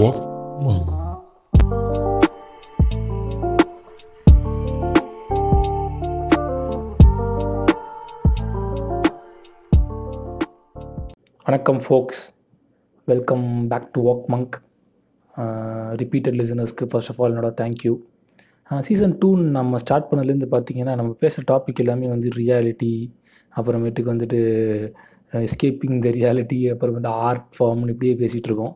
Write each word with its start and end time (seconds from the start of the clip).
Walkman. 0.00 0.82
வணக்கம் 11.46 11.80
folks 11.84 12.22
welcome 13.08 13.46
back 13.70 13.88
to 13.94 14.00
walk 14.06 14.24
monk 14.32 14.56
repeated 16.02 16.38
லிசனர்ஸ்க்கு 16.40 16.88
first 16.90 17.10
of 17.12 17.20
all 17.22 17.32
என்னோட 17.32 17.50
thank you 17.60 17.94
season 18.88 19.16
two 19.18 19.30
நம்ம 19.58 19.78
start 19.84 20.10
பண்ணதுலேருந்து 20.10 20.50
பார்த்தீங்கன்னா 20.56 20.94
நம்ம 21.00 21.12
பேசுகிற 21.24 21.44
டாபிக் 21.52 21.82
எல்லாமே 21.84 22.08
வந்து 22.08 22.30
ரியாலிட்டி 22.40 22.92
அப்புறமேட்டுக்கு 23.54 24.12
வந்துட்டு 24.14 24.40
எஸ்கேப்பிங் 25.32 25.98
த 26.06 26.10
ரியாலிட்டி 26.18 26.60
அப்புறமேட்டு 26.74 27.12
ஆர்ட் 27.28 27.48
ஃபார்ம்னு 27.58 27.94
இப்படியே 27.96 28.14
பேசிகிட்டு 28.22 28.50
இருக்கோம். 28.52 28.74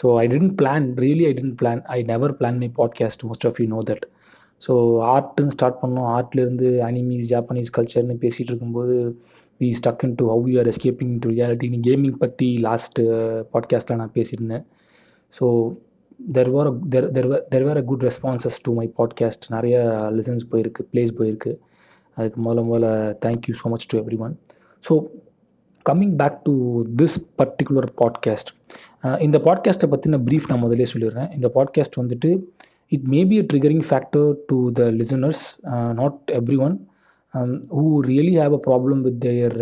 So 0.00 0.06
I 0.22 0.24
didn't 0.28 0.52
plan 0.60 0.86
really 1.04 1.24
I 1.28 1.32
didn't 1.38 1.56
plan 1.60 1.82
I 1.96 1.98
never 2.02 2.34
plan 2.38 2.58
my 2.62 2.68
podcast 2.78 3.24
most 3.28 3.46
of 3.48 3.58
you 3.60 3.66
know 3.66 3.80
that 3.90 4.04
so 4.66 4.72
ஆர்ட்டுன்னு 5.14 5.54
start 5.56 5.80
பண்ணோம். 5.82 6.08
ஆர்ட்லேருந்து 6.16 6.68
அனிமீஸ் 6.88 7.26
ஜாப்பனீஸ் 7.32 7.74
கல்ச்சர்னு 7.76 8.16
பேசிகிட்டு 8.24 8.52
இருக்கும்போது 8.52 8.96
we 9.60 9.68
stuck 9.80 10.04
in 10.04 10.14
to 10.14 10.24
how 10.32 10.48
you 10.50 10.56
are 10.58 10.70
escaping 10.72 11.14
to 11.18 11.28
reality 11.30 11.68
நீ 11.74 11.78
gaming 11.88 12.16
பற்றி 12.24 12.48
last 12.66 13.04
பாட்காஸ்ட்டில் 13.52 14.00
நான் 14.02 14.14
பேசியிருந்தேன். 14.14 14.64
So 15.34 15.46
there 16.36 16.50
were 16.50 16.70
there 16.94 17.08
there 17.16 17.28
there 17.54 17.66
were 17.68 17.80
a 17.82 17.84
good 17.90 18.04
responses 18.08 18.58
to 18.62 18.72
my 18.74 18.86
podcast 18.98 19.46
நிறைய 19.48 19.78
லிசன்ஸ் 20.18 20.44
போயிருக்கு 20.52 20.84
ப்ளேஸ் 20.92 21.12
போயிருக்கு. 21.20 21.52
அதுக்கு 22.16 22.40
முதல்ல 22.44 22.62
முதல்ல 22.68 22.90
thank you 23.24 23.54
so 23.62 23.70
much 23.72 23.86
to 23.92 23.96
everyone 24.18 24.34
so 24.84 24.92
coming 25.88 26.14
back 26.20 26.38
to 26.46 26.52
this 27.00 27.16
particular 27.40 27.88
podcast 28.00 28.50
இந்த 29.24 29.38
பாட்காஸ்ட்டை 29.46 29.88
பற்றின 29.92 30.20
ப்ரீஃப் 30.26 30.48
நான் 30.48 30.62
முதலே 30.64 30.86
சொல்லிடுறேன். 30.92 31.28
இந்த 31.36 31.48
பாட்காஸ்ட் 31.56 31.98
வந்துட்டு 32.00 32.30
it 32.94 33.06
may 33.12 33.20
be 33.30 33.36
a 33.42 33.44
triggering 33.52 33.84
factor 33.88 34.28
to 34.46 34.56
the 34.78 34.84
listeners 35.00 35.44
not 36.00 36.18
everyone 36.66 36.76
who 37.76 37.84
really 38.10 38.34
have 38.40 38.56
a 38.58 38.60
problem 38.66 39.00
with 39.06 39.20
their 39.26 39.58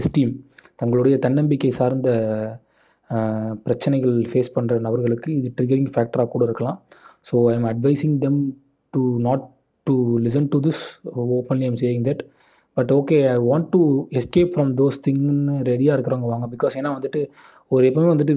esteem 0.00 0.32
தங்களுடைய 0.76 1.16
தன்னம்பிக்கை 1.18 1.70
சார்ந்த 1.80 2.08
பிரச்சனைகள் 3.64 4.16
ஃபேஸ் 4.30 4.54
பண்ணுற 4.56 4.74
நபர்களுக்கு 4.86 5.30
இது 5.38 5.50
ட்ரிகரிங் 5.58 5.92
ஃபேக்டராக 5.94 6.28
கூட 6.28 6.44
இருக்கலாம். 6.44 6.78
So 7.28 7.36
I 7.50 7.54
am 7.58 7.68
advising 7.72 8.16
them 8.24 8.40
to 8.94 9.02
not 9.26 9.44
to 9.86 9.94
listen 10.24 10.48
to 10.48 10.58
this 10.66 10.82
openly 11.38 11.66
I'm 11.68 11.80
saying 11.82 12.04
that 12.08 12.22
but 12.78 12.92
okay 12.98 13.18
I 13.34 13.36
want 13.50 13.68
to 13.74 13.82
escape 14.20 14.52
from 14.54 14.72
those 14.80 14.98
திங்னு 15.06 15.56
ரெடியாக 15.70 15.96
இருக்கிறவங்க 15.96 16.28
வாங்க. 16.32 16.48
பிகாஸ் 16.54 16.76
ஏன்னா 16.80 16.92
வந்துட்டு 16.98 17.20
ஒரு 17.74 17.84
எப்பவுமே 17.90 18.10
வந்துட்டு 18.14 18.34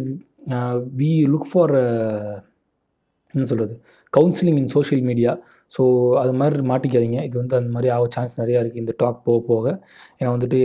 வி 1.00 1.09
லுக் 1.33 1.50
ஃபார் 1.52 1.73
என்ன 3.33 3.45
சொல்கிறது 3.52 3.73
counselling 4.14 4.59
in 4.61 4.72
social 4.75 5.03
media 5.09 5.33
so 5.75 5.81
அது 6.22 6.31
மாதிரி 6.39 6.64
மாட்டிக்காதீங்க. 6.72 7.20
இது 7.28 7.36
வந்து 7.42 7.56
அந்த 7.59 7.70
மாதிரி 7.75 7.89
ஆக 7.95 8.08
சான்ஸ் 8.16 8.33
நிறையா 8.39 8.59
இருக்குது 8.61 8.83
இந்த 8.83 8.94
டாக் 9.02 9.20
போக 9.28 9.38
போக. 9.50 9.66
ஏன்னா 10.20 10.31
வந்துட்டு 10.36 10.59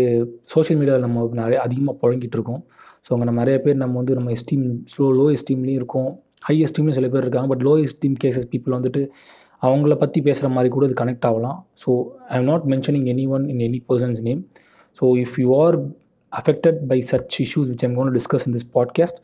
சோஷியல் 0.54 0.78
மீடியாவில் 0.80 1.04
நம்ம 1.06 1.26
நிறைய 1.42 1.58
அதிகமாக 1.66 1.94
புழங்கிட்டு 2.02 2.36
இருக்கோம். 2.38 2.62
ஸோ 3.06 3.12
அங்கே 3.14 3.26
நம்ம 3.28 3.40
நிறைய 3.44 3.58
பேர் 3.64 3.82
நம்ம 3.82 3.96
வந்து 4.00 4.16
நம்ம 4.18 4.32
எஸ்டீம் 4.36 4.64
ஸ்லோ 4.92 5.08
லோ 5.20 5.26
எஸ்டீம்லேயும் 5.36 5.80
இருக்கோம். 5.80 6.10
ஹை 6.46 6.56
எஸ்டீம்லேயும் 6.64 6.98
சில 6.98 7.08
பேர் 7.12 7.24
இருக்காங்க. 7.26 7.48
But 7.52 7.64
low 7.68 7.74
esteem 7.84 8.16
cases 8.24 8.48
people 8.54 8.76
வந்துட்டு 8.78 9.02
அவங்கள 9.62 9.94
பற்றி 10.02 10.18
பேசுகிற 10.26 10.48
மாதிரி 10.56 10.70
கூட 10.74 10.84
இது 10.88 10.96
கனெக்ட் 11.02 11.26
ஆகலாம் 11.28 11.58
so 11.82 11.90
I 12.32 12.36
am 12.40 12.48
not 12.52 12.66
mentioning 12.72 13.06
anyone 13.36 13.44
in 13.52 13.62
any 13.68 13.80
person's 13.90 14.20
name 14.28 14.42
so 14.98 15.06
if 15.24 15.36
you 15.44 15.50
are 15.64 15.78
affected 16.32 16.88
by 16.88 17.00
such 17.00 17.40
issues 17.40 17.68
which 17.68 17.82
I'm 17.84 17.94
going 17.94 18.08
to 18.08 18.12
discuss 18.12 18.46
in 18.46 18.52
this 18.52 18.64
podcast, 18.76 19.16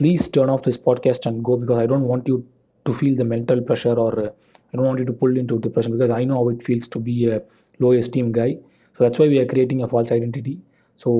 please 0.00 0.28
turn 0.28 0.48
off 0.48 0.62
this 0.62 0.78
podcast 0.78 1.26
and 1.26 1.42
go 1.42 1.56
because 1.56 1.78
I 1.78 1.86
don't 1.86 2.04
want 2.04 2.28
you 2.28 2.36
to 2.86 2.92
feel 2.94 3.14
the 3.16 3.24
mental 3.24 3.60
pressure 3.62 3.94
or 3.94 4.12
uh, 4.18 4.30
I 4.70 4.76
don't 4.76 4.86
want 4.86 4.98
you 4.98 5.06
to 5.06 5.12
pull 5.12 5.36
into 5.36 5.58
depression 5.58 5.92
because 5.92 6.10
I 6.10 6.24
know 6.24 6.36
how 6.36 6.48
it 6.48 6.62
feels 6.62 6.86
to 6.88 6.98
be 7.00 7.16
a 7.26 7.38
low 7.80 7.92
esteem 7.92 8.32
guy. 8.32 8.50
So 8.92 9.04
that's 9.04 9.18
why 9.18 9.28
we 9.28 9.38
are 9.38 9.46
creating 9.46 9.82
a 9.82 9.88
false 9.88 10.12
identity. 10.12 10.56
So 11.00 11.10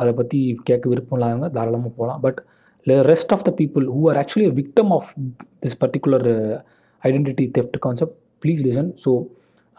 அதை 0.00 0.12
பற்றி 0.12 0.38
கேட்க 0.68 0.84
விருப்பம் 0.88 1.16
இல்லாதவங்க 1.18 1.48
தாராளமாக 1.56 1.90
போகலாம் 1.98 2.20
but 2.20 2.38
rest 3.10 3.32
of 3.34 3.44
the 3.48 3.50
people 3.60 3.84
who 3.94 4.00
are 4.10 4.18
actually 4.22 4.46
a 4.50 4.54
victim 4.56 4.92
of 4.96 5.10
this 5.64 5.76
particular 5.82 6.26
identity 7.04 7.46
theft 7.48 7.80
concept 7.80 8.14
please 8.40 8.62
listen. 8.62 8.96
So 8.98 9.30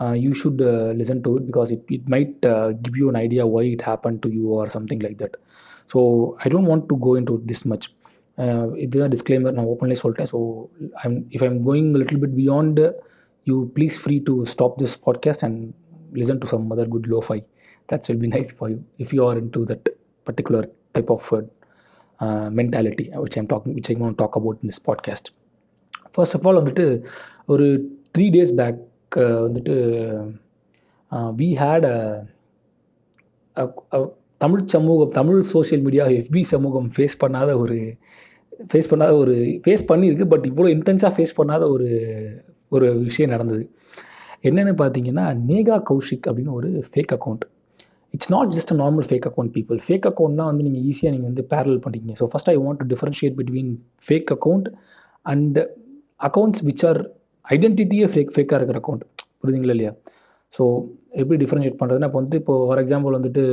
uh, 0.02 0.12
you 0.14 0.34
should 0.34 0.62
uh, 0.62 0.92
listen 0.96 1.24
to 1.24 1.38
it 1.38 1.46
because 1.46 1.72
it, 1.72 1.84
it 1.90 2.08
might 2.08 2.44
uh, 2.46 2.72
give 2.72 2.96
you 2.96 3.10
an 3.10 3.16
idea 3.16 3.46
why 3.46 3.64
it 3.64 3.82
happened 3.82 4.22
to 4.24 4.30
you 4.30 4.50
or 4.50 4.70
something 4.70 5.00
like 5.00 5.18
that. 5.18 5.36
So 5.88 6.38
i 6.46 6.50
don't 6.50 6.66
want 6.66 6.88
to 6.90 6.98
go 6.98 7.16
into 7.16 7.42
this 7.46 7.66
much. 7.66 7.94
Uh, 8.38 8.70
it 8.72 8.96
is 8.96 9.02
a 9.02 9.10
disclaimer. 9.10 9.52
Now 9.52 9.66
openly 9.68 9.96
solta 9.96 10.28
so 10.34 10.70
i'm 11.04 11.28
if 11.32 11.42
i'm 11.42 11.64
going 11.64 11.96
a 11.96 11.98
little 11.98 12.20
bit 12.20 12.36
beyond 12.36 12.80
uh, 12.80 12.92
you 13.46 13.72
please 13.76 13.98
free 13.98 14.20
to 14.30 14.46
stop 14.46 14.78
this 14.78 14.96
podcast 14.96 15.44
and 15.44 15.74
listen 16.12 16.40
to 16.40 16.48
some 16.48 16.72
other 16.72 16.86
good 16.86 17.08
lo-fi. 17.08 17.42
That 17.88 18.08
will 18.08 18.18
be 18.18 18.28
nice 18.38 18.52
for 18.52 18.70
you 18.70 18.84
if 18.98 19.12
you 19.14 19.26
are 19.26 19.38
into 19.38 19.66
that 19.66 19.90
particular 20.26 20.66
type 20.94 21.10
of 21.10 21.34
uh, 22.20 22.50
mentality 22.50 23.10
which 23.14 23.38
i'm 23.38 23.48
talking 23.48 23.74
which 23.76 23.90
I'm 23.90 24.00
going 24.00 24.14
to 24.14 24.18
talk 24.18 24.36
about 24.36 24.60
in 24.62 24.68
this 24.68 24.80
podcast. 24.80 25.32
First 26.20 26.38
of 26.40 26.48
all 26.50 26.62
வந்துட்டு 26.62 26.86
ஒரு 27.54 27.68
three 28.16 28.28
days 28.38 28.54
back 28.62 28.80
வந்துட்டு 29.46 29.76
we 31.42 31.50
had 31.62 31.88
Tamil 34.44 34.66
சமூகம் 34.74 35.14
Tamil 35.18 35.40
social 35.54 35.82
media 35.86 36.04
எஃபி 36.20 36.42
சமூகம் 36.52 36.88
face 36.96 37.16
பண்ணாத 37.24 37.50
ஒரு 37.64 37.78
face 38.72 38.90
பண்ணாத 38.92 39.14
ஒரு 39.24 39.34
face 39.64 39.84
பண்ணியிருக்கு 39.90 40.26
பட் 40.34 40.46
இவ்வளோ 40.50 40.70
இன்டென்ஸாக 40.76 41.12
ஃபேஸ் 41.16 41.34
பண்ணாத 41.40 41.64
ஒரு 41.76 41.88
ஒரு 42.76 42.88
விஷயம் 43.08 43.34
நடந்தது. 43.34 43.64
என்னென்னு 44.50 44.74
பார்த்தீங்கன்னா 44.82 45.26
நேகா 45.50 45.78
கௌஷிக் 45.90 46.28
அப்படின்னு 46.30 46.54
ஒரு 46.60 46.70
fake 46.92 47.14
account 47.16 47.44
it's 48.14 48.32
not 48.36 48.52
just 48.56 48.72
a 48.76 48.78
normal 48.82 49.08
fake 49.10 49.28
account 49.30 49.52
people 49.58 49.80
fake 49.88 50.08
அக்கௌண்ட்னா 50.12 50.46
வந்து 50.52 50.66
நீங்கள் 50.68 50.86
ஈஸியாக 50.92 51.14
நீங்கள் 51.16 51.30
வந்து 51.32 51.46
பேரல் 51.54 51.82
பண்ணிக்கிங்க. 51.86 52.16
So 52.22 52.28
first 52.32 52.52
I 52.54 52.56
want 52.66 52.82
to 52.84 52.88
differentiate 52.94 53.36
between 53.40 53.72
fake 54.08 54.32
account 54.38 54.70
and 55.26 55.60
accounts 56.28 56.64
which 56.68 56.86
are 56.90 57.00
ஐடென்டிட்டியே 57.46 58.08
fake 58.14 58.34
ஃபேக்காக 58.36 58.58
இருக்கிற 58.60 58.80
அக்கௌண்ட் 58.82 59.04
புரியுதுங்களா 59.42 59.76
இல்லையா? 59.76 59.92
ஸோ 60.56 60.64
எப்படி 61.22 61.38
டிஃப்ரென்ஷியேட் 61.44 61.80
பண்ணுறதுன்னா 61.80 62.08
இப்போ 62.10 62.20
வந்துட்டு 62.20 62.40
இப்போ 62.42 62.56
ஃபார் 62.68 62.82
எக்ஸாம்பிள் 62.84 63.16
வந்துட்டு 63.18 63.44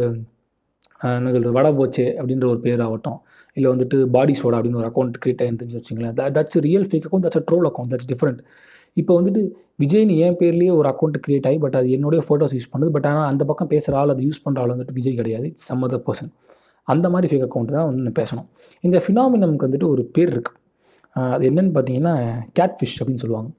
என்ன 1.00 1.30
சொல்கிறது 1.34 1.54
வடை 1.58 1.70
போச்சே 1.78 2.06
அப்படின்ற 2.20 2.46
ஒரு 2.52 2.60
பேர் 2.66 2.82
ஆகட்டும் 2.86 3.18
இல்லை 3.56 3.68
வந்துட்டு 3.72 3.96
பாடி 4.14 4.34
சோடா 4.40 4.56
அப்படின்னு 4.58 4.80
ஒரு 4.82 4.88
அக்கௌண்ட் 4.90 5.18
கிரியேட் 5.22 5.42
ஆயிருந்துச்சு 5.44 5.78
வச்சுங்களேன். 5.78 6.14
That's 6.36 6.58
real 6.66 6.86
fake 6.90 7.06
account 7.08 7.26
that's 7.26 7.46
troll 7.50 7.66
account 7.70 7.92
that's 7.92 8.08
different 8.12 8.40
இப்போ 8.96 9.12
வந்துட்டு 9.18 9.40
விஜய்னு 9.82 10.14
என் 10.26 10.36
பேர்லேயே 10.40 10.72
ஒரு 10.80 10.88
அக்கௌண்ட் 10.92 11.16
க்ரியேட் 11.24 11.46
ஆகி 11.48 11.58
பட் 11.64 11.76
அது 11.80 11.88
என்னுடைய 11.96 12.20
ஃபோட்டோஸ் 12.26 12.54
யூஸ் 12.56 12.70
பண்ணுது 12.72 12.90
பட் 12.96 13.08
ஆனால் 13.10 13.28
அந்த 13.32 13.42
பக்கம் 13.50 13.70
பேசுகிற 13.72 13.98
ஆள் 14.00 14.12
அதை 14.14 14.22
யூஸ் 14.28 14.42
பண்ணுற 14.44 14.62
ஆள் 14.62 14.72
வந்துட்டு 14.74 14.94
விஜய் 14.98 15.18
கிடையாது 15.20 15.46
இட்ஸ் 15.50 15.66
சம் 15.70 15.82
அதர் 15.86 16.04
பர்சன் 16.08 16.30
அந்த 16.88 17.06
மாதிரி 17.14 17.28
ஃபேக் 17.30 17.46
அக்கௌண்ட் 17.48 17.72
தான் 17.76 17.86
வந்து 17.90 18.12
பேசணும். 18.20 18.46
இந்த 18.84 18.98
ஃபினாமினமுக்கு 19.04 19.66
வந்துட்டு 19.68 19.88
ஒரு 19.94 20.02
பேர் 20.16 20.32
இருக்குது 20.34 20.56
அது 21.34 21.44
என்னென்னு 21.50 21.72
பார்த்தீங்கன்னா 21.76 22.14
கேட் 22.58 22.76
ஃபிஷ் 22.78 22.96
அப்படின்னு 22.98 23.22
சொல்லுவாங்க. 23.24 23.50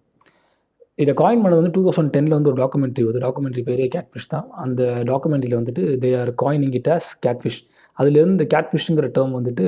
இதை 1.04 1.14
காயின் 1.22 1.42
பண்ணது 1.44 1.60
வந்து 1.62 1.74
டூ 1.76 1.82
தௌசண்ட் 1.88 2.12
டெனில் 2.16 2.36
வந்து 2.38 2.50
ஒரு 2.52 2.60
டாக்குமெண்ட்ரி 2.64 3.04
வருது. 3.08 3.20
டாக்குமெண்ட்ரி 3.26 3.64
பேரே 3.70 3.88
கேட்ஃபிஷ் 3.96 4.30
தான். 4.34 4.46
அந்த 4.64 4.82
டாக்குமெண்ட்ரியில் 5.12 5.60
வந்துட்டு 5.60 5.84
they 6.04 6.10
are 6.22 6.32
coining 6.44 6.76
it 6.80 6.90
as 6.96 7.10
catfish 7.26 7.60
அதுலேருந்து 7.98 8.36
இந்த 8.38 8.48
கேட்ஃபிஷ்ங்கிற 8.54 9.08
டேர்ம் 9.18 9.36
வந்துட்டு 9.40 9.66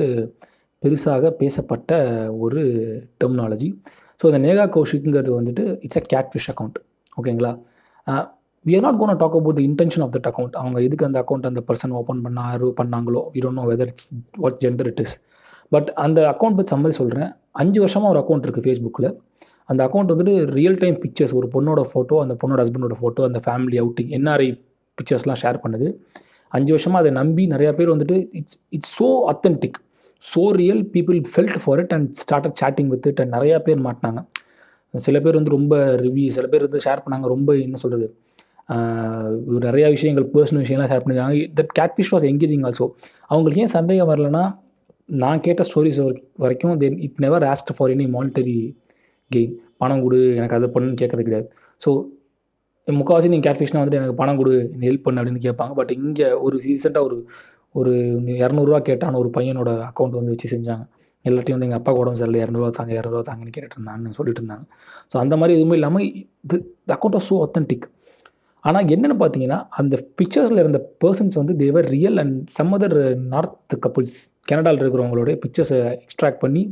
பெருசாக 0.82 1.30
பேசப்பட்ட 1.40 1.92
ஒரு 2.44 2.60
டெர்மினாலஜி 3.22 3.68
ஸோ 4.20 4.26
இந்த 4.30 4.38
நேகா 4.46 4.64
கௌஷிக்ங்கிறது 4.76 5.32
வந்துட்டு 5.38 5.64
இட்ஸ் 5.86 6.00
அ 6.00 6.04
கேட்ஃபிஷ் 6.12 6.48
அக்கௌண்ட் 6.52 6.78
ஓகேங்களா? 7.20 7.52
We 8.64 8.72
are 8.78 8.84
not 8.86 8.98
gonna 9.00 9.20
talk 9.22 9.36
about 9.38 9.58
the 9.58 9.62
intention 9.68 10.02
of 10.04 10.14
that 10.16 10.28
account 10.30 10.56
அவங்க 10.60 10.78
எதுக்கு 10.86 11.06
அந்த 11.08 11.18
அக்கௌண்ட் 11.22 11.46
அந்த 11.50 11.60
பர்சன் 11.68 11.94
ஓப்பன் 12.00 12.22
பண்ணாரு 12.26 12.66
பண்ணாங்களோ? 12.80 13.22
We 13.34 13.40
don't 13.44 13.60
know 13.60 13.66
whether 13.72 13.90
it's 13.92 14.08
what 14.44 14.58
gender 14.64 14.90
it 14.92 15.02
is 15.04 15.14
but 15.72 15.88
அந்த 16.04 16.20
அக்கௌண்ட் 16.32 16.56
பற்றி 16.58 16.72
சம்மரி 16.74 16.94
சொல்கிறேன் 17.00 17.30
அஞ்சு 17.62 17.78
வருஷமாக 17.84 18.12
ஒரு 18.12 18.20
அக்கௌண்ட் 18.22 18.46
இருக்குது 18.46 18.66
ஃபேஸ்புக்கில் 18.66 19.08
அந்த 19.68 19.80
அக்கௌண்ட் 19.86 20.12
வந்துட்டு 20.12 20.34
ரியல் 20.58 20.78
டைம் 20.82 20.96
பிக்சர்ஸ் 21.02 21.34
ஒரு 21.40 21.48
பொண்ணோட 21.54 21.80
ஃபோட்டோ 21.90 22.16
அந்த 22.24 22.34
பொண்ணோட 22.40 22.60
ஹஸ்பண்டோட 22.64 22.96
ஃபோட்டோ 23.00 23.22
அந்த 23.28 23.40
ஃபேமிலி 23.44 23.78
அவுட்டிங் 23.82 24.10
என்ஆர்ஐ 24.18 24.48
பிக்சர்ஸ்லாம் 24.98 25.40
ஷேர் 25.42 25.58
பண்ணுது. 25.64 25.88
அஞ்சு 26.52 26.70
வருஷமாக 26.74 27.02
அதை 27.02 27.10
நம்பி 27.20 27.42
நிறையா 27.54 27.72
பேர் 27.78 27.92
வந்துட்டு 27.94 28.16
it's 28.38 28.56
it's 28.76 28.94
so 28.98 29.08
authentic 29.32 29.78
so 30.22 30.42
real 30.60 30.82
people 30.94 31.18
felt 31.34 31.58
for 31.64 31.80
it 31.82 31.92
and 31.96 32.08
start 32.22 32.48
chatting 32.62 32.90
with 32.94 33.06
it 33.10 33.20
and 33.22 33.32
நிறையா 33.36 33.58
பேர் 33.68 33.80
மாட்டினாங்க. 33.86 34.22
சில 34.94 35.16
பேர் 35.24 35.38
வந்து 35.38 35.52
ரொம்ப 35.56 35.74
ரிவ்யூ 36.04 36.26
சில 36.36 36.46
பேர் 36.52 36.66
வந்து 36.66 36.80
ஷேர் 36.86 37.02
பண்ணாங்க 37.04 37.26
ரொம்ப 37.34 37.50
என்ன 37.66 37.78
சொல்கிறது 37.84 38.08
நிறையா 39.68 39.86
விஷயங்கள் 39.94 40.26
பர்சனல் 40.34 40.62
விஷயம்லாம் 40.64 40.90
ஷேர் 40.92 41.02
பண்ணியிருக்காங்க. 41.04 41.46
That 41.58 41.72
catfish 41.78 42.12
was 42.14 42.26
engaging 42.32 42.64
also 42.68 42.86
அவங்களுக்கு 43.32 43.62
ஏன் 43.64 43.72
சந்தேகம் 43.76 44.10
வரலன்னா 44.12 44.44
நான் 45.22 45.42
கேட்ட 45.46 45.62
ஸ்டோரிஸ் 45.68 46.00
வரைக்கும் 46.44 46.78
then 46.82 46.98
it 47.06 47.20
never 47.24 47.44
asked 47.52 47.72
for 47.76 47.92
any 47.94 48.06
monetary 48.16 48.56
gain 49.30 49.54
பணம் 49.82 50.02
கொடு 50.04 50.18
எனக்கு 50.38 50.56
அதை 50.58 50.68
பண்ணுன்னு 50.74 51.00
கேட்கறது 51.02 51.26
கிடையாது. 51.28 51.46
ஸோ 51.82 51.90
முக்கால்வாசி 52.88 53.30
நீங்கள் 53.32 53.48
கேட்ஃபிஷ்னா 53.48 53.80
வந்துட்டு 53.80 54.00
எனக்கு 54.00 54.16
பணம் 54.20 54.38
கொடு 54.40 54.52
ஹெல்ப் 54.86 55.04
பண்ணு 55.06 55.20
அப்படின்னு 55.20 55.42
கேட்பாங்க. 55.46 55.72
பட் 55.80 55.92
இங்கே 55.98 56.28
ஒரு 56.44 56.56
ரீசெண்டாக 56.66 57.08
ஒரு 57.08 57.18
ஒரு 57.74 57.92
இரநூறுவா 58.42 58.78
கேட்டான 58.88 59.18
ஒரு 59.22 59.30
பையனோட 59.36 59.70
அக்கௌண்ட் 59.90 60.18
வந்து 60.18 60.32
வச்சு 60.34 60.48
செஞ்சாங்க. 60.54 60.84
எல்லாத்தையும் 61.24 61.56
வந்து 61.56 61.68
எங்கள் 61.68 61.80
அப்பா 61.80 61.92
உடம்பு 62.00 62.20
சரியில்லை 62.20 62.40
இரநூறுவா 62.44 62.70
தாங்க 62.78 62.92
இரநூறுவா 63.00 63.24
தாங்கன்னு 63.28 63.54
கேட்டுட்டு 63.56 63.76
இருந்தான்னு 63.78 64.16
சொல்லிட்டு 64.18 64.40
இருந்தாங்க. 64.42 64.64
ஸோ 65.12 65.16
அந்த 65.24 65.34
மாதிரி 65.40 65.56
எதுவுமே 65.58 65.76
இல்லாமல் 65.80 66.06
இது 66.46 66.58
the 66.88 66.92
account 66.96 67.18
of 67.18 67.26
so 67.30 67.36
authentic 67.46 67.86
ஆனால் 68.68 68.90
என்னென்னு 68.94 69.18
பார்த்தீங்கன்னா 69.22 69.58
அந்த 69.80 69.94
பிக்சர்ஸில் 70.18 70.62
இருந்த 70.62 70.80
பர்சன்ஸ் 71.04 71.36
வந்து 71.40 71.54
they were 71.62 71.88
real 71.96 72.18
and 72.22 72.36
some 72.56 72.72
other 72.76 72.98
north 73.32 73.76
couples 73.86 74.18
கனடாவில் 74.50 74.80
இருக்கிறவங்களோட 74.82 75.32
பிக்சர்ஸை 75.44 75.78
எக்ஸ்ட்ராக்ட் 76.04 76.42
பண்ணி 76.44 76.62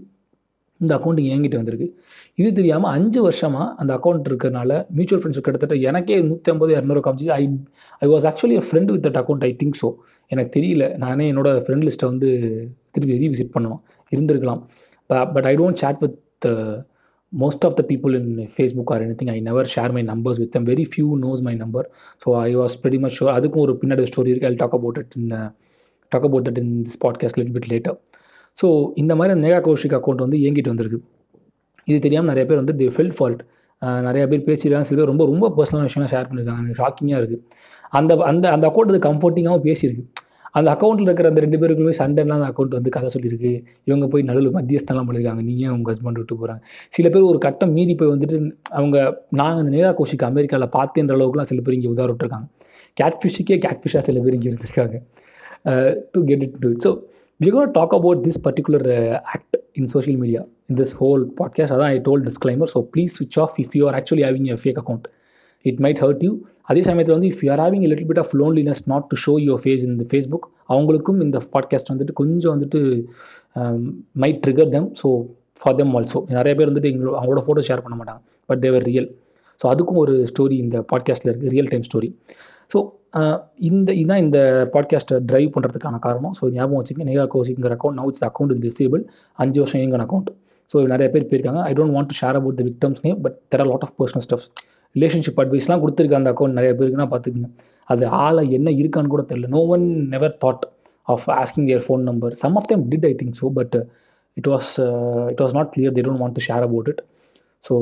இந்த 0.81 0.93
அக்கௌண்ட் 0.97 1.21
என்கிட்ட 1.35 1.57
வந்திருக்கு. 1.61 1.87
இது 2.41 2.49
தெரியாமல் 2.59 2.93
அஞ்சு 2.97 3.21
வருஷமாக 3.23 3.75
அந்த 3.81 3.93
அக்கௌண்ட் 3.97 4.29
இருக்கிறனால 4.31 4.73
மியூச்சுவல் 4.97 5.23
ஃபண்ட்ஸ் 5.23 5.45
கிட்டத்தட்ட 5.47 5.77
எனக்கே 5.91 6.17
நூற்றி 6.29 6.53
ஐம்பது 6.53 6.73
இரநூறு 6.77 7.01
காமிச்சு 7.07 7.31
I 7.41 7.45
I 8.05 8.09
was 8.13 8.27
actually 8.31 8.57
a 8.61 8.65
friend 8.69 8.91
with 8.95 9.07
that 9.07 9.19
account 9.23 9.47
I 9.49 9.51
think 9.63 9.79
so 9.83 9.89
எனக்கு 10.33 10.53
தெரியல. 10.59 10.85
நானே 11.05 11.27
என்னோட 11.33 11.49
ஃப்ரெண்ட் 11.65 11.87
லிஸ்ட்டை 11.87 12.09
வந்து 12.13 12.31
திருப்பி 12.93 13.17
ரீவிசிட் 13.23 13.55
பண்ணணும். 13.57 13.81
இருந்திருக்கலாம். 14.13 14.63
But 15.35 15.49
I 15.53 15.55
don't 15.57 15.81
chat 15.83 15.97
with 16.05 16.19
most 17.33 17.65
of 17.65 17.77
the 17.77 17.83
people 17.83 18.15
in 18.15 18.27
Facebook 18.57 18.91
or 18.93 19.03
anything, 19.03 19.29
I 19.31 19.41
never 19.41 19.65
share 19.67 19.91
my 19.93 20.03
numbers 20.03 20.39
with 20.39 20.51
them. 20.53 20.65
Very 20.65 20.85
few 20.85 21.17
knows 21.17 21.43
my 21.43 21.55
number. 21.55 21.85
So 22.23 22.35
I 22.35 22.55
was 22.55 22.75
pretty 22.77 22.99
much 23.05 23.15
sure. 23.19 23.31
அதுக்கும் 23.37 23.65
ஒரு 23.65 23.75
பின்னாடி 23.81 24.07
story 24.11 24.31
இருக்குது 24.33 24.51
I 24.51 24.57
talk 24.63 24.77
about 24.79 24.99
it 25.03 25.15
in 25.21 25.29
talk 26.13 26.27
about 26.29 26.47
that 26.49 26.61
in 26.63 26.73
this 26.87 27.01
podcast 27.05 27.39
little 27.41 27.53
bit 27.57 27.69
later 27.73 27.97
so 28.61 28.69
இந்த 29.03 29.13
மாதிரி 29.21 29.41
Neha 29.45 29.61
Kaushik 29.69 29.97
account 29.99 30.25
வந்து 30.25 30.39
இயங்கிட்டு 30.43 30.73
வந்திருக்கு. 30.73 31.01
இது 31.91 31.99
தெரியாமல் 32.07 32.31
நிறைய 32.33 32.45
பேர் 32.51 32.61
வந்து 32.63 32.75
தி 32.81 32.87
ஃபெல் 32.97 33.15
ஃபால்ட் 33.19 33.43
நிறைய 34.07 34.23
பேர் 34.31 34.47
பேசியிருக்காங்க. 34.49 34.89
சில 34.89 34.99
பேர் 35.01 35.11
ரொம்ப 35.13 35.25
ரொம்ப 35.33 35.51
பர்சனலான 35.59 35.89
விஷயம்லாம் 35.89 36.13
ஷேர் 36.15 36.29
பண்ணியிருக்காங்க. 36.31 36.79
ஷாக்கிங்காக 36.81 37.21
இருக்குது 37.23 37.43
அந்த 37.99 38.13
அந்த 38.31 38.47
அந்த 38.55 38.65
அக்கௌண்ட் 38.71 38.93
அது 38.93 39.03
கம்ஃபர்ட்டிங்காகவும் 39.11 39.67
பேசியிருக்கு. 39.69 40.05
அந்த 40.53 40.69
அக்கௌண்ட்டில் 40.75 41.09
இருக்கிற 41.09 41.29
அந்த 41.29 41.41
ரெண்டு 41.41 41.59
பேருக்குமே 41.59 41.95
சண்டைலாம் 41.99 42.39
அந்த 42.41 42.49
அக்கௌண்ட் 42.53 42.77
வந்து 42.79 42.91
கதை 42.91 43.11
சொல்லியிருக்கு. 43.15 43.65
இவங்க 43.85 44.07
போய் 44.07 44.23
நடுவில் 44.23 44.55
மத்தியஸ்தெல்லாம் 44.55 45.07
பண்ணியிருக்காங்க 45.09 45.43
நீங்கள் 45.43 45.71
உங்கள் 45.71 45.95
ஹஸ்பண்ட் 45.95 46.21
விட்டு 46.21 46.37
போகிறாங்க 46.37 46.63
சில 46.89 47.09
பேர் 47.09 47.23
ஒரு 47.23 47.39
கட்டம் 47.39 47.73
மீறி 47.73 47.95
போய் 47.95 48.09
வந்துட்டு 48.09 48.53
அவங்க 48.71 48.97
நாங்கள் 49.31 49.61
அந்த 49.65 49.77
நேரா 49.77 49.91
கோஷிக்கு 49.99 50.25
அமெரிக்காவில் 50.25 50.69
பார்த்தேன்ற 50.79 51.17
அளவுக்குலாம் 51.19 51.51
சில 51.53 51.61
பேர் 51.61 51.75
இங்கே 51.75 51.89
உதார 51.89 52.09
விட்டுருக்காங்க. 52.13 52.49
கேட் 52.97 54.07
சில 54.09 54.21
பேர் 54.21 54.37
இங்கே 54.39 54.51
இருந்திருக்காங்க. 54.51 54.97
To 56.13 56.25
get 56.25 56.43
it 56.43 56.59
to 56.59 56.73
so 56.85 56.91
we 57.41 57.49
gotta 57.49 57.71
talk 57.71 57.95
about 57.95 58.21
this 58.27 58.41
particular 58.45 59.15
act 59.35 59.57
in 59.73 59.87
social 59.87 60.19
media 60.19 60.41
in 60.71 60.77
this 60.77 60.95
whole 61.01 61.23
podcast 61.41 61.75
அதான் 61.77 61.93
I 61.97 61.99
told 61.99 62.23
disclaimer 62.29 62.71
so 62.75 62.81
please 62.95 63.13
switch 63.19 63.39
off 63.41 63.57
if 63.59 63.75
you 63.75 63.89
are 63.89 64.03
actually 64.03 64.25
having 64.29 64.47
a 64.47 64.57
fake 64.65 64.79
account 64.83 65.07
it 65.71 65.81
might 65.87 66.01
hurt 66.05 66.23
you 66.27 66.33
அதே 66.71 66.81
சமயத்தில் 66.89 67.17
வந்து 67.17 67.29
if 67.33 67.43
you 67.45 67.51
are 67.55 67.63
having 67.65 67.85
little 67.91 68.09
bit 68.11 68.23
of 68.23 68.33
loneliness 68.41 68.83
not 68.93 69.07
to 69.13 69.19
show 69.25 69.35
your 69.47 69.61
face 69.65 69.85
in 69.87 69.97
the 70.03 70.07
Facebook 70.11 70.47
அவங்களுக்கும் 70.73 71.21
இந்த 71.27 71.39
podcast 71.55 71.91
வந்துட்டு 71.93 72.15
கொஞ்சம் 72.21 72.53
வந்துட்டு 72.55 72.81
might 74.25 74.41
trigger 74.45 74.71
them 74.77 74.91
so 75.03 75.11
for 75.61 75.77
them 75.79 75.95
also 75.99 76.19
நிறைய 76.37 76.53
பேர் 76.59 76.71
வந்துட்டு 76.71 76.91
எங்களோட 76.93 77.15
அவங்களோட 77.21 77.43
ஃபோட்டோ 77.47 77.63
ஷேர் 77.69 77.83
பண்ண 77.85 77.97
மாட்டாங்க. 78.01 78.21
பட் 78.49 78.61
தேவர் 78.65 78.87
ரியல் 78.91 79.09
ஸோ 79.61 79.67
அதுக்கும் 79.73 80.01
ஒரு 80.05 80.15
ஸ்டோரி 80.31 80.57
இந்த 80.65 80.77
பாட்காஸ்ட்டில் 80.93 81.31
இருக்குது 81.33 81.53
ரியல் 81.55 81.71
டைம் 81.73 81.87
ஸ்டோரி 81.89 82.09
ஸோ 82.73 82.79
இந்த 83.69 83.91
இதுதான் 84.01 84.23
இந்த 84.25 84.39
பாட்காஸ்ட்டை 84.75 85.17
ட்ரைவ் 85.31 85.49
பண்ணுறதுக்கான 85.55 85.99
காரணம். 86.07 86.35
ஸோ 86.39 86.45
ஞாபகம் 86.57 86.79
வச்சுக்கங்க. 86.81 87.07
Neha 87.11 87.25
கோசிங்கிற 87.35 87.75
account 87.77 87.99
now 88.01 88.11
it's 88.13 88.27
account 88.29 88.53
is 88.55 88.63
disable 88.67 89.03
அஞ்சு 89.45 89.59
வருஷம் 89.63 89.83
எங்கள் 89.87 90.03
அக்கௌண்ட் 90.05 90.29
ஸோ 90.73 90.77
நிறைய 90.93 91.09
பேர் 91.15 91.27
போயிருக்காங்க. 91.31 91.61
I 91.69 91.73
don't 91.79 91.95
want 91.97 92.11
to 92.13 92.17
share 92.21 92.37
about 92.41 92.59
the 92.61 92.65
victims 92.69 93.01
name 93.07 93.19
but 93.27 93.37
there 93.53 93.63
are 93.65 93.71
lot 93.73 93.87
of 93.87 93.95
personal 94.01 94.25
stuffs 94.27 94.49
relationship 94.97 95.41
அட்வைஸ்லாம் 95.43 95.83
கொடுத்துருக்க 95.83 96.21
அந்த 96.21 96.31
அக்கௌண்ட் 96.35 96.59
நிறைய 96.59 96.73
பேருக்குன்னா 96.79 97.09
பார்த்துக்குங்க. 97.13 97.49
அது 97.93 98.05
ஆளை 98.25 98.43
என்ன 98.59 98.69
இருக்கான்னு 98.81 99.13
கூட 99.15 99.23
தெரியல. 99.31 99.49
No 99.57 99.61
one 99.75 99.87
never 100.15 100.35
thought 100.45 100.65
of 101.15 101.27
asking 101.41 101.69
their 101.71 101.85
phone 101.87 102.03
number 102.11 102.35
some 102.43 102.57
of 102.61 102.69
them 102.71 102.83
did 102.93 103.07
I 103.11 103.13
think 103.21 103.37
so 103.43 103.49
but 103.59 103.77
it 104.37 104.49
was 104.53 104.73
it 105.33 105.41
was 105.45 105.55
not 105.59 105.71
clear 105.75 105.95
they 105.99 106.05
don't 106.09 106.23
want 106.23 106.37
to 106.39 106.45
share 106.49 106.65
about 106.69 106.89
it 106.93 107.01
so 107.65 107.75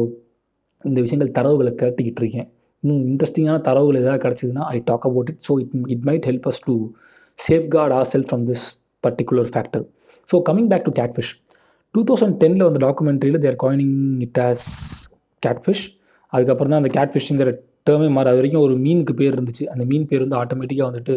இந்த 0.84 0.98
விஷயங்கள் 1.06 1.32
தரவுகளை 1.38 1.72
திரட்டிக்கிட்டு 1.80 2.22
இருக்கேன். 2.24 2.48
இன்னும் 2.82 3.02
இன்ட்ரெஸ்டிங்கான 3.10 3.58
தரவுகள் 3.68 4.00
ஏதாவது 4.02 4.20
கிடச்சிதுன்னா 4.24 4.64
I 4.74 4.78
talk 4.90 5.06
about 5.08 5.30
it 5.32 5.42
so 5.48 5.52
it 5.62 5.74
it 5.94 6.04
might 6.08 6.26
help 6.30 6.46
us 6.50 6.60
to 6.68 6.74
safeguard 7.74 7.94
our 7.98 8.08
self 8.12 8.28
from 8.30 8.44
this 8.50 8.64
particular 9.04 9.48
factor 9.54 9.84
so 10.28 10.38
coming 10.48 10.70
back 10.72 10.86
to 10.88 10.92
catfish 11.00 11.32
two 11.94 12.02
thousand 12.10 12.36
டெனில் 12.42 12.64
வந்த 12.66 12.80
டாக்குமெண்ட்ரியில் 12.86 13.40
they're 13.46 13.58
coining 13.64 13.96
it 14.26 14.40
as 14.48 14.66
catfish 15.42 15.84
அதுக்கப்புறம் 16.32 16.72
தான் 16.72 16.82
அந்த 16.82 16.90
கேட்ஃபிஷ்ங்கிற 16.98 17.50
டேர்மே 17.88 18.08
மாற 18.16 18.30
அது 18.30 18.38
வரைக்கும் 18.40 18.64
ஒரு 18.66 18.74
மீனுக்கு 18.84 19.14
பேர் 19.20 19.34
இருந்துச்சு. 19.36 19.64
அந்த 19.72 19.84
மீன் 19.90 20.06
பேர் 20.10 20.24
வந்து 20.24 20.38
ஆட்டோமேட்டிக்காக 20.42 20.88
வந்துட்டு 20.90 21.14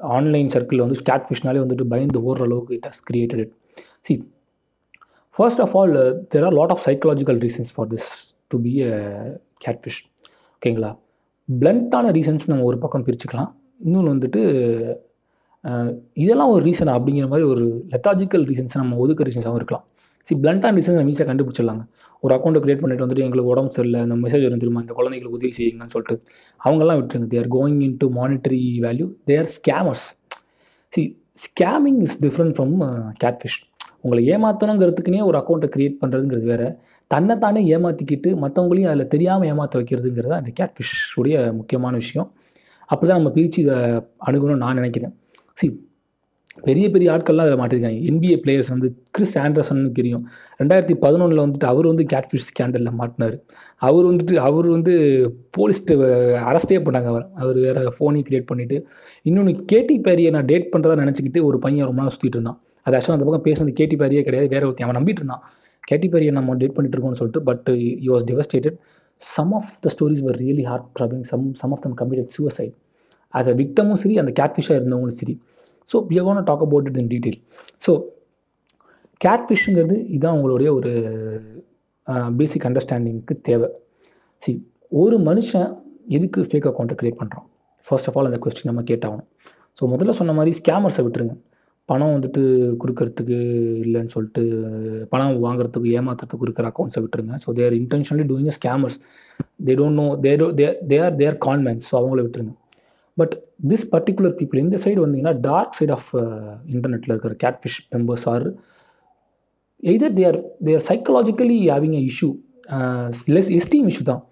ஆன்லைன் 0.00 0.50
சர்க்கிளில் 0.54 0.84
வந்து 0.84 0.98
கேட்ஃபிஷ்னாலே 1.10 1.60
வந்துட்டு 1.64 1.84
பயந்து 1.92 2.18
ஓடுற 2.28 2.44
அளவுக்கு 2.48 2.74
it 2.78 2.88
has 2.90 3.02
created 3.10 3.42
it 3.44 3.54
see 4.06 4.14
first 5.36 5.62
of 5.64 5.74
all 5.78 5.94
there 6.34 6.46
are 6.48 6.56
lot 6.58 6.72
of 6.74 6.84
psychological 6.88 7.40
reasons 7.46 7.72
for 7.76 7.88
this 7.94 8.08
to 8.50 8.58
be 8.66 8.74
a 8.90 8.92
catfish 9.66 10.00
ஓகேங்களா 10.56 10.92
பிளண்டான 11.48 12.06
ரீசன்ஸ் 12.18 12.46
நம்ம 12.50 12.64
ஒரு 12.70 12.78
பக்கம் 12.84 13.04
பிரிச்சுக்கலாம். 13.06 13.50
இன்னொன்று 13.84 14.12
வந்துட்டு 14.14 14.40
இதெல்லாம் 16.22 16.50
ஒரு 16.54 16.62
ரீசன் 16.68 16.90
அப்படிங்கிற 16.94 17.26
மாதிரி 17.32 17.46
ஒரு 17.52 17.64
லெத்தாஜிக்கல் 17.92 18.44
ரீசன்ஸ் 18.50 18.74
நம்ம 18.80 18.96
ஒதுக்க 19.04 19.24
ரீசன்ஸாகவும் 19.28 19.60
இருக்கலாம். 19.60 19.84
சி 20.26 20.34
பிளண்டான 20.44 20.74
ரீசன்ஸ் 20.78 20.98
நம்ம 20.98 21.12
ஈஸியாக 21.12 21.28
கண்டுபிடிச்சிடலாங்க. 21.30 21.82
ஒரு 22.24 22.32
அக்கௌண்ட்டை 22.36 22.60
க்ரியேட் 22.64 22.80
பண்ணிட்டு 22.82 23.04
வந்துட்டு 23.04 23.24
எங்களுக்கு 23.26 23.50
உடம்பு 23.52 23.72
சரியில்லை 23.76 24.00
இந்த 24.06 24.16
மெசேஜ் 24.22 24.44
வரும் 24.46 24.62
தெரியுமா? 24.62 24.80
இந்த 24.84 24.94
குழந்தைங்களுக்கு 24.98 25.38
உதவி 25.38 25.52
செய்யுங்கன்னு 25.58 25.92
சொல்லிட்டு. 25.94 26.16
அவங்கெல்லாம் 26.64 26.98
விட்டுருங்க. 27.00 27.28
They're 27.34 27.48
going 27.56 27.80
into 28.02 28.06
monetary 28.18 28.60
value 28.86 29.06
they're 29.30 29.48
scammers 29.56 30.06
see 30.92 31.02
scamming 31.44 32.00
is 32.06 32.18
different 32.24 32.54
from 32.56 32.74
catfish 33.24 33.58
உங்களை 34.04 34.22
ஏமாற்றணுங்கிறதுக்குனே 34.32 35.20
ஒரு 35.28 35.36
அக்கௌண்ட்டை 35.40 35.68
க்ரியேட் 35.74 35.96
பண்ணுறதுங்கிறது 36.02 36.46
வேறு. 36.52 36.68
தன்னைத்தானே 37.12 37.60
ஏமாற்றிக்கிட்டு 37.76 38.30
மற்றவங்களையும் 38.42 38.90
அதில் 38.92 39.10
தெரியாமல் 39.14 39.48
ஏமாற்ற 39.52 39.80
வைக்கிறதுங்கிறது 39.80 40.34
அந்த 40.40 40.50
கேட்ஃபிஷ் 40.60 40.94
உடைய 41.20 41.36
முக்கியமான 41.60 41.94
விஷயம். 42.02 42.28
அப்படி 42.90 43.06
தான் 43.08 43.18
நம்ம 43.20 43.32
பிரித்து 43.36 43.58
இதை 43.64 43.76
அணுகணும்னு 44.28 44.62
நான் 44.64 44.78
நினைக்கிறேன். 44.80 45.14
சி 45.58 45.66
பெரிய 46.62 46.90
பெரிய 46.90 47.12
ஆட்கள்லாம் 47.12 47.44
அதில் 47.44 47.60
மாட்டிருக்காங்க. 47.60 47.98
என்பிஏ 48.10 48.36
பிளேயர்ஸ் 48.44 48.68
வந்து 48.68 49.02
கிறிஸ் 49.10 49.38
ஆண்டர்சன் 49.38 49.92
தெரியும். 49.92 50.28
ரெண்டாயிரத்தி 50.58 50.94
பதினொன்றில் 51.00 51.42
வந்துட்டு 51.44 51.64
அவர் 51.64 51.86
வந்து 51.86 52.04
கேட்ஃபிஷ் 52.12 52.46
ஸ்கேண்டலில் 52.50 52.92
மாட்டினார். 52.98 53.40
அவர் 53.76 54.04
வந்துட்டு 54.04 54.34
அவர் 54.34 54.66
வந்து 54.66 54.94
போலீஸ்ட்டு 55.58 55.96
அரெஸ்டே 56.50 56.78
பண்ணாங்க 56.86 57.04
அவர். 57.04 57.28
அவர் 57.34 57.54
வேறு 57.54 57.92
ஃபோனையும் 57.98 58.26
கிரியேட் 58.28 58.46
பண்ணிவிட்டு 58.52 58.84
இன்னொன்று 59.22 59.64
கேட்டி 59.64 60.00
பேரியை 60.00 60.30
நான் 60.30 60.44
டேட் 60.44 60.72
பண்ணுறதா 60.76 60.96
நினச்சிக்கிட்டு 61.02 61.42
ஒரு 61.42 61.58
பையன் 61.58 61.86
ரொம்ப 61.86 62.02
நாள் 62.02 62.10
சுற்றிட்டு 62.10 62.38
இருந்தான். 62.38 62.60
அது 62.82 62.98
ஆக்சுவலாக 62.98 63.16
அந்த 63.18 63.24
பக்கம் 63.24 63.52
பேசுனது 63.52 63.72
கேட்டி 63.72 63.96
பேரியே 63.96 64.22
கிடையாது. 64.22 64.48
வேற 64.48 64.66
ஒருத்தன். 64.66 64.88
அவன் 64.88 65.02
நம்பிட்டு 65.02 65.22
இருந்தான். 65.22 65.42
கேட்டி 65.80 66.08
பேரியை 66.08 66.30
நம்ம 66.30 66.54
டேட் 66.54 66.74
பண்ணிட்டு 66.74 66.98
இருக்கோம்னு 66.98 67.12
சொல்லிட்டு 67.12 67.42
but 67.42 67.68
you 68.00 68.18
was 68.18 68.26
devastated 68.30 68.76
some 69.16 69.52
of 69.52 69.70
the 69.80 69.90
stories 69.94 70.20
were 70.20 70.36
really 70.36 70.62
heart 70.62 70.86
troubling 71.00 71.22
some 71.22 71.54
some 71.54 71.70
of 71.70 71.80
them 71.80 71.96
complete 71.96 72.26
suicide 72.26 72.74
as 73.34 73.48
a 73.48 73.54
விக்டமும் 73.54 73.92
சரி 73.92 74.18
அந்த 74.18 74.32
கேட்ஃபிஷாக 74.40 74.78
இருந்தவங்களும் 74.78 75.18
சரி. 75.20 75.40
So 75.92 75.96
we 76.10 76.18
gonna 76.28 76.42
talk 76.50 76.64
about 76.66 76.88
it 76.90 77.00
in 77.02 77.10
detail 77.14 77.40
so 77.86 77.92
கேட்ஃபிஷ்ங்கிறது 79.24 79.96
இதுதான் 80.12 80.36
உங்களுடைய 80.38 80.70
ஒரு 80.78 80.92
பேசிக் 82.38 82.66
அண்டர்ஸ்டாண்டிங்க்கு 82.68 83.34
தேவை. 83.48 83.68
சி 84.42 84.50
ஒரு 85.02 85.16
மனுஷன் 85.28 85.68
எதுக்கு 86.16 86.40
ஃபேக் 86.50 86.68
அக்கௌண்ட்டை 86.70 86.96
க்ரியேட் 87.00 87.20
பண்ணுறான் 87.20 87.46
ஃபர்ஸ்ட் 87.86 88.08
ஆஃப் 88.08 88.16
ஆல் 88.18 88.28
அந்த 88.30 88.38
கொஸ்டின் 88.44 88.70
நம்ம 88.70 88.82
கேட்டாகணும். 88.90 89.28
ஸோ 89.78 89.84
முதல்ல 89.92 90.12
சொன்ன 90.18 90.34
மாதிரி 90.38 90.52
ஸ்கேமர்ஸை 90.58 91.02
விட்டுருங்க. 91.06 91.34
பணம் 91.88 92.12
வந்துட்டு 92.14 92.42
கொடுக்கறதுக்கு 92.82 93.36
இல்லைன்னு 93.86 94.12
சொல்லிட்டு 94.14 94.42
பணம் 95.12 95.42
வாங்குறதுக்கு 95.46 95.90
ஏமாத்துறதுக்கு 95.98 96.46
இருக்கிற 96.46 96.66
அக்கௌண்ட்ஸை 96.70 97.00
விட்டுருங்க. 97.02 97.34
So 97.44 97.48
they're 97.58 97.76
intentionally 97.80 98.24
doing 98.30 98.56
scammers 98.58 98.96
they 99.66 99.74
don't 99.80 99.98
know 100.02 100.06
they 100.24 100.32
do 100.42 100.48
they 100.60 100.66
they 100.92 100.98
are 101.06 101.18
their 101.22 101.36
conmens 101.46 101.86
so 101.90 101.96
அவங்கள 102.00 102.22
விட்டுருங்க. 102.26 102.54
பட் 103.16 103.34
திஸ் 103.70 103.86
பர்டிகுலர் 103.94 104.34
பீப்புள் 104.38 104.62
இந்த 104.64 104.78
சைடு 104.84 104.98
வந்தீங்கன்னா 105.04 105.34
டார்க் 105.48 105.76
சைட் 105.78 105.94
ஆஃப் 105.98 106.08
இன்டர்நெட்டில் 106.74 107.14
இருக்கிற 107.14 107.34
catfish 107.44 107.78
members 107.94 108.26
are 108.34 108.46
either 109.82 110.14
they're 110.18 110.38
they're 110.66 110.84
psychologically 110.90 111.58
having 111.72 111.96
a 112.00 112.02
issue 112.10 112.30
less 113.36 113.50
esteem 113.58 113.88
issue 113.92 114.04
தான். 114.12 114.22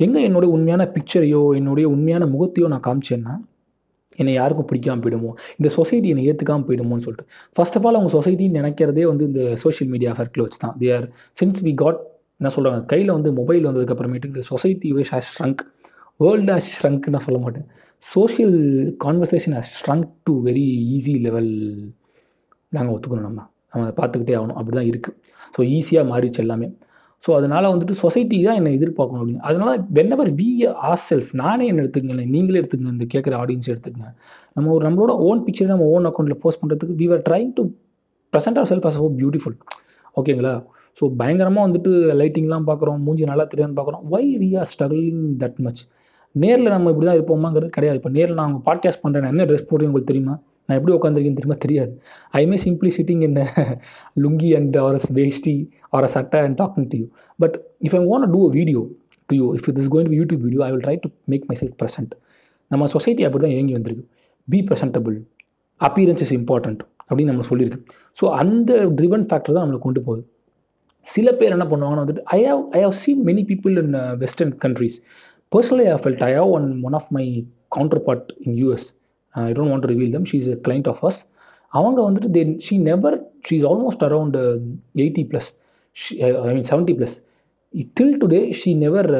எங்கே 0.00 0.20
என்னுடைய 0.28 0.50
உண்மையான 0.56 0.82
பிக்சரையோ 0.94 1.40
என்னுடைய 1.58 1.86
உண்மையான 1.94 2.24
முகத்தையோ 2.34 2.68
நான் 2.74 2.86
காமிச்சேன்னா 2.86 3.34
என்னை 4.18 4.32
யாருக்கும் 4.34 4.68
பிடிக்காமல் 4.70 5.02
போயிடுமோ 5.04 5.30
இந்த 5.58 5.68
சொசைட்டி 5.76 6.08
என்னை 6.12 6.24
ஏற்றுக்காமல் 6.30 6.66
போயிடுமோன்னு 6.68 7.04
சொல்லிட்டு. 7.06 7.26
ஃபர்ஸ்ட் 7.56 7.76
ஆஃப் 7.78 7.86
ஆல் 7.88 7.98
அவங்க 7.98 8.12
சொசைட்டின்னு 8.16 8.58
நினைக்கிறதே 8.60 9.04
வந்து 9.10 9.24
இந்த 9.30 9.42
சோஷியல் 9.62 9.90
மீடியா 9.94 10.10
சர்க்கிள் 10.18 10.44
வச்சு 10.44 10.58
தான். 10.64 10.74
They 10.80 10.88
are 10.96 11.06
since 11.40 11.60
we 11.66 11.72
got 11.82 12.00
என்ன 12.40 12.50
சொல்கிறாங்க 12.56 12.82
கையில் 12.92 13.12
வந்து 13.16 13.30
மொபைல் 13.40 13.66
வந்ததுக்கப்புறமேட்டுக்கு 13.68 14.34
இந்த 14.34 14.44
society 14.52 14.88
was 14.98 15.12
has 15.16 15.30
shrunk 15.36 15.62
world 16.20 16.52
has 16.54 16.70
ஷ்ரங்க்னு 16.78 17.14
நான் 17.16 17.26
சொல்ல 17.28 17.40
மாட்டேன். 17.44 17.66
Social 18.02 18.56
conversation 19.04 19.54
has 19.58 19.72
shrunk 19.78 20.06
to 20.28 20.32
very 20.46 20.64
easy 20.94 21.14
level 21.26 21.50
நாங்கள் 22.76 22.94
ஒத்துக்கணும் 22.94 23.26
நம்ம. 23.28 23.40
நம்ம 23.70 23.84
அதை 23.86 23.94
பார்த்துக்கிட்டே 24.00 24.34
ஆகணும். 24.38 24.56
அப்படி 24.60 24.74
தான் 24.78 24.88
இருக்குது 24.92 25.16
ஸோ 25.54 25.60
ஈஸியாக 25.76 26.04
மாறிச்சு 26.12 26.40
எல்லாமே. 26.44 26.68
ஸோ 27.24 27.30
அதனால் 27.38 27.70
வந்துட்டு 27.72 27.94
சொசைட்டி 28.02 28.36
தான் 28.46 28.58
என்னை 28.60 28.70
எதிர்பார்க்கணும் 28.78 29.20
அப்படின்னு. 29.22 29.44
அதனால் 29.48 29.82
வென்னவர் 29.96 30.30
வி 30.40 30.48
ஆர் 30.90 31.02
செல்ஃப் 31.08 31.30
நானே 31.42 31.64
என்ன 31.70 31.82
எடுத்துக்கங்களேன். 31.84 32.30
நீங்களே 32.34 32.60
எடுத்துக்கங்க. 32.62 32.94
இந்த 32.96 33.06
கேட்குற 33.14 33.34
ஆடியன்ஸ் 33.42 33.70
எடுத்துக்கங்க. 33.72 34.08
நம்ம 34.56 34.72
ஒரு 34.76 34.84
நம்மளோட 34.88 35.14
ஓன் 35.28 35.42
பிக்சர் 35.46 35.72
நம்ம 35.74 35.86
ஓன் 35.96 36.08
அக்கௌண்ட்டில் 36.10 36.40
போஸ்ட் 36.44 36.60
பண்ணுறதுக்கு 36.62 36.96
we 37.02 37.08
are 37.16 37.24
trying 37.28 37.52
to 37.58 37.64
present 38.32 38.58
our 38.60 38.70
self 38.72 38.88
as 38.90 39.00
oh 39.04 39.08
beautiful 39.20 39.56
ஓகேங்களா? 40.20 40.54
ஸோ 40.98 41.04
பயங்கரமாக 41.20 41.66
வந்துட்டு 41.68 41.92
லைட்டிங்லாம் 42.20 42.68
பார்க்குறோம். 42.70 43.00
மூஞ்சி 43.06 43.32
நல்லா 43.32 43.46
தெரியாதுன்னு 43.52 43.78
பார்க்குறோம். 43.80 44.04
Why 44.14 44.24
we 44.42 44.50
are 44.62 44.70
struggling 44.74 45.22
that 45.42 45.60
much 45.66 45.82
நேரில் 46.34 46.68
நம்ம 46.68 46.90
இப்படி 46.90 47.06
தான் 47.06 47.18
இருப்போமாங்கிறது 47.18 47.70
கிடையாது. 47.76 47.96
இப்போ 47.96 48.10
நேரில் 48.10 48.34
நான் 48.34 48.46
அவங்க 48.46 48.60
பாட்காஸ்ட் 48.68 49.02
பண்ணுறேன் 49.04 49.30
என்ன 49.32 49.44
ட்ரெஸ் 49.44 49.68
போடுறேன் 49.70 49.90
உங்களுக்கு 49.90 50.10
தெரியுமா? 50.12 50.34
நான் 50.66 50.78
எப்படி 50.78 50.94
உட்காந்துருக்கேன்னு 50.98 51.38
தெரியுமா? 51.40 51.58
தெரியாது. 51.64 51.92
I 52.30 52.46
may 52.46 52.56
simply 52.64 52.90
sitting 52.98 53.22
in 53.28 53.38
lungi 54.24 54.50
and 54.58 54.76
or 54.76 54.98
veshti 55.10 55.54
or 55.88 56.06
sattai 56.06 56.40
and 56.40 56.58
talking 56.62 56.88
to 56.92 56.98
you 57.02 57.06
but 57.38 57.56
if 57.88 57.96
I 57.98 58.02
want 58.14 58.24
do 58.34 58.40
a 58.48 58.52
video 58.58 58.82
to 59.28 59.36
you 59.40 59.46
if 59.58 59.68
it 59.72 59.78
is 59.82 59.90
going 59.94 60.10
YouTube 60.20 60.42
video 60.46 60.62
I 60.68 60.70
will 60.72 60.84
try 60.86 60.96
to 61.04 61.10
make 61.24 61.44
my 61.50 61.56
self 61.62 61.76
present 61.82 62.14
நம்ம 62.70 62.86
society 62.86 63.24
அப்படி 63.28 63.42
தான் 63.44 63.54
இயங்கி 63.56 63.74
வந்திருக்கு. 63.78 64.04
Be 64.48 64.60
presentable 64.68 65.16
appearance 65.80 66.22
is 66.26 66.34
important 66.40 66.82
அப்படின்னு 67.08 67.32
நம்ம 67.32 67.46
சொல்லியிருக்கு. 67.50 67.80
So 68.18 68.24
அந்த 68.42 68.72
driven 68.98 69.26
factor 69.30 69.54
தான் 69.56 69.64
நம்மளை 69.64 69.80
கொண்டு 69.86 70.00
போகுது. 70.06 70.22
சில 71.06 71.28
பேர் 71.38 71.54
என்ன 71.56 71.66
பண்ணுவாங்கன்னா 71.70 72.02
வந்துட்டு 72.04 72.22
I 72.36 72.40
have 72.44 72.62
I 72.70 72.80
have 72.82 72.96
seen 73.02 73.22
many 73.28 73.42
people 73.50 73.74
in 73.82 73.94
western 74.18 74.52
countries 74.64 74.96
personally 75.54 75.86
I 75.92 75.96
felt 76.02 76.24
I 76.28 76.30
have 76.38 76.50
one 76.58 76.68
one 76.88 76.96
of 77.00 77.10
my 77.18 77.24
counterpart 78.06 78.30
in 78.46 78.56
US 78.62 78.86
I 79.34 79.46
don't 79.58 79.72
want 79.72 79.88
reveal 79.92 80.14
them 80.16 80.28
she's 80.32 80.48
a 80.54 80.56
client 80.66 80.88
of 80.92 81.02
us 81.10 81.20
அவங்க 81.72 81.98
வந்துட்டு 82.08 82.30
they 82.36 82.42
she 82.66 82.74
never 82.90 83.16
she 83.46 83.54
is 83.60 83.68
almost 83.72 84.04
around 84.08 84.38
eighty 85.02 85.24
plus 85.30 85.50
I 86.48 86.52
mean 86.56 86.68
seventy 86.72 86.94
plus 86.98 87.16
till 87.98 88.16
today 88.22 88.40
she 88.60 88.70
never 88.84 89.10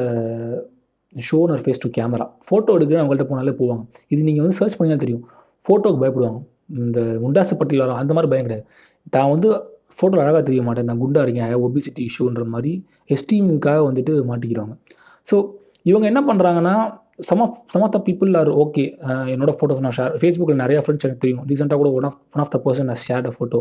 shown 1.13 1.51
her 1.53 1.63
face 1.65 1.81
to 1.83 1.89
camera 1.97 2.25
photo 2.47 2.75
எடுக்க 2.77 3.01
அவங்கள்ட்ட 3.01 3.25
போனாலே 3.31 3.53
போவாங்க. 3.59 3.83
இது 4.13 4.21
நீங்கள் 4.27 4.43
வந்து 4.45 4.57
search 4.59 4.77
பண்ணினா 4.77 4.99
தெரியும். 5.03 5.23
ஃபோட்டோக்கு 5.65 5.99
பயப்படுவாங்க. 6.03 6.39
இந்த 6.83 6.99
முண்டாசு 7.23 7.53
பட்டியல் 7.59 7.83
வரும் 7.83 7.99
அந்த 8.01 8.11
மாதிரி 8.15 8.29
பயம் 8.31 8.47
கிடையாது. 8.47 8.65
தான் 9.15 9.29
வந்து 9.33 9.49
ஃபோட்டோ 9.97 10.15
அழகாக 10.23 10.41
தெரிய 10.49 10.61
மாட்டேன். 10.67 10.87
நான் 10.89 11.01
குண்டா 11.03 11.23
இருக்கேன். 11.25 11.51
ஒபிசிட்டி 11.65 12.03
இஷ்யூன்ற 12.09 12.45
மாதிரி 12.53 12.71
எஸ்டீமுக்காக 13.15 13.81
வந்துட்டு 13.89 14.13
மாட்டிக்கிறாங்க. 14.29 14.73
ஸோ 15.29 15.35
இவங்க 15.85 16.05
என்ன 16.07 16.21
பண்ணுறாங்கன்னா 16.27 16.75
some 17.27 17.41
of 17.41 17.57
some 17.71 17.83
of 17.85 17.93
the 17.95 17.99
people 18.05 18.29
are 18.35 18.49
okay 18.63 18.83
என்னோட 19.33 19.51
ஃபோட்டோஸ் 19.57 19.81
நான் 19.81 19.95
ஷேர் 19.97 20.13
ஃபேஸ்புக்கில் 20.21 20.61
நிறையா 20.61 20.79
ஃப்ரெண்ட்ஸ் 20.83 21.05
எனக்கு 21.07 21.23
தெரியும். 21.23 21.43
ரீசெண்டாக 21.49 21.77
கூட 21.81 21.89
one 21.97 22.07
of 22.09 22.17
one 22.33 22.41
of 22.43 22.51
the 22.53 22.59
person 22.65 22.89
நான் 22.91 23.01
ஷேர் 23.03 23.27
ஃபோட்டோ 23.35 23.59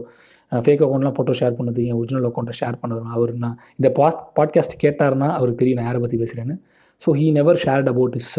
ஃபேக் 0.52 0.82
அக்கௌண்ட்லாம் 0.84 1.16
ஃபோட்டோ 1.16 1.34
ஷேர் 1.40 1.56
பண்ணது 1.58 1.80
என் 1.88 1.98
ஒரிஜினல் 2.00 2.28
அக்கௌண்ட்டை 2.30 2.56
ஷேர் 2.60 2.78
பண்ணுறேன் 2.82 3.12
அவர் 3.16 3.32
நான் 3.44 3.56
இந்த 3.78 3.90
பாட் 3.98 4.20
பாட்காஸ்ட் 4.38 4.76
கேட்டார்னா 4.84 5.28
அவருக்கு 5.38 5.60
தெரியும் 5.62 5.80
நான் 5.80 5.88
யாரை 5.90 6.00
பற்றி 6.00 6.18
பேசுகிறேன்னு 6.22 6.56
so 7.00 7.14
he 7.20 7.26
never 7.30 7.60
shared 7.64 7.88
about 7.88 8.16
his 8.20 8.32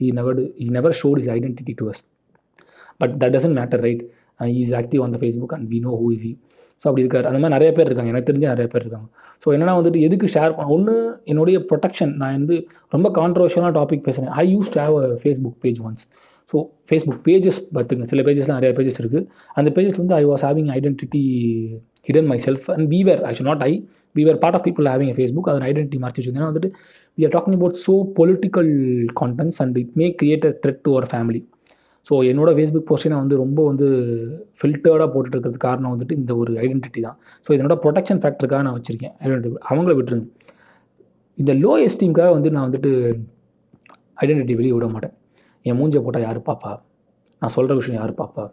he 0.00 0.08
never 0.12 0.40
he 0.60 0.68
never 0.70 0.96
showed 1.00 1.20
his 1.22 1.30
identity 1.36 1.74
to 1.80 1.86
us 1.92 2.02
but 3.00 3.14
that 3.22 3.34
doesn't 3.36 3.58
matter 3.60 3.82
right 3.86 4.02
is 4.56 4.74
active 4.80 5.02
on 5.02 5.14
the 5.14 5.20
Facebook 5.22 5.54
and 5.58 5.68
we 5.74 5.80
know 5.86 5.94
who 6.02 6.08
is 6.16 6.26
so 6.82 6.84
அப்படி 6.88 7.02
இருக்கார். 7.04 7.26
அந்த 7.28 7.38
மாதிரி 7.42 7.54
நிறைய 7.56 7.70
பேர் 7.76 7.88
இருக்காங்க. 7.88 8.10
எனக்கு 8.12 8.28
தெரிஞ்ச 8.30 8.46
நிறைய 8.54 8.68
பேர் 8.72 8.84
இருக்காங்க. 8.84 9.08
ஸோ 9.42 9.46
என்னன்னா 9.56 9.74
வந்துட்டு 9.78 10.00
எதுக்கு 10.06 10.26
ஷேர் 10.34 10.54
பண்ண 10.56 10.74
ஒன்று 10.76 10.94
என்னுடைய 11.32 11.58
ப்ரொடெக்ஷன் 11.70 12.12
நான் 12.22 12.36
வந்து 12.38 12.56
ரொம்ப 12.94 13.08
கான்ட்ரவர்ஷியலான 13.18 13.74
டாபிக் 13.78 14.06
பேசுகிறேன் 14.08 14.32
I 14.42 14.46
used 14.54 14.72
to 14.74 14.80
have 14.84 14.96
a 15.02 15.08
Facebook 15.22 15.58
page 15.64 15.80
once 15.88 16.04
so 16.52 16.56
Facebook 16.88 17.20
pages 17.28 17.60
பார்த்துங்க. 17.76 18.04
சில 18.10 18.22
பேஜஸ்லாம் 18.26 18.58
நிறைய 18.60 18.72
பேஜஸ் 18.78 19.00
இருக்குது 19.02 19.24
அந்த 19.60 19.68
பேஜஸ் 19.76 20.00
வந்து 20.02 20.14
I 20.20 20.24
was 20.32 20.44
having 20.48 20.70
identity 20.76 21.22
hidden 22.08 22.28
my 22.32 22.38
self 22.46 22.66
and 22.74 22.86
we were 22.94 23.22
actual 23.28 23.50
not 23.50 23.64
I 23.70 23.72
we were 24.14 24.38
part 24.42 24.56
of 24.58 24.64
people 24.66 24.86
having 24.92 25.10
Facebook 25.16 25.48
அதன் 25.52 25.66
identity 25.70 25.98
மறைச்சி 26.02 26.20
வச்சுருந்தேன் 26.20 26.48
வந்துட்டு 26.50 26.70
we 27.18 27.24
are 27.28 27.34
talking 27.36 27.56
about 27.58 27.78
so 27.86 27.94
political 28.20 28.70
contents 29.22 29.60
and 29.64 29.78
it 29.82 29.92
may 30.00 30.08
create 30.20 30.46
a 30.50 30.52
threat 30.62 30.82
to 30.86 30.92
our 30.96 31.08
family 31.12 31.40
so 32.08 32.14
என்னோட 32.30 32.50
Facebook 32.56 32.88
போஸ்ட்டை 32.88 33.10
நான் 33.12 33.22
வந்து 33.24 33.36
ரொம்ப 33.42 33.60
வந்து 33.68 33.86
ஃபில்டர்டாக 34.58 35.08
போட்டுட்டு 35.12 35.36
இருக்கிறது 35.36 35.60
காரணம் 35.66 35.92
வந்துட்டு 35.94 36.14
இந்த 36.20 36.32
ஒரு 36.40 36.52
ஐடென்டிட்டி 36.64 37.00
தான். 37.06 37.16
ஸோ 37.46 37.50
இதனோட 37.56 37.74
ப்ரொடெக்ஷன் 37.84 38.20
ஃபேக்டருக்காக 38.22 38.62
நான் 38.66 38.76
வச்சுருக்கேன். 38.78 39.14
ஐடென்டிட்டி 39.22 39.62
அவங்கள 39.70 39.94
விட்டுருங்க. 39.98 40.26
இந்த 41.38 41.52
லோ 41.62 41.72
எஸ்டீம்காக 41.86 42.30
வந்து 42.36 42.50
நான் 42.56 42.66
வந்துட்டு 42.68 42.90
ஐடென்டிட்டி 44.22 44.54
வெளியே 44.60 44.74
விட 44.76 44.86
மாட்டேன். 44.94 45.14
என் 45.66 45.78
மூஞ்சை 45.80 46.02
போட்டால் 46.04 46.26
யார் 46.26 46.40
பாப்பா? 46.50 46.72
நான் 47.42 47.54
சொல்கிற 47.56 47.74
விஷயம் 47.80 47.98
யார் 48.00 48.12
பாப்பா? 48.22 48.44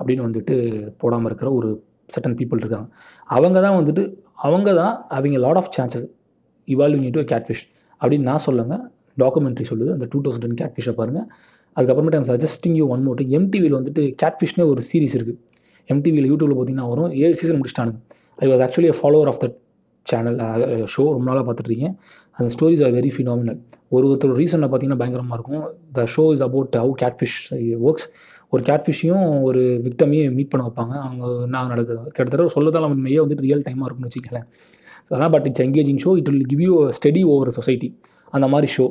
அப்படின்னு 0.00 0.22
வந்துட்டு 0.26 0.54
போடாமல் 1.02 1.28
இருக்கிற 1.30 1.48
ஒரு 1.58 1.68
சட்டன் 2.14 2.36
பீப்புள் 2.40 2.60
இருக்காங்க. 2.62 2.88
அவங்க 3.36 3.58
தான் 3.66 3.76
வந்துட்டு 3.80 4.02
அவங்க 4.46 4.70
தான் 4.80 4.94
அவங்க 5.16 5.38
lot 5.44 5.60
of 5.60 5.72
chances 5.76 6.06
evolving 6.68 7.06
into 7.08 7.24
catfish 7.32 7.64
அப்படின்னு 8.00 8.28
நான் 8.30 8.44
சொல்லுங்க. 8.48 8.74
டாக்குமெண்ட்ரி 9.22 9.64
சொல்லுது. 9.70 9.90
அந்த 9.96 10.06
டூ 10.12 10.18
தௌசண்ட் 10.24 10.44
டென் 10.46 10.60
கேட்ஃபிஷை 10.60 10.92
பாருங்கள் 11.00 11.26
அதுக்கப்புறமேட்டு 11.78 12.18
ஐம் 12.20 12.28
சஜஸ்டிங் 12.32 12.76
யூ 12.80 12.86
ஒன் 12.94 13.02
மோட்டு 13.08 13.24
எம்டிவியில் 13.38 13.76
வந்துட்டு 13.80 14.02
கேட்ஃபிஷ்னே 14.22 14.66
ஒரு 14.72 14.82
சீரிஸ் 14.90 15.16
இருக்குது 15.18 15.38
எம்டிவியில் 15.88 16.28
யூடியூப்பில் 16.30 16.56
பார்த்தீங்கன்னா 16.58 16.88
வரும். 16.92 17.10
ஏழு 17.24 17.34
season 17.40 17.58
முடிச்சிட்டானுங்க. 17.60 17.98
I 18.44 18.46
was 18.52 18.62
actually 18.66 18.90
follower 19.00 19.30
of 19.32 19.40
the 19.44 19.46
channel 20.06 20.38
show 20.94 21.02
ரொம்ப 21.14 21.26
நாளாக 21.30 21.44
பார்த்துட்ருக்கீங்க 21.46 21.88
அந்த 22.38 22.48
ஸ்டோரிஸ் 22.54 22.82
ஆர் 22.86 22.92
வெரி 22.98 23.10
ஃபினாமினல் 23.14 23.58
ஒரு 23.96 24.04
ஒருத்தர் 24.08 24.34
ரீசனில் 24.40 24.68
பார்த்தீங்கன்னா 24.72 25.00
பயங்கரமாக 25.02 25.36
இருக்கும். 25.38 25.64
The 25.96 26.02
show 26.14 26.24
is 26.34 26.44
about 26.48 26.76
how 26.82 26.92
catfish 27.02 27.38
works 27.86 28.06
ஒரு 28.52 28.62
கேட்ஃபிஷையும் 28.68 29.26
ஒரு 29.48 29.62
விக்டமையும் 29.86 30.36
மீட் 30.38 30.50
பண்ண 30.52 30.62
வைப்பாங்க. 30.66 30.94
அவங்க 31.06 31.24
என்ன 31.46 31.64
நடக்குது? 31.72 32.02
கிட்டத்தட்ட 32.16 32.54
சொல்லதான் 32.56 32.84
நம்ம 32.86 32.98
மெய்யாக 33.06 33.24
வந்துட்டு 33.24 33.46
ரியல் 33.48 33.64
டைமாக 33.66 33.86
இருக்கும்னு 33.88 34.10
வச்சுக்கலேன் 34.10 34.46
ஸோ 35.08 35.12
ஆனால் 35.16 35.32
but 35.34 35.46
it's 35.48 35.64
engaging 35.66 36.00
show 36.04 36.12
it 36.20 36.30
will 36.30 36.46
give 36.52 36.62
you 36.66 36.72
study 36.98 37.22
over 37.32 37.50
society 37.58 37.88
அந்த 38.36 38.46
மாதிரி 38.52 38.68
ஷோ 38.76 38.84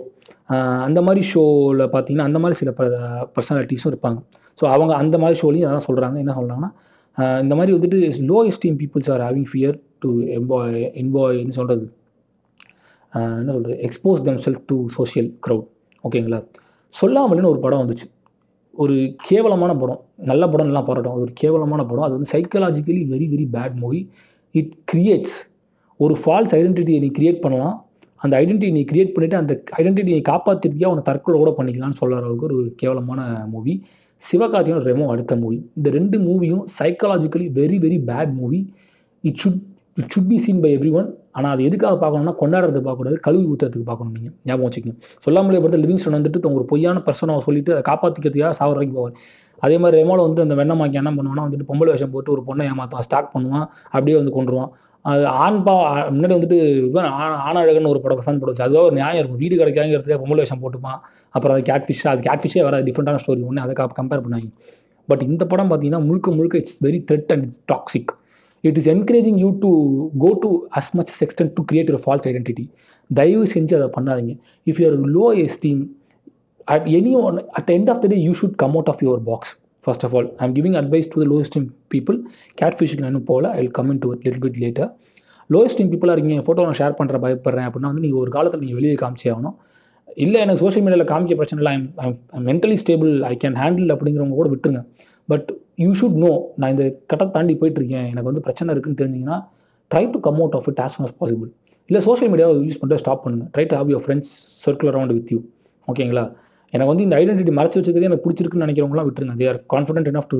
அந்த 0.87 0.99
மாதிரி 1.05 1.21
ஷோவில் 1.31 1.83
பார்த்தீங்கன்னா 1.93 2.27
அந்த 2.29 2.39
மாதிரி 2.43 2.57
சில 2.59 2.71
ப 2.71 2.83
பர்சனாலிட்டிஸும் 3.35 3.91
இருப்பாங்க. 3.93 4.19
ஸோ 4.59 4.65
அவங்க 4.75 4.91
அந்த 4.95 5.15
மாதிரி 5.23 5.39
ஷோலையும் 5.41 5.69
அதான் 5.69 5.87
சொல்கிறாங்க 5.89 6.17
என்ன 6.23 6.35
சொல்கிறாங்கன்னா 6.39 6.71
இந்த 7.43 7.53
மாதிரி 7.57 7.71
வந்துட்டு 7.77 7.99
low 8.31 8.39
esteem 8.49 8.77
peoples 8.81 9.09
are 9.13 9.23
having 9.27 9.49
fear 9.51 9.77
to 9.99 10.09
எம்பாய் 10.37 10.77
என்பாய்னு 11.01 11.55
சொல்கிறது 11.59 11.85
என்ன 13.39 13.51
சொல்கிறது 13.55 13.75
expose 13.87 14.21
them 14.27 14.39
self 14.45 14.63
to 14.71 14.77
social 14.97 15.29
crowd 15.45 15.67
ஓகேங்களா? 16.03 16.39
சொல்லாமல்னு 16.93 17.51
ஒரு 17.53 17.59
படம் 17.59 17.81
வந்துச்சு. 17.83 18.07
ஒரு 18.73 18.95
கேவலமான 19.27 19.71
படம். 19.77 20.01
நல்ல 20.31 20.43
படம் 20.49 20.69
எல்லாம் 20.71 20.87
பாராட்டும். 20.89 21.13
அது 21.15 21.21
ஒரு 21.21 21.33
கேவலமான 21.41 21.81
படம். 21.85 22.05
அது 22.07 22.15
வந்து 22.17 22.31
psychologically 22.33 23.01
very 23.13 23.27
very 23.33 23.45
bad 23.55 23.75
movie 23.83 24.01
it 24.55 24.73
creates 24.91 25.37
ஒரு 25.99 26.15
ஃபால்ஸ் 26.21 26.53
ஐடென்டிட்டியை 26.59 26.99
நீ 27.05 27.09
கிரியேட் 27.19 27.43
பண்ணலாம். 27.45 27.77
அந்த 28.21 28.33
ஐடென்டிட்டி 28.37 28.71
நீ 28.71 28.83
கிரியேட் 28.83 29.13
பண்ணிவிட்டு 29.15 29.39
அந்த 29.39 29.53
ஐடென்டிட்டியை 29.77 30.21
காப்பாற்றிருக்கியா 30.29 30.89
உன்னை 30.89 31.03
தற்கொலை 31.03 31.37
கூட 31.39 31.51
பண்ணிக்கலாம்னு 31.57 31.99
சொல்கிற 32.01 32.19
அளவுக்கு 32.21 32.47
ஒரு 32.47 32.59
கேவலமான 32.75 33.21
மூவி 33.45 33.75
சிவகார்த்தியோட 34.23 34.83
ரெமோ 34.83 35.07
அடுத்த 35.07 35.33
மூவி 35.35 35.57
இந்த 35.75 35.89
ரெண்டு 35.89 36.17
மூவியும் 36.19 36.63
psychologically 36.79 37.47
very 37.51 37.77
very 37.79 37.97
bad 38.05 38.33
movie 38.33 38.59
it 39.23 39.39
should 39.43 39.59
it 39.97 40.09
should 40.13 40.29
be 40.29 40.37
seen 40.37 40.61
by 40.61 40.71
everyone 40.91 41.07
ஆனால் 41.31 41.51
அது 41.51 41.63
எதுக்காக 41.63 41.95
பார்க்கணும்னா 41.95 42.33
கொண்டாடுறதுக்கு 42.41 42.85
பார்க்கக்கூடாது 42.87 43.17
கழுவி 43.17 43.45
ஊற்றுறதுக்கு 43.45 43.87
பார்க்கணும் 43.87 44.13
நீங்கள் 44.13 44.33
ஞாபகம் 44.43 44.67
வச்சுக்கணும் 44.67 44.99
சொல்லாமலே 45.25 45.59
பொறுத்த 45.59 45.79
லிவிங் 45.83 46.01
ஸ்டோன் 46.01 46.17
வந்துட்டு 46.19 46.51
ஒரு 46.51 46.65
பொய்யான 46.65 47.01
பர்சனை 47.07 47.35
சொல்லிட்டு 47.39 47.73
அதை 47.73 47.83
காப்பாற்றிக்கிறதுக்காக 47.91 48.55
சாவர 48.59 48.75
வரைக்கும் 48.75 48.99
போவார். 48.99 49.15
அதே 49.61 49.77
மாதிரி 49.77 50.01
ரெமோவில் 50.01 50.25
வந்து 50.27 50.41
அந்த 50.41 50.55
வெண்ணமாக்கி 50.55 50.93
என்ன 50.93 51.11
பண்ணுவான்னா 51.11 51.45
வந்துட்டு 51.45 51.67
பொம்பளை 51.69 51.91
வேஷம் 51.91 52.11
போட்டு 52.11 52.31
ஒரு 52.31 52.41
பொண்ணை 52.47 52.65
ஏமாற்றுவான் 52.71 53.05
ஸ்டாக் 53.07 53.31
பண்ணுவான் 53.33 53.65
அப்படியே 53.91 54.17
வந்து 54.17 54.33
கொண்டுருவான் 54.33 54.71
அது 55.09 55.23
ஆண் 55.43 55.59
பா 55.65 55.73
முன்னாடி 56.15 56.33
வந்துட்டு 56.37 56.57
இவன் 56.87 57.09
ஆணழகன்னு 57.47 57.91
ஒரு 57.93 57.99
படம் 58.03 58.17
பிரசாந்த் 58.19 58.41
படம் 58.43 58.63
அதுவாக 58.65 58.87
ஒரு 58.87 58.95
நியாயம் 58.99 59.19
இருக்கும். 59.19 59.41
வீடு 59.43 59.55
கிடைக்காங்கிறதுக்காக 59.59 60.19
பொம்பளை 60.23 60.41
வேஷம் 60.43 60.61
போட்டுப்பான். 60.63 60.99
அப்புறம் 61.35 61.53
அது 61.55 61.63
கேட்ஃபிஷ் 61.69 62.05
அது 62.11 62.21
கேட்ஃபிஷே 62.29 62.61
வர 62.61 62.69
வராது. 62.69 62.87
டிஃப்ரெண்டான 62.87 63.19
ஸ்டோரி 63.23 63.43
ஒன்று 63.49 63.63
அதை 63.65 63.75
கம்பேர் 63.99 64.23
பண்ணாங்க 64.25 64.49
பட் 65.09 65.23
இந்த 65.29 65.43
படம் 65.51 65.69
பார்த்தீங்கன்னா 65.69 66.01
முழுக்க 66.07 66.31
முழுக்க 66.37 66.61
it's 66.61 66.79
very 66.85 66.99
threat 67.09 67.29
and 67.33 67.45
it's 67.47 67.61
toxic 67.73 68.11
it 68.63 68.77
is 68.79 68.89
encouraging 68.93 69.39
you 69.43 69.49
to 69.63 69.69
go 70.23 70.31
to 70.43 70.49
as 70.79 70.91
much 70.99 71.11
extent 71.25 71.53
to 71.57 71.63
create 71.71 71.91
ஒரு 71.93 72.01
ஃபால்ஸ் 72.05 72.27
ஐடென்டிட்டி 72.31 72.65
தயவு 73.09 73.45
செஞ்சு 73.55 73.75
அதை 73.79 73.87
பண்ணாதீங்க. 73.97 74.33
If 74.69 74.79
you're 74.81 74.97
low 75.17 75.27
esteem 75.45 75.81
at 76.73 76.87
any 76.99 77.13
one 77.27 77.37
at 77.59 77.71
end 77.77 77.89
of 77.93 78.01
the 78.03 78.07
day 78.13 78.19
you 78.27 78.33
should 78.41 78.57
come 78.63 78.75
out 78.77 78.91
of 78.93 79.03
your 79.07 79.23
box 79.29 79.53
first 79.87 80.05
of 80.07 80.15
all 80.19 80.29
I'm 80.45 80.53
giving 80.57 80.77
advice 80.81 81.09
to 81.13 81.17
the 81.23 81.27
lowest 81.33 81.53
esteem 81.53 81.67
people 81.93 82.17
gate 82.61 82.75
ஃபிஷ்க்கு 82.79 83.03
நான் 83.03 83.11
இன்னும் 83.13 83.29
போகல. 83.31 83.51
I 83.55 83.59
will 83.61 83.75
come 83.79 83.89
into 84.03 84.09
little 84.15 84.41
bit 84.45 84.59
later 84.63 84.89
lowest 85.49 85.77
esteem 85.79 85.91
பீப்புளாக 85.91 86.15
இருக்கீங்க 86.17 86.43
photo 86.47 86.63
நான் 86.67 86.79
share 86.81 86.95
பண்ணுற 86.99 87.17
பயப்படுறேன் 87.25 87.67
அப்படின்னா 87.67 87.89
வந்து 87.91 88.03
நீங்கள் 88.05 88.21
ஒரு 88.23 88.31
காலத்தில் 88.37 88.61
நீங்கள் 88.63 88.79
வெளியே 88.79 88.95
காமிச்சே 89.03 89.29
ஆகணும். 89.33 89.55
இல்லை 90.23 90.37
எனக்கு 90.45 90.61
சோஷியல் 90.63 90.83
மீடியாவில் 90.85 91.09
காமிக்க 91.11 91.35
பிரச்சனை 91.39 91.59
இல்லை. 91.61 91.73
I'm 92.05 92.45
mentally 92.49 92.77
stable 92.81 93.11
I 93.31 93.33
can 93.43 93.57
handle 93.61 93.93
அப்படிங்கிறவங்க 93.95 94.37
கூட 94.39 94.49
விட்டுருங்க. 94.53 94.81
பட் 95.29 95.47
யூ 95.83 95.91
ஷுட் 95.99 96.17
நோ 96.23 96.31
நான் 96.59 96.71
இந்த 96.73 96.85
கட்டத்தை 97.11 97.31
தாண்டி 97.37 97.53
போயிட்டுருக்கேன். 97.61 98.07
எனக்கு 98.11 98.29
வந்து 98.31 98.43
பிரச்சனை 98.47 98.73
இருக்குன்னு 98.75 98.99
தெரிஞ்சிங்கன்னா 99.01 99.37
try 99.91 100.03
to 100.13 100.19
come 100.27 100.39
out 100.41 100.55
of 100.59 100.67
it 100.71 100.81
as 100.85 100.93
soon 100.97 101.07
as 101.07 101.17
possible 101.21 101.49
இல்லை 101.89 101.99
சோஷியல் 102.07 102.31
மீடியாவை 102.33 102.53
யூஸ் 102.67 102.79
பண்ணிட்டு 102.79 103.01
ஸ்டாப் 103.03 103.21
பண்ணுங்கள் 103.25 103.49
try 103.55 103.65
to 103.71 103.75
have 103.79 103.91
your 103.93 104.03
friends 104.05 104.31
circle 104.65 104.89
around 104.91 105.13
with 105.17 105.31
you 105.33 105.39
ஓகேங்களா 105.87 106.25
எனக்கு 106.77 106.91
வந்து 106.91 107.05
இந்த 107.07 107.15
ஐடென்டிட்டி 107.21 107.53
மறைச்சி 107.59 107.77
வச்சுக்கிறது 107.79 108.09
எனக்கு 108.09 108.25
பிடிச்சிருக்குன்னு 108.25 108.65
நினைக்கிறவங்களாம் 108.65 109.07
விட்டுருங்க. 109.07 109.35
They 109.41 109.47
are 109.51 109.59
confident 109.73 110.09
enough 110.11 110.29
to 110.33 110.39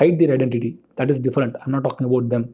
hide 0.00 0.18
their 0.20 0.32
identity 0.36 0.70
that 1.00 1.12
is 1.14 1.22
different 1.26 1.56
I'm 1.62 1.74
not 1.74 1.86
talking 1.88 2.08
about 2.08 2.28
them 2.34 2.46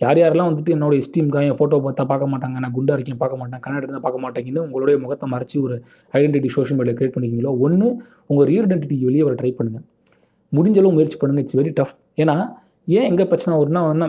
யார் 0.00 0.18
யாரெல்லாம் 0.20 0.48
வந்துட்டு 0.50 0.74
என்னோட 0.74 0.94
எஸ்டீம்காக 1.00 1.48
என் 1.48 1.58
ஃபோட்டோ 1.58 1.78
பார்த்தா 1.86 2.04
பார்க்க 2.10 2.30
மாட்டாங்க 2.32 2.60
நான் 2.64 2.74
குண்டா 2.76 2.94
இருக்கேன் 2.96 3.18
பார்க்க 3.18 3.40
மாட்டேன் 3.40 3.62
கண்ணாடி 3.64 3.84
இருந்தால் 3.86 4.04
பார்க்க 4.06 4.24
மாட்டேங்கன்னு 4.24 4.62
உங்களுடைய 4.66 4.98
முகத்தை 4.98 5.26
மறைச்சி 5.28 5.56
ஒரு 5.64 5.74
ஐடென்டிட்டி 6.14 6.50
சோஷியல் 6.54 6.78
மீடியா 6.78 6.94
கிரியேட் 6.96 7.16
பண்ணிக்கிங்களோ 7.16 7.52
ஒன்று 7.58 7.88
உங்கள் 8.26 8.48
ரியல் 8.48 8.66
ஐடென்டிட்டி 8.68 8.96
வெளியே 9.04 9.24
வர 9.28 9.34
ட்ரை 9.34 9.52
பண்ணுங்கள் 9.58 9.84
முடிஞ்சளவு 10.52 10.92
முயற்சி 10.92 11.18
பண்ணுங்கள் 11.20 11.44
இட்ஸ் 11.44 11.58
வெரி 11.60 11.72
டஃப் 11.80 11.94
ஏன்னா 12.16 12.36
ஏன் 12.88 13.08
எங்கே 13.10 13.24
பிரச்சனை 13.24 13.54
வரும்னா 13.58 13.82
வந்து 13.88 14.08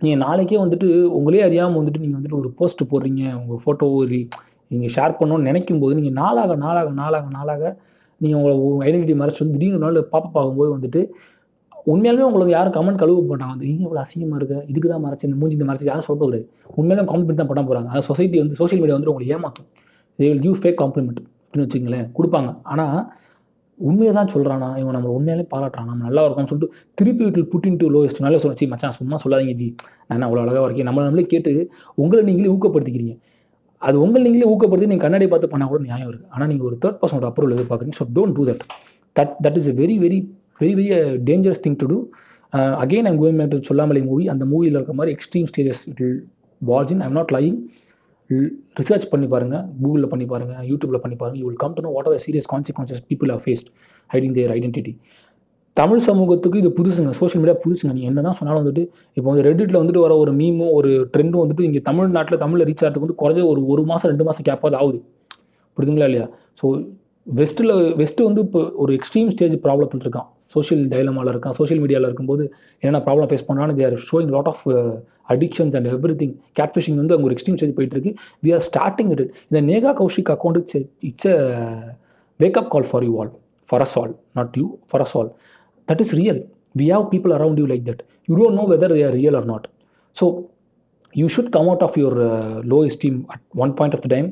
நீங்கள் 0.00 0.22
நாளைக்கே 0.26 0.58
வந்துட்டு 0.58 0.88
உங்களே 1.18 1.42
அறியாமல் 1.42 1.80
வந்துட்டு 1.80 2.00
நீங்கள் 2.00 2.18
வந்துட்டு 2.18 2.40
ஒரு 2.40 2.48
போஸ்ட் 2.58 2.82
போடுறீங்க 2.92 3.22
உங்கள் 3.40 3.60
ஃபோட்டோ 3.64 3.86
ஒரு 3.94 4.18
நீங்கள் 4.72 4.94
ஷேர் 4.96 5.18
பண்ணணும்னு 5.20 5.48
நினைக்கும் 5.50 5.82
போது 5.82 5.98
நீங்கள் 5.98 6.16
நாளாக 6.22 6.56
நாளாக 6.64 6.90
நாளாக 7.00 7.26
நாளாக 7.38 7.62
நீங்கள் 8.20 8.38
உங்களை 8.40 8.54
ஐடென்டிட்டி 8.88 9.14
மறைச்சு 9.20 9.42
வந்து 9.42 9.56
திடீர்னு 9.56 9.78
ஒரு 9.78 9.84
நாள் 9.86 10.08
பாப்பப் 10.14 10.38
ஆகும்போது 10.42 10.70
வந்துட்டு 10.76 11.02
உண்மையாலுமே 11.92 12.26
உங்களுக்கு 12.28 12.52
யாரும் 12.56 12.74
கமெண்ட் 12.76 13.00
கழுவு 13.00 13.20
போட்டாங்க 13.28 13.52
வந்து 13.54 13.66
நீங்கள் 13.68 13.86
இவ்வளோ 13.86 14.00
அசிங்கமாக 14.02 14.38
இருக்க. 14.40 14.56
இதுக்கு 14.70 14.88
தான் 14.92 15.02
மறைச்சு 15.04 15.24
இந்த 15.28 15.36
மூஞ்சி 15.38 15.56
இந்த 15.58 15.66
மறைச்சு. 15.68 15.86
யாரும் 15.90 16.06
சொல்ல 16.08 16.26
கிடையாது. 16.26 16.46
உண்மையிலும் 16.80 17.08
காம்ப்ளிமெண்ட் 17.12 17.40
தான் 17.40 17.50
பண்ண 17.50 17.62
போகிறாங்க 17.68 17.88
அதாவது 17.92 18.06
சொசைட்டி 18.10 18.36
வந்து 18.42 18.58
சோஷியல் 18.60 18.80
மீடியா 18.82 18.96
வந்து 18.98 19.10
உங்களை 19.12 19.26
ஏமாற்றும் 19.36 19.68
they 20.18 20.28
will 20.30 20.44
give 20.44 20.60
fake 20.62 20.78
compliment 20.82 21.18
அப்படின்னு 21.42 21.64
வச்சுங்களேன் 21.66 22.06
கொடுப்பாங்க. 22.18 22.50
ஆனால் 22.72 23.00
உண்மையை 23.78 24.12
தான் 24.18 24.30
சொல்கிறானா 24.34 24.68
இவன் 24.80 24.96
நம்ம 24.96 25.10
உண்மையாலே 25.16 25.44
பாராட்டுறான். 25.54 25.88
நம்ம 25.90 26.04
நல்லா 26.08 26.22
இருக்கோம்னு 26.26 26.50
சொல்லிட்டு 26.52 26.76
திருப்பி 26.98 27.22
வீட்டில் 27.26 27.48
புட்டின் 27.52 27.78
டு 27.82 27.88
லோயஸ்ட் 27.96 28.22
நல்லா 28.26 28.40
சொல்ல 28.44 28.68
மச்சான் 28.74 28.96
சும்மா 29.00 29.18
சொல்லாதீங்க 29.24 29.54
ஜி. 29.60 29.68
நான் 30.08 30.26
அவ்வளோ 30.28 30.42
அழகாக 30.44 30.64
இருக்கேன்? 30.68 30.88
நம்மளை 30.90 31.06
நம்மளே 31.08 31.26
கேட்டு 31.34 31.52
உங்களை 32.02 32.22
நீங்களே 32.30 32.50
ஊக்கப்படுத்திக்கிறீங்க. 32.54 33.16
அது 33.86 33.96
உங்களை 34.04 34.22
நீங்களே 34.26 34.48
ஊக்கப்படுத்தி 34.52 34.88
நீங்கள் 34.92 35.06
கண்ணாடி 35.06 35.26
பார்த்து 35.32 35.52
பண்ணால் 35.52 35.70
கூட 35.72 35.80
நியாயம் 35.86 36.08
இருக்குது 36.10 36.30
ஆனால் 36.34 36.50
நீங்கள் 36.52 36.68
ஒரு 36.70 36.76
தேர்ட் 36.82 36.98
பர்சனோட 37.02 37.26
அப்ரூவல் 37.30 37.54
எதிர்பார்க்குறீங்க. 37.56 37.96
So 38.00 38.06
don't 38.16 38.34
do 38.38 38.44
that 38.50 38.62
that 39.16 39.32
that 39.46 39.58
is 39.60 39.70
a 39.72 39.74
very 39.82 39.96
very 40.04 40.18
very 40.60 40.74
very 40.80 40.90
dangerous 41.30 41.62
thing 41.64 41.78
to 41.82 41.88
do 41.92 41.98
again 42.84 43.06
I'm 43.10 43.18
going 43.22 43.38
back 43.40 43.52
to 43.54 43.60
Sollamale 43.70 44.02
movie 44.10 44.24
அந்த 44.32 44.44
மூவியில் 44.52 44.76
இருக்க 44.78 44.94
மாதிரி 44.98 45.12
extreme 45.16 45.48
stages 45.52 45.82
it 45.92 46.02
watch 46.60 46.92
in 46.94 47.02
I'm 47.06 47.16
not 47.18 47.32
lying 47.36 47.58
research 48.80 49.06
பண்ணி 49.12 49.26
பாருங்கள் 49.32 49.64
கூகுளில் 49.80 50.10
பண்ணி 50.12 50.26
பாருங்கள் 50.32 50.66
யூடியூப்பில் 50.70 51.02
பண்ணி 51.04 51.16
பாருங்கள் 51.22 51.40
you 51.42 51.46
will 51.48 51.62
come 51.64 51.74
to 51.78 51.82
know 51.86 51.90
what 51.96 52.08
are 52.10 52.22
serious 52.26 52.48
consequences 52.52 53.02
people 53.10 53.30
are 53.34 53.42
faced 53.44 53.68
hiding 54.10 54.34
their 54.38 54.52
identity 54.56 54.92
Tamil 55.76 56.06
சமூகத்துக்கு 56.06 56.60
இது 56.62 56.70
புதுசுங்க. 56.78 57.10
Social 57.20 57.42
media 57.42 57.56
புதுசுங்க. 57.64 57.92
நீ 57.98 58.02
என்ன 58.08 58.22
தான் 58.26 58.36
சொன்னாலும் 58.38 58.62
வந்துட்டு 58.62 58.82
இப்போ 59.16 59.28
வந்து 59.30 59.44
ரெடிட்டில் 59.48 59.78
வந்துட்டு 59.80 60.02
வர 60.04 60.14
ஒரு 60.22 60.32
மீமும் 60.40 60.72
ஒரு 60.78 60.90
ட்ரெண்டும் 61.12 61.42
வந்துட்டு 61.42 61.66
இங்கே 61.68 61.80
தமிழ்நாட்டில் 61.88 62.42
தமிழில் 62.42 62.66
ரீச் 62.68 62.82
ஆகிறதுக்கு 62.84 63.06
வந்து 63.06 63.20
குறைஞ்ச 63.22 63.42
ஒரு 63.52 63.60
ஒரு 63.74 63.84
மாதம் 63.90 64.10
ரெண்டு 64.12 64.26
மாதம் 64.28 64.46
கேப்பாவது 64.48 64.76
ஆகுது. 64.80 64.98
புரியுதுங்களா 65.76 66.08
இல்லையா? 66.10 66.26
ஸோ 66.60 66.66
வெஸ்ட்டில் 67.26 67.72
வெஸ்ட்டு 68.00 68.26
வந்து 68.28 68.40
இப்போ 68.46 68.60
ஒரு 68.82 68.92
எக்ஸ்ட்ரீம் 68.98 69.28
ஸ்டேஜ் 69.34 69.54
ப்ராப்ளத்தில் 69.64 70.02
இருக்கான். 70.04 70.28
சோஷியல் 70.54 70.82
டைலமாவில் 70.94 71.30
இருக்கான். 71.32 71.54
சோஷியல் 71.58 71.80
மீடியாவில் 71.82 72.08
இருக்கும்போது 72.08 72.44
என்னென்ன 72.82 73.00
ப்ராப்ளம் 73.06 73.28
ஃபேஸ் 73.30 73.46
பண்ணாலும் 73.48 73.78
they're 73.80 73.96
showing 74.08 74.32
lot 74.36 74.50
of 74.52 74.62
addictions 75.34 75.76
and 75.78 75.88
every 75.92 76.16
thing 76.22 76.34
catfishing 76.60 76.98
வந்து 77.02 77.14
அங்கே 77.16 77.28
ஒரு 77.28 77.36
எக்ஸ்ட்ரீம் 77.36 77.58
ஸ்டேஜ் 77.60 77.76
போயிட்டு 77.78 77.96
இருக்கு. 77.96 78.12
வி 78.44 78.52
ஆர் 78.56 78.64
ஸ்டார்டிங் 78.70 79.12
இட் 79.16 79.24
இந்த 79.48 79.62
Neha 79.70 79.92
Kaushik 80.00 80.32
account 80.36 80.58
it's 80.62 80.78
it's 81.10 81.30
a 81.34 81.38
wake up 82.40 82.70
call 82.74 82.88
for 82.90 83.06
you 83.08 83.14
all 83.22 83.32
for 83.70 83.84
us 83.86 83.96
all 84.02 84.14
not 84.40 84.58
you 84.60 84.66
for 84.90 85.04
us 85.06 85.14
all 85.20 85.30
that 85.92 86.04
is 86.06 86.14
real 86.22 86.40
we 86.82 86.88
have 86.94 87.06
people 87.14 87.34
around 87.40 87.60
you 87.64 87.68
like 87.74 87.86
that 87.90 88.02
you 88.30 88.36
don't 88.42 88.58
know 88.62 88.66
whether 88.74 88.96
they 88.98 89.04
are 89.10 89.16
real 89.20 89.38
or 89.40 89.48
not 89.52 89.68
so 90.16 90.26
you 91.14 91.28
should 91.28 91.52
come 91.52 91.68
out 91.68 91.82
of 91.82 91.96
your 91.96 92.14
uh, 92.22 92.60
low 92.64 92.82
esteem 92.82 93.26
at 93.34 93.40
one 93.54 93.72
point 93.74 93.94
of 93.94 94.00
the 94.00 94.08
time. 94.08 94.28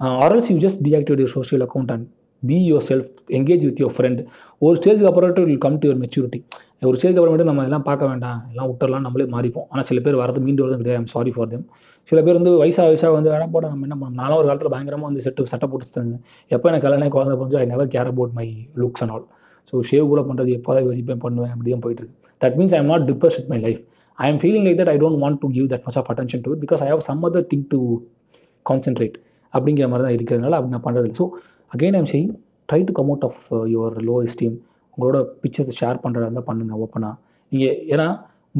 Uh, 0.00 0.22
or 0.22 0.36
else 0.36 0.50
you 0.50 0.58
just 0.58 0.82
deactivate 0.82 1.18
your 1.18 1.28
social 1.28 1.62
account 1.62 1.90
and 1.90 2.08
be 2.42 2.56
yourself 2.70 3.04
engage 3.38 3.62
with 3.66 3.80
ஒரு 4.64 4.74
ஸ்டேஜுக்கு 4.78 5.08
அப்புறம் 5.10 5.44
will 5.48 5.62
come 5.64 5.76
to 5.82 5.86
your 5.88 6.00
maturity 6.04 6.40
ஒரு 6.88 6.96
stage 6.98 7.16
அப்புறமேட்டு 7.18 7.46
நம்ம 7.50 7.64
எல்லாம் 7.68 7.84
பார்க்க 7.88 8.08
வேண்டாம். 8.10 8.40
எல்லாம் 8.50 8.68
விட்டுறலாம் 8.70 9.04
நம்மளே 9.06 9.26
மாறிப்போம். 9.34 9.66
ஆனால் 9.70 9.86
சில 9.90 10.00
பேர் 10.06 10.18
வரது 10.22 10.40
மீண்டு 10.46 10.62
வரது. 10.64 10.78
கிடையாது 10.80 11.00
ஐம் 11.02 11.12
சாரி 11.14 11.30
ஃபார் 11.36 11.50
தெம் 11.52 11.64
சில 12.10 12.18
பேர் 12.22 12.38
வந்து 12.38 12.52
வயசா 12.62 12.82
வயசாக 12.88 13.12
வந்து 13.18 13.30
வேணா 13.34 13.46
போட 13.54 13.64
நம்ம 13.68 13.86
என்ன 13.88 13.96
பண்ணோம் 14.00 14.18
நானும் 14.22 14.38
ஒரு 14.40 14.46
காலத்தில் 14.50 14.72
பயங்கரமாக 14.74 15.08
வந்து 15.10 15.24
செட்டு 15.26 15.50
சட்டை 15.52 15.68
போட்டு 15.68 16.02
எப்போ 16.54 16.68
எனக்கு 16.70 16.86
கல்யாணம் 16.86 17.14
குழந்தை 17.16 17.36
புரிஞ்சு 17.42 17.58
I 17.62 17.66
never 17.72 17.90
care 17.94 18.10
about 18.12 18.34
my 18.40 18.46
looks 18.82 19.02
and 19.04 19.14
all 19.16 19.26
so 19.72 19.82
shave 19.88 20.06
கூட 20.06 20.20
பண்ணுறது 20.22 20.50
எப்போதான் 20.58 20.86
யோசிப்பேன் 20.86 21.20
பண்ணுவேன் 21.24 21.52
அப்படி 21.54 21.70
தான் 21.70 21.84
போயிட்டு 21.84 22.02
இருக்கு 22.02 22.16
that 22.40 22.56
means 22.58 22.74
I 22.74 22.80
am 22.82 22.90
not 22.92 23.04
depress 23.10 23.36
with 23.38 23.50
my 23.52 23.58
life 23.60 23.80
I 24.18 24.28
am 24.28 24.40
feeling 24.42 24.64
like 24.66 24.78
that 24.80 24.92
I 24.92 24.96
don't 25.02 25.20
want 25.22 25.40
to 25.42 25.48
give 25.54 25.68
that 25.72 25.84
much 25.86 25.98
of 26.00 26.10
attention 26.12 26.42
to 26.42 26.50
it 26.54 26.62
because 26.64 26.82
I 26.82 26.90
have 26.90 27.04
some 27.08 27.22
other 27.24 27.46
thing 27.52 27.64
to 27.70 27.78
concentrate 28.66 29.16
அப்படிங்கிற 29.52 29.86
மாதிரி 29.88 30.04
தான் 30.06 30.16
இருக்கிறதுனால 30.16 30.56
அப்படி 30.58 30.72
நான் 30.72 30.86
பண்ணுறது 30.86 31.10
so 31.18 31.24
again 31.72 31.96
I'm 31.96 32.10
செய்யும் 32.12 32.34
try 32.68 32.80
to 32.82 32.92
come 32.92 33.10
out 33.10 33.24
of 33.24 33.42
your 33.72 33.96
low 34.02 34.16
esteem 34.24 34.54
உங்களோட 34.98 35.18
pictures 35.42 35.78
share 35.80 36.02
பண்ணுறதா 36.04 36.26
இருந்தால் 36.26 36.48
பண்ணுங்கள் 36.48 36.80
ஓப்பனாக 36.84 37.14
நீங்கள் 37.52 37.76
ஏன்னா 37.92 38.06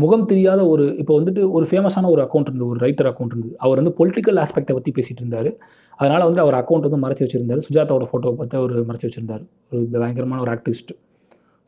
முகம் 0.02 0.26
தெரியாத 0.30 0.60
ஒரு 0.72 0.84
இப்போ 1.00 1.12
வந்துட்டு 1.18 1.42
ஒரு 1.56 1.64
ஃபேமஸான 1.70 2.08
ஒரு 2.14 2.20
அக்கௌண்ட் 2.24 2.48
இருந்தது 2.50 2.70
ஒரு 2.72 2.80
ரைட்டர் 2.84 3.08
அக்கௌண்ட் 3.10 3.32
இருந்தது. 3.34 3.54
அவர் 3.64 3.78
வந்து 3.80 3.92
பொலிட்டிக்கல் 3.98 4.38
ஆஸ்பெக்டை 4.44 4.74
பற்றி 4.78 4.92
பேசிகிட்டு 4.96 5.22
இருந்தார். 5.24 5.50
அதனால் 5.98 6.24
வந்து 6.28 6.42
அவர் 6.44 6.56
அக்கௌண்ட் 6.60 6.86
வந்து 6.88 7.00
மறைச்சி 7.04 7.24
வச்சிருந்தாரு. 7.26 7.62
சுஜாதாவோட 7.68 8.06
ஃபோட்டோவை 8.10 8.36
பார்த்து 8.40 8.58
அவர் 8.60 8.72
மறைச்சி 8.88 9.06
வச்சிருந்தார். 9.08 9.44
ஒரு 9.72 9.82
பயங்கரமான 10.02 10.40
ஒரு 10.46 10.52
ஆக்டிவிஸ்ட் 10.56 10.92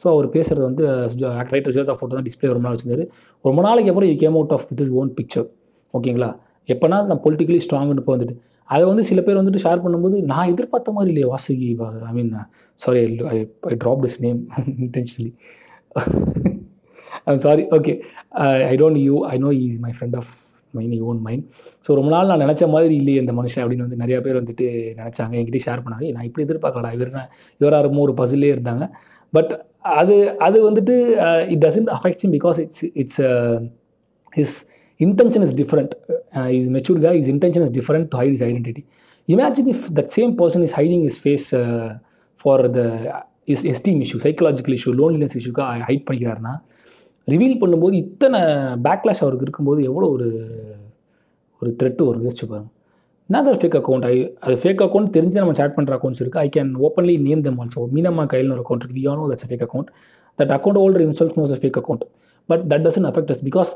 ஸோ 0.02 0.06
அவர் 0.14 0.26
பேசுகிறது 0.34 0.64
வந்து 0.68 0.84
சுஜா 1.12 1.28
ரைட்டர் 1.52 1.72
சுஜாதா 1.74 1.94
ஃபோட்டோ 1.98 2.14
தான் 2.16 2.26
டிஸ்பிளே 2.26 2.50
ரொம்ப 2.56 2.66
நாள் 2.68 2.74
வச்சிருந்தாரு. 2.76 3.04
ரொம்ப 3.44 3.60
நாளைக்கு 3.66 3.90
அப்புறம் 3.92 4.10
you 4.10 4.16
came 4.24 4.36
out 4.38 4.52
of 4.56 4.66
with 4.70 4.82
his 4.84 4.92
own 5.00 5.12
picture 5.20 5.46
ஓகேங்களா? 5.94 6.28
எப்போனா 6.68 6.98
நான் 7.10 7.22
பொலிட்டிக்கலி 7.26 7.60
ஸ்ட்ராங்னு 7.66 8.02
இப்போ 8.02 8.14
வந்துட்டு. 8.16 8.36
அதை 8.74 8.84
வந்து 8.90 9.04
சில 9.08 9.20
பேர் 9.26 9.40
வந்துட்டு 9.40 9.62
ஷேர் 9.64 9.82
பண்ணும்போது 9.84 10.16
நான் 10.32 10.50
எதிர்பார்த்த 10.52 10.96
மாதிரி 10.96 11.10
இல்லையே 11.12 11.28
Vasuki 11.32 11.68
I 12.10 12.12
mean 12.18 12.32
sorry 12.80 13.02
I 13.32 13.36
I 13.70 13.76
drop 13.84 14.02
this 14.04 14.18
name 14.26 14.40
intentionally 14.86 15.32
I'm 17.26 17.42
sorry 17.46 17.64
okay 17.78 17.94
I 18.72 18.74
don't 18.82 19.00
you 19.06 19.16
I 19.34 19.36
know 19.46 19.52
is 19.62 19.80
my 19.86 19.92
friend 19.96 20.16
of 20.20 20.32
mine 20.74 20.92
you 20.98 21.04
own 21.12 21.20
mind 21.26 21.44
so 21.86 21.90
ரொம்ப 21.98 22.10
நாள் 22.14 22.30
நான் 22.30 22.42
நினச்ச 22.44 22.64
மாதிரி 22.74 22.94
இல்லையே 23.00 23.18
இந்த 23.22 23.32
மனுஷன் 23.40 23.62
அப்படின்னு 23.62 23.86
வந்து 23.86 24.00
நிறைய 24.02 24.16
பேர் 24.24 24.38
வந்துட்டு 24.40 24.66
நினச்சாங்க. 25.00 25.34
என்கிட்ட 25.38 25.60
ஷேர் 25.66 25.82
பண்ணாங்க. 25.84 26.12
நான் 26.16 26.26
இப்படி 26.28 26.44
எதிர்பார்க்கலடா. 26.46 26.92
இவர் 26.96 27.12
இவராக 27.60 28.02
ஒரு 28.06 28.14
பசிலே 28.20 28.50
இருந்தாங்க. 28.54 28.86
பட் 29.32 29.52
அது 30.00 30.14
அது 30.46 30.58
வந்துட்டு 30.68 30.94
it 31.54 31.62
doesn't 31.66 31.90
affects 31.96 32.24
him 32.26 32.34
because 32.36 32.58
it's 32.64 32.84
it's 33.02 33.20
his 34.42 34.56
intention 35.00 35.44
is 35.46 35.56
different 35.62 35.92
is 36.58 36.70
matured 36.76 37.02
கா 37.04 37.10
his 37.20 37.30
intention 37.34 37.64
is 37.66 37.74
different 37.78 38.08
to 38.12 38.18
hide 38.20 38.34
his 38.36 38.44
identity 38.48 38.82
imagine 39.28 39.68
if 39.74 39.84
that 39.98 40.10
same 40.16 40.32
person 40.40 40.64
is 40.68 40.76
hiding 40.80 41.04
his 41.10 41.18
face 41.24 41.48
for 42.44 42.64
the 42.78 42.82
his 43.54 43.64
esteem 43.72 44.00
issue 44.06 44.18
psychological 44.26 44.76
issue 44.78 44.94
loneliness 45.02 45.36
இஷ்யூக்காக 45.40 45.86
hide 45.90 46.04
பண்ணிக்கிறாருன்னா 46.08 46.54
reveal 47.28 47.60
பண்ணும்போது 47.62 47.94
இத்தனை 47.96 48.40
backlash 48.84 49.22
அவருக்கு 49.22 49.46
இருக்கும்போது 49.46 49.80
எவ்வளோ 49.82 50.08
ஒரு 50.12 50.26
ஒரு 51.62 51.70
thread 51.80 52.02
ஒரு 52.06 52.18
யோசிச்சு 52.24 52.46
பாருங்க 52.46 52.70
என்னதர் 53.28 53.58
ஃபேக் 53.60 53.76
அக்கௌண்ட் 53.78 54.04
ஐ 54.04 54.12
அது 54.40 54.54
ஃபேக் 54.62 54.82
அக்கௌண்ட் 54.82 55.08
தெரிஞ்சு 55.14 55.38
நம்ம 55.38 55.54
சேட் 55.60 55.76
பண்ணுற 55.76 55.94
அக்கௌண்ட்ஸ் 55.96 56.22
இருக்குது 56.22 56.42
I 56.42 56.50
can 56.56 56.70
openly 56.80 57.14
name 57.24 57.42
them 57.42 57.58
also 57.58 57.82
Meenamma 57.94 58.24
கையில் 58.32 58.52
ஒரு 58.52 58.62
அக்கௌண்ட் 58.64 58.84
இருக்குது 58.84 59.04
you know 59.06 59.24
that's 59.30 59.48
fake 59.48 59.64
account 59.66 59.88
that 60.38 60.52
account 60.52 60.78
holder 60.82 61.04
insults 61.06 61.36
knows 61.38 61.54
a 61.56 61.58
fake 61.62 61.78
account 61.82 62.04
but 62.48 62.64
that 62.72 62.84
doesn't 62.86 63.08
affect 63.10 63.32
us 63.34 63.42
because 63.44 63.72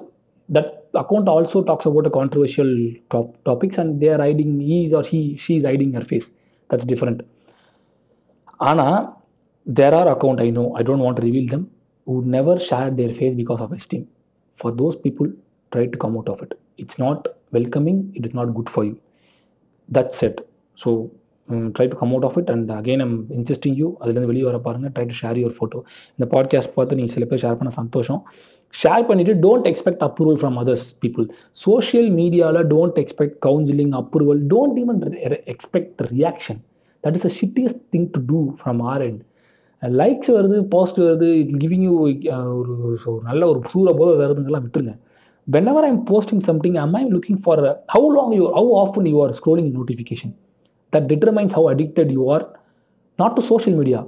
that 0.49 0.71
account 0.95 1.29
also 1.29 1.61
talks 1.67 1.89
about 1.91 2.09
a 2.11 2.15
controversial 2.19 2.73
top 3.11 3.33
topics 3.47 3.81
and 3.83 3.93
they're 4.05 4.23
hiding 4.29 4.55
his 4.71 4.95
or 5.01 5.09
he 5.13 5.21
she 5.45 5.55
is 5.55 5.69
hiding 5.73 5.93
her 5.99 6.09
face 6.11 6.29
that's 6.71 6.89
different 6.93 7.21
ஆனால் 8.63 8.97
there 9.67 9.95
are 9.95 10.11
account 10.15 10.41
I 10.41 10.49
know 10.53 10.65
I 10.75 10.85
don't 10.85 11.05
want 11.07 11.21
reveal 11.21 11.51
them 11.51 11.67
them 12.11 12.25
who 12.25 12.31
never 12.31 12.59
shared 12.59 12.97
their 12.97 13.13
face 13.13 13.35
because 13.35 13.61
of 13.61 13.73
esteem. 13.73 14.07
For 14.57 14.73
those 14.73 14.97
people 14.97 15.27
try 15.73 15.87
to 15.87 15.99
come 15.99 16.17
out 16.17 16.29
of 16.29 16.43
it. 16.43 16.59
It's 16.79 16.99
not 16.99 17.29
welcoming 17.53 18.13
it 18.15 18.27
is 18.27 18.35
not 18.35 18.55
good 18.55 18.69
for 18.69 18.85
you. 18.85 19.01
That's 19.89 20.23
it. 20.23 20.49
So 20.75 21.11
um, 21.49 21.73
try 21.73 21.87
to 21.87 21.97
come 21.97 22.15
out 22.15 22.25
of 22.25 22.37
it 22.39 22.49
and 22.49 22.71
again 22.71 23.01
i'm 23.01 23.29
insisting 23.31 23.75
you 23.75 23.99
அதுலேருந்து 24.01 24.27
வெளியே 24.27 24.45
வர 24.45 24.59
பாருங்க. 24.59 24.89
Try 24.89 25.05
to 25.05 25.15
share 25.23 25.39
your 25.39 25.55
photo 25.59 25.83
இந்த 26.19 26.37
podcast 26.37 26.75
பார்த்து 26.75 26.95
நீங்கள் 26.95 27.13
சில 27.13 27.25
பேர் 27.25 27.39
share 27.39 27.57
பண்ண 27.57 27.69
சந்தோஷம். 27.69 28.23
ஷேர் 28.83 29.07
பண்ணிவிட்டு 29.07 29.35
don't 29.47 29.67
expect 29.73 30.05
approval 30.09 30.39
from 30.41 30.59
others 30.63 31.01
people 31.01 31.31
social 31.53 32.11
மீடியாவில் 32.11 32.67
don't 32.75 33.05
expect 33.05 33.37
counselling 33.47 33.91
approval 33.91 34.43
don't 34.55 34.79
even 34.83 35.39
expect 35.55 36.03
reaction 36.03 36.61
that 37.05 37.15
is 37.15 37.25
a 37.25 37.33
shittiest 37.41 37.83
thing 37.97 38.09
to 38.11 38.21
do 38.27 38.55
from 38.63 38.83
our 38.83 39.03
end 39.03 39.23
likes 39.83 40.31
வருது 40.37 40.57
போஸ்ட் 40.73 40.99
வருது 41.01 41.29
இட் 41.43 41.53
கிவிங் 41.63 41.85
யூ 41.87 41.93
ஒரு 42.01 42.73
so 43.05 43.11
நல்ல 43.29 43.43
ஒரு 43.51 43.61
சூற 43.73 43.93
போது 44.01 44.13
வருதுங்கெல்லாம் 44.23 44.65
விட்டுருங்க. 44.67 44.95
Whenever 45.73 45.87
I'm 45.89 46.01
posting 46.11 46.43
something 46.49 46.77
I'm 46.83 46.97
I'm 47.01 47.11
looking 47.15 47.41
for 47.45 47.63
how 47.95 48.09
long 48.17 48.35
you 48.39 48.45
how 48.59 48.73
often 48.83 49.09
you 49.13 49.19
are 49.25 49.33
scrolling 49.39 49.71
notification 49.79 50.35
that 50.93 51.07
determines 51.13 51.55
how 51.59 51.69
addicted 51.75 52.13
you 52.17 52.25
are 52.35 52.45
not 53.19 53.35
to 53.39 53.45
social 53.51 53.79
media 53.81 54.01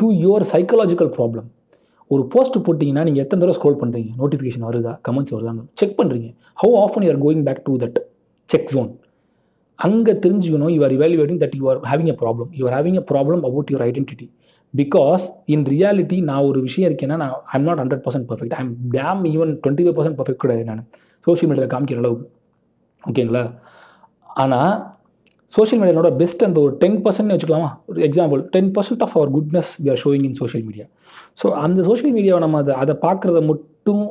to 0.00 0.08
your 0.24 0.44
psychological 0.52 1.12
problem 1.16 1.48
ஒரு 2.10 2.22
post 2.32 2.56
போட்டிங்கன்னா 2.66 3.02
நீங்கள் 3.08 3.24
எத்தனை 3.24 3.40
தடவை 3.42 3.56
scroll 3.58 3.80
பண்ணுறீங்க 3.82 4.10
notification 4.20 4.64
வருதா? 4.68 4.92
Comments 5.08 5.34
வருதான்னு 5.34 5.62
check 5.80 5.98
பண்ணுறீங்க 6.00 6.28
how 6.62 6.74
often 6.84 7.04
you 7.04 7.10
are 7.14 7.20
going 7.26 7.44
back 7.48 7.62
to 7.68 7.74
that 7.84 7.98
check 8.48 8.68
zone 8.74 8.90
அங்கே 9.78 10.12
தெரிஞ்சுக்கணும் 10.24 10.72
you 10.76 10.80
are 10.86 10.94
evaluating 10.96 11.40
that 11.44 11.56
you 11.58 11.66
are 11.72 11.80
having 11.90 12.10
a 12.14 12.16
problem 12.22 12.50
you 12.58 12.64
are 12.68 12.74
having 12.78 12.98
a 13.02 13.04
problem 13.12 13.42
about 13.48 13.70
your 13.74 13.84
identity 13.88 14.26
because 14.74 15.22
in 15.54 15.64
reality 15.72 16.18
நான் 16.22 16.46
ஒரு 16.48 16.58
விஷயம் 16.66 16.88
இருக்கேன்னா 16.90 17.16
நான் 17.22 17.34
I'm 17.56 17.66
not 17.68 17.80
hundred 17.82 18.04
percent 18.04 18.28
perfect 18.30 18.54
I'm 18.60 18.70
damn 18.96 19.22
even 19.32 19.52
twenty 19.62 19.84
five 19.84 19.96
percent 19.98 20.18
perfect 20.18 20.42
கிடையாது 20.44 20.64
நான். 20.70 20.82
Social 21.26 21.50
மீடியாவில் 21.50 21.72
காமிக்கிற 21.74 22.00
அளவுக்கு. 22.02 22.26
ஓகேங்களா 23.04 23.42
ஆனால் 24.36 24.72
சோஷியல் 25.52 25.80
மீடியாவோட 25.82 26.10
பெஸ்ட் 26.16 26.42
அந்த 26.48 26.58
ஒரு 26.60 26.72
டென் 26.82 26.98
பர்சன்ட்னு 27.04 27.34
வச்சுக்கலாமா? 27.36 27.70
ஒரு 27.90 28.00
example 28.08 28.40
ten 28.54 28.70
percent 28.76 29.02
of 29.06 29.16
our 29.18 29.30
goodness 29.36 29.72
we 29.84 29.88
are 29.94 30.00
showing 30.04 30.26
in 30.28 30.38
social 30.40 30.64
media 30.68 30.86
so 31.40 31.46
அந்த 31.64 31.80
சோஷியல் 31.88 32.14
மீடியாவை 32.18 32.40
நம்ம 32.44 32.58
அதை 32.58 32.74
அதை 32.82 32.94
பார்க்குறத 33.06 33.40
மட்டும் 33.50 34.04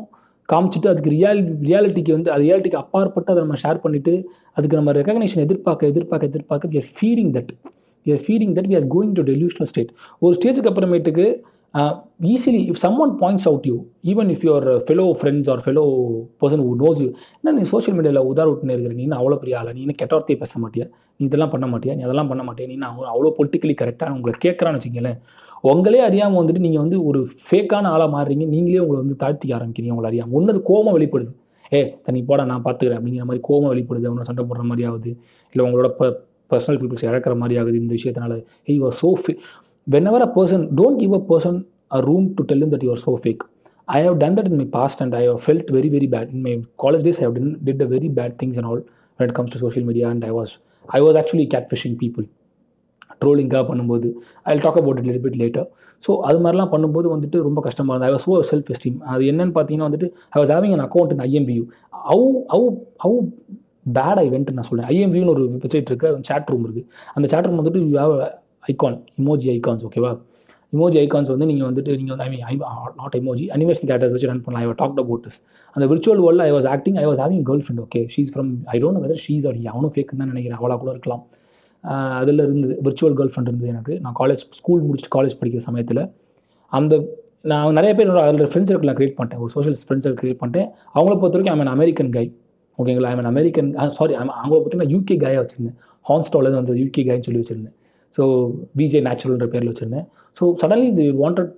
காமிச்சிட்டு 0.49 0.89
அதுக்கு 0.91 1.11
ரியாலிட்டி 1.15 1.53
ரியாலிட்டிக்கு 1.69 2.11
வந்து 2.17 2.29
அது 2.33 2.43
ரியாலிட்டிக்கு 2.47 2.81
அப்பாற்பட்டு 2.83 3.31
அதை 3.33 3.41
நம்ம 3.45 3.57
ஷேர் 3.63 3.81
பண்ணிவிட்டு 3.83 4.13
அதுக்கு 4.57 4.75
நம்ம 4.75 4.93
ரெகக்னேஷன் 4.99 5.43
எதிர்பார்க்க 5.45 5.91
எதிர்பார்க்க 5.93 6.31
எதிர்பார்க்க 6.31 6.71
we 6.73 6.79
are 6.81 6.89
feeling 6.95 7.31
that 7.37 7.51
we 8.05 8.11
are 8.15 8.23
feeding 8.25 8.53
that 8.57 8.69
we 8.71 8.77
are 8.79 8.89
going 8.95 9.13
to 9.19 9.25
delusional 9.31 9.69
state 9.71 9.93
ஒரு 10.25 10.33
ஸ்டேஜுக்கு 10.39 10.71
அப்புறமேட்டுக்கு 10.71 11.27
easily 12.33 12.61
if 12.71 12.79
someone 13.03 13.11
points 13.19 13.47
out 13.49 13.65
you 13.69 13.75
even 14.11 14.29
if 14.35 14.45
your 14.47 14.65
fellow 14.85 15.05
friends 15.19 15.49
or 15.53 15.61
fellow 15.65 15.83
person 16.41 16.63
who 16.67 16.71
knows 16.83 17.01
you 17.03 17.09
என்ன 17.39 17.53
நீ 17.57 17.63
social 17.73 17.95
மீடியாவில் 17.97 18.27
உதார 18.29 18.45
விட்டுனே 18.51 18.73
இருக்கிற? 18.75 18.95
நீ 19.01 19.05
அவ்வளோ 19.19 19.37
பெரிய 19.41 19.57
ஆளை? 19.59 19.73
நீ 19.89 19.93
கெட்ட 20.01 20.13
வார்த்தையை 20.15 20.37
பேச 20.43 20.53
மாட்டியா? 20.63 20.85
நீ 21.17 21.23
இதெல்லாம் 21.29 21.51
பண்ண 21.53 21.67
மாட்டியா? 21.73 21.95
நீ 21.97 22.03
அதெல்லாம் 22.07 22.31
பண்ண 22.31 22.43
மாட்டியா? 22.47 22.67
நீ 22.71 22.77
நான் 22.83 22.95
அவ்வளோ 23.13 23.31
பொலிட்டிக்கலி 23.39 23.75
கரெக்டாக 23.81 24.15
உங்களை 24.17 24.33
கேட்குறான்னு 24.45 24.79
வச்சுக்கங்களேன் 24.79 25.19
உங்களே 25.71 25.99
அறியாமல் 26.07 26.39
வந்துட்டு 26.41 26.63
நீங்கள் 26.65 26.83
வந்து 26.83 26.97
ஒரு 27.09 27.21
ஃபேக்கான 27.47 27.89
ஆளாக 27.95 28.09
மாறுறீங்க. 28.15 28.45
நீங்களே 28.53 28.81
உங்களை 28.85 28.99
வந்து 29.03 29.17
தாழ்த்திக்க 29.23 29.57
ஆரம்பிக்கிறீங்க 29.57 29.93
உங்களை 29.95 30.09
அறியாமல் 30.11 30.37
ஒன்று 30.39 30.61
கோவம் 30.69 30.95
வெளிப்படுது. 30.97 31.31
ஏ 31.77 31.79
தனி 32.05 32.19
போட 32.29 32.43
நான் 32.51 32.63
பார்த்துக்கிறேன் 32.65 32.99
அப்படிங்கிற 32.99 33.25
மாதிரி 33.29 33.43
கோவம் 33.49 33.71
வெளிப்படுது. 33.73 34.07
அவனை 34.11 34.25
சண்டை 34.29 34.45
போடுற 34.49 34.63
மாதிரி 34.69 34.85
ஆகுது. 34.89 35.11
இல்லை 35.53 35.63
உங்களோட 35.67 35.89
ப 35.99 36.09
பர்சனல் 36.53 36.79
பீப்புள்ஸ் 36.81 37.05
இழக்கிற 37.09 37.35
மாதிரி 37.41 37.57
ஆகுது 37.61 37.77
இந்த 37.83 37.93
விஷயத்தினால. 37.99 38.35
He 38.69 38.75
you 38.79 38.83
are 38.89 38.97
so 39.03 39.11
fake 39.21 39.41
whenever 40.11 40.25
a 40.27 40.31
person 40.37 40.65
don't 40.79 40.99
give 41.03 41.15
a 41.19 41.23
person 41.31 41.59
a 41.97 42.01
room 42.09 42.27
to 42.37 42.43
tell 42.51 42.67
that 42.75 42.85
you 42.87 42.91
are 42.95 43.03
so 43.07 43.13
fake 43.23 43.43
I 43.97 43.99
have 44.07 44.17
done 44.21 44.35
that 44.37 44.47
in 44.49 44.57
my 44.61 44.65
past 44.79 44.99
and 45.03 45.13
I 45.19 45.23
have 45.29 45.39
felt 45.45 45.69
very 45.75 45.89
very 45.93 46.07
bad 46.15 46.31
in 46.35 46.43
my 46.47 46.51
college 46.83 47.05
days 47.05 47.19
I 47.21 47.25
have 47.25 47.35
done, 47.37 47.53
did 47.67 47.79
a 47.85 47.87
very 47.93 48.09
bad 48.19 48.33
things 48.41 48.57
and 48.59 48.67
all 48.71 48.81
when 49.19 49.25
it 49.29 49.33
comes 49.37 49.49
to 49.53 49.59
social 49.63 49.83
media 49.89 50.05
and 50.11 50.23
I 50.29 50.33
was 50.39 50.51
I 50.89 51.01
was 51.05 51.15
actually 51.21 51.47
catfishing 51.55 51.95
people. 52.03 52.25
ட்ரோலிங்காக 53.21 53.63
பண்ணும்போது. 53.69 54.07
I 54.51 54.53
talk 54.65 54.77
about 54.81 54.99
it 54.99 55.07
little 55.07 55.23
bit 55.25 55.39
later 55.41 55.65
so 56.03 56.11
அது 56.27 56.37
மாதிரிலாம் 56.43 56.71
பண்ணும்போது 56.73 57.07
வந்துட்டு 57.13 57.37
ரொம்ப 57.47 57.59
கஷ்டமாக 57.65 57.93
இருந்தது. 57.93 58.11
I 58.11 58.15
was 58.15 58.25
so 58.27 58.35
self 58.51 58.69
esteem 58.73 58.99
அது 59.13 59.23
என்னன்னு 59.31 59.53
பார்த்தீங்கன்னா 59.57 59.87
வந்துட்டு 59.89 60.07
I 60.35 60.39
was 60.41 60.53
having 60.55 60.75
an 60.75 60.83
account 60.85 61.11
in 61.15 61.23
IMVU 61.27 61.63
how 62.09 62.27
how 62.53 62.67
how 63.03 63.17
bad 63.97 64.19
I 64.21 64.25
நான் 64.57 64.67
சொல்கிறேன் 64.69 64.89
ஐஎம்பியூன்னு 64.95 65.33
ஒரு 65.35 65.43
வெப்சைட் 65.63 65.89
இருக்குது 65.91 66.25
சேட் 66.29 66.49
ரூம் 66.53 66.65
இருக்குது 66.67 66.87
அந்த 67.17 67.27
சேட் 67.33 67.47
ரூம் 67.49 67.59
வந்துட்டு 67.61 67.81
யூ 67.93 68.01
ஐகான் 68.71 68.97
இமோஜி 69.21 69.49
ஐகான்ஸ் 69.57 69.85
ஓகேவா 69.89 70.11
இமோஜி 70.75 70.97
ஐகான்ஸ் 71.03 71.29
வந்து 71.33 71.45
நீங்கள் 71.49 71.67
வந்துட்டு 71.69 71.91
நீங்கள் 71.99 72.13
வந்து 72.15 72.25
ஐ 72.25 72.29
மீன் 72.33 72.43
I 72.49 72.55
not 73.01 73.15
emoji 73.19 73.45
animation 73.55 73.87
characters 73.89 74.13
வச்சு 74.15 74.27
ரன் 74.31 74.41
பண்ணலாம். 74.45 74.65
ஐ 74.65 74.75
டாக் 74.81 74.99
அபவுட் 75.03 75.23
திஸ் 75.27 75.39
அந்த 75.75 75.85
விர்ச்சுவல் 75.91 76.21
வேர்ல்டில் 76.25 76.45
I 76.47 76.51
was 76.55 76.67
acting 76.73 76.97
I 77.03 77.05
was 77.09 77.21
having 77.23 77.45
girl 77.49 77.63
friend 77.65 77.81
okay 77.85 78.01
she's 78.15 78.31
from 78.33 78.51
I 78.73 78.77
don't 78.83 79.01
weather 79.05 79.21
she's 79.27 79.45
R 79.51 79.57
அவனும் 79.73 79.93
ஃபேக்குன்னு 79.95 80.21
தான் 80.23 80.31
நினைக்கிறேன். 80.33 80.59
அவளாக 80.61 80.79
கூட 80.83 80.91
இருக்கலாம். 80.95 81.23
அதில் 82.21 82.43
இருந்தது 82.45 82.75
விர்ச்சுவல் 82.87 83.15
கேர்ள் 83.19 83.31
ஃப்ரெண்ட் 83.33 83.49
இருந்தது 83.51 83.71
எனக்கு. 83.75 83.95
நான் 84.03 84.15
காலேஜ் 84.21 84.43
ஸ்கூல் 84.59 84.83
முடிச்சுட்டு 84.87 85.13
காலேஜ் 85.17 85.35
படிக்கிற 85.39 85.63
சமயத்தில் 85.69 86.03
அந்த 86.79 86.93
நான் 87.51 87.75
நிறைய 87.79 87.91
பேர் 87.97 88.09
அதில் 88.27 88.49
ஃப்ரெண்ட்ஸ் 88.51 88.71
சர்க்கிள் 88.71 88.89
நான் 88.91 88.99
க்ரியேட் 88.99 89.17
பண்ணிட்டேன். 89.19 89.41
ஒரு 89.43 89.51
சோஷியல் 89.55 89.77
ஃப்ரெண்ட்ஸ் 89.87 90.05
சர்க்கிள் 90.05 90.21
க்ரியேட் 90.23 90.41
பண்ணிட்டேன். 90.41 90.67
அவங்கள 90.95 91.13
பொறுத்த 91.21 91.35
வரைக்கும் 91.37 91.55
ஐம் 91.55 91.73
அமெரிக்கன் 91.77 92.11
கை 92.17 92.25
ஓகேங்களா? 92.79 93.09
ஐம் 93.13 93.29
அமெரிக்கன் 93.33 93.69
சாரி 93.99 94.13
அவங்கள 94.21 94.57
பார்த்தீங்கன்னா 94.57 94.91
யூகே 94.95 95.15
காயாக 95.23 95.41
வச்சுருந்தேன். 95.43 95.77
ஹான்ஸ்டாலேருந்து 96.05 96.61
வந்து 96.61 96.75
யூகே 96.83 97.01
காயின்னு 97.07 97.27
சொல்லி 97.27 97.41
வச்சுருந்தேன். 97.41 97.75
ஸோ 98.15 98.23
பிஜே 98.79 98.99
நேச்சுரல்ன்ற 99.07 99.47
பேரில் 99.53 99.71
வச்சுருந்தேன். 99.71 100.05
So 100.37 100.45
suddenly 100.61 100.87
the 100.99 101.07
wanted 101.23 101.51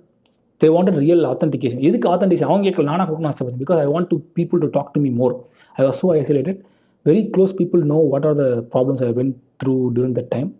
they 0.60 0.68
wanted 0.76 0.98
real 1.04 1.24
authentication 1.30 1.84
எதுக்கு 1.88 2.06
ஆத்தன்டிகேஷன் 2.14 2.50
அவங்க 2.50 2.64
கேட்கல. 2.66 2.86
நானாக 2.90 3.06
கொடுக்கணும் 3.08 3.32
ஆசைப்பட்டேன். 3.32 3.62
Because 3.62 3.80
I 3.84 3.86
want 3.94 4.10
to 4.12 4.16
people 4.38 4.60
to 4.64 4.68
talk 4.76 4.92
to 4.96 5.00
me 5.04 5.10
more 5.20 5.34
I 5.78 5.84
was 5.86 6.00
so 6.02 6.08
isolated 6.18 6.58
very 7.06 7.22
close 7.36 7.54
people 7.60 7.80
know 7.92 7.98
what 8.12 8.26
are 8.30 8.36
the 8.42 8.44
problems 8.74 9.02
I 9.06 9.10
went 9.20 9.32
through 9.62 9.74
during 9.94 10.16
that 10.18 10.30
time 10.34 10.50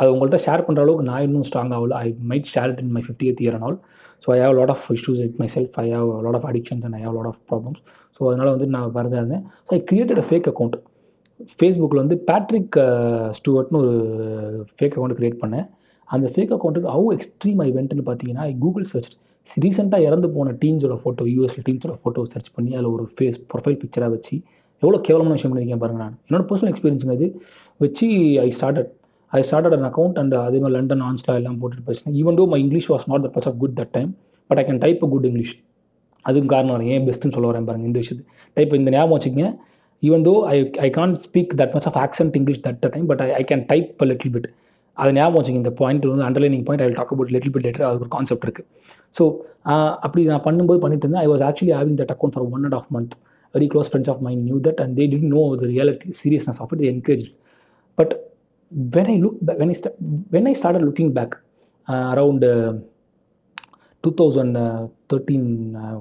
அது 0.00 0.10
உங்கள்கிட்ட 0.12 0.38
share 0.44 0.64
பண்ணுற 0.66 0.82
அளவுக்கு 0.84 1.06
நான் 1.08 1.24
இன்னும் 1.28 1.46
ஸ்ட்ராங் 1.48 1.72
ஆகல. 1.76 1.96
I 2.04 2.08
might 2.30 2.46
share 2.52 2.70
it 2.72 2.80
in 2.84 2.92
my 2.96 3.02
fiftieth 3.32 3.42
year 3.44 3.56
and 3.56 3.66
all 3.68 3.78
so 4.24 4.28
I 4.36 4.38
have 4.44 4.54
lot 4.60 4.72
of 4.74 4.84
issues 4.96 5.20
it 5.24 5.36
myself 5.54 5.74
I 5.82 5.86
have 5.96 6.10
lot 6.26 6.38
of 6.38 6.46
addictions 6.50 6.84
and 6.88 6.96
I 6.98 7.02
have 7.06 7.16
lot 7.18 7.30
of 7.32 7.40
problems 7.50 7.80
so 8.22 8.26
அதனால் 8.30 8.50
வந்து 8.50 8.66
நான் 8.72 8.90
வரதாக 8.92 9.20
இருந்தேன் 9.20 9.44
so 9.66 9.70
I 9.74 9.80
created 9.88 10.20
a 10.20 10.26
fake 10.26 10.48
account 10.50 10.76
ஃபேஸ்புக்கில் 11.52 12.00
வந்து 12.02 12.16
Patrick 12.26 12.76
ஸ்டூவர்ட்னு 13.38 13.78
uh, 13.78 13.82
ஒரு 13.82 13.94
fake 14.76 14.92
account 14.92 15.16
create 15.18 15.40
பண்ணேன். 15.40 15.64
அந்த 16.08 16.26
ஃபேக் 16.34 16.52
அக்கௌண்ட்டுக்கு 16.56 16.90
ஹவு 16.90 17.08
எக்ஸ்ட்ரீம் 17.16 17.60
ஐ 17.64 17.68
வெண்ட்னு 17.76 18.04
பார்த்தீங்கன்னா 18.08 18.44
கூகுள் 18.58 18.86
சர்ச் 18.90 19.14
ரீசெண்டாக 19.46 20.06
இறந்து 20.08 20.28
போன 20.36 20.54
டீம்ஸோட 20.62 20.96
ஃபோட்டோ 21.02 21.24
யூஎஸ்ல 21.32 21.62
டீம்ஸோட 21.68 21.94
ஃபோட்டோ 22.02 22.24
சர்ச் 22.32 22.50
பண்ணி 22.56 22.70
அதில் 22.76 22.90
ஒரு 22.94 23.06
ஃபேஸ் 23.16 23.38
ப்ரொஃபைல் 23.52 23.78
பிக்சராக 23.82 24.10
வச்சு 24.14 24.34
எவ்வளோ 24.82 25.00
கேவலமான 25.08 25.34
விஷயம் 25.38 25.52
பண்ணியிருக்கேன் 25.52 25.82
பாருங்க 25.84 26.00
நான். 26.04 26.16
என்னோட 26.28 26.44
பர்சனல் 26.50 26.72
எக்ஸ்பீரியன்ஸுங்க 26.72 27.16
அது 27.18 27.28
வச்சு 27.80 28.06
I 28.46 28.48
started 28.58 28.90
I 29.32 29.42
started 29.50 29.76
an 29.78 29.88
account 29.90 30.16
and 30.22 30.36
அதே 30.46 30.58
மாதிரி 30.62 30.76
லண்டன் 30.76 31.04
ஆன்ஸ்டா 31.08 31.34
எல்லாம் 31.40 31.58
போட்டுட்டு 31.60 31.86
பேசினேன் 31.90 32.16
even 32.22 32.38
though 32.40 32.46
my 32.54 32.60
English 32.64 32.88
was 32.92 33.06
not 33.12 33.24
the 33.26 33.30
purse 33.36 33.48
of 33.52 33.58
good 33.62 33.76
that 33.80 33.92
time 33.98 34.10
but 34.50 34.60
I 34.62 34.64
can 34.64 34.82
type 34.84 35.02
a 35.06 35.10
good 35.14 35.28
English 35.30 35.54
அதுவும் 36.24 36.50
காரணம் 36.54 36.88
ஏன் 36.94 37.04
பெஸ்ட்டுன்னு 37.08 37.36
சொல்ல 37.36 37.48
வரேன் 37.50 37.68
பாருங்க 37.68 37.86
இந்த 37.90 37.98
விஷயத்து. 38.02 38.24
டைப் 38.56 38.74
இந்த 38.80 38.90
ஞாபகம் 38.96 39.14
வச்சுக்கங்க. 39.16 39.48
Even 40.02 40.24
though 40.28 40.34
I 40.52 40.56
I 40.86 40.88
can't 40.98 41.14
speak 41.24 41.52
that 41.60 41.74
much 41.76 41.86
of 41.90 41.98
accent 42.04 42.36
English 42.40 42.62
that 42.66 42.80
time 42.94 43.06
but 43.10 43.22
I 43.26 43.28
I 43.40 43.42
can 43.50 43.64
type 43.72 44.02
a 44.04 44.08
little 44.10 44.32
bit 44.36 44.48
அது 44.96 45.10
ஞாபகம் 45.18 45.38
வச்சுங்க 45.38 45.60
இந்த 45.62 45.72
பாயிண்ட் 45.80 46.06
வந்து 46.12 46.24
underlining 46.28 46.64
point 46.68 46.82
I 46.86 46.88
talk 46.98 47.12
about 47.14 47.30
little 47.34 47.52
bit 47.54 47.66
later 47.66 47.86
அது 47.88 48.00
ஒரு 48.04 48.10
கான்செப்ட் 48.16 48.44
இருக்குது 48.46 48.66
so 49.14 49.22
அப்படி 50.04 50.22
நான் 50.32 50.44
பண்ணும்போது 50.48 50.80
பண்ணிட்டு 50.84 51.04
இருந்தேன். 51.06 51.24
I 51.26 51.28
was 51.32 51.44
actually 51.48 51.74
having 51.78 51.98
that 52.00 52.12
account 52.14 52.34
for 52.36 52.46
one 52.54 52.64
and 52.68 52.76
half 52.80 52.90
month 52.96 53.14
very 53.54 53.68
close 53.72 53.88
friends 53.90 54.10
of 54.12 54.20
mind 54.26 54.42
new 54.48 54.58
that 54.66 54.80
and 54.84 54.94
they 54.98 55.06
did 55.12 55.26
know 55.36 55.42
the 55.62 55.66
reality 55.74 56.10
seriousness 56.20 56.60
of 56.64 56.72
it 56.76 56.84
encourage 56.92 57.24
but 57.98 58.12
when 58.96 59.10
I 59.14 59.16
look 59.24 59.38
when 59.60 59.72
I 59.74 59.76
when 60.36 60.48
I 60.52 60.54
start 60.60 60.86
looking 60.88 61.12
back 61.18 61.34
around 62.12 62.50
two 64.04 64.10
thousand 64.20 64.56
thirteen 65.10 65.48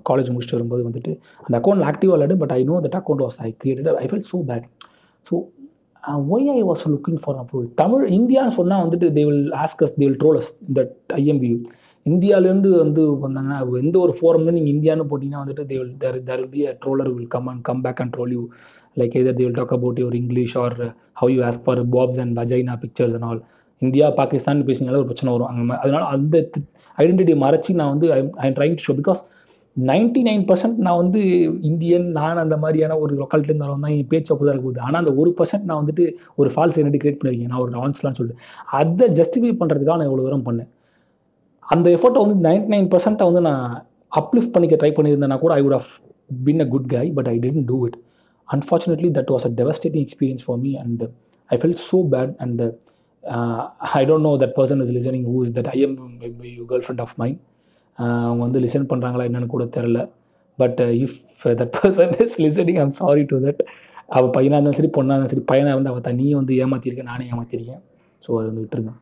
college 0.10 0.32
முடிச்சுட்டு 0.34 0.58
வரும்போது 0.58 0.84
வந்துட்டு 0.88 1.12
அந்த 1.44 1.54
account 1.60 1.88
ஆக்டிவாக 1.92 2.18
இல்லாடு 2.18 2.38
but 2.44 2.54
I 2.58 2.62
know 2.64 2.78
that 2.86 2.98
account 3.00 3.24
was 3.26 3.38
I 3.48 3.50
created 3.64 4.00
I 4.04 4.08
fell 4.12 4.28
so 4.32 4.40
bad 4.50 4.66
so 5.28 5.36
why 6.34 6.48
I 6.56 6.62
was 6.70 6.84
looking 6.94 7.20
for 7.24 7.38
approval 7.42 7.70
Tamil 7.76 8.06
இந்தியான்னு 8.20 8.56
சொன்னால் 8.60 8.84
வந்துட்டு 8.86 9.08
they 9.18 9.24
will 9.30 9.46
ask us 9.66 9.94
they 9.98 10.04
will 10.06 10.20
troll us 10.24 10.50
that 10.74 10.94
IMVU 11.20 11.58
இந்தியாவிலேருந்து 12.06 12.70
வந்து 12.84 13.02
வந்தாங்கன்னா 13.26 13.58
எந்த 13.82 13.98
ஒரு 14.00 14.14
ஃபோரம்ல 14.20 14.54
நீங்கள் 14.56 14.74
இந்தியான்னு 14.76 15.10
போட்டிங்கன்னா 15.10 15.42
வந்துட்டு 15.44 15.66
they 15.72 15.76
will 15.82 15.96
there 15.98 16.18
there 16.24 16.42
will 16.42 16.54
be 16.56 16.64
a 16.66 16.74
troller 16.86 17.12
will 17.16 17.28
come 17.28 17.48
and 17.48 17.62
come 17.62 17.82
back 17.82 18.02
and 18.04 18.14
troll 18.16 18.34
you 18.38 18.44
like 18.98 19.16
either 19.20 19.38
they 19.40 19.46
will 19.46 19.60
talk 19.60 19.76
about 19.78 20.00
your 20.04 20.18
English 20.22 20.56
or 20.58 20.76
how 21.14 21.32
you 21.36 21.42
ask 21.44 21.66
for 21.68 21.82
boobs 21.96 22.22
and 22.24 22.34
vagina 22.40 22.76
pictures 22.84 23.16
and 23.18 23.28
all 23.30 23.42
India 23.82 24.08
Pakistan 24.18 24.66
பேசினால 24.68 25.00
ஒரு 25.02 25.10
பிரச்சனை 25.10 25.30
வரும். 25.34 25.50
அங்கே 25.52 25.78
அதனால் 25.84 26.08
அந்த 26.16 26.36
ஐடென்டிட்டியை 27.04 27.38
மறைச்சி 27.46 27.72
நான் 27.82 27.94
வந்து 27.94 28.08
I 28.46 28.50
trying 28.58 28.76
to 28.80 28.86
show 28.88 28.96
because 29.02 29.22
ninety 29.78 30.22
nine 30.28 30.44
percent 30.50 30.80
நான் 30.86 31.00
வந்து 31.02 31.20
இந்தியன் 31.70 32.08
நான் 32.18 32.42
அந்த 32.44 32.56
மாதிரியான 32.64 32.98
ஒரு 33.04 33.14
லொக்காலிட்டி 33.20 33.52
இருந்தாலும் 33.52 33.84
தான் 33.86 33.94
என் 33.96 34.10
பேச்சு 34.14 34.32
அப்போ 34.34 34.46
தான் 34.46 34.56
இருக்குது 34.56 34.82
ஆனால் 34.88 35.00
அந்த 35.04 35.12
ஒரு 35.22 35.32
பர்சன்ட் 35.38 35.68
நான் 35.70 35.80
வந்துட்டு 35.82 36.06
ஒரு 36.42 36.50
ஃபால்ஸ் 36.54 36.78
ஐடென்டி 36.80 37.00
கிரியேட் 37.04 37.20
பண்ணியிருக்கேன். 37.20 37.52
நான் 37.54 37.64
ஒரு 37.66 37.72
லான்ச்லாம் 37.78 38.18
சொல்லிட்டு. 38.20 38.42
அதை 38.80 39.08
ஜஸ்டிஃபை 39.20 39.54
பண்ணுறதுக்காக 39.62 39.98
நான் 40.00 40.10
இவ்வளோ 40.10 40.26
தூரம் 40.28 40.46
பண்ணேன். 40.50 40.70
அந்த 41.68 41.88
எஃபர்ட்டை 41.98 42.22
வந்து 42.26 42.38
நைன்டி 42.48 42.70
நைன் 42.76 42.90
பர்சன்ட்டை 42.94 43.28
வந்து 43.30 43.44
நான் 43.50 43.66
அப்லிஃப்ட் 44.12 44.54
பண்ணிக்க 44.56 44.78
ட்ரை 44.80 44.92
பண்ணியிருந்தேன்னா 44.96 45.38
கூட 45.44 45.54
I 45.60 45.62
would 45.66 45.78
have 45.80 45.90
been 46.48 46.62
a 46.66 46.68
good 46.74 46.90
guy 46.96 47.06
but 47.18 47.30
I 47.34 47.36
didn't 47.46 47.64
do 47.72 47.78
it 47.88 47.98
unfortunately 48.50 49.12
that 49.18 49.32
was 49.36 49.46
a 49.50 49.52
devastating 49.62 50.06
experience 50.08 50.44
for 50.48 50.60
me 50.66 50.72
and 50.84 51.04
I 51.50 51.58
fell 51.62 51.78
so 51.90 52.00
bad 52.14 52.34
and 52.40 52.62
I 53.24 53.34
uh, 53.34 53.64
no 53.84 54.00
i 54.00 54.06
don't 54.10 54.24
know 54.26 54.38
that 54.42 54.56
person 54.56 54.82
is 54.84 54.90
listening 54.98 55.24
who 55.24 55.44
is 55.46 55.54
that 55.58 55.68
i 55.76 55.80
am 55.88 55.92
maybe 56.22 56.52
girlfriend 56.72 57.02
of 57.06 57.12
mine. 57.22 57.38
Uh, 58.00 58.22
அவங்க 58.28 58.42
வந்து 58.48 58.60
listen 58.66 58.88
பண்ணுறாங்களா 58.92 59.28
என்னன்னு 59.30 59.46
கூட 59.46 59.66
தெரில 59.66 60.10
but 60.60 60.80
if 60.80 61.18
that 61.44 61.74
person 61.78 62.22
is 62.26 62.38
listening 62.46 62.80
I'm 62.84 62.90
sorry 62.90 63.24
to 63.24 63.38
that 63.46 63.62
அவள் 64.08 64.30
பையனாக 64.30 64.58
இருந்தாலும் 64.58 64.80
சரி 64.80 64.92
பொண்ணாக 64.98 65.14
இருந்தாலும் 65.14 65.28
சரி 65.28 65.46
பையனாக 65.52 65.74
இருந்தால் 65.74 65.94
அவள் 65.94 66.02
தனியும் 66.02 66.40
வந்து 66.42 66.54
ஏமாற்றிருக்கேன் 66.64 67.10
நானே 67.12 67.26
ஏமாற்றிருக்கேன் 67.34 67.82
ஸோ 68.26 68.32
அது 68.40 68.48
வந்து 68.50 68.64
விட்டுருங்க. 68.64 68.94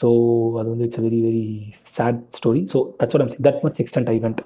ஸோ 0.00 0.08
அது 0.60 0.68
வந்து 0.68 0.84
it's 0.84 1.00
very 1.00 1.20
very 1.26 1.44
sad 1.72 2.20
story 2.38 2.64
so 2.72 2.80
that's 3.02 3.40
that 3.46 3.62
much 3.66 3.80
extent 3.84 4.10
I 4.14 4.18
went 4.18 4.42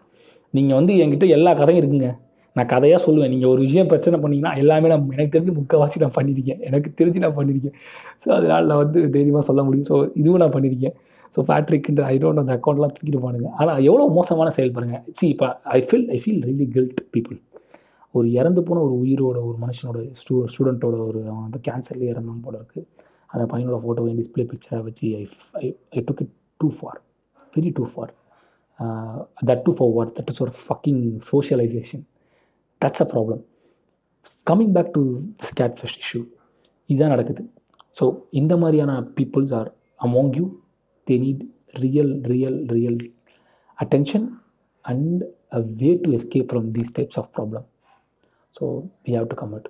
நீங்கள் 0.50 0.76
வந்து 0.80 0.92
என்கிட்ட 0.94 1.28
எல்லா 1.28 1.54
கதையும் 1.54 1.82
இருக்குங்க. 1.82 2.10
நான் 2.56 2.70
கதையாக 2.72 3.00
சொல்லுவேன். 3.06 3.32
நீங்கள் 3.34 3.52
ஒரு 3.54 3.60
விஷயம் 3.66 3.88
பிரச்சனை 3.92 4.18
பண்ணிங்கன்னா 4.24 4.52
எல்லாமே 4.62 4.90
நான் 4.92 5.06
எனக்கு 5.16 5.34
தெரிஞ்சு 5.36 5.54
முக்கால்வாசி 5.58 6.02
நான் 6.04 6.16
பண்ணியிருக்கேன். 6.18 6.60
எனக்கு 6.68 6.90
தெரிஞ்சு 7.00 7.22
நான் 7.24 7.36
பண்ணியிருக்கேன். 7.38 7.76
ஸோ 8.22 8.28
அதனால் 8.38 8.68
நான் 8.70 8.82
வந்து 8.84 9.00
தைரியமாக 9.16 9.44
சொல்ல 9.48 9.62
முடியும். 9.68 9.88
ஸோ 9.90 9.96
இதுவும் 10.20 10.42
நான் 10.44 10.54
பண்ணியிருக்கேன். 10.56 10.94
ஸோ 11.36 11.42
பேட்ரிக்ன்ற 11.50 12.02
ஐ 12.12 12.16
டோன்ட் 12.22 12.42
அந்த 12.42 12.52
அக்கௌண்ட்லாம் 12.58 12.94
தூக்கிட்டு 12.96 13.22
போனுங்க 13.24 13.48
ஆனால் 13.60 13.80
எவ்வளோ 13.88 14.04
மோசமான 14.18 14.50
செயல் 14.58 14.76
பாருங்க. 14.76 14.98
சி 15.18 15.24
இப்போ 15.34 15.46
I 15.78 15.80
feel 15.88 16.06
I 16.16 16.20
feel 16.24 16.40
really 16.48 16.66
guilt 16.76 17.00
people 17.16 17.38
ஒரு 18.18 18.26
இறந்து 18.38 18.60
போன 18.66 18.82
ஒரு 18.86 18.94
உயிரோட 19.02 19.38
ஒரு 19.48 19.56
மனுஷனோட 19.62 20.00
ஸ்டூ 20.20 20.34
ஸ்டூடெண்ட்டோட 20.52 20.96
ஒரு 21.08 21.20
அவன் 21.30 21.44
வந்து 21.46 21.60
கேன்சர்லேயே 21.68 22.10
இறந்தான் 22.14 22.44
போல 22.44 22.54
இருக்குது 22.60 22.86
அந்த 23.32 23.44
பையனோட 23.52 23.78
ஃபோட்டோவை 23.84 24.12
டிஸ்பிளே 24.20 24.44
பிக்சராக 24.50 24.82
வச்சு 24.88 25.06
I 25.20 25.22
I 25.62 25.68
I 25.96 26.02
took 26.08 26.22
it 26.24 26.34
too 26.60 26.68
far 26.78 26.98
very 27.56 27.70
too 27.78 27.86
far 27.92 28.12
that 29.48 29.64
too 29.66 29.72
far 29.78 29.92
what 29.96 30.12
that 30.18 30.30
is 30.32 30.42
ஒரு 30.46 30.54
fucking 30.60 31.02
socialization 31.30 32.04
that's 32.84 33.02
a 33.04 33.08
problem 33.14 33.42
coming 34.50 34.72
back 34.76 34.92
to 34.96 35.02
this 35.40 35.54
cat 35.60 35.76
first 35.80 36.00
issue 36.04 36.20
இதுதான் 36.88 37.14
நடக்குது 37.14 37.42
ஸோ 37.98 38.04
இந்த 38.40 38.54
மாதிரியான 38.62 38.94
peoples 39.18 39.52
are 39.60 39.68
among 40.00 40.32
you 40.38 40.46
they 41.06 41.16
need 41.24 41.44
real 41.84 42.12
real 42.32 42.58
real 42.74 42.98
attention 43.78 44.26
and 44.84 45.22
a 45.58 45.62
way 45.80 45.92
to 46.04 46.10
escape 46.18 46.50
from 46.52 46.68
these 46.76 46.92
types 46.98 47.20
of 47.22 47.30
problem 47.38 47.66
so 48.54 48.66
we 49.06 49.14
have 49.18 49.30
to 49.32 49.38
commit 49.44 49.68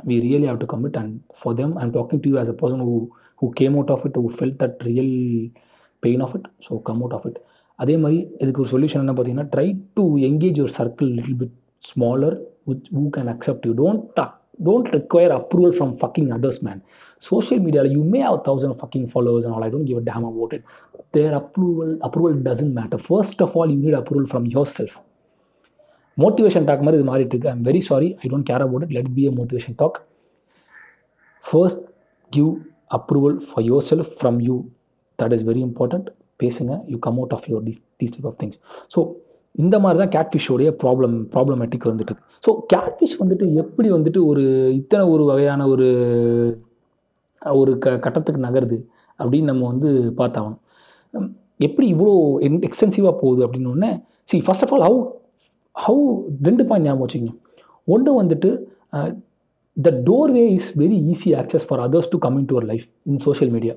we 0.00 0.20
really 0.20 0.46
have 0.46 0.58
to 0.58 0.66
commit 0.66 0.96
and 0.96 1.22
for 1.34 1.54
them 1.54 1.76
i'm 1.76 1.92
talking 1.92 2.20
to 2.22 2.28
you 2.28 2.38
as 2.38 2.48
a 2.48 2.54
person 2.54 2.80
who 2.80 2.92
who 3.40 3.52
came 3.52 3.76
out 3.76 3.90
of 3.90 4.04
it 4.04 4.14
who 4.14 4.28
felt 4.30 4.56
that 4.58 4.74
real 4.88 5.10
pain 6.02 6.20
of 6.24 6.34
it 6.36 6.48
so 6.60 6.78
come 6.80 7.00
out 7.04 7.14
of 7.18 7.24
it 7.26 7.36
அதே 7.78 7.94
மாதிரி 7.96 8.18
இதுக்கு 8.42 8.60
ஒரு 8.60 8.70
solution 8.72 9.02
என்ன 9.02 9.12
பார்த்தீங்கன்னா 9.12 9.48
try 9.54 9.66
to 9.96 10.04
engage 10.28 10.56
your 10.60 10.74
circle 10.78 11.10
little 11.16 11.38
bit 11.40 11.52
smaller 11.83 12.35
which 12.67 12.87
who 12.95 13.03
can 13.15 13.29
accept 13.33 13.65
you 13.67 13.73
don't 13.79 14.19
don't 14.59 14.89
require 14.95 15.33
approval 15.37 15.73
from 15.75 15.93
fucking 15.99 16.29
others 16.35 16.61
man 16.63 16.81
social 17.23 17.61
மீடியாவில் 17.65 17.93
you 17.95 18.01
may 18.13 18.19
have 18.21 18.39
thousand 18.47 18.77
fucking 18.79 19.07
followers 19.11 19.45
and 19.47 19.55
all 19.57 19.65
I 19.67 19.71
don't 19.73 19.89
give 19.89 19.99
a 20.01 20.05
damn 20.09 20.25
about 20.29 20.53
it 20.57 20.65
their 21.11 21.33
approval 21.39 21.93
approval 22.07 22.37
doesn't 22.47 22.73
matter 22.79 23.01
first 23.07 23.41
of 23.41 23.55
all 23.59 23.71
you 23.73 23.79
need 23.79 23.97
approval 24.01 24.29
from 24.31 24.47
yourself 24.77 24.97
motivation 26.17 26.65
talk 26.65 26.83
மாதிரி 26.85 26.99
இது 26.99 27.07
மாறிட்டு 27.11 27.33
இருக்கு 27.35 27.51
I'm 27.51 27.63
very 27.63 27.81
sorry 27.89 28.09
I 28.19 28.29
don't 28.29 28.47
care 28.49 28.65
about 28.65 28.83
it 28.87 28.93
let 28.97 29.11
be 29.15 29.23
a 29.27 29.33
motivation 29.39 29.77
talk 29.79 29.97
first 31.45 31.83
give 32.31 32.51
approval 32.97 33.37
for 33.47 33.65
yourself 33.89 34.11
from 34.19 34.39
you 34.47 34.55
that 35.19 35.33
is 35.33 35.45
very 35.49 35.63
important 35.67 36.07
பேசுங்க 36.39 36.73
you 36.87 36.97
come 36.99 37.17
out 37.19 37.33
of 37.33 37.45
your 37.49 37.65
these 37.67 37.81
these 37.99 38.13
type 38.15 38.27
of 38.31 38.39
things 38.41 38.57
so 38.91 38.99
இந்த 39.54 39.76
மாதிரி 39.78 39.98
தான் 40.02 40.12
கேட்ஃபிஷோடைய 40.16 40.70
problem 40.82 41.14
problematic 41.34 41.88
வந்துட்டு 41.90 42.14
so 42.44 42.50
catfish 42.72 43.16
வந்துட்டு 43.22 43.46
எப்படி 43.62 43.88
வந்துட்டு 43.96 44.20
ஒரு 44.26 44.44
இத்தனை 44.80 45.04
ஒரு 45.14 45.24
வகையான 45.24 45.66
ஒரு 45.68 45.88
ஒரு 47.42 47.72
க 47.78 47.96
கட்டத்துக்கு 48.04 48.40
நகருது 48.46 48.76
அப்படின்னு 49.20 49.50
நம்ம 49.50 49.66
வந்து 49.72 49.90
பார்த்தாகணும். 50.20 50.60
எப்படி 51.60 51.86
இவ்வளோ 51.94 52.14
என் 52.46 52.60
எக்ஸ்டென்சிவாக 52.68 53.14
போகுது 53.22 53.40
அப்படின்னு 53.46 53.72
ஒன்று 53.74 53.90
see 54.28 54.38
first 54.38 54.64
of 54.66 54.72
all 54.74 54.84
how 54.86 55.00
how 55.76 56.04
ரெண்டு 56.48 56.62
பாயிண்ட் 56.68 56.86
ஞாபகம் 56.88 57.04
வச்சுக்கோங்க. 57.04 57.34
ஒன்று 57.88 58.12
வந்துட்டு 58.20 58.50
the 59.76 59.90
doorway 60.08 60.44
is 60.58 60.70
very 60.82 60.98
easy 61.12 61.32
access 61.42 61.66
for 61.68 61.82
others 61.86 62.10
to 62.14 62.18
come 62.18 62.38
into 62.50 62.56
our 62.56 62.68
life 62.72 62.86
in 63.02 63.22
social 63.26 63.52
media 63.56 63.76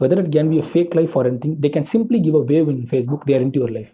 whether 0.00 0.18
it 0.22 0.28
can 0.36 0.48
be 0.48 0.60
fake 0.70 0.94
life 0.98 1.12
for 1.14 1.26
an 1.26 1.40
thing 1.42 1.56
தேங்க்யே 1.56 1.82
கிளம்பிளி 1.82 1.90
simply 1.92 2.18
give 2.26 2.36
a 2.36 2.44
wave 2.52 2.68
in 2.72 2.84
Facebook 2.90 3.24
there 3.24 3.42
into 3.54 3.60
your 3.60 3.74
life 3.76 3.90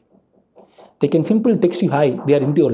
they 1.01 1.09
can 1.09 1.27
simple 1.29 1.55
text 1.63 1.83
you 1.85 1.91
hi 1.91 2.13
they 2.27 2.35
are 2.37 2.45
into 2.47 2.61
your 2.63 2.73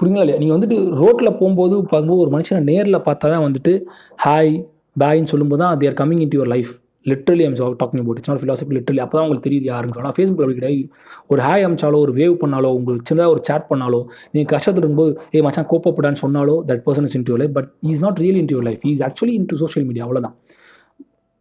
புரியுங்களா 0.00 0.22
இல்லையா? 0.24 0.38
நீங்கள் 0.38 0.56
வந்துட்டு 0.56 0.76
ரோட்டில் 1.00 1.36
போகும்போது 1.38 1.74
பார்க்கும்போது 1.82 2.22
ஒரு 2.22 2.30
மனுஷனை 2.30 2.60
நேரில் 2.70 3.04
பார்த்தா 3.06 3.26
தான் 3.32 3.44
வந்துட்டு 3.46 3.72
ஹாய் 4.18 4.50
பாய்ன்னு 4.96 5.30
சொல்லும்போது 5.32 5.60
தான் 5.62 5.78
there 5.82 5.96
coming 6.00 6.22
in 6.24 6.34
your 6.36 6.50
life 6.54 6.70
literally 7.06 7.44
I'm 7.46 7.54
talking 7.80 8.02
about 8.02 8.18
it's 8.18 8.30
not 8.30 8.40
philosophy 8.42 8.74
literally 8.76 9.00
அப்போ 9.04 9.16
தான் 9.16 9.24
உங்களுக்கு 9.26 9.46
தெரியுது 9.48 9.66
யாருன்னு 9.70 9.96
சொன்னால் 9.96 10.14
ஃபேஸ்புக் 10.16 10.42
அப்படி 10.42 10.56
கிடையாது. 10.60 10.82
ஒரு 11.30 11.40
ஹாய் 11.42 11.64
அமிச்சாலோ 11.66 11.98
ஒரு 12.04 12.12
வேவ் 12.20 12.34
பண்ணாலோ 12.42 12.70
உங்களுக்கு 12.78 13.06
சின்னதாக 13.10 13.34
ஒரு 13.34 13.42
சேட் 13.48 13.66
பண்ணாலோ 13.70 14.00
நீங்கள் 14.34 14.50
கஷ்டத்தில் 14.54 14.82
இருக்கும்போது 14.82 15.12
ஏ 15.34 15.42
மச்சான் 15.46 15.68
கோப்பப்படான்னு 15.72 16.22
சொன்னாலோ 16.24 16.56
that 16.70 16.82
person 16.86 17.08
is 17.10 17.16
in 17.18 17.26
your 17.28 17.42
life 17.42 17.54
but 17.58 17.70
is 17.92 18.02
not 18.06 18.20
real 18.24 18.40
in 18.42 18.50
your 18.54 18.66
life 18.70 18.84
is 18.92 19.02
actually 19.08 19.34
in 19.40 19.48
social 19.64 19.86
media 19.90 20.06
அவ்வளோதான் 20.06 20.36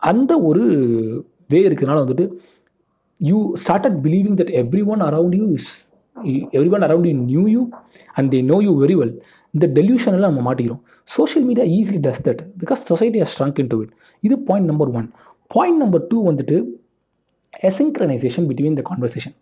அந்த 0.02 0.32
ஒரு 0.50 0.63
வே 1.50 1.62
இருக்கிறதுனால 1.67 2.02
வந்துட்டு 2.06 2.28
you 3.19 3.38
started 3.63 3.97
believing 4.06 4.38
that 4.41 4.52
everyone 4.93 5.02
around 5.10 5.36
you 5.41 5.47
is 5.58 5.71
everyone 6.76 6.86
around 6.88 7.08
you 7.10 7.15
knew 7.32 7.43
you 7.56 7.62
and 8.13 8.30
they 8.34 8.39
know 8.43 8.58
you 8.67 8.73
very 8.84 8.95
well 9.02 9.13
இந்த 9.54 9.65
delusion 9.78 10.15
எல்லாம் 10.17 10.34
நம்ம 10.34 10.43
மாட்டிக்கிறோம். 10.47 10.82
Social 11.15 11.45
media 11.47 11.65
easily 11.78 11.99
does 12.08 12.23
that 12.28 12.41
because 12.62 12.82
society 12.91 13.21
has 13.21 13.34
strung 13.36 13.60
into 13.73 13.80
it 13.82 13.91
இது 14.19 14.36
point 14.49 14.69
number 14.71 14.91
one 14.99 15.08
point 15.47 15.80
number 15.84 16.08
two 16.08 16.19
வந்துட்டு 16.30 16.58
asynchronization 17.69 18.47
between 18.49 18.78
the 18.80 18.84
conversation 18.89 19.36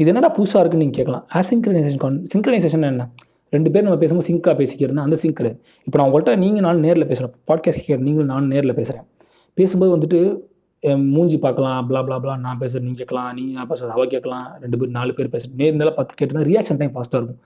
இது 0.00 0.08
என்னடா 0.08 0.30
புதுசாக 0.36 0.60
இருக்குன்னு 0.62 0.84
நீங்கள் 0.84 0.98
கேட்கலாம். 1.00 1.24
அசிங்க்ரனைசேஷன் 1.40 2.02
கான் 2.04 2.16
சிங்க்ரனைசேஷன் 2.32 2.86
என்ன? 2.90 3.04
ரெண்டு 3.52 3.70
பேர் 3.70 3.84
நம்ம 3.86 3.98
பேசும்போது 3.98 4.28
சிங்காக 4.28 4.54
பேசிக்கிறதுனா 4.60 5.02
அந்த 5.06 5.16
சிங்க் 5.22 5.36
கிடையாது 5.40 5.58
இப்போ 5.86 5.96
நான் 5.98 6.08
உங்கள்கிட்ட 6.08 6.32
நீங்கள் 6.36 6.64
நான் 6.66 6.80
நேரில் 6.86 7.06
பேசுகிறேன் 7.10 7.34
பாட்காஸ்ட் 7.48 7.82
கேட்குறேன் 7.84 8.06
நீங்களும் 8.08 8.30
நான் 8.32 8.46
நேரில் 8.46 8.74
பேசுகிறேன் 8.74 9.06
பேசும்போது 9.58 9.90
வந்துட்டு 9.96 10.20
என் 10.90 11.04
மூஞ்சி 11.14 11.36
பார்க்கலாம் 11.44 11.78
blah 11.90 12.00
பிளா 12.06 12.16
பிளா 12.22 12.34
நான் 12.46 12.58
பேசுறது 12.62 12.84
நீங்கள் 12.86 13.02
கேட்கலாம் 13.02 13.28
நீங்கள் 13.36 13.56
நான் 13.58 13.68
பேசுறது 13.70 13.92
அவ 13.96 14.04
கேட்கலாம் 14.14 14.46
ரெண்டு 14.62 14.78
பேர் 14.80 14.94
நாலு 14.96 15.12
பேர் 15.18 15.30
பேசுறது. 15.34 15.54
நேர் 15.60 15.70
இருந்தாலும் 15.70 15.98
பத்து 15.98 16.14
கேட்டுனா 16.20 16.42
ரியாக்ஷன் 16.50 16.80
டைம் 16.80 16.92
ஃபாஸ்ட்டாக 16.94 17.20
இருக்கும். 17.20 17.42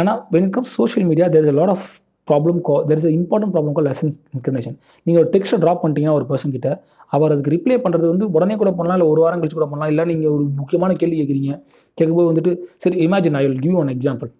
ஆனால் 0.00 0.18
when 0.34 0.48
come 0.54 0.68
social 0.78 1.06
media 1.10 1.26
there 1.34 1.46
is 1.48 1.56
lot 1.58 1.72
of 1.74 1.84
problem 2.28 2.58
go 2.68 2.74
there 2.88 2.98
is 3.00 3.06
important 3.18 3.52
problem 3.54 3.74
call 3.76 3.86
lessons 3.90 4.16
information 4.36 4.76
நீங்கள் 5.06 5.20
ஒரு 5.22 5.30
டெக்ஸ்ட்டை 5.34 5.58
ட்ராப் 5.64 5.80
பண்ணிட்டீங்கன்னா 5.82 6.16
ஒரு 6.18 6.26
பர்சன் 6.30 6.54
கிட்ட 6.56 6.68
அவர் 7.16 7.32
அதுக்கு 7.34 7.52
ரிப்ளை 7.56 7.76
பண்ணுறது 7.84 8.06
வந்து 8.12 8.26
உடனே 8.36 8.56
கூட 8.62 8.70
பண்ணலாம் 8.78 8.98
இல்லை 8.98 9.08
ஒரு 9.12 9.22
வாரம் 9.24 9.40
கழிச்சு 9.42 9.58
கூட 9.58 9.68
பண்ணலாம் 9.72 9.92
இல்லை 9.92 10.04
நீங்கள் 10.12 10.32
ஒரு 10.36 10.44
முக்கியமான 10.60 10.96
கேள்வி 11.02 11.18
கேட்குறீங்க. 11.20 11.54
கேட்கும்போது 11.98 12.28
வந்துட்டு 12.30 12.52
சரி 12.84 12.98
imagine 13.06 13.38
I 13.40 13.42
will 13.46 13.62
give 13.66 13.78
one 13.82 13.92
example 13.94 14.30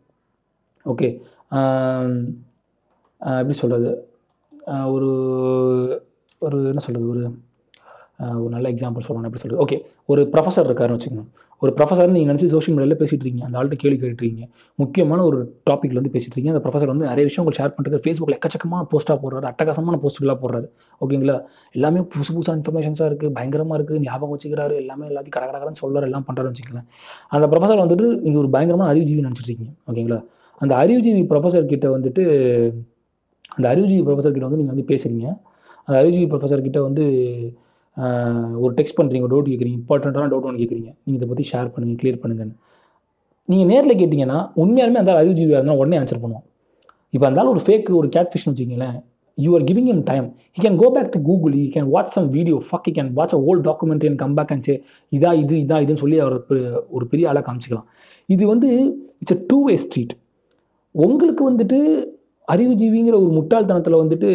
okay 0.86 1.08
எப்படி 3.40 3.56
சொல்கிறது 3.62 3.90
ஒரு 4.94 5.10
ஒரு 6.42 6.58
என்ன 6.72 6.82
சொல்கிறது 6.86 7.08
ஒரு 7.14 7.24
ஒரு 8.42 8.50
நல்ல 8.54 8.66
எக்ஸாம்பிள் 8.74 9.04
சொல்லணும் 9.06 9.28
எப்படி 9.28 9.42
சொல்கிறது 9.42 9.62
ஓகே 9.64 9.76
ஒரு 10.12 10.22
ப்ரொஃபஸர் 10.33 10.66
இருக்காருன்னு 10.68 10.96
வச்சுக்கோங்க. 10.98 11.24
ஒரு 11.62 11.70
ப்ரொஃபஸர் 11.78 12.12
நீங்கள் 12.14 12.30
நினச்சி 12.30 12.46
சோஷியல் 12.54 12.74
மீடியாவில் 12.76 12.98
பேசிட்டு 13.02 13.24
இருக்கீங்க. 13.24 13.44
அந்த 13.46 13.56
ஆள்கிட்ட 13.59 13.76
கேள்வி 13.83 13.96
கேட்டுருக்கீங்க 14.02 14.44
முக்கியமான 14.83 15.20
ஒரு 15.28 15.38
டாப்பிக்கில் 15.68 15.98
வந்து 16.00 16.12
பேசிட்டு 16.14 16.35
இருக்கீங்க. 16.35 16.54
அந்த 16.54 16.62
ப்ரொஃபஸர் 16.66 16.90
வந்து 16.92 17.06
நிறைய 17.11 17.24
விஷயம் 17.28 17.42
உங்களுக்கு 17.44 17.61
ஷேர் 17.62 17.74
பண்ணுறது 17.76 18.00
ஃபேஸ்புக்கில் 18.04 18.37
எக்கச்சக்கமான 18.38 18.87
போஸ்ட்டாக 18.92 19.16
போடுறாரு. 19.22 19.46
அட்டகாசமான 19.52 19.98
போஸ்ட்டுகளாக 20.04 20.38
போடுறாரு. 20.44 20.68
ஓகேங்களா 21.04 21.37
எல்லாமே 21.78 22.02
புதுசு 22.14 22.30
புதுசாக 22.37 22.56
இன்ஃபர்மேஷன்ஸாக 22.61 23.09
இருக்குது 23.12 23.33
பயங்கரமாக 23.38 23.78
இருக்குது 23.80 24.00
ஞாபகம் 24.09 24.35
வச்சுக்கிறாரு. 24.35 24.76
எல்லாமே 24.85 25.06
எல்லாத்தையும் 25.12 25.37
கட 25.38 25.46
கடகடன்னு 25.50 26.06
எல்லாம் 26.11 26.26
பண்ணுறாருன்னு 26.28 26.54
வச்சுக்கலாம் 26.54 26.87
அந்த 27.37 27.48
ப்ரொஃபஸர் 27.54 27.83
வந்துட்டு 27.85 28.09
நீங்கள் 28.26 28.42
ஒரு 28.44 28.50
பயங்கரமான 28.56 28.88
அறிவுஜீவி 28.94 29.24
நினச்சிட்டு 29.28 29.50
இருக்கீங்க. 29.50 29.74
ஓகேங்களா 29.90 30.20
அந்த 30.62 30.72
அறிவுஜீவி 30.83 31.24
ப்ரொஃபஸர் 31.33 31.70
கிட்ட 31.72 31.88
வந்துட்டு 31.96 32.22
அந்த 33.56 33.66
அறிவுஜீவி 33.72 34.02
ப்ரொஃபஸர் 34.06 34.35
கிட்ட 34.35 34.46
வந்து 34.48 34.61
நீங்கள் 34.61 34.74
வந்து 34.74 34.88
பேசுகிறீங்க 34.92 35.26
அந்த 35.87 35.94
அறிவுஜீவி 36.00 36.26
ப்ரொஃபஸர் 36.33 36.64
கிட்ட 36.66 36.80
வந்து 36.88 37.04
ஒரு 38.64 38.72
டெக்ஸ்ட் 38.79 38.98
பண்ணுறீங்க 38.98 39.24
ஒரு 39.26 39.33
டவுட் 39.35 39.50
கேட்குறீங்க 39.53 39.79
இம்பார்ட்டண்ட்டான 39.81 40.29
டவுட் 40.33 40.46
ஒன்று 40.48 40.61
கேட்குறீங்க 40.62 40.90
நீங்கள் 41.05 41.18
இதை 41.20 41.29
பற்றி 41.31 41.44
ஷேர் 41.53 41.70
பண்ணுங்கள் 41.74 42.00
கிளியர் 42.03 42.20
பண்ணுங்கன்னு. 42.22 42.55
நீங்கள் 43.48 43.68
நேரில் 43.72 43.98
கேட்டிங்கன்னா 44.00 44.38
உண்மையாலுமே 44.62 45.00
அந்த 45.03 45.12
ஆள் 45.12 45.20
அறிவுஜீவியாக 45.22 45.61
இருந்தால் 45.61 45.81
உடனே 45.83 45.98
ஆன்சர் 46.00 46.22
பண்ணுவோம் 46.24 46.44
இப்போ 47.14 47.24
இருந்தாலும் 47.26 47.53
ஒரு 47.55 47.62
ஃபேக் 47.66 47.88
ஒரு 48.00 48.09
கேட் 48.16 48.31
ஃபிஷ்னு 48.33 48.53
வச்சுக்கீங்களேன் 48.53 48.98
you 49.38 49.50
are 49.57 49.64
giving 49.70 49.90
him 49.94 50.03
time 50.11 50.26
he 50.57 50.61
can 50.64 50.79
go 50.83 50.88
back 50.96 51.11
to 51.14 51.20
Google 51.29 51.55
he 51.61 51.64
can 51.76 51.88
watch 51.94 52.12
some 52.16 52.29
video 52.37 52.57
fuck 52.68 52.87
he 52.88 52.92
can 52.98 53.11
watch 53.18 53.35
a 53.38 53.40
old 53.48 53.64
document 53.68 54.05
and 54.09 54.20
come 54.22 54.35
back 54.38 54.53
and 54.55 54.64
say 54.68 54.74
இதா 55.12 55.31
இது 55.42 55.55
இதா 55.64 55.79
இதுன்னு 55.85 56.03
சொல்லி 56.05 56.18
அவர் 56.24 56.37
ஒரு 56.96 57.05
பெரிய 57.12 57.31
ஆளாக 57.31 57.44
காமிச்சிக்கலாம். 57.48 57.88
இது 58.29 58.42
வந்து 58.53 58.68
it's 59.22 59.37
a 59.37 59.40
two 59.50 59.59
way 59.68 59.74
street 59.85 60.14
உங்களுக்கு 60.94 61.42
வந்துட்டு 61.50 61.79
அறிவுஜீவிங்கிற 62.48 63.16
ஒரு 63.24 63.33
முட்டாள்தனத்தில் 63.38 64.00
வந்துட்டு 64.03 64.29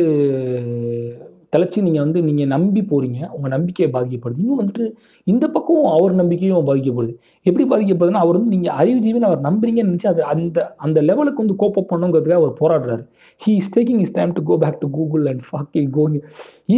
தெளிச்சு 1.54 1.80
நீங்கள் 1.86 2.04
வந்து 2.04 2.20
நீங்கள் 2.28 2.50
நம்பி 2.54 2.82
போகிறீங்க 2.92 3.20
உங்கள் 3.36 3.54
நம்பிக்கையை 3.54 3.88
பாதிக்கப்படுது. 3.96 4.40
இன்னும் 4.44 4.60
வந்துட்டு 4.62 4.86
இந்த 5.32 5.46
பக்கம் 5.56 5.86
அவர் 5.96 6.14
நம்பிக்கையும் 6.22 6.68
பாதிக்கப்படுது. 6.70 7.14
எப்படி 7.50 7.66
பாதிக்கப்படுதுன்னா 7.72 8.22
அவர் 8.26 8.38
வந்து 8.38 8.54
நீங்கள் 8.56 8.76
அறிவுஜீவின்னு 8.82 9.30
அவர் 9.30 9.42
நம்புறீங்கன்னு 9.48 9.92
நினச்சி 9.92 10.10
அது 10.14 10.24
அந்த 10.34 10.66
அந்த 10.88 11.02
லெவலுக்கு 11.10 11.42
வந்து 11.44 11.58
கோப்பப் 11.64 11.90
பண்ணுங்கிறதுக்காக 11.92 12.42
அவர் 12.44 12.54
போராடுறாரு. 12.62 13.04
He 13.42 13.54
is 13.62 13.72
taking 13.78 14.02
his 14.06 14.16
time 14.18 14.34
to 14.38 14.44
go 14.52 14.58
back 14.66 14.80
to 14.84 14.90
Google 14.98 15.26
and 15.32 15.44
fuck 15.50 15.72
going 15.98 16.20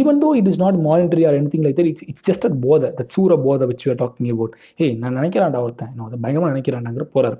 even 0.00 0.20
though 0.24 0.30
it 0.40 0.50
is 0.52 0.60
not 0.64 0.80
monetary 0.88 1.26
or 1.30 1.38
any 1.40 1.62
like 1.66 1.78
that 1.80 1.90
it's 1.92 2.06
it's 2.10 2.26
just 2.30 2.46
at 2.50 2.58
போத 2.66 2.92
தட் 3.00 3.12
சூர 3.16 3.36
போத 3.46 3.66
வச்சு 3.72 3.86
ஆர் 3.92 4.00
டாக்கிங் 4.04 4.30
அபவுட் 4.34 4.56
ஹே 4.82 4.88
நான் 5.02 5.16
நினைக்கிறான்டா 5.20 5.62
ஒருத்தன். 5.66 5.92
நான் 5.96 6.06
அதை 6.08 6.18
பயங்கரமாக 6.24 6.52
நினைக்கிறான்டாங்கிற 6.54 7.06
போறாரு. 7.16 7.38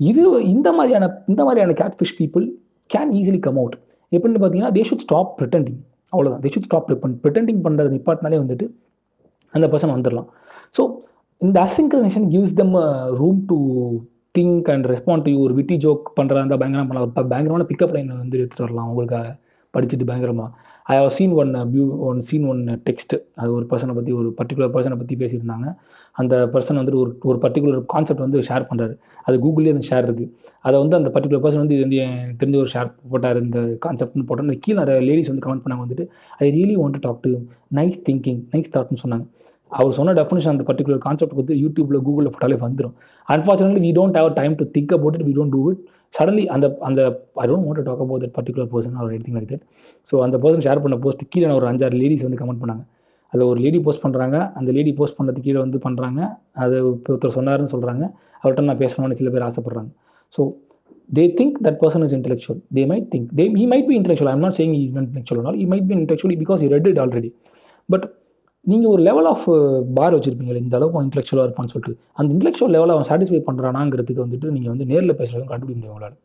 இது 0.00 0.22
இந்த 0.54 0.68
மாதிரியான 0.78 1.06
இந்த 1.32 1.42
மாதிரியான 1.46 1.76
catfish 1.82 2.16
people 2.18 2.46
can 2.90 3.12
easily 3.20 3.40
come 3.46 3.60
out 3.62 3.76
எப்படின்னு 4.12 4.40
பார்த்தீங்கன்னா 4.42 4.74
தே 4.76 4.82
ஷுட் 4.88 5.04
ஸ்டாப் 5.04 5.32
ப்ரிட்டண்டிங் 5.38 5.78
அவ்வளோதான் 6.12 6.42
தே 6.44 6.50
ஷுட் 6.54 6.68
ஸ்டாப் 6.68 6.86
ப்ரிட்டண்டிங் 7.24 7.60
பண்ணுறது 7.66 7.94
நிப்பாட்டினாலே 7.96 8.40
வந்துட்டு 8.44 8.66
அந்த 9.54 9.66
பர்சன் 9.72 9.94
வந்துடலாம். 9.96 10.28
ஸோ 10.76 10.82
இந்த 11.40 11.58
asynchronization 11.66 12.26
gives 12.32 12.56
them 12.60 12.76
room 13.20 13.40
to 13.50 13.58
think 14.38 14.68
and 14.72 14.86
respond 14.92 15.24
to 15.26 15.32
ஒரு 15.44 15.52
விட்டி 15.58 15.76
ஜோக் 15.84 16.06
பண்ணுறதா 16.18 16.40
இருந்தால் 16.42 16.60
பயங்கரமாக 16.62 16.88
பண்ணலாம். 16.88 17.06
ஒரு 17.08 17.30
பயங்கரமான 17.32 17.66
பிக்கப் 17.70 17.94
லைன் 17.96 18.10
வந்து 18.22 18.38
எடுத்துகிட்டு 18.38 18.66
வரலாம். 18.66 18.88
உங்களுக்காக 18.92 19.28
படிச்சுட்டு 19.78 20.10
பயங்கரமாக 20.10 20.50
I 20.92 20.96
have 21.00 21.12
seen 21.18 21.34
one 21.40 21.52
view 21.74 21.86
one 22.08 22.20
seen 22.28 22.46
one 22.52 22.62
text 22.88 23.14
அது 23.40 23.50
ஒரு 23.58 23.64
பர்சனை 23.70 23.94
பற்றி 23.98 24.12
ஒரு 24.20 24.28
பர்டிகுலர் 24.38 24.72
பர்சனை 24.76 24.96
பற்றி 25.00 25.16
பேசியிருந்தாங்க. 25.22 25.66
அந்த 26.20 26.34
பர்சன் 26.54 26.78
வந்துட்டு 26.80 27.00
ஒரு 27.04 27.12
ஒரு 27.30 27.38
பர்டிகுலர் 27.44 27.82
கான்செப்ட் 27.94 28.22
வந்து 28.26 28.38
ஷேர் 28.48 28.68
பண்ணுறாரு 28.70 28.94
அது 29.26 29.36
கூகுள்லேயே 29.44 29.74
அந்த 29.76 29.84
ஷேர் 29.90 30.06
இருக்குது 30.08 30.30
அதை 30.66 30.76
வந்து 30.82 30.98
அந்த 31.00 31.10
பர்டிகுலர் 31.16 31.44
பர்சன் 31.44 31.62
வந்து 31.64 31.76
இது 31.76 31.84
வந்து 31.86 31.98
தெரிஞ்ச 32.40 32.56
ஒரு 32.62 32.70
ஷேர் 32.74 32.88
போட்டார். 33.12 33.40
இந்த 33.46 33.60
கான்செப்ட்னு 33.86 34.26
போட்டோம் 34.30 34.48
அந்த 34.48 34.58
கீழே 34.64 34.78
நிறைய 34.82 35.00
லேடிஸ் 35.08 35.30
வந்து 35.32 35.44
கமெண்ட் 35.46 35.64
பண்ணாங்க 35.66 35.84
வந்துட்டு 35.86 36.06
I 36.44 36.48
really 36.58 36.76
want 36.82 36.98
talk 37.06 37.22
to 37.26 37.32
nice 37.80 37.98
thinking 38.08 38.40
nice 38.54 38.74
தாட்னு 38.76 39.02
சொன்னாங்க. 39.04 39.26
அவர் 39.76 39.96
சொன்ன 39.98 40.14
டெஃபினேஷன் 40.18 40.52
அந்த 40.54 40.64
பர்டிகுலர் 40.68 41.00
கான்செப்ட் 41.06 41.38
வந்து 41.40 41.54
யூடியூப்பில் 41.62 42.02
கூகுளில் 42.06 42.32
போட்டாலே 42.34 42.58
வந்துடும் 42.64 42.94
unfortunately 43.28 43.82
we 43.86 43.90
don't 43.98 44.18
have 44.18 44.28
time 44.40 44.54
to 44.60 44.66
think 44.76 44.92
about 44.98 45.16
it 45.18 45.26
we 45.28 45.34
don't 45.38 45.54
do 45.56 45.62
it 45.72 45.80
suddenly 46.18 46.44
அந்த 46.54 46.66
அந்த 46.88 47.00
I 47.42 47.46
don't 47.50 47.66
want 47.68 47.82
talk 47.88 48.04
about 48.04 48.22
that 48.24 48.34
particular 48.38 48.68
person 48.74 48.94
our 49.00 49.14
எடுத்திங் 49.16 49.36
like 49.38 49.50
that 49.54 49.64
so 50.10 50.22
அந்த 50.26 50.38
பர்சன் 50.44 50.64
ஷேர் 50.66 50.82
பண்ண 50.84 50.98
போஸ்ட் 51.06 51.24
கீழே 51.34 51.50
ஒரு 51.58 51.68
அஞ்சாறு 51.72 51.98
லேடிஸ் 52.02 52.24
வந்து 52.26 52.40
கமெண்ட் 52.42 52.62
பண்ணாங்க. 52.62 52.84
அதில் 53.32 53.48
ஒரு 53.52 53.60
லேடி 53.64 53.78
போஸ்ட் 53.86 54.02
பண்ணுறாங்க 54.04 54.36
அந்த 54.58 54.70
லேடி 54.76 54.92
போஸ்ட் 54.98 55.16
பண்ணுறது 55.18 55.40
கீழே 55.46 55.58
வந்து 55.64 55.78
பண்ணுறாங்க 55.86 56.20
அது 56.64 56.76
ஒருத்தர் 57.08 57.34
சொன்னாருன்னு 57.38 57.72
சொல்கிறாங்க 57.74 58.04
அவர்கிட்ட 58.40 58.64
நான் 58.70 58.80
பேசணும்னு 58.84 59.18
சில 59.20 59.30
பேர் 59.34 59.44
ஆசைப்பட்றாங்க. 59.48 59.90
So 60.36 60.40
they 61.16 61.24
think 61.40 61.58
that 61.66 61.78
person 61.82 62.04
is 62.06 62.14
intellectual 62.18 62.60
they 62.76 62.84
might 62.92 63.08
think 63.14 63.28
they 63.40 63.44
he 63.58 63.66
might 63.72 63.86
be 63.90 63.96
intellectual 64.00 64.30
I'm 64.32 64.42
not 64.46 64.56
saying 64.60 64.72
is 64.78 64.86
is 64.86 64.92
he 64.92 64.96
might 64.98 65.12
be 65.14 65.36
not. 65.46 65.54
He 65.60 65.66
might 65.72 65.86
be 65.90 65.94
intellectual 65.98 66.32
because 66.44 66.62
but 67.88 68.06
நீங்கள் 68.64 68.92
ஒரு 68.94 69.02
லெவல் 69.08 69.28
ஆஃப் 69.30 69.44
பார் 69.96 70.12
uh, 70.12 70.16
வச்சுருப்பீங்களா 70.16 70.60
இந்த 70.64 70.74
அளவுக்கு 70.78 71.02
இன்டெலெக்சுவலாக 71.04 71.44
இருப்பான்னு 71.46 71.72
சொல்லிட்டு. 71.74 71.92
அந்த 72.18 72.28
intellectual 72.34 72.72
லெவலில் 72.74 72.94
அவன் 72.94 73.08
சாட்டிஸ்ஃபை 73.10 73.40
பண்ணுறானாங்கிறதுக்கு 73.48 74.22
வந்துட்டு 74.24 74.48
நீங்கள் 74.54 74.72
வந்து 74.72 74.86
நேரில் 74.92 75.14
பேசுகிறவங்க 75.20 75.50
கண்டுபிடிக்க 75.52 75.78
முடியும் 75.78 75.94
உங்களால். 75.94 76.16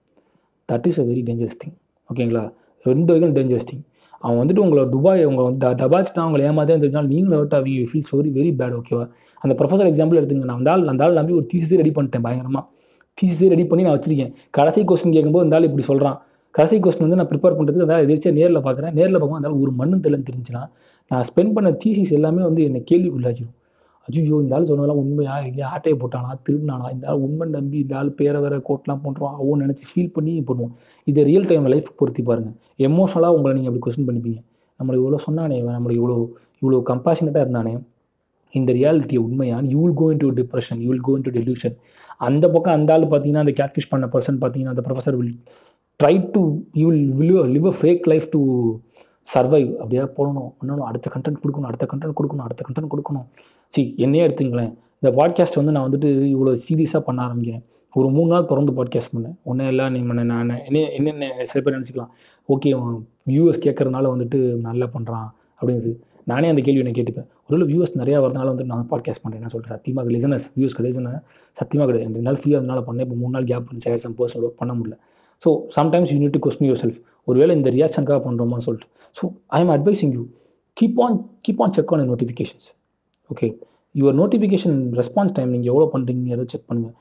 That 0.69 0.87
is 0.89 0.99
a 1.03 1.05
very 1.09 1.21
dangerous 1.29 1.59
thing 1.61 1.75
ஓகேங்களா 2.09 2.43
ரெண்டு 2.85 3.09
வகையும் 3.13 3.35
டேஞ்சரஸ் 3.37 3.67
திங் 3.71 3.83
அவன் 4.23 4.39
வந்துட்டு 4.41 4.63
உங்களை 4.65 4.83
துபாய் 4.95 5.23
உங்களை 5.29 5.45
வந்து 5.49 5.69
டபாச் 5.81 6.13
தான் 6.15 6.25
அவங்களை 6.25 6.43
ஏமாதே 6.49 6.75
தெரிஞ்சாலும் 6.83 7.11
நீங்களும் 7.13 7.37
அவுட் 7.39 7.55
ஆகி 7.57 7.73
you 7.79 7.85
feel 7.91 8.05
very 8.19 8.31
very 8.37 8.51
bad 8.59 8.75
ஓகேவா 8.79 9.05
அந்த 9.43 9.53
ப்ரொஃபஸர் 9.59 9.89
எக்ஸாம்பிள் 9.91 10.19
எடுத்துங்க 10.19 10.45
நான் 10.49 10.59
வந்தால் 10.61 10.83
அந்த 10.93 11.03
ஆள் 11.05 11.17
நம்பி 11.19 11.33
ஒரு 11.39 11.47
தீசிஸே 11.53 11.77
ரெடி 11.81 11.93
பண்ணிட்டேன் 11.97 12.25
பயங்கரமாக 12.27 12.65
தீசிஸே 13.17 13.47
ரெடி 13.53 13.65
பண்ணி 13.69 13.83
நான் 13.85 13.95
வச்சிருக்கேன். 13.97 14.31
கடைசி 14.57 14.81
கொஸ்டின் 14.91 15.15
கேட்கும்போது 15.15 15.43
இருந்தாலும் 15.43 15.69
இப்படி 15.69 15.85
சொல்கிறான் 15.89 16.17
கடைசி 16.55 16.77
கொஸ்டின் 16.79 17.05
வந்து 17.05 17.19
நான் 17.19 17.29
ப்ரிப்பேர் 17.31 17.57
பண்ணுறதுக்கு 17.57 17.87
அதாவது 17.87 18.05
எதிர்த்து 18.07 18.37
நேரில் 18.39 18.63
பார்க்குறேன் 18.65 18.93
நேரில் 18.93 19.15
பார்க்கும்போது 19.15 19.41
அதனால் 19.41 19.61
ஒரு 19.63 19.71
மண்ணும் 19.79 20.01
தெரியலன்னு 20.03 20.29
தெரிஞ்சுன்னா 20.29 20.63
நான் 21.11 21.25
ஸ்பெண்ட் 21.29 21.53
பண்ண 21.55 21.69
தீசிஸ் 21.83 22.13
எல்லாமே 22.13 22.41
வந்து 22.41 22.61
என்னை 22.63 22.81
கேள்விக்குள்ளாச்சிடும் 22.91 23.55
ஐயோ 24.07 24.37
இந்த 24.43 24.55
ஆள் 24.55 24.67
சொன்னதெல்லாம் 24.69 25.01
உண்மையா? 25.01 25.33
எங்கேயா 25.47 25.67
ஆட்டையை 25.75 25.97
போட்டானா? 25.99 26.31
திருடினானா? 26.45 26.87
இந்த 26.91 27.05
ஆள் 27.07 27.21
உண்மை 27.27 27.45
நம்பி 27.49 27.77
இந்த 27.83 27.93
ஆள் 27.99 28.09
பேர 28.19 28.39
வேற 28.39 28.55
கோட்லாம் 28.69 29.03
பண்ணுறான் 29.05 29.35
அவன் 29.41 29.61
நினச்சி 29.63 29.85
ஃபீல் 29.89 30.11
பண்ணி 30.15 30.33
பண்ணுவோம் 30.49 30.73
இதை 31.07 31.23
ரியல் 31.29 31.47
டைம் 31.51 31.69
லைஃப் 31.73 31.89
பொருத்தி 31.99 32.23
பாருங்கள் 32.23 32.55
எமோஷனலாக 32.79 33.37
உங்களை 33.37 33.53
நீங்கள் 33.53 33.71
அப்படி 33.71 33.83
கொஸ்டின் 33.85 34.07
பண்ணிப்பீங்க. 34.09 34.39
நம்மளை 34.79 34.97
இவ்வளோ 35.01 35.19
சொன்னானே 35.27 35.57
இவன் 35.61 35.75
நம்மளை 35.77 35.95
இவ்வளோ 35.99 36.17
இவ்வளோ 36.61 36.79
கம்பாஷனட்டாக 36.91 37.45
இருந்தானே 37.45 37.73
இந்த 38.53 38.71
ரியாலிட்டியை 38.73 39.21
உண்மையான 39.27 39.69
you 39.73 39.79
will 39.83 39.97
go 40.01 40.07
into 40.23 40.29
depression 40.39 40.79
you 40.83 40.89
will 40.89 41.05
go 41.07 41.13
into 41.27 41.31
delusion 41.37 41.75
அந்த 42.21 42.45
பக்கம் 42.49 42.75
அந்த 42.77 42.93
ஆள் 42.93 43.05
பார்த்தீங்கன்னா 43.05 43.43
அந்த 43.45 43.53
கேட்ஃபிஷ் 43.59 43.89
பண்ண 43.93 44.05
பர்சன் 44.13 44.37
பார்த்தீங்கன்னா 44.41 44.73
அந்த 44.75 44.83
professor 44.87 45.17
will 45.17 45.33
try 45.99 46.15
to 46.33 46.41
you 46.81 46.87
will 46.89 47.31
live 47.31 47.39
live 47.55 47.67
a 47.71 47.75
fake 47.79 48.07
life 48.11 48.25
to 48.33 48.39
survive 49.33 49.69
அப்படியே 49.81 50.03
போகணும் 50.17 50.47
பண்ணணும் 50.59 50.87
அடுத்த 50.89 51.11
கண்டென்ட் 51.13 51.39
கொடுக்கணும் 51.43 51.67
அடுத்த 51.69 51.85
கண்டென்ட் 51.91 52.15
கொடுக்கணும் 52.19 52.45
அடுத்த 52.47 52.63
கண்டென்ட் 52.67 52.91
கொடுக்கணும். 52.93 53.27
சி 53.73 53.81
என்னையே 54.05 54.23
எடுத்துங்களேன். 54.27 54.73
இந்த 54.99 55.09
பாட்காஸ்ட் 55.19 55.57
வந்து 55.59 55.73
நான் 55.75 55.85
வந்துட்டு 55.87 56.09
இவ்வளோ 56.33 56.51
சீரியஸாக 56.65 57.01
பண்ண 57.07 57.19
ஆரம்பிக்கிறேன். 57.27 57.63
ஒரு 57.93 58.07
மூணு 58.15 58.29
நாள் 58.33 58.49
தொடர்ந்து 58.51 58.73
பாட்காஸ்ட் 58.77 59.13
பண்ணேன். 59.15 59.35
ஒன்றும் 59.49 59.69
இல்லை 59.71 59.85
நீ 59.93 59.99
நான் 60.31 60.51
என்ன 60.67 60.79
என்னென்ன 60.97 61.45
சில 61.51 61.61
பேர் 61.65 61.77
நினச்சிக்கலாம். 61.77 62.11
ஓகே 62.49 62.71
வியூவர்ஸ் 63.31 63.63
கேட்கறதுனால 63.65 64.11
வந்துட்டு 64.15 64.39
நல்லா 64.67 64.87
பண்ணுறான் 64.95 65.29
அப்படிங்கிறது 65.59 65.93
நானே 66.31 66.49
அந்த 66.51 66.61
கேள்வி 66.65 66.81
என்ன 66.83 66.93
கேட்டுப்பேன். 66.97 67.27
ஒரு 67.49 67.65
வியூவர்ஸ் 67.69 67.95
நிறையா 68.01 68.17
வரதுனால 68.23 68.47
வந்து 68.53 68.65
நான் 68.71 68.85
பாட்காஸ்ட் 68.91 69.23
பண்ணுறேன் 69.23 69.53
சொல்லிட்டு 69.53 69.73
சத்தியமாக 69.75 70.11
லிசனஸ் 70.15 70.45
வியூஸ் 70.57 70.77
லிசனர் 70.87 71.17
சத்தியமாக 71.59 71.87
கிடையாது. 71.89 72.05
ரெண்டு 72.09 72.27
நாள் 72.27 72.39
ஃப்ரீயாக 72.41 72.61
அதனால் 72.61 72.85
பண்ணேன். 72.87 73.05
இப்போ 73.07 73.17
மூணு 73.23 73.33
நாள் 73.37 73.49
கேப் 73.51 73.67
பண்ணி 73.69 73.81
சேர் 73.85 74.15
பர்சனல் 74.19 74.45
ஒர்க் 74.47 74.61
பண்ண 74.61 74.73
முடியல. 74.79 74.97
So 75.43 75.49
sometimes 75.77 76.11
you 76.13 76.17
need 76.23 76.35
to 76.37 76.41
question 76.45 76.69
yourself 76.83 76.99
ஒருவேளை 77.29 77.53
இந்த 77.59 77.69
ரியாக்ஷனுக்காக 77.77 78.19
பண்ணுறோமான்னு 78.27 78.65
சொல்லிட்டு. 78.67 78.87
So 79.17 79.23
I 79.55 79.59
am 79.63 79.73
advising 79.77 80.13
you 80.17 80.23
keep 80.77 80.99
on 81.05 81.15
keep 81.45 81.61
on 81.63 81.73
check 81.77 81.91
on 81.95 82.03
notifications 82.11 82.67
okay 83.29 83.47
your 83.95 84.15
notification 84.21 84.77
response 84.99 85.33
time 85.37 85.49
நீங்கள் 85.55 85.71
எவ்வளோ 85.73 85.87
பண்ணுறீங்க 85.93 86.33
எதாவது 86.35 86.51
செக் 86.53 86.67
பண்ணுங்கள் 86.69 86.95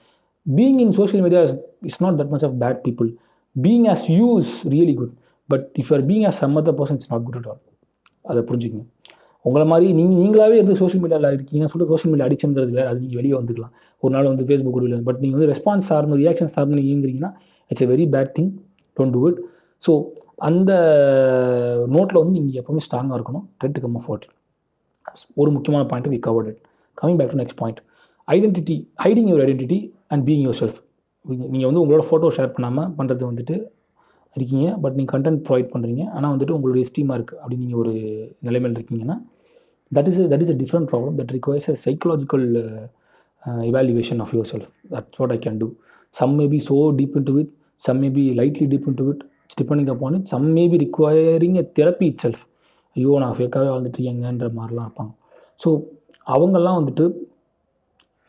being 0.46 0.80
in 0.84 0.94
social 0.98 1.22
media 1.26 1.42
is 1.90 2.00
not 2.04 2.16
that 2.20 2.32
much 2.34 2.46
of 2.48 2.56
bad 2.62 2.80
people 2.86 3.08
being 3.56 3.86
as 3.92 4.04
you 4.18 4.28
is 4.42 4.54
really 4.74 4.94
good 5.00 5.14
but 5.48 5.66
if 5.80 5.88
you're 5.90 6.04
being 6.10 6.24
as 6.30 6.40
some 6.44 6.56
other 6.60 6.76
person 6.80 6.98
it's 7.00 7.12
not 7.12 7.24
good 7.28 7.38
at 7.40 7.48
all 7.52 7.60
அதை 8.32 8.42
புரிஞ்சுக்கணும் 8.50 8.88
உங்களை 9.44 9.64
மாதிரி 9.70 9.86
நீங்கள் 9.98 10.18
நீங்களாவே 10.22 10.56
இருந்து 10.58 10.74
social 10.80 11.02
மீடியாவில் 11.04 11.34
இருக்கீங்கன்னு 11.36 11.70
சொல்லிட்டு 11.72 11.92
சோஷியல் 11.92 12.12
மீடியா 12.12 12.26
அடிச்சுன்றது 12.28 12.72
வேறு. 12.76 12.88
அது 12.90 12.98
நீங்கள் 13.04 13.18
வெளியே 13.20 13.34
வந்துக்கலாம். 13.38 13.72
ஒரு 14.02 14.12
நாள் 14.16 14.28
வந்து 14.32 14.44
ஃபேஸ்புக் 14.48 14.76
வெளியில் 14.78 15.02
பட் 15.08 15.20
நீங்கள் 15.22 15.36
வந்து 15.38 15.48
ரெஸ்பான்ஸ் 15.52 15.88
சார்ந்து 15.90 16.18
ரியாக்ஷன் 16.22 16.52
சார்ந்து 16.56 16.76
நீங்கள் 16.78 16.92
இயங்குறீங்கன்னா 16.92 17.30
it's 17.72 17.84
a 17.86 17.90
very 17.94 18.06
bad 18.14 18.32
thing 18.38 18.50
don't 18.96 19.14
do 19.16 19.22
it 19.30 19.40
so 19.82 19.92
அந்த 20.48 20.72
நோட்டில் 21.96 22.20
வந்து 22.20 22.34
நீங்கள் 22.36 22.60
எப்போவுமே 22.60 22.82
ஸ்ட்ராங்காக 22.86 23.18
இருக்கணும். 23.18 23.44
ட்ரெட் 23.58 23.80
கம் 23.84 23.96
அஃபோர்ட் 24.00 24.24
ஒரு 25.40 25.50
முக்கியமான 25.56 25.82
point 25.90 26.08
we 26.14 26.18
covered 26.26 26.48
it 26.52 26.60
coming 26.98 27.18
back 27.20 27.32
to 27.34 27.38
next 27.42 27.60
point 27.60 27.80
identity 28.28 28.76
hiding 29.04 29.28
your 29.30 29.42
identity 29.44 29.78
and 30.12 30.24
being 30.28 30.44
yourself 30.62 30.78
நீங்கள் 31.52 31.68
வந்து 31.70 31.82
உங்களோட 31.82 32.04
ஃபோட்டோ 32.08 32.28
ஷேர் 32.36 32.54
பண்ணாமல் 32.56 32.90
பண்ணுறது 32.98 33.24
வந்துட்டு 33.30 33.56
இருக்கீங்க. 34.36 34.66
பட் 34.82 34.94
நீங்கள் 34.98 35.14
கண்டென்ட் 35.14 35.40
ப்ரொவைட் 35.46 35.70
பண்ணுறீங்க 35.72 36.02
ஆனால் 36.16 36.32
வந்துட்டு 36.34 36.54
உங்களுடைய 36.58 36.84
ஸ்டீமாக 36.90 37.16
இருக்குது 37.18 37.40
அப்படின்னு 37.42 37.64
நீங்கள் 37.66 37.82
ஒரு 37.84 37.92
நிலைமையில் 38.48 38.76
இருக்கீங்கன்னா 38.78 39.16
that 39.92 40.08
is 40.10 40.20
that 40.32 40.44
is 40.44 40.52
a 40.54 40.58
different 40.62 40.88
problem 40.90 41.16
that 41.20 41.32
requires 41.36 41.68
a 41.72 41.76
psychological 41.86 42.46
evaluation 43.70 44.20
of 44.24 44.32
yourself 44.52 44.70
that's 44.94 45.20
what 45.22 45.34
I 45.36 45.38
can 45.46 45.58
do 45.62 45.68
some 46.16 46.32
may 46.40 46.46
be 46.54 46.60
so 46.68 46.76
deep 47.00 47.16
into 47.30 47.34
with 47.38 47.52
some 47.84 48.00
may 48.00 48.10
be 48.10 48.24
lightly 48.34 48.66
deep 48.66 48.86
into 48.88 49.04
it 49.12 49.20
it's 49.44 49.56
depending 49.56 49.88
upon 49.88 50.14
it. 50.14 50.24
Some 50.28 50.46
may 50.54 50.66
be 50.68 50.78
requiring 50.78 51.56
a 51.58 51.66
therapy 51.78 52.08
itself. 52.14 52.40
ஐயோ 52.96 53.12
நான் 53.20 53.34
ஃபேக்காகவே 53.36 53.68
வாழ்ந்துட்டுருக்கேங்கன்ற 53.72 54.48
மாதிரிலாம் 54.56 54.86
இருப்பாங்க. 54.86 55.12
So 55.60 55.68
அவங்கெல்லாம் 56.26 56.78
வந்துட்டு 56.78 57.04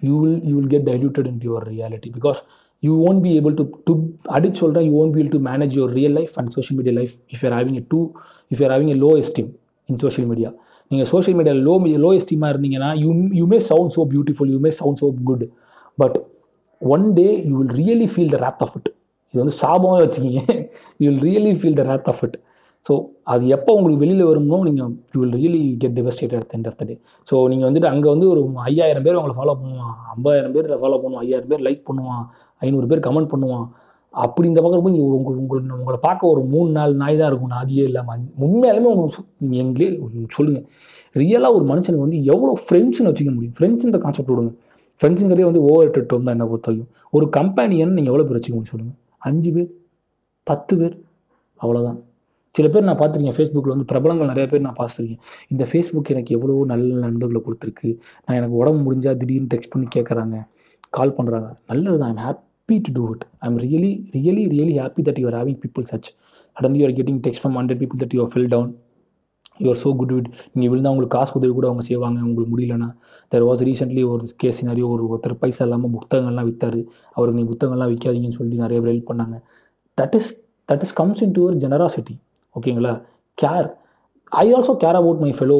you 0.01 0.13
will 0.21 0.37
you 0.49 0.53
will 0.57 0.69
get 0.73 0.85
diluted 0.89 1.27
in 1.31 1.41
your 1.47 1.65
reality 1.71 2.09
because 2.17 2.39
you 2.83 2.93
won't 3.07 3.21
be 3.25 3.31
able 3.39 3.55
to 3.59 3.63
to 3.87 3.93
அடிச்சு 4.35 4.59
சொல்கிறேன் 4.63 4.85
you 4.87 4.93
won't 5.01 5.15
be 5.17 5.23
to 5.35 5.39
manage 5.49 5.73
your 5.79 5.93
real 5.99 6.15
life 6.19 6.33
and 6.39 6.51
social 6.55 6.77
media 6.79 6.95
life 6.99 7.13
if 7.33 7.43
you're 7.45 7.55
having 7.57 7.77
a 7.81 7.83
to 7.93 7.99
if 8.51 8.61
you're 8.63 8.73
having 8.75 8.91
a 8.95 8.97
low 9.05 9.11
esteem 9.23 9.49
in 9.89 9.99
social 10.05 10.27
media 10.31 10.51
நீங்கள் 10.91 11.09
social 11.13 11.37
மீடியாவில் 11.39 11.63
low 11.69 11.75
low 12.05 12.11
எஸ்டீமாக 12.19 12.53
இருந்தீங்கன்னா 12.55 12.89
you 13.03 13.11
you 13.39 13.45
may 13.53 13.59
sound 13.71 13.93
so 13.97 14.03
beautiful 14.13 14.51
you 14.55 14.59
may 14.65 14.71
sound 14.81 14.99
so 15.03 15.09
good 15.29 15.45
but 15.97 16.17
one 16.81 17.05
day 17.19 17.27
you 17.49 17.55
will 17.61 17.75
really 17.81 18.09
feel 18.13 18.33
the 18.35 18.39
wrath 18.45 18.61
of 18.67 18.75
it 18.79 18.89
இது 19.33 19.41
வந்து 19.43 19.55
சாபமாக 19.61 19.99
வச்சுக்கிங்க. 20.05 20.41
You 21.01 21.05
will 21.09 21.21
really 21.27 21.53
feel 21.59 21.77
the 21.79 21.85
wrath 21.91 22.09
of 22.11 22.23
it 22.27 22.37
so 22.85 22.93
அது 23.33 23.43
எப்போ 23.55 23.71
உங்களுக்கு 23.77 24.01
வெளியில் 24.03 24.23
வருமோ 24.29 24.57
நீங்கள் 24.67 24.89
you 25.13 25.19
will 25.21 25.35
really 25.41 25.61
get 25.81 25.95
devastated 25.99 26.33
at 26.39 26.53
end 26.55 26.67
of 26.69 26.77
the 26.79 26.85
day 26.89 26.95
so 27.29 27.35
நீங்கள் 27.51 27.67
வந்துட்டு 27.69 27.89
அங்கே 27.91 28.07
வந்து 28.13 28.25
ஒரு 28.31 28.41
ஐயாயிரம் 28.69 29.05
பேர் 29.05 29.17
உங்களை 29.19 29.35
ஃபாலோ 29.37 29.53
பண்ணுவான். 29.61 29.93
ஐம்பதாயிரம் 30.15 30.53
பேர் 30.55 30.67
ஃபாலோ 30.81 30.97
பண்ணுவான். 31.03 31.23
ஐயாயிரம் 31.27 31.51
பேர் 31.51 31.63
லைக் 31.67 31.83
பண்ணுவான். 31.89 32.25
ஐநூறு 32.61 32.87
பேர் 32.91 33.01
கமெண்ட் 33.07 33.31
பண்ணுவான். 33.33 33.65
அப்படி 34.13 34.45
இந்த 34.51 34.61
பக்கம் 34.63 34.83
போய் 34.85 34.95
உங்கள் 34.95 35.19
உங்களுக்கு 35.19 35.43
உங்களை 35.43 35.77
உங்களை 35.81 35.99
பார்க்க 36.07 36.31
ஒரு 36.33 36.41
மூணு 36.53 36.69
நாலு 36.77 36.93
நாய் 37.03 37.19
தான் 37.21 37.29
இருக்கும். 37.31 37.53
நாதியே 37.57 37.85
இல்லாமல் 37.89 38.25
உண்மையாலுமே 38.47 38.89
உங்களுக்கு 38.93 39.23
எங்களே 39.63 39.87
சொல்லுங்கள் 40.37 40.65
ரியலாக 41.21 41.57
ஒரு 41.57 41.65
மனுஷனுக்கு 41.71 42.05
வந்து 42.05 42.19
எவ்வளோ 42.33 42.53
ஃப்ரெண்ட்ஸ்னு 42.65 43.09
வச்சுக்க 43.09 43.31
முடியும். 43.37 43.55
ஃப்ரெண்ட்ஸுன்ற 43.57 43.99
கான்செப்ட் 44.05 44.31
விடுங்க. 44.33 44.51
ஃப்ரெண்ட்ஸுங்கிறதே 45.01 45.47
வந்து 45.49 45.63
ஓவர் 45.69 45.93
டெட் 45.95 46.11
தான் 46.11 46.35
என்ன 46.35 46.47
பொறுத்தவரைக்கும் 46.51 46.91
ஒரு 47.17 47.25
கம்பெனியன்னு 47.37 47.97
நீங்கள் 47.99 48.13
எவ்வளோ 48.13 48.25
பேர் 48.27 48.37
வச்சுக்க 48.39 48.55
முடியும் 48.57 48.73
சொல்லுங்கள் 48.73 48.99
அஞ்சு 49.23 49.51
பேர் 49.55 49.69
பத்து 50.47 50.73
பேர் 50.81 50.95
அவ்வளோதான் 51.59 51.99
சில 52.55 52.67
பேர் 52.73 52.87
நான் 52.87 52.99
பார்த்துருக்கேன் 52.99 53.37
ஃபேஸ்புக்கில் 53.37 53.73
வந்து 53.73 53.87
பிரபலங்கள் 53.91 54.29
நிறைய 54.31 54.47
பேர் 54.49 54.65
நான் 54.65 54.79
பார்த்துருக்கேன். 54.79 55.21
இந்த 55.51 55.63
ஃபேஸ்புக் 55.69 56.11
எனக்கு 56.13 56.31
எவ்வளோ 56.37 56.55
நல்ல 56.71 56.89
நண்பர்களை 57.05 57.39
கொடுத்துருக்கு. 57.45 57.89
நான் 58.25 58.37
எனக்கு 58.39 58.57
உடம்பு 58.61 58.81
முடிஞ்சால் 58.87 59.17
திடீர்னு 59.21 59.51
டெக்ஸ்ட் 59.53 59.71
பண்ணி 59.73 59.87
கேட்குறாங்க 59.95 60.35
கால் 60.97 61.15
பண்ணுறாங்க 61.17 61.47
நல்லது 61.71 61.97
தான் 62.01 62.11
I'm 62.13 62.23
happy 62.27 62.75
to 62.87 62.91
do 62.97 63.05
it 63.13 63.23
I'm 63.47 63.57
really 63.65 63.91
really 64.17 64.43
really 64.53 64.75
happy 64.83 65.03
that 65.07 65.21
you're 65.23 65.37
having 65.39 65.59
people 65.63 65.87
such 65.91 66.09
suddenly 66.57 66.81
you're 66.81 66.95
getting 66.99 67.21
text 67.27 67.41
from 67.43 67.57
hundred 67.59 67.81
people 67.83 68.01
that 68.03 68.13
you're 68.17 68.31
fill 68.33 68.51
down 68.55 68.71
your 69.59 69.79
so 69.83 69.89
good 69.99 70.13
with 70.15 70.29
நீங்கள் 70.55 70.71
விழுந்தா 70.71 70.91
உங்களுக்கு 70.93 71.15
காசு 71.17 71.33
உதவி 71.39 71.53
கூட 71.57 71.67
அவங்க 71.69 71.83
செய்வாங்க 71.89 72.19
உங்களுக்கு 72.29 72.51
முடியலன்னா. 72.53 72.89
தெர் 73.31 73.45
வாஸ் 73.49 73.63
ரீசென்ட்லி 73.69 74.03
ஒரு 74.13 74.25
கேஸ் 74.43 74.61
நிறைய 74.69 74.85
ஒரு 74.93 75.03
ஒருத்தர் 75.11 75.35
பைசா 75.43 75.63
இல்லாமல் 75.67 75.93
புத்தகங்கள்லாம் 75.95 76.47
விற்றாரு 76.49 76.81
அவருக்கு 77.17 77.39
நீ 77.39 77.45
புத்தகங்கள்லாம் 77.51 77.91
விற்காதீங்கன்னு 77.93 78.39
சொல்லி 78.41 78.57
நிறைய 78.65 78.79
பேர் 78.83 78.93
ஹெல்ப் 78.93 79.11
பண்ணாங்க. 79.11 79.37
That 79.97 80.15
is 80.19 80.31
that 80.69 80.83
is 80.85 80.95
comes 81.01 81.23
into 81.37 81.41
ஒரு 81.47 81.57
ஜெனராசிட்டி 81.63 82.15
ஓகேங்களா 82.55 82.93
care 83.37 83.67
I 84.31 84.45
also 84.57 84.73
care 84.83 84.97
about 84.99 85.21
my 85.23 85.31
fellow 85.37 85.57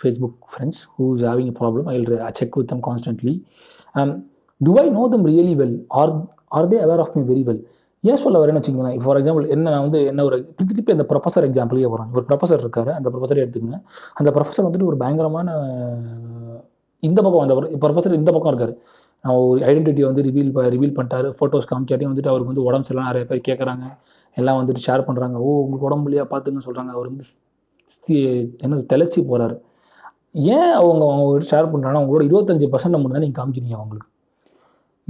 Facebook 0.00 0.36
friends 0.52 0.80
who 0.94 1.06
is 1.14 1.24
having 1.30 1.50
a 1.52 1.54
problem 1.60 1.88
I 1.92 1.96
I 2.28 2.32
check 2.40 2.56
with 2.60 2.70
them 2.72 2.84
constantly 2.88 3.34
to 4.60 4.74
I 4.82 4.86
know 4.98 5.02
them 5.14 5.26
really 5.32 5.54
well 5.60 5.76
are 6.02 6.12
are 6.58 6.68
they 6.72 6.78
aware 6.86 7.02
of 7.04 7.12
me 7.16 7.22
very 7.32 7.42
well 7.48 7.62
ஏன் 8.04 8.20
சொல்ல 8.24 8.36
வரேன்னு 8.42 8.58
வச்சுக்கோங்களேன். 8.60 8.98
For 9.04 9.18
example 9.20 9.44
என்ன 9.54 9.70
நான் 9.74 9.84
வந்து 9.86 10.00
என்ன 10.10 10.24
ஒரு 10.28 10.36
திருப்பி 10.70 10.94
அந்த 10.96 11.04
ப்ரொஃபஸர் 11.12 11.46
எக்ஸாம்பிளே 11.48 11.88
வரும் 11.94 12.10
ஒரு 12.16 12.24
ப்ரொஃபஸர் 12.30 12.62
இருக்காரு 12.64 12.90
அந்த 12.98 13.08
ப்ரொஃபஸரை 13.12 13.40
எடுத்துக்கங்க. 13.44 13.78
அந்த 14.20 14.30
ப்ரொஃபஸர் 14.36 14.66
வந்துட்டு 14.66 14.88
ஒரு 14.90 14.98
பயங்கரமான 15.02 15.48
இந்த 17.02 17.18
பக்கம் 17.24 17.44
அந்த 17.46 17.54
ப்ரொஃபஸர் 17.84 18.18
இந்த 18.20 18.30
பக்கம் 18.36 18.52
இருக்காரு. 18.52 18.74
நான் 19.24 19.38
ஒரு 19.50 19.60
ஐடென்டிட்டியை 19.70 20.06
வந்து 20.08 20.22
ரிவீல் 20.28 20.50
ரிவீல் 20.74 20.94
பண்ணிட்டாரு. 20.98 21.28
ஃபோட்டோஸ் 21.38 21.68
காமிக்காட்டியும் 21.72 22.12
வந்துட்டு 22.12 22.30
அவருக்கு 22.32 22.52
வந்து 22.52 22.66
உடம்பு 22.68 22.86
சரியில்லாம் 22.88 23.10
நிறைய 23.12 23.26
பேர் 23.30 23.46
கேட்குறாங்க 23.48 23.84
எல்லாம் 24.36 24.58
வந்துட்டு 24.60 24.84
ஷேர் 24.86 25.06
பண்ணுறாங்க 25.08 25.36
ஓ 25.46 25.48
உங்களுக்கு 25.64 25.88
உடம்பு 25.88 26.08
இல்லையா? 26.08 26.26
பார்த்துங்கன்னு 26.32 26.66
சொல்கிறாங்க 26.68 26.92
அவர் 26.96 27.08
வந்து 27.10 27.24
என்ன 28.64 28.82
தெளிச்சு 28.92 29.20
போகிறாரு 29.30 29.56
ஏன் 30.56 30.72
அவங்க 30.80 31.02
அவங்க 31.12 31.46
ஷேர் 31.52 31.70
பண்ணுறாங்கன்னா 31.72 32.00
அவங்களோட 32.02 32.24
இருபத்தஞ்சு 32.28 32.66
பர்சன்ட் 32.72 32.98
மட்டும் 33.00 33.16
தான் 33.16 33.24
நீங்கள் 33.26 33.40
காமிக்கிறீங்க 33.40 33.76
அவங்களுக்கு. 33.80 34.08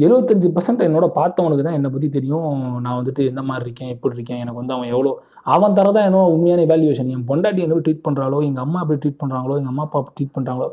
எழுபத்தஞ்சு 0.05 0.49
பர்சன்ட் 0.57 0.83
என்னோட 0.87 1.07
பார்த்தவனுக்கு 1.19 1.65
தான் 1.67 1.77
என்னை 1.79 1.91
பற்றி 1.93 2.09
தெரியும். 2.17 2.49
நான் 2.85 2.97
வந்துட்டு 2.99 3.23
எந்த 3.31 3.43
மாதிரி 3.49 3.65
இருக்கேன் 3.67 3.93
எப்படி 3.95 4.17
இருக்கேன் 4.19 4.41
எனக்கு 4.43 4.61
வந்து 4.61 4.75
அவன் 4.77 4.91
எவ்வளோ 4.95 5.13
அவன் 5.55 5.77
தரதான் 5.79 6.07
என்ன 6.09 6.25
உண்மையான 6.35 6.65
வேல்யூவேஷன் 6.73 7.11
என் 7.15 7.27
பொண்டாட்டி 7.31 7.63
என்ன 7.67 7.81
ட்ரீட் 7.87 8.05
பண்ணுறாளோ 8.07 8.39
எங்கள் 8.49 8.65
அம்மா 8.67 8.79
எப்படி 8.85 8.99
ட்ரீட் 9.03 9.21
பண்ணுறாங்களோ 9.23 9.55
எங்கள் 9.61 9.73
அம்மா 9.73 9.85
அப்பா 9.87 10.01
ட்ரீட் 10.17 10.35
பண்ணுறாங்களோ 10.37 10.69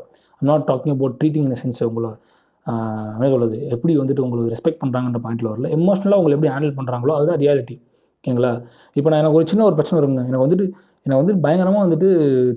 not 0.48 0.66
talking 0.70 0.94
about 0.96 1.16
treating 1.20 1.46
in 1.48 1.58
sense 1.62 1.82
உங்களை 1.88 2.10
என்ன 3.16 3.28
சொல்லுது 3.34 3.56
எப்படி 3.74 3.92
வந்துட்டு 4.00 4.22
உங்களுக்கு 4.24 4.52
ரெஸ்பெக்ட் 4.54 4.80
பண்ணுறாங்கன்ற 4.82 5.20
பாயிண்ட்ல 5.24 5.48
வரல. 5.52 5.68
எமோஷனலாக 5.76 6.20
உங்களை 6.20 6.34
எப்படி 6.36 6.50
ஹேண்டில் 6.54 6.76
பண்ணுறாங்களோ 6.78 7.14
அதுதான் 7.18 7.40
ரியாலிட்டி 7.42 7.76
ஓகேங்களா 8.18 8.52
இப்போ 8.98 9.08
நான் 9.10 9.20
எனக்கு 9.22 9.38
ஒரு 9.40 9.46
சின்ன 9.50 9.64
ஒரு 9.68 9.76
பிரச்சனை 9.78 9.96
வருங்க. 9.98 10.20
எனக்கு 10.30 10.44
வந்துட்டு 10.44 10.66
எனக்கு 11.06 11.20
வந்துட்டு 11.20 11.42
பயங்கரமாக 11.46 11.82
வந்துட்டு 11.86 12.08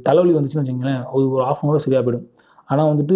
தலைவலி 0.07 0.33
வந்துச்சுன்னு 0.37 0.63
வச்சுங்களேன் 0.63 1.01
ஒரு 1.15 1.25
ஒரு 1.33 1.43
ஆஃப் 1.49 1.61
அன் 1.61 1.69
ஹவர் 1.69 1.83
சரியாக 1.85 2.03
போயிடும். 2.05 2.27
ஆனால் 2.69 2.89
வந்துட்டு 2.91 3.15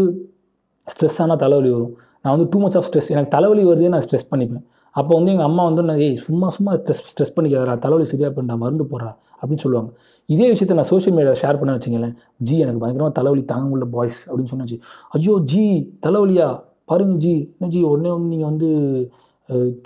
ஸ்ட்ரெஸ் 0.92 1.20
ஆனால் 1.26 1.40
தலைவலி 1.44 1.70
வரும். 1.76 1.94
நான் 2.24 2.34
வந்து 2.36 2.48
டூ 2.54 2.60
மச் 2.64 2.78
ஆஃப் 2.80 2.88
ஸ்ட்ரெஸ் 2.88 3.10
எனக்கு 3.14 3.32
தலைவலி 3.36 3.64
வருதே 3.70 3.90
நான் 3.94 4.06
ஸ்ட்ரெஸ் 4.06 4.30
பண்ணிப்பேன். 4.32 4.64
அப்போ 4.96 5.12
வந்து 5.18 5.32
எங்கள் 5.34 5.48
அம்மா 5.50 5.64
வந்து 5.70 5.84
நான் 5.90 6.02
ஏய் 6.06 6.16
சும்மா 6.28 6.48
சும்மா 6.56 6.72
ஸ்ட்ரெஸ் 6.80 7.02
ஸ்ட்ரெஸ் 7.12 7.34
பண்ணிக்காதரா 7.36 7.76
தலைவலி 7.86 8.06
சரியாக 8.14 8.32
பண்ணா 8.38 8.56
மருந்து 8.64 8.86
போடுறா 8.92 9.12
அப்படின்னு 9.40 9.64
சொல்லுவாங்க. 9.66 9.90
இதே 10.34 10.48
விஷயத்தை 10.54 10.76
நான் 10.80 10.90
சோஷியல் 10.92 11.16
மீடியா 11.18 11.36
ஷேர் 11.42 11.60
பண்ண 11.62 11.72
வச்சுங்களேன் 11.78 12.14
ஜி 12.48 12.56
எனக்கு 12.64 12.82
பயங்கரமாக 12.84 13.14
தலைவலி 13.20 13.44
தாங்க 13.52 13.66
முடியல 13.70 13.88
பாய்ஸ் 13.96 14.20
அப்படின்னு 14.28 14.52
சொன்னாச்சு. 14.54 14.78
ஐயோ 15.18 15.36
ஜி 15.52 15.64
தலைவலியா? 16.06 16.50
பாருங்க 16.92 17.16
ஜி. 17.26 17.34
என்ன 17.56 17.70
ஜி 17.76 17.82
உடனே 17.92 18.12
வந்து 18.16 18.30
நீங்கள் 18.34 18.50
வந்து 18.52 18.70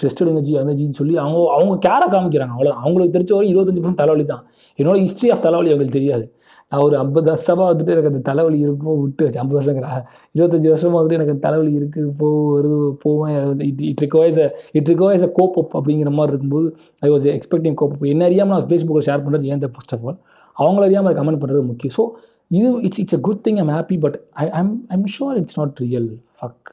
டெஸ்ட் 0.01 0.21
எடுங்க 0.23 0.41
ஜி 0.47 0.53
அந்த 0.61 0.73
ஜின்னு 0.79 0.97
சொல்லி 0.99 1.13
அவங்க 1.23 1.39
அவங்க 1.57 1.75
கேரை 1.85 2.07
காமிக்கிறாங்க 2.15 2.53
அவ்வளோ 2.55 2.73
அவங்களுக்கு 2.81 3.15
தெரிஞ்ச 3.15 3.31
வரை 3.35 3.47
இருபத்தஞ்சி 3.53 3.81
பர்சன்ட் 3.83 4.01
தலைவலி 4.01 4.25
தான். 4.33 4.43
என்னோட 4.79 4.97
ஹிஸ்ட்ரி 5.05 5.29
ஆஃப் 5.35 5.45
தலைவலி 5.45 5.71
அவங்களுக்கு 5.71 5.97
தெரியாது. 5.99 6.25
நான் 6.71 6.83
ஒரு 6.85 6.95
ஐம்பது 7.01 7.27
வருஷமாக 7.31 7.67
வந்துட்டு 7.71 7.93
எனக்கு 7.93 8.09
அந்த 8.11 8.21
தலைவலி 8.29 8.57
இருக்கும் 8.65 8.99
விட்டு 9.01 9.23
வச்சு 9.25 9.39
ஐம்பது 9.41 9.57
வருஷங்கிற. 9.59 9.87
இருபத்தஞ்சி 10.35 10.69
வருஷமாக 10.73 10.97
வந்துட்டு 10.97 11.17
எனக்கு 11.19 11.43
தலைவலி 11.45 11.71
இருக்குது 11.79 12.09
போ 12.19 12.27
வருது 12.53 12.79
போவேன். 13.03 13.37
It 13.69 13.83
it 13.89 14.01
requires 14.05 14.39
it 14.79 14.89
requires 14.93 15.25
a 15.27 15.31
cope 15.39 15.57
up 15.61 15.75
அப்படிங்கிற 15.79 16.11
மாதிரி 16.19 16.33
இருக்கும்போது 16.33 16.69
ஐ 17.03 17.11
வாஸ் 17.13 17.27
எக்ஸ்பெக்டிங் 17.37 17.77
கோப் 17.81 17.95
அப் 17.97 18.07
என்ன 18.13 18.25
அறியாமல் 18.29 18.55
நான் 18.57 18.69
ஃபேஸ்புக்கில் 18.71 19.07
ஷேர் 19.09 19.23
பண்ணுறது 19.25 19.51
ஏன் 19.53 19.63
ஃபர்ஸ்ட் 19.75 19.95
ஆஃப் 19.97 20.05
ஆல் 20.07 20.19
அவங்கள 20.57 20.83
அறியாமல் 20.89 21.17
கமெண்ட் 21.19 21.41
பண்ணுறது 21.43 21.63
முக்கியம். 21.71 21.95
ஸோ 21.99 22.05
இது 22.51 22.69
it's 22.87 23.01
it's 23.03 23.17
a 23.19 23.21
good 23.27 23.41
thing 23.47 23.59
I'm 23.63 23.73
happy 23.77 23.97
but 24.05 24.17
I 24.43 24.47
I'm 24.61 24.73
I'm 24.95 25.07
sure 25.17 25.37
it's 25.41 25.57
not 25.59 25.81
real 25.85 26.09
fuck 26.39 26.71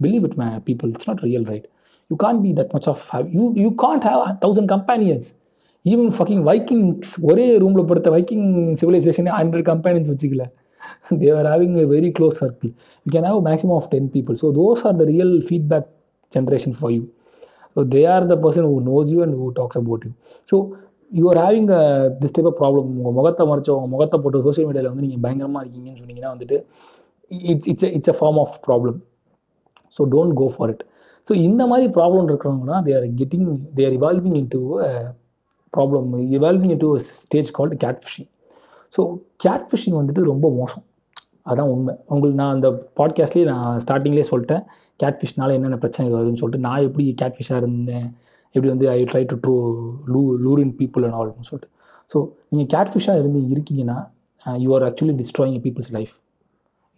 believe 0.00 0.24
it 0.28 0.38
my 0.42 0.48
people 0.68 0.90
it's 0.94 1.08
not 1.10 1.22
real 1.28 1.46
right 1.52 1.66
you 2.10 2.16
can't 2.24 2.40
be 2.46 2.52
that 2.60 2.72
much 2.74 2.88
of 2.88 3.02
you 3.36 3.44
you 3.64 3.70
can't 3.84 4.04
have 4.10 4.22
thousand 4.44 4.70
companions 4.72 5.28
even 5.84 6.10
fucking 6.16 6.42
Vikings 6.42 7.12
ஒரே 7.28 7.44
ரூமில் 7.62 7.86
படுத்த 7.86 8.10
Viking 8.10 8.46
சிவிலைசேஷனே 8.80 9.32
hundred 9.38 9.66
companies 9.70 10.10
வச்சுக்கல 10.12 10.44
they're 11.16 11.48
having 11.52 11.76
a 11.76 11.86
very 11.92 12.10
close 12.10 12.36
circle 12.42 12.70
you 13.06 13.10
can 13.14 13.26
have 13.28 13.40
maximum 13.48 13.76
of 13.78 13.88
ten 13.92 14.08
people 14.14 14.36
so 14.42 14.48
those 14.58 14.82
are 14.86 14.96
the 15.00 15.06
real 15.10 15.34
feedback 15.48 15.88
generation 16.32 16.76
for 16.78 16.92
you 16.92 17.02
so 17.76 17.82
they 17.88 18.02
are 18.14 18.26
the 18.32 18.36
person 18.44 18.68
who 18.70 18.76
knows 18.88 19.10
you 19.14 19.20
and 19.26 19.36
who 19.40 19.48
talks 19.58 19.78
about 19.82 20.04
you 20.06 20.12
so 20.48 20.56
you 21.12 21.24
are 21.30 21.40
having 21.44 21.70
a 21.72 21.82
this 22.20 22.34
type 22.36 22.48
of 22.50 22.58
problem 22.60 22.88
உங்கள் 22.92 23.16
முகத்தை 23.18 23.46
மறைச்சோ 23.50 23.72
உங்கள் 23.76 23.92
முகத்தை 23.94 24.18
போட்டு 24.20 24.44
social 24.46 24.68
மீடியாவில் 24.68 24.90
வந்து 24.92 25.04
நீங்கள் 25.06 25.22
பயங்கரமாக 25.24 25.62
இருக்கீங்கன்னு 25.64 26.00
சொன்னீங்கன்னா 26.00 26.32
வந்துட்டு 26.34 26.58
it's 27.48 27.68
it's 27.68 27.92
it's 27.96 28.12
a 28.14 28.16
form 28.18 28.38
of 28.38 28.54
problem 28.66 28.98
so 29.96 30.04
don't 30.12 30.34
go 30.34 30.46
for 30.54 30.70
it 30.70 30.84
so 31.26 31.32
இந்த 31.40 31.62
மாதிரி 31.66 31.86
problem 31.92 32.28
இருக்கிறவங்கன்னா 32.30 32.78
they 32.86 32.94
are 32.96 33.06
getting 33.20 33.46
they 33.76 33.82
are 33.86 33.96
evolving 33.98 34.38
into 34.50 34.60
problem 35.76 36.08
evolving 36.36 36.76
to 36.76 36.88
stage 36.98 37.50
called 37.50 37.76
catfishing 38.04 38.28
so 38.94 39.02
catfishing 39.68 39.98
வந்துட்டு 39.98 40.22
ரொம்ப 40.22 40.46
மோசம். 40.50 40.84
அதான் 41.50 41.70
உண்மை. 41.74 41.92
உங்களுக்கு 42.08 42.38
நான் 42.40 42.54
அந்த 42.54 42.68
பாட்காஸ்ட்லேயே 42.98 43.46
நான் 43.52 43.78
ஸ்டார்டிங்லேயே 43.84 44.26
சொல்லிட்டேன். 44.30 44.64
கேட் 45.00 45.18
ஃபிஷ்னால 45.20 45.54
என்னென்ன 45.58 45.76
பிரச்சனை 45.76 46.06
வருதுன்னு 46.14 46.40
சொல்லிட்டு 46.42 46.66
நான் 46.66 46.84
எப்படி 46.88 47.04
கேட் 47.20 47.36
ஃபிஷ்ஷாக 47.36 47.60
இருந்தேன்? 47.62 48.08
எப்படி 48.54 48.68
வந்து 48.68 48.86
I 48.90 48.98
try 49.10 49.22
to 49.30 49.36
true 49.44 49.54
lure 50.06 50.22
lure in 50.46 50.74
people 50.80 51.04
and 51.06 51.16
ஆல்னு 51.20 51.48
சொல்லிட்டு. 51.50 51.70
ஸோ 52.10 52.18
நீங்கள் 52.48 52.70
கேட் 52.74 52.92
ஃபிஷ்ஷாக 52.92 53.20
இருந்து 53.22 53.40
இருக்கீங்கன்னா 53.54 53.98
you 54.46 54.70
are 54.76 54.84
actually 54.88 55.14
destroying 55.22 55.60
people's 55.66 55.92
life 55.96 56.12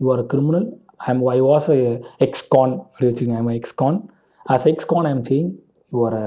you 0.00 0.08
are 0.12 0.22
a 0.24 0.26
criminal 0.32 0.66
am 1.12 1.22
I 1.36 1.38
was 1.50 1.68
a 1.76 1.80
ex con 2.26 2.74
அப்படி 2.84 3.06
வச்சுக்கோங்க 3.10 3.40
I'm 3.42 3.52
ex con 3.60 3.98
as 4.46 4.66
ex 4.72 4.88
con 4.92 5.08
I 5.10 5.12
am 5.16 5.26
saying 5.30 5.50
you 5.92 6.00
are 6.06 6.16
a 6.22 6.26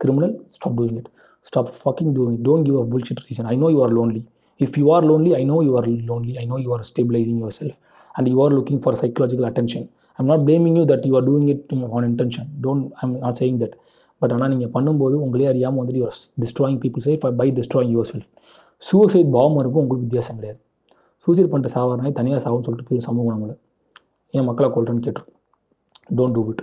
criminal 0.00 0.34
stop 0.56 0.76
doing 0.80 0.98
it 1.00 1.10
stop 1.46 1.70
fucking 1.82 2.12
doing 2.16 2.38
don't 2.46 2.66
give 2.68 2.78
a 2.82 2.86
bullshit 2.92 3.22
reason 3.26 3.48
I 3.52 3.56
know 3.56 3.68
you 3.74 3.80
are 3.86 3.94
lonely 3.98 4.22
if 4.60 4.76
you 4.80 4.86
are 4.94 5.04
lonely 5.04 5.32
I 5.40 5.42
know 5.44 5.58
you 5.62 5.72
are 5.80 5.88
lonely 6.10 6.34
I 6.42 6.46
know 6.46 6.58
you 6.58 6.70
are 6.76 6.84
stabilising 6.90 7.38
yourself 7.60 7.76
and 8.14 8.28
you 8.28 8.38
are 8.44 8.54
looking 8.58 8.82
for 8.84 8.98
psychological 9.02 9.48
attention 9.50 9.86
I'm 10.18 10.26
not 10.26 10.44
blaming 10.48 10.76
you 10.76 10.84
that 10.84 11.06
you 11.06 11.14
are 11.14 11.24
doing 11.24 11.48
it 11.48 11.64
on 11.98 12.06
intention 12.10 12.48
don't 12.66 12.86
I'm 13.02 13.14
not 13.18 13.38
saying 13.40 13.58
that 13.62 13.76
but 14.22 14.32
ஆனால் 14.32 14.48
நீங்கள் 14.48 14.72
பண்ணும்போது 14.74 15.16
உங்களே 15.24 15.46
அறியாமல் 15.46 15.80
வந்துட்டு 15.82 16.00
you are 16.02 16.20
destroying 16.42 16.80
people 16.84 17.04
safe 17.06 17.24
by 17.40 17.48
destroying 17.50 17.92
yourself 18.12 18.28
suicide 18.82 19.30
பாம்பருக்கும் 19.36 19.82
உங்களுக்கு 19.82 20.06
வித்தியாசம் 20.06 20.38
கிடையாது. 20.38 20.60
Suicide 21.26 21.50
பண்ணுற 21.52 21.68
சாவறனாய் 21.74 22.12
தனியாக 22.12 22.40
சாவுன்னு 22.44 22.66
சொல்லிட்டு 22.66 22.88
போய் 22.90 23.06
சமூகம் 23.08 23.34
நம்மளை 23.34 23.54
ஏன் 24.34 24.44
மக்களை 24.44 24.68
கொள்றேன்னு 24.74 25.04
கேட்டுரும் 25.06 25.32
டோன்ட் 26.18 26.36
டூ 26.36 26.42
இட் 26.50 26.62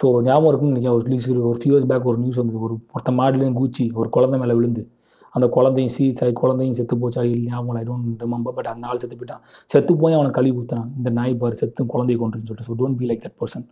ஸோ 0.00 0.06
ஞாபகம் 0.26 0.48
இருக்குன்னு 0.50 0.72
நினைக்கிறேன். 0.72 0.96
ஒரு 0.98 1.06
லீஸ் 1.12 1.28
ஒரு 1.50 1.58
ஃபியூ 1.60 1.72
இயர்ஸ் 1.74 1.88
பேக் 1.90 2.08
ஒரு 2.12 2.18
நியூஸ் 2.22 2.38
வந்தது. 2.40 2.60
ஒரு 2.66 2.74
மொத்த 2.94 3.12
மாடுலேயும் 3.20 3.56
கூச்சி 3.60 3.84
ஒரு 4.00 4.08
குழந்தை 4.16 4.38
மேலே 4.42 4.54
விழுந்து. 4.58 4.82
அந்த 5.34 5.46
குழந்தையும் 5.56 5.92
சீ 5.96 6.04
சாய் 6.18 6.32
குழந்தையும் 6.40 6.76
செத்து 6.78 6.94
போச்சா? 7.02 7.20
இல்லை 7.26 7.38
ஞாபகம் 7.50 7.78
ஐ 7.80 7.84
டோன்ட் 7.90 8.22
ரிமெம்பர் 8.24 8.54
பட் 8.56 8.68
அந்த 8.72 8.88
ஆள் 8.90 9.00
செத்து 9.02 9.16
போயிட்டான். 9.20 9.42
செத்து 9.72 9.92
போய் 10.02 10.16
அவனை 10.16 10.30
கழுவி 10.38 10.56
ஊற்றினான் 10.60 10.90
இந்த 10.98 11.10
நாய் 11.18 11.34
பாரு 11.42 11.56
செத்து 11.60 11.84
குழந்தைய 11.94 12.18
கொண்டுன்னு 12.22 12.48
சொல்லிட்டு. 12.48 12.68
So 12.70 12.76
don't 12.80 12.98
be 13.00 13.06
like 13.10 13.22
that 13.26 13.38
person 13.42 13.64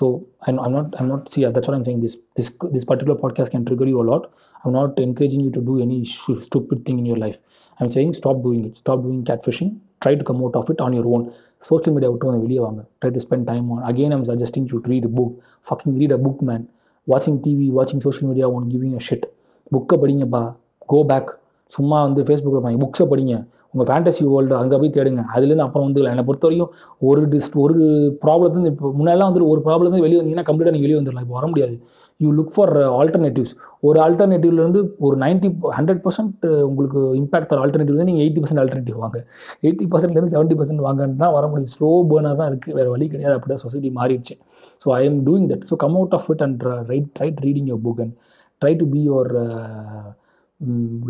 so 0.00 0.06
I 0.46 0.52
I'm 0.66 0.74
not 0.76 0.92
I'm 1.00 1.10
not 1.12 1.26
see 1.32 1.40
that's 1.56 1.68
what 1.68 1.78
I'm 1.78 1.86
saying. 1.88 2.02
This 2.04 2.16
this 2.38 2.50
this 2.74 2.86
particular 2.90 3.20
podcast 3.22 3.52
can 3.54 3.66
trigger 3.68 3.90
you 3.92 4.04
lot 4.12 4.26
I'm 4.64 4.74
not 4.78 5.00
encouraging 5.06 5.44
you 5.46 5.50
to 5.56 5.62
do 5.68 5.74
any 5.86 5.98
any 5.98 6.80
thing 6.88 6.98
in 7.02 7.08
your 7.12 7.22
life 7.26 7.38
I'm 7.80 7.92
saying 7.96 8.14
stop 8.20 8.42
doing 8.46 8.64
it 8.68 8.78
stop 8.82 9.02
doing 9.06 9.22
catfishing 9.46 9.72
try 10.02 10.12
to 10.14 10.24
come 10.24 10.40
out 10.40 10.56
of 10.56 10.68
it 10.70 10.82
on 10.82 10.94
your 10.94 11.08
own 11.08 11.24
social 11.62 11.94
media 11.96 12.10
விட்டு 12.10 12.28
வந்து 12.28 12.42
வெளியே 12.42 12.60
வாங்க 12.60 12.80
try 13.00 13.10
to 13.10 13.22
spend 13.24 13.46
time 13.48 13.66
on 13.72 13.82
again 13.90 14.12
I'm 14.12 14.26
suggesting 14.30 14.68
you 14.70 14.78
read 14.86 15.08
book 15.16 15.34
fucking 15.66 15.96
read 15.96 16.14
a 16.16 16.20
book 16.22 16.42
man 16.42 16.64
வாட்சிங் 17.06 17.38
TV 17.44 17.66
வாட்சிங் 17.70 18.02
social 18.06 18.28
media 18.30 18.48
one 18.56 18.66
giving 18.68 18.96
a 18.96 19.02
shit 19.08 19.26
புக்கை 19.72 19.96
படிங்கப்பா 19.98 20.42
go 20.88 21.00
back 21.04 21.30
சும்மா 21.76 21.98
வந்து 22.06 22.20
ஃபேஸ்புக்கில் 22.26 22.64
பாருங்க 22.64 22.82
புக்ஸை 22.84 23.06
படிங்க. 23.12 23.34
உங்கள் 23.72 23.88
ஃபேண்டசி 23.88 24.22
வேர்ல்டு 24.32 24.54
அங்கே 24.60 24.76
போய் 24.82 24.94
தேடுங்க. 24.96 25.22
அதுலேருந்து 25.34 25.66
அப்புறம் 25.66 25.86
வந்து 25.88 26.00
என்னை 26.12 26.24
பொறுத்த 26.28 26.46
வரைக்கும் 26.48 26.72
ஒரு 27.08 27.22
டிஸ்ட் 27.34 27.56
ஒரு 27.64 27.76
ப்ராப்ளத்துலேருந்து 28.24 28.72
இப்போ 28.74 28.88
முன்னாடிலாம் 28.98 29.30
வந்து 29.30 29.42
ஒரு 29.52 29.60
ப்ராப்ளம் 29.66 30.04
வெளியே 30.06 30.20
வந்தீங்கன்னா 30.20 30.46
கம்ப்ளீட்டாக 30.48 30.74
நீங்கள் 30.76 30.88
வெளியே 30.88 31.00
வந்துடலாம். 31.00 31.26
இப்போ 31.26 31.36
வர 31.40 31.48
முடியாது. 31.52 31.76
யூ 32.20 32.30
லுக் 32.38 32.52
ஃபார் 32.54 32.72
ஆல்டர்னேட்டிவ்ஸ் 33.00 33.52
ஒரு 33.88 33.98
ஆல்டர்னேட்டிவ்லேருந்து 34.06 34.80
ஒரு 35.06 35.16
நைன்ட்டி 35.22 35.48
ஹண்ட்ரட் 35.76 36.02
பர்சன்ட் 36.06 36.42
உங்களுக்கு 36.70 37.00
இம்பாக்ட் 37.20 37.50
தர 37.52 37.60
ஆல்டர்னேட்டிவ் 37.64 38.00
நீங்கள் 38.10 38.24
எயிட்டி 38.24 38.40
பர்சன்ட் 38.42 38.62
ஆல்டர்னேட்டிவ் 38.62 38.98
வாங்க. 39.04 39.18
எயிட்டி 39.66 39.86
பர்சன்ட்லேருந்து 39.92 40.34
செவன்ட்டி 40.34 40.56
பர்சன்ட் 40.58 40.82
வாங்கன்னு 40.88 41.20
தான் 41.22 41.34
வர 41.36 41.46
முடியும். 41.52 41.72
ஸ்லோ 41.76 41.92
பேர்னாக 42.10 42.36
தான் 42.40 42.50
இருக்குது 42.52 42.76
வேறு 42.80 42.92
வழி 42.94 43.06
கிடையாது. 43.12 43.36
அப்படி 43.38 43.52
தான் 43.54 43.64
சொசைட்டி 43.66 43.92
மாறிடுச்சு 44.00 44.36
so 44.84 44.90
I 44.98 45.02
am 45.10 45.20
doing 45.28 45.48
that 45.52 45.64
so 45.70 45.76
come 45.84 45.96
out 46.00 46.16
of 46.18 46.28
it 46.34 46.44
and 46.48 46.64
right 46.92 47.22
right 47.22 47.40
reading 47.46 47.70
your 47.72 47.82
book 47.86 48.02
and 48.06 48.14
try 48.62 48.74
to 48.82 48.88
be 48.94 49.02
your 49.10 49.32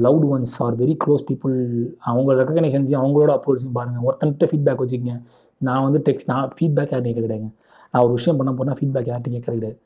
loved 0.06 0.26
ones 0.34 0.56
or 0.64 0.74
very 0.82 0.94
close 1.04 1.22
people 1.30 1.54
அவங்க 2.10 2.34
ரெக்கக்னேஷன்ஸையும் 2.40 3.00
அவங்களோட 3.02 3.30
அப்ரோச்சையும் 3.38 3.76
பாருங்கள் 3.78 4.04
ஒருத்தன்கிட்ட 4.08 4.46
ஃபீட்பேக் 4.50 4.82
வச்சுக்கங்க. 4.82 5.14
நான் 5.60 5.84
வந்து 5.86 6.00
டெக்ஸ்ட் 6.08 6.28
நான் 6.32 6.50
ஃபீட்பேக் 6.58 6.92
யார்ட்டையும் 6.94 7.18
கேட்க 7.18 7.38
நான் 7.94 8.02
ஒரு 8.06 8.12
விஷயம் 8.18 8.38
பண்ண 8.40 8.50
போனால் 8.58 8.78
ஃபீட்பேக் 8.80 9.08
யார்ட்டையும் 9.12 9.36
கேட்கறது 9.36 9.58
கிடையாது. 9.60 9.78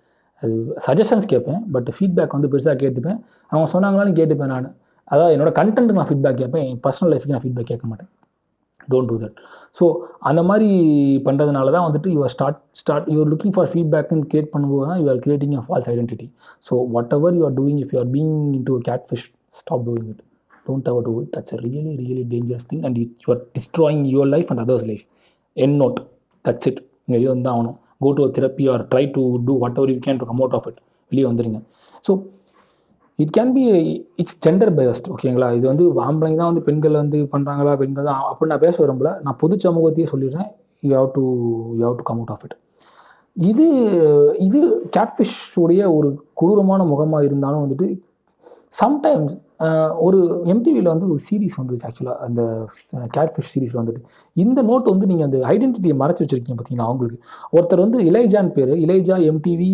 அது 0.42 0.54
சஜஷன்ஸ் 0.86 1.28
கேட்பேன் 1.32 1.60
பட் 1.74 1.88
ஃபீட்பேக் 1.96 2.34
வந்து 2.36 2.50
பெருசாக 2.54 2.76
கேட்டுப்பேன். 2.82 3.18
அவங்க 3.52 3.68
சொன்னாங்களாலும் 3.74 4.18
கேட்டுப்பேன் 4.20 4.52
நான். 4.54 4.68
அதாவது 5.12 5.34
என்னோட 5.36 5.50
கண்டென்ட் 5.60 5.96
நான் 5.98 6.08
ஃபீட்பேக் 6.10 6.40
கேட்பேன். 6.42 6.66
என் 6.70 6.82
பர்சனல் 6.86 7.12
லைஃப்க்கு 7.12 7.34
நான் 7.36 7.44
ஃபீட்பேக் 7.46 7.70
கேட்க 7.72 7.86
மாட்டேன். 7.92 8.10
டோன்ட் 8.92 9.08
டூ 9.10 9.16
தட் 9.22 9.36
ஸோ 9.78 9.84
அந்த 10.28 10.40
மாதிரி 10.48 10.68
பண்ணுறதுனால 11.26 11.70
தான் 11.76 11.86
வந்துட்டு 11.86 12.08
your 12.16 12.32
start 12.34 12.58
start 12.80 13.06
you are 13.14 13.30
looking 13.32 13.54
for 13.56 13.70
ஃபீட்பேக்னு 13.72 14.26
create 14.32 14.50
பண்ணும்போது 14.54 14.88
தான் 14.90 15.00
you 15.02 15.06
are 15.12 15.22
creating 15.26 15.54
a 15.60 15.62
false 15.66 15.88
identity 15.92 16.26
so 16.66 16.76
whatever 17.18 17.36
you 17.38 17.44
are 17.48 17.56
doing 17.60 17.80
if 17.84 17.92
you 17.94 18.00
are 18.02 18.10
being 18.16 18.34
into 18.70 18.76
catfish 19.10 19.26
stop 19.60 19.84
doing 19.88 20.08
it 20.12 20.22
don't 20.66 20.88
ever 20.92 21.04
do 21.08 21.14
it 21.22 21.32
that's 21.36 21.54
a 21.56 21.58
really 21.66 21.94
really 22.02 22.24
dangerous 22.34 22.68
thing 22.70 22.84
and 22.88 22.98
you 23.24 23.28
are 23.34 23.42
destroying 23.56 24.04
your 24.14 24.30
life 24.34 24.50
and 24.52 24.62
others 24.64 24.86
life 24.90 25.04
and 25.56 25.76
note 25.82 25.98
that's 26.44 26.68
it 26.70 26.80
நீங்கள் 26.80 27.18
வெளியே 27.18 27.32
வந்து 27.34 27.50
ஆகணும். 27.54 27.76
Go 28.04 28.10
to 28.18 28.24
therapy 28.38 28.64
or 28.72 28.82
try 28.92 29.04
to 29.16 29.22
do 29.48 29.52
whatever 29.80 29.92
you 29.94 29.98
can 30.06 30.20
to 30.22 30.26
come 30.30 30.40
out 30.42 30.56
of 30.58 30.66
it 30.70 30.80
வெளியே 31.12 31.26
வந்துடுங்க 31.30 31.58
so 32.06 32.12
it 33.18 33.32
can 33.36 33.52
be 33.56 33.62
it's 34.20 34.38
gender 34.44 34.72
based 34.78 35.08
ஓகேங்களா 35.14 35.48
இது 35.58 35.66
வந்து 35.72 35.84
ஆம்பளைங்க 36.06 36.38
தான் 36.42 36.50
வந்து 36.52 36.64
பெண்கள் 36.68 37.00
வந்து 37.02 37.18
பண்ணுறாங்களா 37.34 37.74
பெண்கள் 37.82 38.08
தான் 38.08 38.20
அப்படி 38.30 38.50
நான் 38.52 38.64
பேச 38.64 38.74
விரும்பல. 38.82 39.10
நான் 39.26 39.38
பொது 39.42 39.56
சமூகத்தையே 39.64 40.06
சொல்லிடுறேன். 40.12 40.48
You 40.82 40.90
have 40.98 41.10
to 41.18 41.22
you 41.78 41.82
have 41.88 41.98
to 42.00 42.06
come 42.10 42.18
out 42.20 42.32
of 42.34 42.44
it 42.46 42.56
இது 43.36 43.66
இது 44.46 44.58
கேட்ஃபிஷ் 44.96 45.38
உடைய 45.62 45.82
ஒரு 45.98 46.08
கொடூரமான 46.40 46.82
முகமாக 46.90 47.28
இருந்தாலும் 47.28 47.62
வந்துட்டு 47.64 47.86
சம்டைம்ஸ் 48.74 49.34
ஒரு 50.06 50.18
எம்டிவியில் 50.52 50.90
வந்து 50.92 51.06
ஒரு 51.12 51.20
சீரிஸ் 51.26 51.56
வந்துச்சு 51.58 51.86
ஆக்சுவலாக 51.88 52.24
அந்த 52.26 52.40
கேட்ஃபிஷ் 53.16 53.50
சீரிஸ் 53.52 53.76
வந்துட்டு. 53.78 54.00
இந்த 54.36 54.58
நோட் 54.70 54.90
வந்து 54.92 55.08
நீங்கள் 55.10 55.26
அந்த 55.28 55.38
ஐடென்டிட்டியை 55.52 55.96
மறைச்சி 56.02 56.22
வச்சுருக்கீங்க 56.22 56.56
பார்த்தீங்கன்னா 56.58 56.88
அவங்களுக்கு? 56.90 57.18
ஒருத்தர் 57.56 57.84
வந்து 57.84 57.98
இளைஜான் 58.10 58.50
பேர் 58.56 58.72
இளைஜா 58.84 59.16
எம்டிவி 59.30 59.70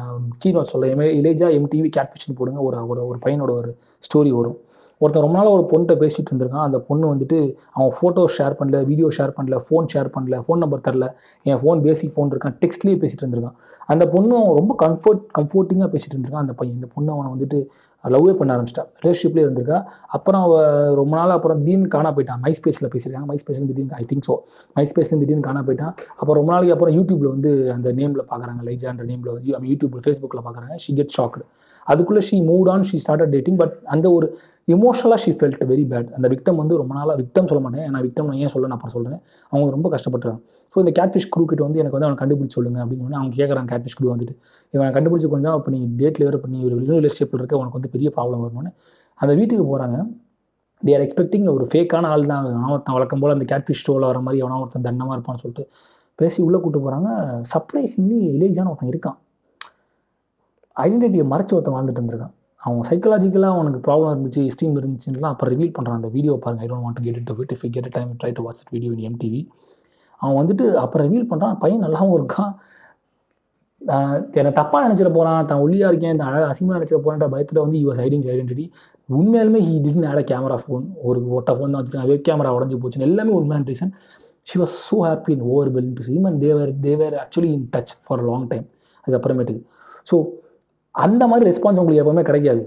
நான் 0.00 0.20
கீ 0.42 0.52
நோட் 0.56 0.72
சொல்ல 0.74 1.08
இளைஜா 1.20 1.48
எம்டிவி 1.58 1.90
கேட்ஃபிஷ்னு 1.98 2.38
போடுங்க 2.40 2.62
ஒரு 2.68 2.78
ஒரு 2.92 3.02
ஒரு 3.10 3.20
பையனோட 3.26 3.52
ஒரு 3.60 3.72
ஸ்டோரி 4.08 4.32
வரும். 4.38 4.58
ஒருத்தன் 5.00 5.24
ரொம்ப 5.24 5.36
நாளாக 5.38 5.56
ஒரு 5.56 5.64
பொண்ணுகிட்ட 5.70 5.94
பேசிகிட்டு 6.02 6.30
இருந்திருக்கான். 6.32 6.66
அந்த 6.68 6.78
பொண்ணு 6.88 7.06
வந்துட்டு 7.12 7.38
அவன் 7.76 7.90
ஃபோட்டோ 7.96 8.22
ஷேர் 8.36 8.54
பண்ணல 8.60 8.76
வீடியோ 8.90 9.08
ஷேர் 9.16 9.32
பண்ணல 9.38 9.56
ஃபோன் 9.66 9.88
ஷேர் 9.94 10.08
பண்ணல 10.14 10.36
ஃபோன் 10.44 10.62
நம்பர் 10.64 10.84
தரல. 10.86 11.08
என் 11.48 11.60
ஃபோன் 11.62 11.82
பேசிக் 11.86 12.14
ஃபோன் 12.14 12.30
இருக்கான். 12.34 12.56
டெக்ஸ்ட்லேயே 12.62 12.98
பேசிகிட்டு 13.02 13.24
இருந்திருக்கான். 13.24 13.58
அந்த 13.94 14.04
பொண்ணு 14.14 14.36
ரொம்ப 14.60 14.72
கம்ஃபர்ட் 14.84 15.24
கம்ஃபர்ட்டிங்காக 15.38 15.90
பேசிகிட்டு 15.94 16.16
இருந்திருக்கான். 16.16 16.46
அந்த 16.46 16.56
பையன் 16.60 16.78
இந்த 16.78 16.88
பொண்ணு 16.94 17.12
அவனை 17.16 17.28
வந்துட்டு 17.34 17.60
லவ்வே 18.04 18.32
பண்ண 18.38 18.50
ஆரம்பிச்சிட்டா. 18.54 18.82
ரிலேஷன்ஷிப்லேயே 19.02 19.44
இருந்திருக்கா. 19.46 19.78
அப்புறம் 20.16 20.42
அவ 20.46 20.54
ரொம்ப 20.98 21.12
நாள் 21.18 21.34
அப்புறம் 21.36 21.60
திடீர்னு 21.62 21.88
காணா 21.94 22.10
போயிட்டான். 22.16 22.40
மை 22.44 22.52
ஸ்பேஸில் 22.58 22.90
பேசியிருக்காங்க 22.92 23.28
மை 23.30 23.38
ஸ்பேஸ்லேருந்து 23.42 23.72
திடீர்னு 23.72 23.96
ஐ 24.02 24.04
திங்க் 24.10 24.26
ஸோ 24.28 24.34
மை 24.76 24.84
ஸ்பேஸ்லேருந்து 24.90 25.24
திடீர்னு 25.24 25.46
காணா 25.48 25.62
போயிட்டான். 25.68 25.94
அப்புறம் 26.20 26.38
ரொம்ப 26.40 26.50
நாளைக்கு 26.54 26.74
அப்புறம் 26.76 26.94
யூடியூப்பில் 26.98 27.32
வந்து 27.34 27.52
அந்த 27.76 27.88
நேமில் 28.00 28.24
பார்க்குறாங்க 28.32 28.62
லைஜான்ற 28.70 29.06
நேமில் 29.12 29.32
வந்து 29.36 29.70
யூடியூப்பில் 29.72 30.04
ஃபேஸ்புக்கில் 30.06 30.44
பார்க்குறாங்க 30.46 30.76
ஷி 30.84 30.92
கெட் 31.00 31.14
ஷாக்டு 31.18 31.44
அதுக்குள்ளே 31.86 32.22
she 32.28 32.36
move 32.50 32.68
on 32.74 32.86
she 32.90 32.96
start 33.02 33.32
dating 33.34 33.58
but 33.62 33.74
அந்த 33.94 34.06
ஒரு 34.18 34.28
இமோஷனலாக 34.74 35.18
ஷீ 35.22 35.30
ஃபெல்ட் 35.38 35.60
வெரி 35.70 35.84
பேட் 35.90 36.08
அந்த 36.16 36.26
விக்டம் 36.32 36.58
வந்து 36.60 36.74
ரொம்ப 36.80 36.92
நாளாக 36.98 37.16
விக்டம் 37.20 37.48
சொல்ல 37.50 37.60
மாட்டேன். 37.64 37.86
நான் 37.94 38.04
விக்டம் 38.06 38.28
நான் 38.30 38.40
ஏன் 38.44 38.52
சொல்ல 38.52 38.68
நான் 38.70 38.76
அப்புறம் 38.78 38.94
சொல்கிறேன் 38.96 39.20
அவங்க 39.52 39.68
ரொம்ப 39.76 39.88
கஷ்டப்பட்டுறாங்க. 39.94 40.40
ஸோ 40.72 40.76
இந்த 40.82 40.92
கேட்ஃபிஷ் 40.98 41.28
க்ரூ 41.34 41.42
கிட்ட 41.50 41.62
வந்து 41.66 41.80
எனக்கு 41.82 41.96
வந்து 41.96 42.08
அவனை 42.08 42.18
கண்டுபிடிச்சி 42.22 42.56
சொல்லுங்க 42.58 42.78
அப்படின்னு 42.84 43.04
சொல்லி 43.04 43.18
அவங்க 43.20 43.34
கேட்குறாங்க 43.40 43.68
கேட்ஃபிஷ் 43.72 43.96
க்ரூ 43.98 44.08
வந்துட்டு. 44.14 44.34
இவன் 44.74 44.94
கண்டுபிடிச்சி 44.96 45.30
கொஞ்சம் 45.34 45.56
இப்போ 45.58 45.72
நீ 45.74 45.80
டேட்டில் 46.00 46.26
வேறு 46.28 46.40
பண்ணி 46.44 46.58
ஒரு 46.68 46.78
ரிலேஷன்ஷிப்பில் 47.00 47.42
இருக்க 47.42 47.60
உனக்கு 47.62 47.78
வந்து 47.78 47.92
பெரிய 47.96 48.10
ப்ராப்ளம் 48.16 48.42
வரும்னு 48.44 48.72
அந்த 49.20 49.32
வீட்டுக்கு 49.40 49.66
போகிறாங்க 49.72 49.98
தே 50.82 50.94
ஆர் 50.96 51.04
எக்ஸ்பெக்டிங் 51.06 51.46
ஒரு 51.56 51.66
ஃபேக்கான 51.72 52.08
ஆள் 52.14 52.26
தான். 52.32 52.46
அவன் 52.66 52.96
வழக்கம் 52.96 53.22
போல் 53.22 53.34
அந்த 53.36 53.46
கேட்ஃபிஷ் 53.52 53.84
ஷோவில் 53.86 54.08
வர 54.10 54.18
மாதிரி 54.26 54.42
அவனா 54.44 54.58
ஒருத்தன் 54.62 54.86
தண்டமாக 54.88 55.16
இருப்பான்னு 55.16 55.42
சொல்லிட்டு 55.44 55.64
பேசி 56.18 56.38
உள்ளே 56.46 56.58
கூட்டு 56.64 56.80
போகிறாங்க 56.84 57.08
சர்ப்ரைசிங்லி 57.52 58.18
இலேஜான 58.32 58.68
ஒருத்தன் 58.72 58.92
இருக்கான். 58.92 59.18
ஐடென்டிட்டியை 60.76 61.26
மறைச்சு 61.32 61.54
ஒருத்தன் 61.56 61.76
வாழ்ந்துட்டு 61.76 62.00
இருந்திருக்கான். 62.00 62.35
அவன் 62.66 62.86
சைக்கலாஜிக்கலாக 62.90 63.56
அவனுக்கு 63.56 63.80
ப்ராப்ளம் 63.86 64.12
இருந்துச்சு 64.14 64.42
ஸ்டீம் 64.54 64.76
இருந்துச்சுன்னா 64.80 65.30
அப்புறம் 65.32 65.52
ரிவீல் 65.54 65.74
பண்ணுறான் 65.76 65.98
அந்த 66.00 66.08
வீடியோ 66.16 66.32
பாருங்க. 66.44 66.62
I 66.64 66.68
don't 66.70 66.84
want 66.86 66.98
to 67.00 67.04
get 67.06 67.18
it 67.20 67.32
with 67.40 67.52
if 67.56 67.64
get 67.76 67.90
time 67.96 68.10
try 68.20 68.30
to 68.38 68.44
watch 68.46 68.62
video 68.74 68.90
in 68.96 69.04
MTV 69.10 69.40
அவன் 70.20 70.38
வந்துட்டு 70.40 70.64
அப்புறம் 70.84 71.06
ரிவீல் 71.08 71.28
பண்ணுறான் 71.30 71.56
பையன் 71.62 71.84
நல்லாவும் 71.86 72.16
இருக்கான். 72.18 72.52
என்னை 74.40 74.50
தப்பாக 74.58 74.84
நினச்சிட 74.86 75.08
போகிறான் 75.16 75.48
தான் 75.50 75.62
ஒல்லியாக 75.64 75.90
இருக்கேன். 75.92 76.14
இந்த 76.14 76.24
அழகாக 76.28 76.50
அசிங்கமாக 76.52 76.78
நினச்சிட 76.78 76.98
போகிறேன்ற 77.00 77.26
பயத்தில் 77.34 77.60
வந்து 77.64 77.78
யுவர் 77.82 77.98
ஹைடிங் 78.02 78.24
ஐடென்டிட்டி 78.34 78.64
உண்மையாலுமே 79.08 79.60
ஹீ 79.66 79.74
டிடன் 79.84 80.06
ஆட 80.10 80.20
கேமரா 80.30 80.56
ஃபோன் 80.62 80.86
ஒரு 81.08 81.18
ஒட்ட 81.38 81.50
ஃபோன் 81.56 81.72
தான் 81.72 81.80
வச்சுருக்காங்க 81.80 82.10
வெப் 82.12 82.24
கேமரா 82.28 82.52
உடஞ்சி 82.56 82.76
போச்சுன்னு 82.82 83.08
எல்லாமே 83.10 83.32
உண்மையான 83.40 83.66
reason 83.72 83.92
she 84.48 84.56
was 84.62 84.74
so 84.88 84.96
happy 85.06 85.30
in 85.36 85.44
over 85.50 85.70
bell 85.76 85.92
to 85.98 86.04
see them 86.08 86.38
they were 86.44 86.72
they were 86.86 87.14
actually 87.22 87.50
in 87.56 87.66
touch 87.74 87.94
for 88.04 88.24
long 88.30 88.48
time 88.52 88.66
அதுக்கப்புறமேட்டுக்கு. 89.04 89.62
ஸோ 90.10 90.16
அந்த 91.04 91.22
மாதிரி 91.30 91.44
ரெஸ்பான்ஸ் 91.50 91.80
உங்களுக்கு 91.82 92.02
எப்பவுமே 92.02 92.22
கிடைக்காது. 92.30 92.62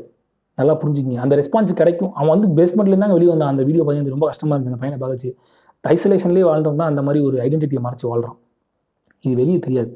நல்லா 0.57 0.73
புரிஞ்சுக்கிங்க. 0.82 1.19
அந்த 1.25 1.34
ரெஸ்பான்ஸ் 1.41 1.71
கிடைக்கும். 1.82 2.11
அவன் 2.19 2.34
வந்து 2.36 2.47
பேஸ்மெண்ட்லேருந்து 2.57 3.05
தான் 3.05 3.15
வெளியே 3.17 3.32
வந்தான். 3.34 3.51
அந்த 3.53 3.63
வீடியோ 3.67 3.84
பார்த்து 3.88 4.15
ரொம்ப 4.15 4.27
கஷ்டமாக 4.32 4.55
இருந்துச்சு. 4.55 4.73
அந்த 4.73 4.82
பையனை 4.84 4.99
பார்த்துச்சு 5.03 5.32
ஐசோலேஷன்லேயே 5.84 6.45
வாழ்ந்தவங்க 6.49 6.80
தான் 6.82 6.91
அந்த 6.93 7.01
மாதிரி 7.07 7.19
ஒரு 7.27 7.38
ஐடென்டிட்டியை 7.45 7.82
மறைச்சு 7.86 8.05
வாழ்கிறான் 8.11 8.38
இது 9.25 9.34
வெளியே 9.41 9.59
தெரியாது. 9.67 9.91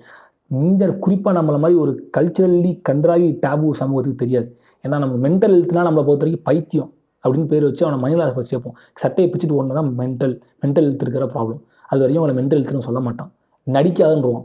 இந்த 0.52 0.84
குறிப்பாக 1.04 1.34
நம்மள 1.38 1.58
மாதிரி 1.64 1.76
ஒரு 1.84 1.92
கல்ச்சுரல்லி 2.18 2.72
கன்றாவி 2.90 3.28
டேபு 3.44 3.68
சமூகத்துக்கு 3.82 4.22
தெரியாது. 4.24 4.48
ஏன்னா 4.86 4.98
நம்ம 5.04 5.16
மென்டல் 5.26 5.54
ஹெல்த்னா 5.56 5.84
நம்மளை 5.88 6.04
பொறுத்த 6.08 6.26
வரைக்கும் 6.26 6.46
பைத்தியம் 6.50 6.90
அப்படின்னு 7.24 7.48
பேர் 7.52 7.66
வச்சு 7.68 7.84
அவனை 7.86 8.00
மணிலாக 8.06 8.34
வச்சு 8.38 8.52
சேர்ப்போம் 8.54 8.76
சட்டையை 9.02 9.28
பிச்சுட்டு 9.34 9.58
ஒன்று 9.62 9.78
தான் 9.80 9.90
மென்டல் 10.02 10.34
மென்டல் 10.64 10.88
ஹெல்த் 10.88 11.06
இருக்கிற 11.06 11.28
ப்ராப்ளம் 11.34 11.62
அது 11.92 12.02
வரையும் 12.04 12.24
அவனை 12.24 12.36
மென்டல் 12.40 12.62
ஹெல்த்னு 12.62 12.88
சொல்ல 12.88 13.00
மாட்டான். 13.08 13.32
நடிக்காதுன்றான் 13.68 14.44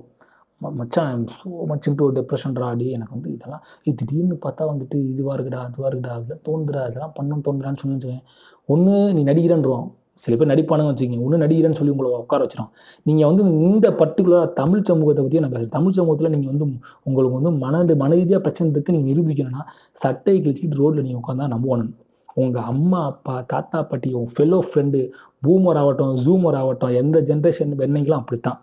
மச்சான் 0.60 1.20
ஸோ 1.32 1.48
மச் 1.66 1.86
இன்ட்டு 1.88 2.04
ஒரு 2.04 2.14
டிப்ரெஷன்டா 2.16 2.68
அடி 2.68 2.86
எனக்கு 2.90 3.14
வந்து 3.16 3.28
இதெல்லாம் 3.34 3.62
இது 3.82 3.94
திடீர்னு 4.00 4.36
பார்த்தா 4.44 4.64
வந்துட்டு 4.70 4.96
இதுவாக 5.12 5.34
இருக்குடா 5.36 5.60
அதுவாக 5.66 5.90
இருக்குடா 5.90 6.14
அதெல்லாம் 6.16 6.42
தோந்துடா 6.48 6.80
அதெல்லாம் 6.88 7.14
பண்ணும் 7.16 7.44
தோன்றுறான்னு 7.46 7.80
சொல்லி 7.82 7.96
வச்சுக்கேன் 7.96 8.24
ஒன்று 8.68 8.96
நீ 9.16 9.22
நடிக்கிறேன்றான் 9.22 9.86
சில 10.20 10.36
பேர் 10.36 10.50
நடிப்பானுங்க 10.50 10.90
வச்சுக்கோங்க 10.92 11.26
ஒன்று 11.26 11.42
நடிக்கிறேன்னு 11.42 11.78
சொல்லி 11.78 11.92
உங்களை 11.94 12.08
உட்கார 12.16 12.40
வச்சிடும் 12.44 12.70
நீங்கள் 13.06 13.28
வந்து 13.30 13.42
இந்த 13.68 13.88
பர்டிகுலராக 14.00 14.48
தமிழ் 14.52 14.82
சமூகத்தை 14.82 15.22
பற்றி 15.22 15.42
நான் 15.44 15.52
பேசுகிறேன் 15.52 15.76
தமிழ் 15.76 15.96
சமூகத்தில் 15.98 16.32
நீங்கள் 16.34 16.52
வந்து 16.52 16.66
உங்களுக்கு 17.06 17.36
வந்து 17.38 17.52
மன 17.56 17.84
மன 17.94 18.10
ரீதியாக 18.14 18.42
பிரச்சனை 18.42 18.68
இருக்குது 18.70 18.96
நீங்கள் 18.96 19.12
நிரூபிக்கணும்னா 19.12 19.64
சட்டையை 20.00 20.38
கிழிச்சிட்டு 20.40 20.80
ரோட்டில் 20.82 21.02
நீங்கள் 21.02 21.22
உட்காந்தா 21.22 21.48
நம்புவானுங்க 21.54 21.94
உங்கள் 22.36 22.62
அம்மா 22.64 22.98
அப்பா 23.04 23.34
தாத்தா 23.52 23.78
பாட்டி 23.82 24.08
உங்கள் 24.12 24.34
ஃபெல்லோ 24.34 24.58
ஃப்ரெண்டு 24.66 24.98
பூமர் 25.42 25.76
ஆகட்டும் 25.76 26.16
ஜூமர் 26.24 26.54
ஆகட்டும் 26.54 26.94
எந்த 26.94 27.18
ஜென்ரேஷன் 27.20 27.72
வெண்ணைங்களும் 27.76 28.20
அப்படித்தான். 28.20 28.58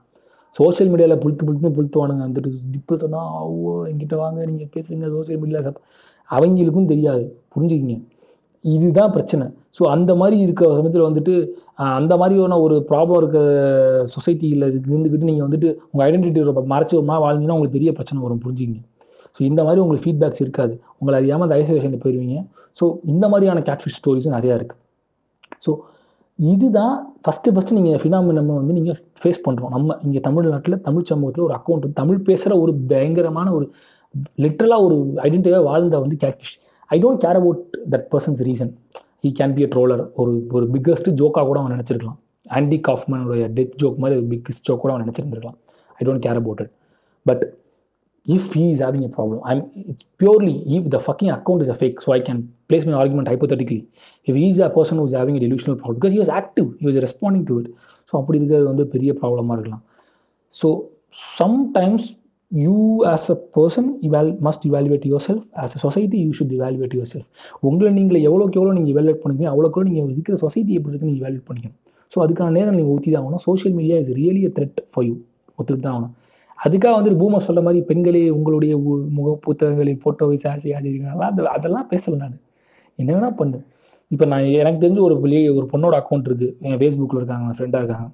சோஷியல் 0.58 0.90
மீடியாவில் 0.92 1.22
புளுத்து 1.24 1.44
புளுத்து 1.48 1.70
புளுத்துவானுங்க. 1.78 2.24
அந்த 2.28 2.40
இப்போ 2.80 2.96
சொன்னால் 3.04 3.30
ஓ 3.52 3.74
எங்கிட்ட 3.92 4.16
வாங்க 4.24 4.40
நீங்கள் 4.50 4.72
பேசுங்க 4.76 5.08
சோஷியல் 5.16 5.40
மீடியாவில் 5.44 5.68
சப் 5.68 5.82
அவங்களுக்கும் 6.30 6.92
தெரியாது. 6.94 7.24
புரிஞ்சுக்கிங்க. 7.54 7.96
இதுதான் 8.64 9.12
பிரச்சனை. 9.16 9.46
ஸோ 9.78 9.84
அந்த 9.96 10.12
மாதிரி 10.20 10.38
இருக்க 10.46 10.64
சமயத்தில் 10.78 11.08
வந்துட்டு 11.08 11.34
அந்த 12.00 12.14
மாதிரியான 12.22 12.58
ஒரு 12.66 12.76
ப்ராப்ளம் 12.90 13.20
இருக்க 13.22 13.40
சொசைட்டியில் 14.16 14.66
இருந்துக்கிட்டு 14.68 15.30
நீங்கள் 15.32 15.46
வந்துட்டு 15.48 15.70
உங்கள் 15.92 16.06
ஐடென்டிட்டி 16.08 16.68
மறைச்சி 16.74 16.96
வாழ்ந்தீங்கன்னா 17.26 17.58
உங்களுக்கு 17.58 17.78
பெரிய 17.80 17.92
பிரச்சனை 17.98 18.24
வரும். 18.26 18.42
புரிஞ்சுக்கிங்க. 18.46 18.82
ஸோ 19.36 19.42
இந்த 19.50 19.62
மாதிரி 19.68 19.82
உங்களுக்கு 19.84 20.06
ஃபீட்பேக்ஸ் 20.06 20.44
இருக்காது. 20.46 20.74
உங்களை 21.00 21.16
அறியாமல் 21.22 21.46
அந்த 21.48 21.58
ஐசோலேஷனில் 21.62 22.04
போயிடுவீங்க 22.06 22.38
ஸோ 22.80 22.86
இந்த 23.12 23.26
மாதிரியான 23.32 23.62
கேட்ஃபிஷ் 23.68 23.98
ஸ்டோரிஸும் 24.00 24.36
நிறையா 24.38 24.56
இருக்குது 24.60 24.82
ஸோ 25.66 25.72
இதுதான் 26.40 26.96
ஃபஸ்ட்டு 27.24 27.52
ஃபஸ்ட்டு 27.54 27.72
நீங்கள் 27.72 28.00
ஃபினாமினமை 28.02 28.54
வந்து 28.56 28.74
நீங்கள் 28.74 28.98
ஃபேஸ் 29.22 29.44
பண்ணுறோம் 29.48 29.70
நம்ம 29.70 29.98
இங்கே 30.04 30.20
தமிழ்நாட்டில் 30.20 30.82
தமிழ் 30.82 31.04
சமூகத்தில் 31.04 31.44
ஒரு 31.44 31.56
அக்கௌண்ட் 31.56 31.94
தமிழ் 31.94 32.20
பேசுகிற 32.20 32.60
ஒரு 32.60 32.74
பயங்கரமான 32.88 33.54
ஒரு 33.54 33.66
லிட்ரலாக 34.38 34.86
ஒரு 34.88 34.98
ஐடென்டிட்டியாக 35.16 35.64
வாழ்ந்த 35.64 36.00
வந்து 36.00 36.18
catfish 36.24 36.56
I 36.90 36.98
don't 37.04 37.22
care 37.24 37.40
about 37.40 37.64
that 37.92 38.08
persons 38.12 38.42
reason 38.50 38.72
he 39.24 39.32
can 39.40 39.54
be 39.54 39.64
a 39.64 39.70
troller 39.76 40.04
ஒரு 40.16 40.34
ஒரு 40.52 40.66
பிக்கஸ்ட் 40.74 41.10
ஜோக்காக 41.22 41.46
கூட 41.46 41.60
அவன் 41.60 41.74
நினச்சிருக்கலாம். 41.76 42.18
ஆண்டி 42.50 42.78
காஃப்மனுடைய 42.88 43.46
டெத் 43.58 43.78
ஜோக் 43.84 43.98
மாதிரி 43.98 44.20
ஒரு 44.20 44.28
பிக்கஸ்ட் 44.34 44.66
ஜோக் 44.68 44.82
கூட 44.84 44.94
அவன் 44.94 45.06
நினச்சிருந்துருக்கலாம். 45.06 45.58
I 46.00 46.02
don't 46.08 46.24
care 46.26 46.40
about 46.42 46.60
it 46.60 46.74
but 47.26 47.44
if 48.26 48.44
he 48.54 48.64
is 48.74 48.80
having 48.86 49.04
a 49.08 49.12
problem 49.18 49.40
i'm 49.50 49.60
it's 49.92 50.04
purely 50.22 50.56
if 50.78 50.84
the 50.94 51.02
fucking 51.08 51.32
account 51.38 51.62
is 51.66 51.70
a 51.74 51.78
fake 51.82 51.98
so 52.06 52.12
i 52.18 52.20
can 52.28 52.40
place 52.70 52.86
my 52.90 52.94
argument 53.02 53.28
hypothetically. 53.32 53.82
If 54.28 54.34
he 54.36 54.46
is 54.52 54.60
a 54.68 54.70
person 54.76 54.98
who 55.00 55.06
is 55.06 55.14
having 55.14 55.36
a 55.38 55.42
delusional 55.44 55.76
problem 55.82 55.98
because 56.00 56.14
he 56.16 56.20
was 56.24 56.30
active 56.30 56.68
he 56.80 56.86
was 56.90 56.96
responding 57.08 57.44
to 57.50 57.56
it. 57.62 57.68
So 58.10 58.14
அப்படி 58.20 58.38
இருக்கிறது 58.40 58.66
வந்து 58.70 58.84
பெரிய 58.94 59.12
ப்ராப்ளமாக 59.20 59.56
இருக்கலாம். 59.58 59.84
So 60.60 60.68
sometimes 61.40 62.08
you 62.52 62.76
as 63.12 63.28
a 63.34 63.38
person 63.58 63.88
eval 64.08 64.30
must 64.48 64.66
evaluate 64.70 65.06
yourself 65.28 65.46
as 65.62 65.74
a 65.78 65.80
society 65.86 66.18
you 66.26 66.32
should 66.40 66.54
evaluate 66.58 66.94
yourself 67.14 67.30
உங்களை 67.70 67.92
நீங்கள் 68.00 68.20
எவ்வளோக்கு 68.28 68.60
எவ்வளோ 68.60 68.74
நீங்கள் 68.78 68.94
இவாலுவேட் 68.96 69.22
பண்ணுவீங்க 69.24 69.50
அவ்வளோக்கு 69.54 69.86
நீங்கள் 69.90 70.12
இருக்கிற 70.16 70.38
சொசைட்டி 70.46 70.72
எப்படி 70.80 70.92
இருக்குன்னு 70.94 71.12
நீங்கள் 71.14 71.26
இவாலுவேட் 71.26 71.48
பண்ணிக்கணும். 71.50 71.80
ஸோ 72.14 72.20
அதுக்கான 72.26 72.54
நேரம் 72.58 72.78
நீங்கள் 72.80 72.94
ஊற்றி 72.96 73.10
தான் 73.16 73.24
ஆகணும். 73.24 73.44
Social 73.48 73.76
media 73.80 73.98
is 74.04 74.14
really 74.20 74.44
a 74.50 74.54
threat 74.58 74.80
for 74.94 75.08
you 75.10 75.16
ஒத்துட்டு 75.58 75.84
தான் 75.88 75.96
ஆகணும். 75.96 76.14
அதுக்காக 76.58 76.94
வந்துட்டு 76.98 77.20
பூமா 77.22 77.40
சொல்ல 77.48 77.62
மாதிரி 77.66 77.80
பெண்களே 77.90 78.22
உங்களுடைய 78.36 78.74
முக 79.18 79.30
புத்தகங்களை 79.46 79.94
ஃபோட்டோவை 80.04 80.36
ஷேர் 80.44 80.62
செய்யாதீர்கள் 80.64 81.24
அது 81.30 81.48
அதெல்லாம் 81.56 81.88
பேசலை 81.94 82.18
நான். 82.24 82.38
என்ன 83.00 83.10
வேணா 83.16 83.30
பண்ணு. 83.40 83.58
இப்போ 84.14 84.26
நான் 84.32 84.46
எனக்கு 84.62 84.80
தெரிஞ்ச 84.84 85.00
ஒரு 85.08 85.16
ஒரு 85.60 85.66
பொண்ணோட 85.74 85.96
அக்கௌண்ட் 86.02 86.28
இருக்குது 86.30 86.50
என் 86.68 86.80
ஃபேஸ்புக்கில் 86.82 87.20
இருக்காங்க 87.22 87.56
ஃப்ரெண்டாக 87.58 87.82
இருக்காங்க. 87.84 88.08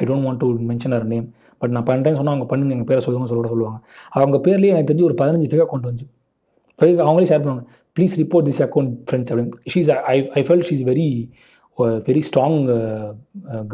I 0.00 0.04
don't 0.08 0.26
want 0.26 0.40
to 0.42 0.48
mention 0.70 0.94
our 0.96 1.06
name 1.12 1.26
but 1.60 1.72
நான் 1.76 1.86
பண்ணுறேன்னு 1.90 2.18
சொன்னால் 2.18 2.34
அவங்க 2.34 2.48
பண்ணுங்க 2.50 2.74
எங்கள் 2.76 2.90
பேரை 2.90 3.00
சொல்லுங்க 3.06 3.28
சொல்ல 3.32 3.52
சொல்லுவாங்க. 3.52 3.78
அவங்க 4.16 4.36
பேர்லேயே 4.46 4.72
எனக்கு 4.74 4.90
தெரிஞ்சு 4.90 5.08
ஒரு 5.10 5.16
பதினஞ்சு 5.20 5.48
ஃபேக் 5.52 5.64
அக்கௌண்ட் 5.66 5.88
வந்து 5.90 6.04
ஃபேக் 6.78 7.00
அவங்களே 7.06 7.28
ஷேர் 7.30 7.42
பண்ணுவாங்க. 7.44 7.64
Please 7.96 8.14
report 8.22 8.46
this 8.50 8.62
account 8.66 8.92
friends 9.08 9.30
அப்படின்னு. 9.32 9.56
She's 9.72 9.90
I 10.12 10.16
I 10.38 10.42
fell 10.48 10.64
she's 10.68 10.84
very 10.90 11.08
very 12.08 12.22
strong 12.28 12.58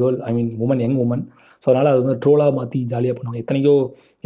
girl 0.01 0.19
I 0.29 0.33
mean 0.39 0.51
woman 0.65 0.83
young 0.85 0.99
woman 1.05 1.25
so 1.63 1.67
அதனால் 1.71 1.91
அது 1.93 2.01
வந்து 2.03 2.17
ட்ரோலாக 2.25 2.53
மாற்றி 2.59 2.79
ஜாலியாக 2.93 3.15
பண்ணுவாங்க. 3.19 3.41
எத்தனையோ 3.45 3.75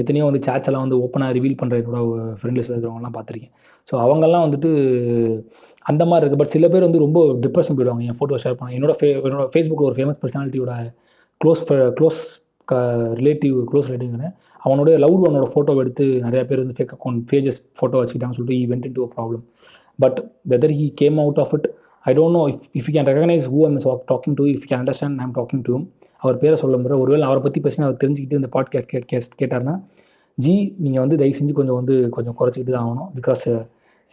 எத்தனையோ 0.03 0.25
வந்து 0.31 0.43
சேட்ஸ் 0.47 0.69
எல்லாம் 0.71 0.85
வந்து 0.87 0.99
ஓப்பனாக 1.05 1.35
ரிவீல் 1.39 1.59
பண்ணுற 1.61 1.81
என்னோட 1.83 2.01
ஃப்ரெண்ட் 2.41 2.59
லிஸ்ட்டில் 2.59 2.77
இருக்கிறவங்கலாம் 2.77 3.17
பார்த்துருக்கேன். 3.19 3.53
ஸோ 3.89 3.95
அவங்கெல்லாம் 4.05 4.45
வந்துட்டு 4.47 4.71
அந்த 5.91 6.03
மாதிரி 6.11 6.23
இருக்குது 6.23 6.43
பட் 6.43 6.55
சில 6.57 6.67
பேர் 6.73 6.87
வந்து 6.89 7.05
ரொம்ப 7.07 7.21
டிப்ரெஷன் 7.47 7.77
போயிடுவாங்க. 7.79 8.05
என் 8.11 8.19
ஃபோட்டோ 8.21 8.39
ஷேர் 8.45 8.57
பண்ண 8.59 8.77
என்னோட 8.79 8.95
ஃபே 9.01 9.09
என்னோட 9.29 9.47
ஃபேஸ்புக்கில் 9.55 9.89
ஒரு 9.91 9.97
ஃபேமஸ் 9.99 10.21
பர்சனாலிட்டியோட 10.25 10.73
க்ளோஸ் 11.41 11.63
க்ளோஸ் 11.99 12.21
க 12.69 12.75
ரிலேட்டிவ் 13.21 13.55
க்ளோஸ் 13.71 13.89
ரிலேட்டிவ்ங்கிறேன் 13.91 14.35
அவனோட 14.65 14.91
லவ் 15.05 15.23
ஒன்னோட 15.29 15.47
ஃபோட்டோ 15.53 15.75
எடுத்து 15.83 16.05
நிறைய 16.27 16.43
பேர் 16.49 16.63
வந்து 16.63 16.77
ஃபேக் 16.79 16.93
அக்கௌண்ட் 16.97 17.21
பேஜஸ் 17.31 17.61
ஃபோட்டோ 17.79 18.01
வச்சுக்கிட்டாங்கன்னு 18.01 18.39
சொல்லிட்டு 18.39 18.59
he 18.63 18.67
went 18.73 18.87
into 18.99 19.07
problem 19.15 19.45
but 19.99 20.19
whether 20.53 20.75
he 20.79 20.87
came 21.01 21.17
out 21.25 21.41
of 21.45 21.55
it 21.59 21.69
I 22.07 22.13
don't 22.15 22.37
know 22.39 22.43
if 22.53 22.63
if 22.79 22.87
you 22.89 22.95
can 22.97 23.09
recognise 23.11 23.47
who 23.53 23.61
I'm 23.67 23.79
talking 24.13 24.37
to 24.41 24.45
if 24.53 24.67
can 24.69 24.81
understand 24.83 25.23
I'm 25.25 25.35
talking 25.39 25.65
to 25.69 25.75
அவர் 26.23 26.39
பேரை 26.43 26.57
சொல்ல 26.63 26.75
முடியாது 26.77 27.03
ஒருவேளை 27.03 27.25
அவரை 27.29 27.41
பற்றி 27.45 27.61
பேசினா 27.67 27.85
அவர் 27.89 28.01
தெரிஞ்சுக்கிட்டு 28.03 28.39
இந்த 28.41 28.49
பாட்காஸ்ட் 28.57 28.91
கேட் 28.93 29.07
கேஸ் 29.07 29.29
கேட்டார்னா 29.43 29.75
ஜி 30.39 30.55
நீங்கள் 30.85 31.03
வந்து 31.05 31.17
தயவு 31.21 31.37
செஞ்சு 31.39 31.55
கொஞ்சம் 31.59 31.79
வந்து 31.81 31.95
கொஞ்சம் 32.17 32.37
குறைச்சிக்கிட்டு 32.39 32.75
தான் 32.77 32.87
ஆகணும். 32.87 33.09
பிகாஸ் 33.19 33.43
uh, 33.53 33.63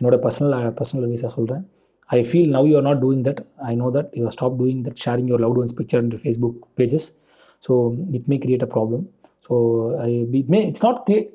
என்னோட 0.01 0.15
பர்சனல் 0.23 0.73
பர்சனல் 0.79 1.09
வீஸாக 1.11 1.31
சொல்கிறேன் 1.35 1.63
I 2.09 2.19
feel 2.29 2.51
now 2.55 2.67
you 2.69 2.75
are 2.79 2.85
not 2.87 3.01
doing 3.03 3.23
that 3.27 3.39
I 3.69 3.71
know 3.75 3.87
that 3.95 4.09
you 4.17 4.31
stop 4.35 4.57
doing 4.59 4.81
that 4.87 4.99
sharing 5.03 5.29
your 5.29 5.41
loved 5.45 5.59
ones 5.61 5.75
picture 5.79 6.01
in 6.03 6.11
Facebook 6.23 6.57
pages 6.79 7.07
so 7.63 7.73
it 8.17 8.27
may 8.31 8.37
create 8.43 8.65
a 8.67 8.69
problem 8.75 9.03
so 9.47 9.55
I 10.05 10.09
it 10.41 10.51
may 10.55 10.59
it's 10.69 10.83
not 10.83 10.99
create 11.07 11.27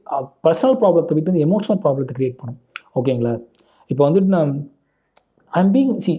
personal 0.46 0.76
ப்ராப்ளத்தை 0.82 1.16
விட்டு 1.18 1.44
emotional 1.48 1.80
ப்ராப்ளத்தை 1.84 2.16
create 2.18 2.38
பண்ணும். 2.40 2.60
ஓகேங்களா 3.00 3.34
இப்போ 3.90 4.02
வந்துட்டு 4.08 4.30
நான் 4.36 4.52
I'm 5.52 5.72
being 5.74 5.92
C 6.04 6.12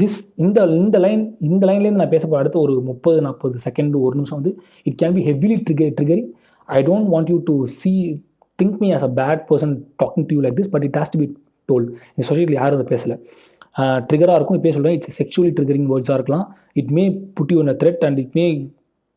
this 0.00 0.18
இந்த 0.44 0.60
இந்த 0.82 0.98
லைன் 1.04 1.22
இந்த 1.48 1.62
லைன்லேருந்து 1.68 2.02
நான் 2.02 2.14
பேச 2.14 2.22
போகிற 2.24 2.40
அடுத்த 2.42 2.58
ஒரு 2.64 2.74
முப்பது 2.90 3.18
நாற்பது 3.26 3.58
செகண்ட் 3.66 3.96
ஒரு 4.06 4.14
நிமிஷம் 4.20 4.38
வந்து 4.40 4.52
it 4.86 4.98
can 5.02 5.16
be 5.18 5.24
heavily 5.30 5.56
trigger 5.66 5.92
triggering 5.98 6.30
I 6.68 6.80
don't 6.88 7.08
want 7.14 7.30
you 7.32 7.38
to 7.50 7.54
see 7.80 7.92
think 8.58 8.78
me 8.82 8.90
as 8.96 9.06
a 9.08 9.12
bad 9.20 9.42
person 9.50 9.74
talking 10.02 10.26
to 10.28 10.34
you 10.36 10.42
like 10.46 10.58
this 10.60 10.72
but 10.74 10.86
it 10.88 10.98
has 11.00 11.12
to 11.14 11.20
be 11.22 11.28
told 11.68 11.86
இந்த 12.10 12.24
சொசைட்டியில் 12.28 12.58
யாரும் 12.60 12.78
அதை 12.78 12.88
பேசலை. 12.94 13.16
ட்ரிகராக 14.08 14.38
இருக்கும். 14.38 14.56
இப்போ 14.58 14.72
சொல்கிறேன் 14.76 14.96
இட்ஸ் 14.98 15.18
செக்ஷுவலி 15.20 15.50
ட்ரிகரிங் 15.58 15.88
வேர்ட்ஸாக 15.92 16.16
இருக்கலாம். 16.18 16.46
It 16.80 16.92
may 16.98 17.04
put 17.38 17.52
you 17.54 17.58
in 17.64 17.72
a 17.74 17.76
threat 17.82 18.04
and 18.08 18.20
it 18.24 18.34
may 18.38 18.46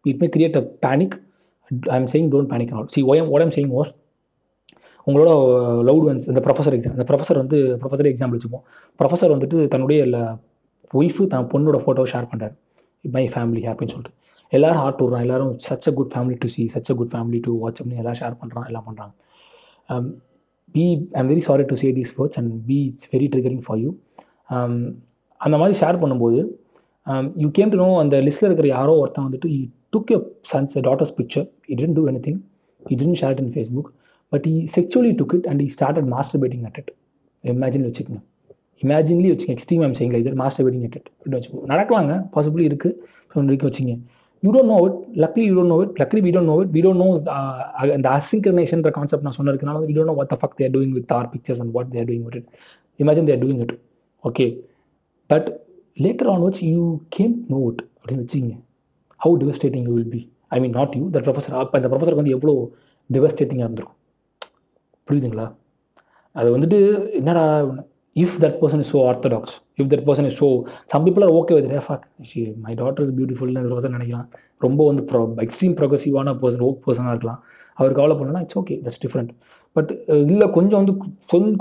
it 0.05 0.21
may 0.23 0.27
create 0.35 0.57
a 0.61 0.63
panic 0.85 1.15
I 1.93 1.97
am 2.01 2.09
saying 2.13 2.29
don't 2.33 2.49
panic 2.53 2.73
all 2.77 2.87
see 2.95 3.01
why I'm 3.11 3.29
what 3.33 3.43
am 3.45 3.53
saying 3.57 3.73
was 3.77 3.91
உங்களோட 5.07 5.29
loved 5.89 6.07
ones 6.09 6.27
இந்த 6.31 6.41
professor 6.45 6.75
exam 6.77 6.95
இந்த 6.97 7.05
professor 7.09 7.39
வந்து 7.41 7.57
ப்ரொஃபஸரே 7.81 8.11
example 8.13 8.37
வச்சுப்போம் 8.37 8.63
professor 8.99 9.33
வந்துட்டு 9.35 9.57
தன்னுடைய 9.73 10.01
wife 10.93 11.23
தன் 11.33 11.47
பொண்ணோட 11.53 11.77
ஃபோட்டோவை 11.83 12.09
ஷேர் 12.13 12.27
பண்ணுறாரு 12.31 12.55
மை 13.03 13.23
ஃபேமிலி 13.33 13.61
ஹாப்பின்னு 13.67 13.93
சொல்லிட்டு. 13.93 14.13
எல்லாரும் 14.53 14.81
ஹார்ட் 14.81 15.01
விட்றான் 15.03 15.23
எல்லாரும் 15.25 15.51
such 15.67 15.87
a 15.89 15.93
good 15.93 16.11
family 16.13 16.35
to 16.43 16.47
see 16.55 16.63
such 16.73 16.91
a 16.91 16.95
good 16.99 17.11
family 17.13 17.39
to 17.45 17.51
watch 17.61 17.79
அப்படின்னு 17.79 18.01
எல்லாம் 18.03 18.17
ஷேர் 18.19 18.35
பண்ணுறான் 18.41 18.67
எல்லாம் 18.69 18.85
பண்ணுறாங்க 18.87 19.13
be 20.75 20.83
I'm 21.19 21.29
very 21.31 21.43
sorry 21.47 21.63
to 21.71 21.75
say 21.81 21.87
these 21.97 22.11
words 22.19 22.39
and 22.39 22.51
be 22.69 22.77
it's 22.89 23.09
very 23.13 23.27
triggering 23.33 23.63
for 23.65 23.79
you 23.83 23.89
அந்த 25.41 25.55
மாதிரி 25.61 25.75
ஷேர் 25.81 25.99
பண்ணும்போது 26.03 26.39
யூ 27.43 27.47
கேம் 27.57 27.71
டு 27.73 27.79
நோ 27.83 27.89
அந்த 28.03 28.15
லிஸ்ட்டில் 28.27 28.49
இருக்கிற 28.49 28.67
யாரோ 28.67 28.93
ஒருத்தன் 29.01 29.27
வந்துட்டு 29.27 29.49
he 29.57 29.59
took 29.95 30.11
a 30.15 30.19
sons 30.51 30.77
daughters 30.87 31.13
picture 31.19 31.47
he 31.71 31.77
didn't 31.81 31.97
do 31.99 32.05
anything 32.27 32.39
he 32.81 32.97
didn't 33.01 33.19
share 33.21 33.41
in 33.43 33.51
Facebook 33.55 33.89
but 34.33 34.45
he 34.53 34.55
sexually 34.75 35.11
took 35.21 35.33
it 35.37 35.47
and 35.51 35.63
he 35.65 35.69
started 35.75 36.07
masturbating 36.43 36.65
at 36.69 36.77
it 36.81 36.91
imagine 37.43 37.85
வச்சுக்கோங்க. 37.87 38.21
இமேஜின்லி 38.83 39.29
வச்சுங்க 39.33 39.53
extreme 39.57 39.83
I'm 39.85 39.95
செய்யுங்க 39.99 40.19
இது 40.21 40.31
மாஸ்டர் 40.41 40.65
பேட்டிங் 40.65 40.85
அட் 40.87 40.97
இட் 40.99 41.09
அப்படின்னு 41.11 41.37
வச்சுக்கோங்க. 41.39 41.65
நடக்கலாங்க 41.73 42.13
possibly 42.35 42.65
இருக்குது 42.69 42.95
so 43.31 43.35
வரைக்கும் 43.47 43.69
வச்சுங்க 43.69 43.93
you 44.43 44.51
don't 44.55 44.71
know 44.73 44.77
it 44.87 44.97
luckily 45.23 45.43
you 45.49 45.53
don't 45.57 45.73
know 45.73 45.77
it 45.83 45.93
luckily 46.01 46.21
we 46.25 46.31
don't 46.35 46.49
know 46.51 46.55
it 46.63 46.71
we 46.75 46.81
don't 46.85 47.01
know 47.03 47.07
அந்த 47.97 48.07
அசிங்கனேஷன்ற 48.17 48.91
கான்செப்ட் 48.97 49.25
நான் 49.27 49.37
சொன்னதுனால 49.37 49.83
we 49.89 49.93
don't 49.97 50.11
know 50.11 50.15
what 50.19 50.31
the 50.33 50.37
fuck 50.41 50.55
they're 50.61 50.73
doing 50.75 50.93
with 50.97 51.13
our 51.17 51.29
pictures 51.33 51.61
and 51.63 51.73
what 51.77 51.91
they're 51.95 52.07
doing 52.09 52.25
it 52.31 52.47
imagine 52.99 53.27
they're 53.29 53.41
doing 53.43 53.61
it 53.65 53.73
okay 54.23 54.47
but 55.29 55.47
later 55.97 56.29
on 56.33 56.43
வச்சு 56.47 56.63
you 56.75 56.83
came 57.17 57.35
know 57.53 57.59
it 57.71 57.81
அப்படின்னு 57.97 58.23
வச்சுங்க 58.25 58.53
how 59.21 59.35
devastating 59.43 59.85
you 59.89 59.95
will 59.99 60.13
be 60.15 60.21
I 60.55 60.59
mean 60.63 60.75
not 60.79 60.95
you 60.99 61.05
the 61.15 61.21
professor 61.27 61.57
அப்போ 61.61 61.77
அந்த 61.79 61.89
ப்ரொஃபஸருக்கு 61.93 62.23
வந்து 62.23 62.35
எவ்வளோ 62.37 62.55
டிவஸ்டேட்டிங்காக 63.09 63.67
இருந்திருக்கும். 63.67 63.99
புரியுதுங்களா? 65.07 65.47
அது 66.35 66.49
வந்துட்டு 66.55 66.79
என்னடா 67.19 67.43
if 68.15 68.35
that 68.43 68.57
person 68.61 68.81
is 68.83 68.91
so 68.93 68.99
orthodox 69.09 69.53
if 69.79 69.89
that 69.93 70.03
person 70.07 70.27
is 70.29 70.37
so 70.41 70.47
some 70.91 71.05
people 71.05 71.23
are 71.25 71.33
okay 71.39 71.55
with 71.57 71.71
fuck 71.87 72.05
she 72.29 72.41
my 72.65 72.73
daughter 72.81 73.03
is 73.05 73.13
பியூட்டிஃபுல்னு 73.19 73.63
ஒரு 73.63 73.73
பர்சன் 73.75 73.95
நினைக்கலாம். 73.97 74.27
ரொம்ப 74.65 74.79
வந்து 74.89 75.03
ப்ரோ 75.09 75.21
எக்ஸ்ட்ரீம் 75.45 75.75
ப்ரொகசிவான 75.79 76.35
பர்சன் 76.43 76.63
ஓக் 76.67 76.81
பர்சனாக 76.85 77.13
இருக்கலாம். 77.15 77.39
அவர் 77.77 77.97
கவலை 77.99 78.15
பண்ணலாம் 78.19 78.43
it's 78.45 78.59
okay 78.61 78.75
that's 78.85 79.01
different 79.05 79.31
but 79.75 79.91
இல்லை 80.33 80.47
கொஞ்சம் 80.57 80.79
வந்து 80.81 80.93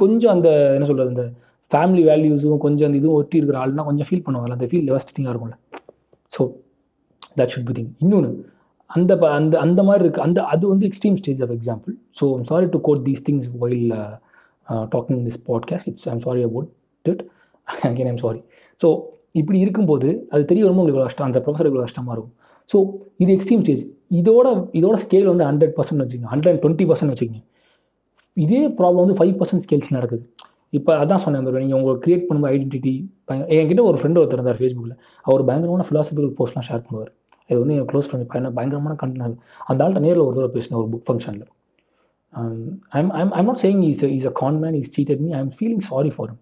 கொஞ்சம் 0.03 0.33
அந்த 0.37 0.49
என்ன 0.77 0.87
சொல்கிறது 0.91 1.13
அந்த 1.15 1.25
ஃபேமிலி 1.71 2.03
வேல்யூஸும் 2.11 2.63
கொஞ்சம் 2.67 2.89
அந்த 2.89 2.99
இதுவும் 3.01 3.19
ஒட்டி 3.21 3.39
இருக்கிற 3.41 3.59
ஆள்னா 3.65 3.85
கொஞ்சம் 3.91 4.09
ஃபீல் 4.09 4.25
பண்ணுவாங்க 4.27 4.57
அந்த 4.59 4.69
ஃபீல் 4.71 4.87
லெவஸ்டிங்காக 4.91 5.33
இருக்கும்ல. 5.35 5.57
So 6.33 6.43
that 7.39 7.53
should 7.55 7.69
be 7.71 7.75
thing 7.79 7.91
இன்னொன்று 8.05 8.31
அந்த 8.97 9.13
அந்த 9.39 9.55
அந்த 9.65 9.81
மாதிரி 9.89 10.03
இருக்குது 10.05 10.27
அந்த 10.29 10.41
அது 10.55 10.65
வந்து 10.73 10.87
extreme 10.91 11.19
stage 11.21 11.41
of 11.45 11.55
example 11.57 11.95
so 12.19 12.25
I'm 12.37 12.47
sorry 12.53 12.67
to 12.75 12.81
quote 12.89 13.03
these 13.09 13.23
things 13.29 13.49
while 13.63 13.89
talking 14.95 15.23
this 15.29 15.41
podcast 15.51 15.89
it's 15.93 16.07
I'm 16.13 16.23
sorry 16.27 16.43
about 16.49 16.69
it 17.05 17.23
again 17.89 18.11
I'm 18.13 18.23
sorry 18.27 18.41
so 18.81 18.89
இப்படி 19.41 19.59
இருக்கும்போது 19.65 20.09
அது 20.33 20.43
தெரிய 20.51 20.63
வரும்போது 20.65 20.85
உங்களுக்கு 20.85 21.09
கஷ்டம்? 21.09 21.29
அந்த 21.29 21.39
ப்ரொஃபஸர் 21.45 21.69
இவ்வளோ 21.71 21.85
கஷ்டமாக 21.87 22.15
இருக்கும்? 22.17 22.35
ஸோ 22.71 22.79
இது 23.23 23.31
எக்ஸ்ட்ரீம் 23.37 23.63
ஸ்டேஜ் 23.65 23.83
இதோட 24.21 24.49
இதோட 24.79 24.97
ஸ்கேல் 25.05 25.29
வந்து 25.31 25.45
ஹண்ட்ரட் 25.51 25.75
பர்சன்ட் 25.79 26.03
வச்சுக்கோங்க. 26.03 26.31
ஹண்ட்ரட் 26.35 26.53
அண்ட் 26.53 26.63
டுவெண்ட்டி 26.65 26.87
பர்சன்ட் 26.91 27.13
வச்சுக்கோங்க. 27.13 27.43
இதே 28.37 28.61
ப்ராப்ளம் 28.79 29.03
வந்து 29.05 29.17
ஃபைவ் 29.21 29.35
பர்சன்ட் 29.41 29.65
ஸ்கேல்ஸ் 29.67 29.91
நடக்குது. 29.97 30.25
இப்போ 30.79 30.91
அதான் 31.03 31.23
சொன்னேன் 31.25 31.49
நீங்கள் 31.63 31.79
உங்களுக்கு 31.79 32.05
கிரியேட் 32.05 32.27
பண்ணும்போது 32.29 32.53
ஐடென்டிட்டி 32.57 32.95
என்கிட்ட 33.57 33.83
ஒரு 33.91 33.97
ஃப்ரெண்டு 34.01 34.21
ஒருத்தர் 34.21 34.39
இருந்தார் 34.39 34.61
ஃபேஸ்புக்கில் 34.61 34.97
அவர் 35.25 35.43
பயங்கரமான 35.49 35.87
ஃபிலாசபிக்கல் 35.89 36.37
போஸ்ட்லாம் 36.39 36.67
ஷேர் 36.69 36.85
பண்ணுவார். 36.87 37.11
இது 37.51 37.59
வந்து 37.61 37.75
என் 37.77 37.89
க்ளோஸ் 37.91 38.09
ஃப்ரெண்ட் 38.09 38.29
பையனை 38.31 38.51
பயங்கரமான 38.59 38.95
கண்டென்ட் 39.03 39.37
அந்த 39.67 39.79
ஆள்கிட்ட 39.85 40.05
நேரில் 40.07 40.25
ஒரு 40.27 40.35
தடவை 40.37 40.53
பேசினேன் 40.57 40.81
ஒரு 40.81 40.91
புக் 40.93 41.07
ஃபங்க்ஷனில் 41.09 41.49
I'm 42.93 43.13
I'm 43.21 43.33
I'm 43.33 43.49
not 43.51 43.63
saying 43.63 43.83
is 43.91 44.03
is 44.11 44.29
a 44.31 44.35
con 44.43 44.59
man 44.61 44.77
is 44.81 44.93
cheated 44.97 45.23
me 45.25 45.31
I 45.33 45.41
am 45.41 45.53
feeling 45.59 45.85
sorry 45.91 46.13
for 46.17 46.31
him 46.31 46.41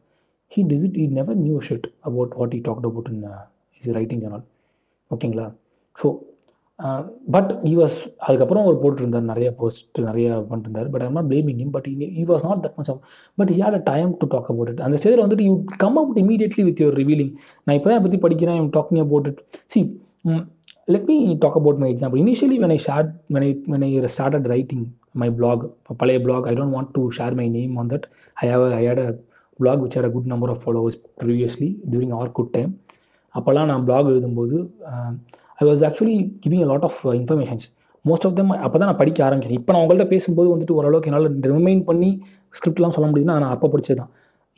he 0.52 0.62
did 0.72 0.84
it 0.88 0.98
he 0.98 1.06
never 1.18 1.38
knew 1.46 1.58
shit 1.68 1.86
about 2.02 2.34
what 2.40 2.54
he 2.54 2.62
talked 2.68 2.88
about 2.90 3.10
in 3.12 3.22
his 3.80 3.94
writing 3.98 4.22
journal 4.24 4.44
ஓகேங்களா 5.10 5.46
so 5.98 6.08
but 7.28 7.50
he 7.64 7.72
was 7.74 7.96
அதுக்கப்புறம் 8.26 8.62
அவர் 8.64 8.78
போட்டிருந்தார் 8.82 9.26
நிறைய 9.30 9.48
post 9.58 9.98
நிறைய 10.06 10.28
பண்ணிருந்தார் 10.50 10.88
but 10.92 11.02
I'm 11.06 11.16
not 11.18 11.28
blaming 11.32 11.60
him 11.64 11.72
but 11.74 11.88
he 12.14 12.24
was 12.30 12.44
not 12.46 12.62
that 12.64 12.76
much 12.78 12.90
of 12.92 13.00
but 13.38 13.50
had 13.56 13.76
a 13.78 13.82
time 13.90 14.12
to 14.22 14.28
talk 14.34 14.48
about 14.52 14.70
it 14.72 14.80
அந்த 14.86 14.98
ஸ்டேஜில் 15.00 15.22
வந்துட்டு 15.24 15.46
you 15.48 15.54
come 15.76 15.98
out 16.02 16.20
immediately 16.24 16.64
with 16.68 16.80
your 16.84 16.96
revealing 17.02 17.32
நான் 17.66 17.76
இப்போ 17.78 17.90
தான் 17.90 18.04
பற்றி 18.06 18.20
படிக்கிறேன் 18.24 18.58
I'm 18.60 18.70
talking 18.78 19.02
about 19.04 19.28
it 19.32 19.42
see 19.68 19.82
let 20.90 21.04
me 21.06 21.16
talk 21.36 21.56
about 21.56 21.78
my 21.78 21.88
example. 21.88 22.18
Initially, 22.18 22.58
when 22.58 22.70
I 22.70 22.78
shared, 22.78 23.08
when 23.28 23.42
I 23.42 23.52
when 23.66 23.82
I 23.82 24.06
started 24.08 24.48
writing 24.50 24.82
my 25.14 25.28
blog, 25.30 25.58
Palay 26.00 26.18
blog, 26.26 26.46
I 26.46 26.54
don't 26.54 26.72
want 26.72 26.94
to 26.96 27.02
share 27.10 27.32
my 27.32 27.48
name 27.48 27.78
on 27.78 27.88
that. 27.88 28.06
I 28.36 28.46
have 28.46 28.62
a, 28.62 28.70
I 28.74 28.82
had 28.82 28.98
a 28.98 29.08
blog 29.58 29.80
which 29.80 29.94
had 29.94 30.04
a 30.04 30.10
good 30.10 30.26
number 30.26 30.48
of 30.50 30.62
followers 30.62 30.96
previously 31.18 31.70
during 31.88 32.12
our 32.12 32.28
good 32.30 32.50
time. 32.54 32.72
அப்போல்லாம் 33.34 33.68
நான் 33.70 33.84
blog 33.88 34.04
எழுதும்போது 34.12 34.56
I 35.60 35.66
was 35.68 35.82
actually 35.88 36.16
giving 36.44 36.62
a 36.64 36.68
lot 36.70 36.86
of 36.88 37.00
informations 37.18 37.66
most 38.04 38.26
of 38.28 38.36
them 38.38 38.50
அப்போ 38.66 38.76
தான் 38.80 38.88
நான் 38.90 39.00
படிக்க 39.02 39.20
ஆரம்பிச்சேன் 39.26 39.56
இப்போ 39.58 39.70
நான் 39.74 39.82
உங்கள்கிட்ட 39.84 40.06
பேசும்போது 40.14 40.48
வந்துட்டு 40.52 40.76
ஓரளவுக்கு 40.78 41.10
என்னால் 41.10 41.28
ரிமைன் 41.52 41.82
பண்ணி 41.90 42.10
ஸ்கிரிப்ட்லாம் 42.58 42.94
சொல்ல 42.96 43.08
முடியுதுன்னா 43.10 43.36
நான் 43.42 43.54
அப்போ 43.56 43.68
படிச்சது 43.74 43.98
தான் 44.00 44.10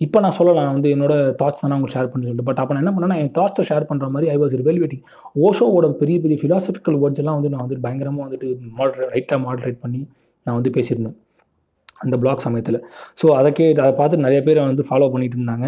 இப்போ 0.04 0.18
நான் 0.24 0.36
சொல்லலாம் 0.38 0.70
வந்து 0.74 0.90
என்னோட 0.94 1.14
தாட்ஸ் 1.40 1.62
தான் 1.62 1.74
உங்களுக்கு 1.76 1.96
ஷேர் 1.96 2.10
பண்ணி 2.12 2.26
சொல்லிட்டு. 2.26 2.46
பட் 2.48 2.60
அப்போ 2.62 2.72
நான் 2.74 2.82
என்ன 2.84 2.92
பண்ணேன்னா 2.94 3.18
என் 3.22 3.34
தாட்ஸை 3.38 3.64
ஷேர் 3.70 3.88
பண்ணுற 3.90 4.06
மாதிரி 4.14 4.28
ஐ 4.34 4.36
வாஸ் 4.42 4.54
ரிவெல்வேட்டிங் 4.60 5.02
ஓஷோவோட 5.46 5.88
பெரிய 6.00 6.18
பெரிய 6.24 6.38
ஃபிலாசபிக்கல் 6.42 6.96
வேர்ட்ஸ் 7.02 7.22
எல்லாம் 7.24 7.38
வந்து 7.38 7.52
நான் 7.54 7.64
வந்து 7.66 7.82
பயங்கரமாக 7.86 8.24
வந்துட்டு 8.26 8.48
மாடரே 8.78 9.08
ரைட்டாக 9.16 9.40
மாடரேட் 9.46 9.78
பண்ணி 9.84 10.00
நான் 10.46 10.56
வந்து 10.58 10.72
பேசியிருந்தேன். 10.76 11.18
அந்த 12.04 12.16
பிளாக் 12.22 12.44
சமயத்தில். 12.44 12.78
ஸோ 13.20 13.26
அதை 13.38 13.50
கே 13.58 13.66
அதை 13.82 13.90
பார்த்து 13.98 14.24
நிறைய 14.24 14.40
பேர் 14.46 14.58
வந்து 14.70 14.84
ஃபாலோ 14.88 15.08
பண்ணிட்டு 15.12 15.36
இருந்தாங்க. 15.38 15.66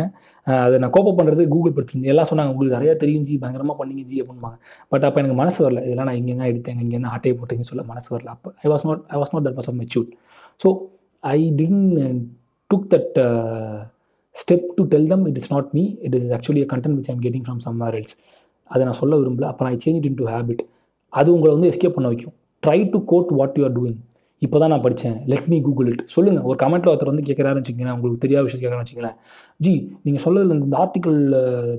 அதை 0.64 0.76
நான் 0.82 0.93
கோப்ப 0.97 1.12
பண்ணுறது 1.18 1.43
கூகுள் 1.53 1.74
படுத்திருந்தேன். 1.76 2.11
எல்லாம் 2.12 2.28
சொன்னாங்க 2.30 2.53
உங்களுக்கு 2.55 2.76
நிறையா 2.78 2.95
தெரியும் 3.03 3.26
ஜி 3.28 3.35
பயங்கரமாக 3.43 3.76
பண்ணிங்க 3.80 4.03
ஜி 4.11 4.16
அப்படின்பாங்க. 4.22 4.57
பட் 4.93 5.05
அப்போ 5.09 5.20
எனக்கு 5.22 5.39
மனசு 5.43 5.59
வரல. 5.64 5.82
இதெல்லாம் 5.89 6.09
நான் 6.11 6.20
இங்கே 6.22 6.35
தான் 6.41 6.51
எடுத்தேன் 6.53 6.80
இங்கே 6.87 7.01
தான் 7.05 7.12
ஆட்டையை 7.16 7.37
போட்டேங்கன்னு 7.41 7.70
சொல்ல 7.72 7.85
மனசு 7.93 8.09
வரல. 8.14 8.30
அப்போ 8.37 8.51
I 8.64 8.70
was 8.72 8.87
not 8.91 9.05
I 9.14 9.20
was 9.22 9.32
not 9.35 9.47
that 9.49 9.59
was 9.61 9.70
of 9.72 9.78
mature 9.82 10.09
so 10.64 10.70
I 11.22 11.39
then 11.61 11.80
took 12.70 12.89
that 12.95 13.14
step 14.37 14.66
to 14.76 14.82
tell 14.93 15.09
them 15.12 15.24
it 15.30 15.39
is 15.41 15.51
not 15.53 15.68
me 15.76 15.85
it 16.07 16.14
is 16.18 16.28
actually 16.37 16.62
a 16.66 16.68
content 16.72 16.97
which 16.99 17.11
I'm 17.12 17.22
getting 17.26 17.45
from 17.49 17.61
somewhere 17.66 17.97
else 18.01 18.16
அதை 18.70 18.82
நான் 18.87 18.99
சொல்ல 19.03 19.14
விரும்பல. 19.20 19.47
அப்புறம் 19.51 19.68
நான் 19.70 19.82
change 19.87 20.07
in 20.11 20.18
to 20.20 20.26
habit 20.35 20.62
அது 21.12 21.28
உங்களை 21.35 21.51
வந்து 21.57 21.70
escape 21.72 21.97
பண்ண 21.97 22.09
வைக்கும். 22.12 22.35
Try 22.62 22.78
to 22.93 22.99
quote 23.12 23.32
what 23.41 23.57
you 23.59 23.64
are 23.64 23.76
doing 23.78 23.99
இப்போ 24.43 24.57
தான் 24.61 24.72
நான் 24.72 24.82
படித்தேன் 24.85 25.14
லெட் 25.30 25.47
மீ 25.51 25.57
கூகுள் 25.66 25.89
இட் 25.91 26.03
சொல்லுங்கள் 26.14 26.47
ஒரு 26.49 26.57
கமெண்ட்டில் 26.62 26.91
ஒருத்தர் 26.91 27.11
வந்து 27.11 27.24
கேட்குறாருன்னு 27.28 27.61
வச்சுக்கோங்களேன். 27.61 27.97
உங்களுக்கு 27.97 28.22
தெரியாத 28.24 28.43
விஷயம் 28.47 28.62
கேட்குறான்னு 28.62 28.85
வச்சுங்களேன் 28.85 29.14
ஜி 29.64 29.72
நீங்கள் 30.05 30.22
சொல்லதில் 30.24 30.55
இந்த 30.57 30.76
ஆர்டிக்கல் 30.82 31.18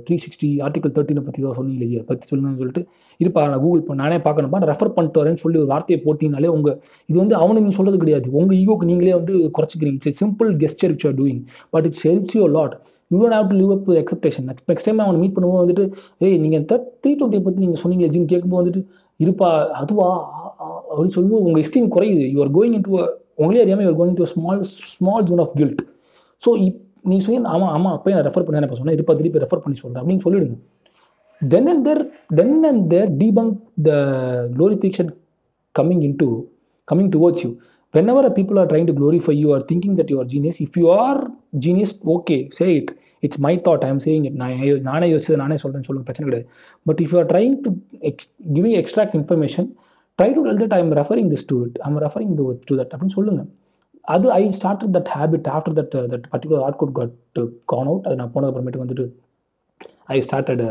த்ரீ 0.05 0.15
சிக்ஸ்டி 0.23 0.49
ஆர்டிக்கல் 0.65 0.93
தேர்ட்டினை 0.95 1.23
பற்றி 1.27 1.41
தான் 1.45 1.57
சொன்னீங்களே 1.59 1.87
ஜி 1.91 1.97
அதை 1.99 2.05
பற்றி 2.11 2.25
சொல்லுங்கன்னு 2.31 2.61
சொல்லிட்டு 2.61 2.83
இருப்பா 3.19 3.43
நான் 3.51 3.61
கூகுள் 3.65 3.83
பண்ண 3.87 3.99
நானே 4.03 4.17
பார்க்கணும்ப்பா 4.27 4.61
நான் 4.61 4.71
ரெஃபர் 4.73 4.93
பண்ணிட்டு 4.95 5.21
வரேன்னு 5.21 5.41
சொல்லி 5.43 5.59
ஒரு 5.63 5.69
வார்த்தையை 5.73 5.99
போட்டிங்கனாலே 6.05 6.51
உங்கள் 6.55 6.77
இது 7.09 7.17
வந்து 7.23 7.37
அவனுக்கு 7.41 7.65
நீங்கள் 7.65 7.79
சொல்கிறது 7.79 8.01
கிடையாது. 8.03 8.27
உங்கள் 8.39 8.57
ஈகோக்கு 8.61 8.89
நீங்களே 8.91 9.15
வந்து 9.19 9.35
குறைச்சிக்கிறீங்க. 9.57 9.99
It's 10.01 10.21
simple 10.23 10.51
gesture 10.63 10.93
which 10.95 11.07
are 11.09 11.17
doing 11.21 11.41
but 11.75 11.87
it's 11.89 12.05
helps 12.09 12.35
you 12.37 12.49
lot 12.57 12.75
you 13.11 13.17
don't 13.23 13.35
have 13.37 13.49
to 13.51 13.57
live 13.61 13.73
up 13.75 13.89
expectation 14.01 14.47
next 14.69 14.87
time 14.87 15.05
அவனை 15.05 15.19
மீட் 15.23 15.35
பண்ணும்போது 15.35 15.63
வந்துட்டு 15.63 15.85
ஏய் 16.25 16.39
நீங்கள் 16.45 16.65
த்ரீ 17.01 17.11
டுவெண்ட்டியை 17.19 17.43
பற்றி 17.47 17.61
நீங்கள் 17.65 17.81
சொன்னீங்க 17.83 18.07
ஜின்னு 18.13 18.31
கேட்கும்போது 18.33 18.61
வந்துட்டு 18.63 18.83
இருப்பா 19.19 19.49
அதுவா 19.81 20.07
அப்படின்னு 20.95 21.15
சொல்லும்போது 21.17 21.45
உங்கள் 21.47 21.63
எஸ்டீம் 21.65 21.89
குறையுது. 21.95 22.25
You 22.33 22.39
are 22.45 22.51
going 22.57 22.75
in 22.77 22.85
to 22.87 22.93
உங்களே 23.43 23.61
அறியாமல் 23.65 23.85
you're 23.87 23.99
going 24.01 24.17
to 24.19 24.27
small 24.33 24.63
small 24.95 25.27
zone 25.29 25.43
of 25.45 25.53
guilt 25.59 25.83
so 26.45 26.51
if 26.65 26.79
நீ 27.11 27.17
சொல்லி 27.25 27.39
ஆமாம் 27.55 27.71
ஆமாம் 27.75 27.93
அப்போ 27.97 28.15
நான் 28.15 28.25
ரெஃபர் 28.29 28.45
பண்ணேன் 28.47 28.67
இப்போ 28.67 28.79
சொன்னேன் 28.79 28.97
இருப்பா 28.97 29.15
திருப்பி 29.19 29.43
ரெஃபர் 29.45 29.63
பண்ணி 29.65 29.77
சொல்கிறேன் 29.81 30.01
அப்படின்னு 30.03 30.25
சொல்லிடுங்க. 30.25 30.57
Then 31.41 31.69
and 31.73 31.85
there 31.87 32.01
then 32.39 32.57
and 32.71 32.83
there 32.93 33.09
debunk 33.21 33.55
the 33.87 33.91
glorification 34.57 35.11
coming 35.75 36.03
in 36.09 36.19
to 36.23 36.29
coming 36.91 37.13
towards 37.17 37.45
you 37.45 37.51
whenever 37.93 38.23
people 38.37 38.57
are 38.61 38.67
trying 38.71 38.87
to 38.89 38.93
glorify 38.97 39.33
you 39.41 39.49
or 39.55 39.59
thinking 39.69 39.93
that 39.97 40.07
you 40.11 40.17
are 40.21 40.25
genius 40.31 40.57
if 40.63 40.77
you 40.79 40.85
are 41.03 41.19
genius 41.65 41.93
okay 42.13 42.37
say 42.57 42.65
it 42.79 42.89
it's 43.25 43.39
my 43.45 43.51
thought 43.67 43.83
I 43.87 43.89
am 43.93 44.01
saying 44.05 44.25
it 44.29 44.35
நான் 44.41 44.55
நானே 44.87 45.07
யோசிச்சு 45.11 45.37
நானே 45.43 45.57
சொல்கிறேன் 45.61 45.85
சொல்லுங்க 45.87 46.05
பிரச்சனை 46.09 46.25
கிடையாது. 46.29 46.47
But 46.87 46.99
if 47.03 47.11
you 47.13 47.19
are 47.21 47.29
trying 47.33 47.53
to 47.65 47.71
ex 48.09 48.27
giving 48.57 48.75
extract 48.81 49.15
information 49.19 49.67
try 50.19 50.29
to 50.35 50.41
tell 50.47 50.61
that 50.63 50.73
I 50.73 50.79
am 50.79 50.93
referring 50.99 51.29
this 51.33 51.47
to 51.49 51.55
it 51.65 51.77
I'm 51.85 51.97
referring 52.05 52.33
to 52.37 52.43
that 52.73 52.91
அப்படின்னு 52.93 53.15
சொல்லுங்க. 53.17 53.41
அது 54.07 54.27
I 54.33 54.41
start 54.57 54.83
that 54.97 55.09
habit 55.15 55.47
after 55.55 55.75
that 55.79 55.95
that 56.13 56.27
particular 56.33 56.63
art 56.65 56.79
good 56.81 56.93
cut 56.99 57.15
gone 57.65 57.89
out 57.91 58.05
அது 58.07 58.17
நான் 58.19 58.33
போனது 58.35 58.49
அப்புறமேட்டு 58.51 58.83
வந்துட்டு 58.83 59.05
I 60.13 60.17
started 60.27 60.63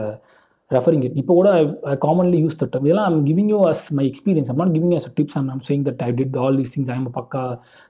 referring 0.71 1.03
it 1.07 1.17
இப்போ 1.21 1.33
கூட 1.39 1.49
ஐ 1.87 1.95
காமன்லி 2.05 2.39
யூஸ் 2.43 2.57
த 2.61 2.67
டம் 2.75 2.85
இதெல்லாம் 2.87 3.09
I'm 3.11 3.25
giving 3.27 3.51
you 3.53 3.59
as 3.71 3.83
my 3.99 4.05
experience 4.11 4.49
I'm 4.51 4.61
not 4.63 4.73
giving 4.77 4.95
as 4.99 5.07
tips 5.19 5.37
I'm 5.41 5.63
saying 5.69 5.85
that 5.89 6.03
I 6.03 6.11
did 6.21 6.37
all 6.45 6.57
these 6.61 6.73
things 6.75 6.91
I'm 6.95 7.05
பக்கா 7.19 7.43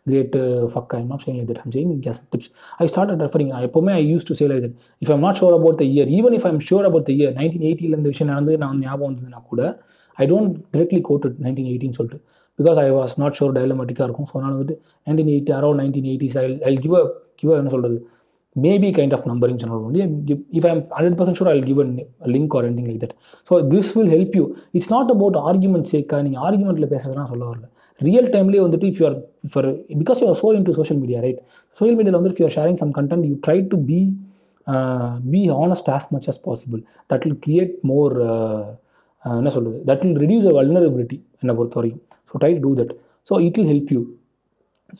great 0.06 0.36
ஃபக்கா 0.72 0.98
I'm 1.00 1.08
not 1.12 1.22
saying 1.24 1.38
like 1.40 1.50
that 1.52 1.62
I'm 1.64 1.74
saying 1.76 1.92
guess 2.06 2.20
tips 2.32 2.50
I 2.78 2.86
start 2.92 3.14
referring 3.24 3.52
எப்போவுமே 3.60 3.94
I 4.00 4.04
use 4.12 4.26
to 4.30 4.36
say 4.40 4.48
like 4.52 4.64
that 4.66 4.76
if 5.02 5.12
I'm 5.16 5.24
not 5.26 5.40
sure 5.42 5.56
about 5.58 5.78
the 5.82 5.86
year 5.92 6.10
even 6.18 6.36
if 6.40 6.46
I'm 6.50 6.60
sure 6.70 6.86
about 6.90 7.06
the 7.10 7.14
year 7.18 7.34
nineteen 7.40 7.66
எயிட்டியில் 7.70 7.98
இந்த 8.00 8.08
விஷயம் 8.08 8.32
நடந்து 8.32 8.54
நான் 8.64 8.80
ஞாபகம் 8.80 9.08
வந்ததுன்னா 9.10 9.42
கூட 9.50 9.62
I 10.18 10.26
don't 10.32 10.54
directly 10.74 11.00
quoted 11.10 11.36
nineteen 11.44 11.68
எயிட்டின்னு 11.72 11.98
சொல்லிட்டு. 12.00 12.20
Because 12.58 12.78
I 12.84 12.88
was 12.98 13.14
not 13.22 13.36
sure 13.38 13.54
டயலமெட்டிக்காக 13.58 14.06
இருக்கும். 14.08 14.28
So 14.30 14.42
நான் 14.42 14.54
வந்துட்டு 14.54 14.76
nineteen 15.06 15.30
eighty 15.34 15.54
around 15.58 15.80
nineteen 15.82 16.08
eighties 16.12 16.36
I 16.42 16.44
I 16.70 16.74
give 16.84 16.96
a 17.00 17.04
give 17.40 17.52
என்ன 17.60 17.72
சொல்கிறது 17.74 17.98
மேபி 18.56 18.88
கைண்ட் 18.98 19.14
ஆஃப் 19.16 19.24
நம்பரிங் 19.30 19.60
சொன்னால் 19.62 19.84
only 19.86 20.02
if 20.58 20.66
I'm 20.70 20.82
hundred 20.96 21.16
percent 21.20 21.38
sure 21.38 21.50
I 21.52 21.56
give 21.68 21.80
a 21.84 21.86
link 22.34 22.52
or 22.58 22.66
எனிங் 22.68 22.88
like 22.90 23.00
that 23.04 23.14
so 23.50 23.54
this 23.72 23.90
will 23.96 24.12
help 24.16 24.36
you 24.38 24.44
it's 24.78 24.90
not 24.94 25.10
about 25.14 25.38
argument 25.48 25.88
சேக்கா 25.92 26.18
நீங்கள் 26.26 26.42
ஆர்குமெண்ட்டில் 26.48 26.90
பேசுறதுலாம் 26.92 27.30
சொல்ல 27.32 27.44
வரல. 27.50 27.64
Real 28.00 28.28
டைம்லேயே 28.34 28.62
வந்துட்டு 28.66 28.86
if 28.92 29.00
you're 29.02 29.16
for 29.52 29.68
because 30.02 30.20
you're 30.22 30.38
so 30.42 30.48
in 30.58 30.66
to 30.68 30.74
social 30.78 31.00
media 31.02 31.18
right 31.26 31.40
social 31.80 31.98
மீடியாவில் 31.98 32.18
வந்து 32.20 32.32
if 32.34 32.40
you're 32.42 32.56
sharing 32.58 32.78
some 32.82 32.94
content 32.98 33.26
you 33.30 33.34
try 33.46 33.58
to 33.72 33.78
be 33.90 33.98
be 35.32 35.42
honest 35.64 35.90
as 35.96 36.08
much 36.14 36.26
as 36.32 36.40
possible 36.46 36.80
that 37.12 37.24
will 37.26 37.38
create 37.46 37.74
more 37.92 38.14
என்ன 39.40 39.52
சொல்கிறது 39.56 39.78
that 39.90 40.02
will 40.04 40.18
reduce 40.24 40.48
a 40.50 40.54
vulnerability 40.58 41.18
என்னை 41.42 41.54
பொறுத்த 41.60 41.78
வரைக்கும் 41.80 42.02
so 42.30 42.40
try 42.42 42.52
do 42.66 42.72
that 42.80 42.92
so 43.28 43.36
it 43.46 43.58
will 43.58 43.70
help 43.72 43.92
you 43.96 44.02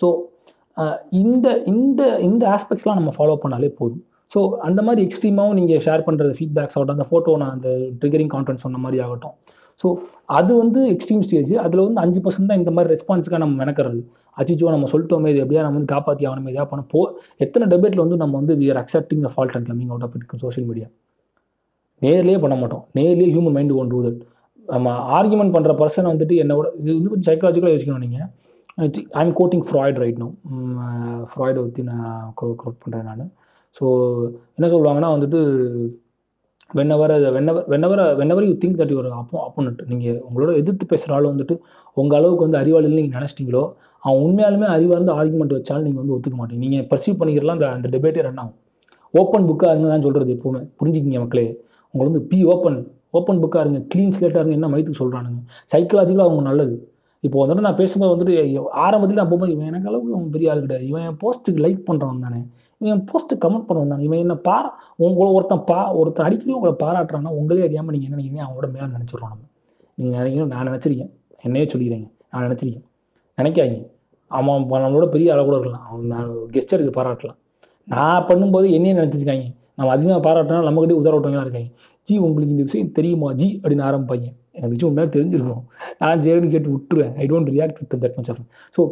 so 0.01 0.09
இந்த 1.23 1.47
இந்த 1.73 2.03
இந்த 2.29 2.45
ஆஸ்பெக்ட்ஸ்லாம் 2.57 2.99
நம்ம 3.01 3.11
follow 3.17 3.35
பண்ணாலே 3.43 3.71
போதும். 3.81 4.03
ஸோ 4.33 4.41
அந்த 4.69 4.81
மாதிரி 4.87 5.01
எக்ஸ்ட்ரீமாகவும் 5.07 5.59
நீங்கள் 5.59 5.83
ஷேர் 5.87 6.05
பண்ணுற 6.07 6.31
ஃபீட்பேக்ஸ் 6.39 6.77
ஆகட்டும் 6.77 6.97
அந்த 6.99 7.07
ஃபோட்டோ 7.11 7.33
நான் 7.43 7.53
அந்த 7.57 7.69
ட்ரிகரிங் 8.01 8.33
கான்டென்ட் 8.35 8.63
சொன்ன 8.65 8.81
மாதிரி 8.85 8.99
ஆகட்டும். 9.05 9.35
ஸோ 9.81 9.87
அது 10.39 10.53
வந்து 10.63 10.81
எக்ஸ்ட்ரீம் 10.95 11.23
ஸ்டேஜ் 11.27 11.53
அதில் 11.65 11.85
வந்து 11.87 12.03
அஞ்சு 12.05 12.21
பர்சன்ட் 12.25 12.51
தான் 12.51 12.61
இந்த 12.63 12.73
மாதிரி 12.77 12.93
ரெஸ்பான்ஸுக்காக 12.95 13.41
நம்ம 13.45 13.57
மெனக்கிறது. 13.63 14.01
அச்சிச்சோ 14.37 14.73
நம்ம 14.75 14.89
சொல்லிட்டோமே 14.93 15.31
இது 15.33 15.41
எப்படியா 15.45 15.63
நம்ம 15.67 15.79
வந்து 15.79 15.93
காப்பாற்றி 15.95 16.27
ஆகணுமே 16.31 16.53
எதாவது 16.55 16.71
பண்ண 16.73 16.85
போ 16.95 17.01
எத்தனை 17.47 17.67
டெபேட்டில் 17.75 18.05
வந்து 18.05 18.19
நம்ம 18.23 18.37
வந்து 18.41 18.55
we 18.61 18.69
are 18.75 18.81
accepting 18.83 19.25
a 19.29 19.33
fault 19.35 19.57
and 19.59 19.69
coming 19.71 19.93
out 19.95 20.07
of 20.07 20.15
it 20.19 20.45
social 20.47 20.69
media 20.71 20.89
நேர்லேயே 22.05 22.39
பண்ண 22.45 22.55
மாட்டோம். 22.63 22.85
நேர்லேயே 22.99 23.29
human 23.35 23.57
mind 23.59 23.75
one 23.81 23.93
to 23.95 24.01
that 24.07 24.21
நம்ம 24.69 24.93
ஆர்குமெண்ட் 25.19 25.55
பண்ணுற 25.57 25.73
பர்சனை 25.81 26.09
வந்துட்டு 26.13 26.35
என்னோட 26.43 26.67
இது 26.81 26.91
வந்து 26.99 27.11
கொஞ்சம் 27.13 27.29
சைக்காலஜிக்கலாக 27.31 27.75
யோசிக்கணும் 27.75 28.05
நீங்கள் 28.07 28.29
I 29.19 29.23
am 29.25 29.35
quoting 29.41 29.65
Freud 29.69 29.99
right 30.03 30.21
no 30.23 30.29
ஃப்ராய்டை 31.33 31.61
பற்றி 31.65 31.83
நான் 31.91 32.31
கோட் 32.41 32.81
பண்ணுறேன் 32.85 33.07
நான். 33.11 33.29
ஸோ 33.77 33.85
என்ன 34.57 34.67
சொல்லுவாங்கன்னா 34.73 35.11
வந்துட்டு 35.15 35.41
whenever 36.79 37.13
whenever 37.37 37.67
whenever 37.73 38.01
whenever 38.21 38.47
you 38.49 38.55
think 38.63 38.79
that 38.81 38.93
your 38.95 39.09
அப்போ 39.21 39.37
அப்போனட் 39.47 39.83
நீங்கள் 39.91 40.17
உங்களோட 40.29 40.53
எதிர்த்து 40.61 40.85
பேசுகிற 40.93 41.15
ஆள் 41.17 41.29
வந்துட்டு 41.33 41.55
உங்கள் 42.01 42.19
அளவுக்கு 42.19 42.47
வந்து 42.47 42.59
அறிவாளின்னு 42.63 42.99
நீங்கள் 43.01 43.19
நினச்சிட்டிங்களோ 43.19 43.63
அவன் 44.07 44.23
உண்மையாலுமே 44.27 44.67
அறிவாக 44.77 44.97
இருந்து 44.99 45.15
ஆர்குமெண்ட் 45.21 45.55
வச்சாலும் 45.57 45.87
நீங்கள் 45.89 46.03
வந்து 46.03 46.15
ஒத்துக்க 46.17 46.37
மாட்டீங்க. 46.41 46.63
நீங்கள் 46.65 46.87
பர்சீவ் 46.91 47.19
பண்ணிக்கிறலாம் 47.21 47.59
அந்த 47.59 47.69
அந்த 47.77 47.89
டிபேட்டே 47.95 48.25
ரன் 48.27 48.41
ஆகும். 48.43 48.59
ஓப்பன் 49.15 49.47
புக்காக 49.51 49.73
இருங்க 49.75 49.89
தான் 49.93 50.05
சொல்கிறது 50.07 50.33
எப்போவுமே. 50.37 50.63
புரிஞ்சுக்கிங்க 50.81 51.21
மக்களே. 51.25 51.47
உங்களை 51.95 52.07
வந்து 52.11 52.23
பி 52.31 52.39
ஓப்பன் 52.55 52.79
ஓப்பன் 53.19 53.41
புக்காக 53.43 53.63
இருங்க 53.65 53.81
க்ளீன் 53.93 54.15
ஸ்லேட்டாக 54.17 54.43
இருங்க 54.43 54.57
என்ன 54.59 54.69
மைத்துக்கு 54.73 55.01
சொல்கிறானுங்க 55.03 55.41
சைக்கலாஜிக்கலாக 55.73 56.29
அவங்க 56.29 56.43
நல்லது. 56.51 56.77
இப்போ 57.21 57.37
வந்துட்டு 57.43 57.65
நான் 57.67 57.79
பேசும்போது 57.81 58.13
வந்துட்டு 58.15 58.35
ஆரம்பத்தில் 58.85 59.21
நான் 59.21 59.29
போகும்போது 59.29 59.53
இவன் 59.53 59.67
எனக்கு 59.67 59.89
அளவுக்கு 59.91 60.15
அவன் 60.17 60.31
பெரிய 60.31 60.51
ஆள் 60.53 60.61
கிடையாது. 60.61 60.87
இவன் 60.87 61.05
என் 61.09 61.19
போஸ்ட்டுக்கு 61.23 61.63
லைக் 61.67 61.81
பண்ணுறவன் 61.87 62.25
தானே. 62.27 62.41
இவன் 62.81 62.93
என் 62.95 63.05
போஸ்ட்டு 63.11 63.39
கமெண்ட் 63.45 63.67
பண்ணுவான் 63.69 63.93
தானே. 63.93 64.03
இவன் 64.03 64.19
என்ன 64.19 64.35
பாரா 64.49 64.71
உங்களை 64.97 65.33
ஒருத்தன் 65.33 65.65
பா 65.65 65.95
ஒருத்தன் 66.01 66.27
அடிக்கடி 66.27 66.53
உங்களை 66.53 66.75
பாராட்டுறான்னா 66.83 67.31
உங்களே 67.41 67.63
அறியாமல் 67.63 67.95
நீங்கள் 67.97 68.09
என்ன 68.09 68.19
நினைக்கிறீங்க? 68.19 68.43
அவனோட 68.49 68.69
மேலே 68.75 68.89
நினச்சிடுறோம் 68.97 69.33
நம்ம. 69.33 69.45
நீங்கள் 69.99 70.19
நினைக்கணும் 70.21 70.53
நான் 70.55 70.69
நினச்சிருக்கேன். 70.71 71.13
என்னையே 71.43 71.67
சொல்லிக்கிறேங்க. 71.67 72.09
நான் 72.31 72.45
நினச்சிருக்கேன். 72.47 72.87
நினைக்காதீங்க. 73.39 73.87
அவன் 74.27 74.67
நம்மளோட 74.85 75.07
பெரிய 75.07 75.33
அளவு 75.33 75.47
கூட 75.47 75.57
இருக்கலாம். 75.59 75.87
அவன் 75.89 76.07
நான் 76.07 76.31
கெஸ்டருக்கு 76.55 76.95
பாராட்டலாம். 77.01 77.41
நான் 77.89 78.27
பண்ணும்போது 78.29 78.67
என்னையே 78.71 78.97
நினச்சிருக்காங்க. 79.01 79.47
நம்ம 79.79 79.91
அதிகமாக 79.97 80.21
பாராட்டினா 80.27 80.61
நம்மகிட்டே 80.69 80.97
உதரவட்டங்களாம் 81.01 81.47
இருக்காங்க. 81.47 81.71
ஜி 82.09 82.15
உங்களுக்கு 82.27 82.55
இந்த 82.55 82.65
விஷயம் 82.69 82.95
தெரியுமா? 82.99 83.29
ஜி 83.41 83.49
அப்படின்னு 83.63 83.85
ஆரம்பிப்பாங்க. 83.89 84.27
எனக்கு 84.57 84.75
விஷயம் 84.75 84.91
உண்மையாக 84.91 85.11
தெரிஞ்சிருக்கணும் 85.17 85.65
நான் 86.01 86.21
ஜேன்னு 86.25 86.51
கேட்டு 86.55 86.71
விட்டுருவேன். 86.75 87.15
I 87.23 87.25
don't 87.33 87.51
react 87.55 87.79
with 87.81 87.95
that 88.05 88.17
much 88.19 88.31
of 88.33 88.43
so 88.77 88.83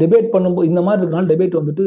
debate 0.00 0.28
பண்ணும்போது 0.34 0.68
இந்த 0.70 0.80
மாதிரி 0.86 1.00
இருக்கனால 1.02 1.28
டிபேட் 1.32 1.56
வந்துட்டு 1.58 1.84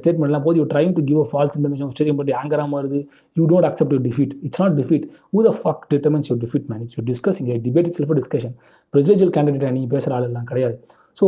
ஸ்டேட்மெண்ட்லாம் 0.00 0.44
போது 0.46 0.58
you 0.60 0.64
trying 0.72 0.92
to 0.96 1.02
give 1.10 1.20
a 1.24 1.26
false 1.30 1.54
information 1.58 1.92
stadium 1.94 2.18
but 2.20 2.32
ஆங்கராக 2.40 2.68
மாறுது. 2.74 2.98
You 3.36 3.44
don't 3.52 3.68
accept 3.68 3.94
you 3.96 4.00
defeat 4.08 4.32
it's 4.46 4.60
not 4.62 4.76
defeat 4.80 5.04
who 5.36 5.44
the 5.48 5.52
fuck 5.60 5.84
determines 5.92 6.28
you 6.30 6.36
defeat 6.44 6.66
man 6.72 6.82
it's 6.84 6.96
you 6.98 7.04
discussing 7.12 7.48
debate 7.68 7.88
it's 7.90 8.00
self 8.00 8.14
discussion 8.20 8.54
presidential 8.94 9.32
candidate 9.36 9.74
நீங்கள் 9.78 9.92
பேசுகிற 9.94 10.16
ஆள் 10.18 10.28
எல்லாம் 10.30 10.48
கிடையாது. 10.50 10.76
So 11.20 11.24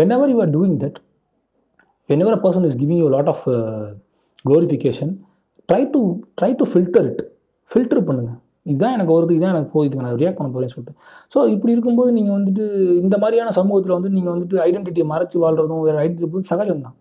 whenever 0.16 0.32
you 0.34 0.40
are 0.46 0.52
doing 0.56 0.76
that 0.84 0.98
whenever 2.24 2.36
a 2.38 2.42
person 2.46 2.66
is 2.70 2.78
giving 2.82 3.00
you 3.04 3.10
lot 3.16 3.30
of 3.34 3.44
glorification 4.48 5.14
try 5.68 5.82
to 5.94 6.00
try 6.38 6.50
to 6.60 6.64
filter 6.70 7.06
it 7.10 7.22
filter 7.70 8.06
பண்ணுங்கள் 8.08 8.40
இதுதான் 8.70 8.94
எனக்கு 8.96 9.12
வருது 9.14 9.32
இதுதான் 9.34 9.54
எனக்கு 9.54 9.70
போகுதுங்க 9.74 10.02
நான் 10.04 10.18
ரியாக்ட் 10.20 10.38
பண்ண 10.38 10.50
போகிறேன்னு 10.52 10.74
சொல்லிட்டு. 10.74 10.94
ஸோ 11.32 11.38
இப்படி 11.54 11.72
இருக்கும்போது 11.74 12.10
நீங்கள் 12.18 12.36
வந்துட்டு 12.36 12.64
இந்த 13.04 13.16
மாதிரியான 13.22 13.50
சமூகத்தில் 13.58 13.94
வந்து 13.96 14.10
நீங்கள் 14.16 14.32
வந்துட்டு 14.34 14.56
ஐடென்டிட்டியை 14.68 15.06
மறைச்சி 15.10 15.36
வாழ்கிறதும் 15.42 15.82
வேறு 15.86 15.98
ஐடென்டிட்டி 16.04 16.50
சகஜம் 16.52 16.84
தான். 16.86 16.96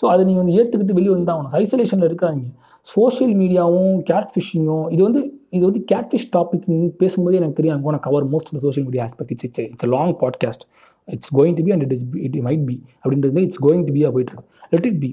ஸோ 0.00 0.04
அதை 0.12 0.22
நீங்கள் 0.28 0.42
வந்து 0.42 0.56
ஏற்றுக்கிட்டு 0.60 0.96
வெளியே 0.98 1.12
வந்து 1.14 1.28
தான் 1.28 1.36
ஆகணும். 1.38 1.54
ஐசோலேஷனில் 1.60 2.08
இருக்காதிங்க. 2.10 2.50
சோஷியல் 2.94 3.34
மீடியாவும் 3.42 3.92
கேட் 4.10 4.30
ஃபிஷிங்கும் 4.32 4.86
இது 4.94 5.02
வந்து 5.08 5.20
இது 5.56 5.64
வந்து 5.68 5.82
கேட் 5.90 6.08
ஃபிஷ் 6.12 6.28
டாபிக் 6.36 6.64
பேசும்போதே 7.02 7.38
எனக்கு 7.40 7.58
தெரியும். 7.58 7.76
அங்கே 7.76 8.00
cover 8.06 8.26
most 8.32 8.50
of 8.52 8.64
social 8.66 8.86
media 8.88 9.04
aspect 9.06 9.32
it's 9.34 9.46
it's 9.48 9.62
it's 9.66 9.88
long 9.96 10.14
podcast 10.22 10.64
it's 11.08 11.32
going 11.38 11.56
to 11.58 11.64
be 11.68 11.72
and 11.76 11.84
it 11.86 11.94
is 11.96 12.04
it 12.26 12.36
might 12.48 12.64
be 12.70 12.76
அப்படின்றது 13.02 13.44
இட்ஸ் 13.46 13.62
கோயிங் 13.66 13.84
டு 13.88 13.94
பியாக 13.98 14.12
போயிட்டு 14.16 14.32
இருக்கு. 14.32 14.50
Let 14.74 14.88
it 14.90 15.00
be 15.04 15.10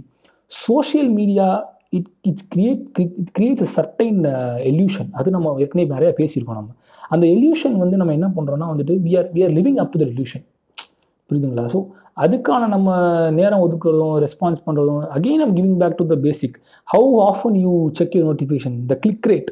social 0.52 1.12
media 1.20 1.47
it 1.93 2.09
it's 2.29 2.45
create 2.53 2.83
it 3.03 3.31
creates 3.37 3.63
a 3.67 3.69
certain 3.77 4.19
illusion 4.71 5.09
அது 5.19 5.35
நம்ம 5.35 5.55
ஏற்கனவே 5.63 5.87
நிறையா 5.95 6.11
பேசியிருக்கோம் 6.19 6.59
நம்ம. 6.59 6.71
அந்த 7.13 7.25
எல்யூஷன் 7.35 7.75
வந்து 7.83 7.99
நம்ம 8.01 8.13
என்ன 8.17 8.27
பண்ணுறோம்னா 8.35 8.67
வந்துட்டு 8.73 8.95
we 9.05 9.13
are 9.19 9.29
we 9.35 9.41
are 9.47 9.55
living 9.57 9.79
up 9.83 9.91
to 9.93 9.99
the 10.01 10.05
illusion 10.11 10.45
புரியுதுங்களா? 11.29 11.65
ஸோ 11.73 11.79
அதுக்கான 12.23 12.67
நம்ம 12.75 12.89
நேரம் 13.39 13.63
ஒதுக்குறதும் 13.65 14.15
ரெஸ்பான்ஸ் 14.25 14.61
பண்ணுறதும் 14.65 15.03
again 15.17 15.43
I'm 15.45 15.55
giving 15.57 15.77
back 15.83 15.97
to 15.99 16.05
the 16.13 16.17
basic 16.25 16.55
how 16.87 17.11
often 17.29 17.57
you 17.65 17.73
check 17.99 18.15
your 18.17 18.27
notification 18.31 18.77
the 18.91 18.95
click 19.03 19.27
rate 19.31 19.49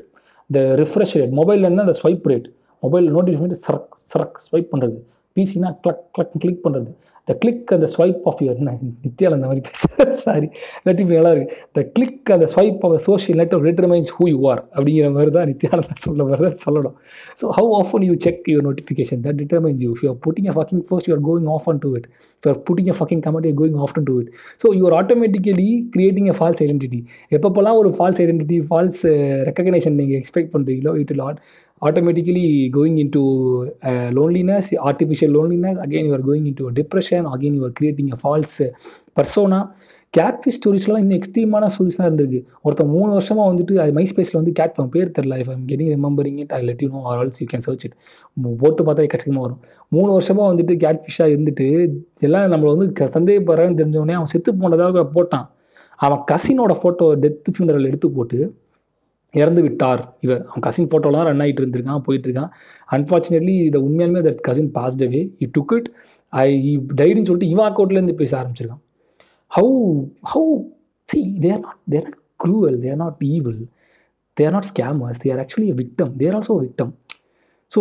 the 0.49 0.61
refresh 0.81 1.15
rate 1.19 1.33
மொபைலில் 1.41 1.69
என்ன? 1.71 1.85
அந்த 1.87 1.95
ஸ்வைப் 2.01 2.27
ரேட் 2.33 2.47
மொபைல் 2.83 3.07
நோட்டிஃபிகேஷன் 3.15 3.63
சரக் 3.65 3.95
சரக் 4.11 4.37
ஸ்வைப் 4.47 4.69
பண்ணுறது 4.73 4.97
பிசினா 5.35 5.69
கிளக் 5.83 6.03
கிளக் 6.15 6.35
கிளிக் 6.43 6.63
பண்ணுறது 6.65 6.89
த 7.29 7.33
கிளிக் 7.41 7.73
அந்த 7.75 7.87
ஸ்வைப் 7.93 8.23
ஆஃப் 8.29 8.41
யுவர் 8.43 8.61
நித்தியால் 9.05 9.35
அந்த 9.37 9.47
மாதிரி 9.49 9.63
பேசுகிறேன் 9.67 10.15
சாரி 10.25 10.47
இல்லாட்டி 10.79 11.03
நல்லா 11.09 11.33
த 11.75 11.83
கிளிக் 11.95 12.31
அந்த 12.35 12.45
swipe 12.53 12.83
of 12.87 12.95
social 13.07 13.39
network 13.41 13.67
determines 13.69 14.09
who 14.17 14.25
you 14.31 14.39
are 14.51 14.61
அப்படிங்கிற 14.75 15.09
மாதிரி 15.11 15.33
தான் 15.37 15.49
நித்யானந்த் 15.51 16.03
சொல்ல 16.07 16.23
மாதிரி 16.23 16.61
சொல்லணும். 16.65 16.95
So 17.41 17.47
how 17.57 17.71
often 17.81 18.05
you 18.09 18.15
check 18.27 18.49
your 18.53 18.65
notification 18.69 19.21
that 19.27 19.39
determines 19.43 19.83
you 19.85 19.91
you're 20.03 20.19
putting 20.25 20.49
a 20.51 20.55
fucking 20.57 20.83
post 20.91 21.09
you're 21.09 21.23
going 21.29 21.49
off 21.55 21.67
on 21.67 21.81
to 21.85 21.91
it 21.99 22.07
you 22.43 22.53
putting 22.67 22.89
a 22.89 22.97
fucking 22.99 23.23
comment 23.27 23.47
you 23.49 23.53
going 23.53 23.79
off 23.85 23.95
to 24.01 24.15
it 24.21 24.29
so 24.63 24.67
you're 24.75 24.95
automatically 24.99 25.69
creating 25.89 26.29
a 26.29 26.35
false 26.39 26.61
identity 26.65 27.01
எப்பப்போல்லாம் 27.31 27.77
ஒரு 27.77 27.91
false 27.97 28.21
identity 28.25 28.59
false 28.67 29.01
recognition 29.49 29.97
நீங்கள் 30.01 30.19
expect 30.19 30.53
பண்ணுறீங்களோ 30.55 30.93
it 30.95 31.11
will 31.11 31.23
add 31.27 31.41
automatically 31.85 32.47
going 32.77 32.97
into 33.03 33.21
uh, 33.89 34.09
loneliness 34.19 34.73
artificial 34.89 35.31
loneliness. 35.37 35.77
Again 35.87 36.05
you 36.07 36.15
are 36.17 36.25
going 36.31 36.47
into 36.51 36.65
a 36.71 36.73
depression. 36.79 37.23
Again 37.35 37.55
you 37.59 37.65
are 37.69 37.75
creating 37.81 38.09
a 38.17 38.19
false 38.25 38.57
uh, 38.67 38.73
persona. 39.19 39.61
Catfish 40.17 40.55
ஸ்டோரிஸ்லாம் 40.57 41.01
இன்னும் 41.01 41.17
எக்ஸ்ட்ரீமான 41.17 41.65
ஸ்டோரிஸ்லாம் 41.73 42.07
இருந்திருக்கு. 42.07 42.39
ஒருத்தன் 42.65 42.89
மூணு 42.93 43.09
வருஷமாக 43.15 43.45
வந்துட்டு 43.49 43.73
அது 43.81 43.91
my 43.97 44.03
ஸ்பேஸில் 44.11 44.37
வந்து 44.37 44.51
கேட் 44.59 44.73
ஃபார்ம் 44.75 44.89
பேர் 44.93 45.11
தெரில 45.17 45.35
I 45.39 45.43
I'm 45.53 45.65
getting 45.71 45.91
remembering 45.95 46.39
it 46.43 46.53
I 46.57 46.59
let 46.69 46.81
you 46.83 46.87
know 46.93 47.01
or 47.09 47.19
else 47.21 47.39
you 47.41 47.47
can 47.51 47.63
search 47.65 47.83
it 47.87 47.95
போட்டு 48.61 48.83
பார்த்தா 48.87 49.05
கஷ்டமாக 49.13 49.43
வரும். 49.45 49.59
மூணு 49.95 50.09
வருஷமாக 50.15 50.47
வந்துட்டு 50.53 50.75
கேட்ஃபிஷாக 50.85 51.35
இருந்துட்டு 51.35 51.67
எல்லாம் 52.27 52.47
நம்மளை 52.53 52.71
வந்து 52.75 52.87
சந்தேகப்படுறான்னு 53.17 53.79
தெரிஞ்சவொடனே 53.81 54.15
அவன் 54.19 54.31
செத்து 54.33 54.53
போனதாக 54.63 55.05
போட்டான். 55.17 55.45
அவன் 56.07 56.23
கசினோட 56.31 56.75
ஃபோட்டோ 56.81 57.09
டெத் 57.25 57.53
ஃபியூனரல் 57.53 57.87
எடுத்து 57.91 58.09
போட்டு 58.17 58.39
இறந்து 59.33 59.61
விட்டார். 59.65 60.01
இவர் 60.25 60.41
அவன் 60.49 60.63
கசின் 60.67 60.89
ஃபோட்டோலாம் 60.91 61.25
ரன் 61.29 61.41
ஆகிட்டு 61.43 61.61
இருந்திருக்கான் 61.63 62.05
போயிட்டு 62.07 62.27
இருக்கான் 62.29 62.51
அன்ஃபார்ச்சுனேட்லி 62.95 63.55
இதை 63.69 63.79
உண்மையாலுமே 63.87 64.21
that 64.27 64.41
cousin 64.47 64.71
passed 64.77 65.03
away 65.07 65.21
he 65.43 65.47
took 65.57 65.73
it 65.77 65.89
I 66.33 66.47
டைரின்னு 66.99 67.27
சொல்லிட்டு 67.29 67.51
இவன் 67.55 67.67
அக்கௌண்ட்லேருந்து 67.69 68.15
பேச 68.21 68.31
ஆரம்பிச்சிருக்கான். 68.39 68.83
How 69.51 69.75
how 70.31 70.53
see 71.09 71.21
they're 71.45 71.61
not 71.65 71.81
they're 71.93 72.07
not 72.07 72.19
cruel 72.43 72.77
they're 72.85 72.99
not 73.03 73.23
evil 73.33 73.61
they're 74.37 74.53
not 74.55 74.69
scammers 74.71 75.21
they're 75.25 75.39
actually 75.43 75.69
victim 75.81 76.11
they're 76.21 76.35
also 76.39 76.57
victim 76.65 76.91
so 77.73 77.79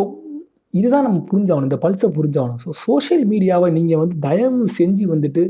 இதுதான் 0.74 1.07
நம்ம 1.07 1.18
புரிஞ்சாகணும். 1.30 1.68
இந்த 1.70 1.78
பல்ஸை 1.84 2.09
புரிஞ்சாகணும். 2.16 2.61
ஸோ 2.64 2.70
சோஷியல் 2.86 3.24
மீடியாவை 3.32 3.68
நீங்கள் 3.76 4.01
வந்து 4.03 4.16
தயவு 4.26 4.64
செஞ்சு 4.78 5.05
வந்துட்டு 5.12 5.42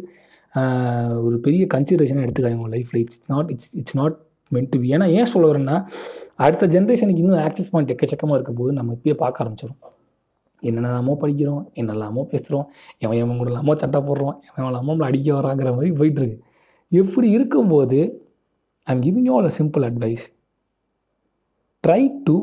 ஒரு 1.26 1.36
பெரிய 1.46 1.62
கன்சிடரேஷனாக 1.74 2.26
எடுத்துக்காங்க 2.26 2.58
உங்கள் 2.60 2.74
லைஃப்பில் 2.76 3.00
it's 3.04 3.20
not 3.32 3.48
it's 3.54 3.70
it's 3.80 3.96
not 4.00 4.16
meant 4.52 4.72
to 4.72 4.78
ஏன்னா 4.94 5.06
ஏன் 5.18 5.30
சொல்ல 5.32 5.46
வரேன்னா 5.52 5.76
அடுத்த 6.36 6.66
ஜென்ரேஷனுக்கு 6.66 7.22
இன்னும் 7.22 7.44
ஆக்சஸ் 7.46 7.70
பாயிண்ட் 7.70 7.92
எக்கச்சக்கமாக 7.94 8.36
இருக்க 8.38 8.52
போது 8.52 8.72
நம்ம 8.72 8.96
இப்பயே 8.98 9.14
பார்க்க 9.22 9.44
ஆரம்பிச்சிடும் 9.44 9.80
என்னென்னலாமோ 10.62 11.12
படிக்கிறோம் 11.22 11.64
என்னெல்லாமோ 11.74 12.22
பேசுகிறோம் 12.32 12.66
எவன் 12.98 13.18
எவன் 13.22 13.40
கூட 13.40 13.50
இல்லாமல் 13.50 13.76
சட்டை 13.76 14.00
போடுறோம் 14.00 14.36
எவன் 14.48 14.68
இல்லாமல் 14.68 14.90
நம்மளை 14.90 15.08
அடிக்க 15.10 15.28
வராங்கிற 15.40 15.68
மாதிரி 15.74 15.90
போயிட்டுருக்கு. 15.98 16.38
எப்படி 16.92 17.28
இருக்கும்போது 17.30 17.98
I 18.86 18.94
giving 18.98 19.26
you 19.28 19.34
all 19.36 19.48
a 19.50 19.54
simple 19.58 19.84
advice 19.88 20.24
try 21.84 22.02
to 22.26 22.36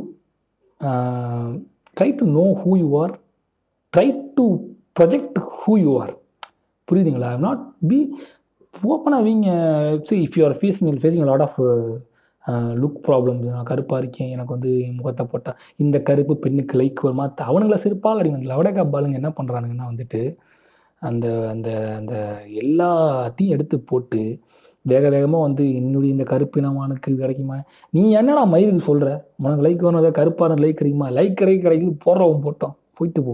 try 1.97 2.09
to 2.19 2.25
know 2.37 2.45
who 2.61 2.71
you 2.83 2.89
are 3.01 3.13
try 3.93 4.07
to 4.37 4.45
project 4.99 5.37
who 5.61 5.73
you 5.85 5.91
are 6.03 6.13
புரியுதுங்களா? 6.87 7.29
ஐம் 7.35 7.45
நாட் 7.47 7.63
பி 7.87 7.99
ஓப்பனாக 8.75 9.25
வீங்க. 9.27 9.49
See 10.07 10.15
if 10.25 10.37
you 10.37 10.43
are 10.45 10.57
facing 10.61 10.99
facing 11.03 11.27
lot 11.29 11.43
of 11.47 11.59
look 12.81 12.97
problem 13.07 13.37
நான் 13.45 13.69
கருப்பாக 13.69 14.01
இருக்கேன் 14.01 14.31
எனக்கு 14.35 14.55
வந்து 14.55 14.71
முகத்தை 14.97 15.23
போட்டால் 15.31 15.59
இந்த 15.83 15.97
கருப்பு 15.99 16.33
பெண்ணுக்கு 16.43 16.79
லைக் 16.81 16.99
வருமா? 17.05 17.25
அவனுங்களை 17.49 17.77
சிறப்பால் 17.83 18.19
அடிங்க. 18.21 18.41
லவடகா 18.51 18.83
பாலுங்க 18.95 19.21
என்ன 19.21 19.31
பண்ணுறானுங்கன்னா 19.37 19.87
வந்துட்டு 19.91 20.21
அந்த 21.01 21.27
அந்த 21.53 21.69
அந்த 21.99 22.13
எல்லாத்தையும் 22.63 23.53
எடுத்து 23.55 23.79
போட்டு 23.79 24.21
வேக 24.85 25.05
வேகமாக 25.09 25.45
வந்து 25.47 25.63
என்னுடைய 25.75 26.09
இந்த 26.15 26.25
கருப்பு 26.31 26.59
இனமானுக்கு 26.61 27.11
கிடைக்குமா? 27.21 27.57
நீ 27.89 28.01
என்னடா 28.11 28.43
மயிலுக்கு 28.53 28.83
சொல்கிற 28.89 29.09
உனக்கு 29.43 29.63
லைக் 29.67 29.83
வேணும் 29.85 30.01
ஏதாவது 30.01 30.19
கருப்பான 30.19 30.57
லைக் 30.63 30.79
கிடைக்குமா? 30.81 31.07
லைக் 31.09 31.39
கிடைக்க 31.41 31.61
கிடைக்கும் 31.67 31.97
போடுறவன் 32.05 32.43
போட்டோம் 32.47 32.75
போயிட்டு 32.97 33.21
போ. 33.23 33.33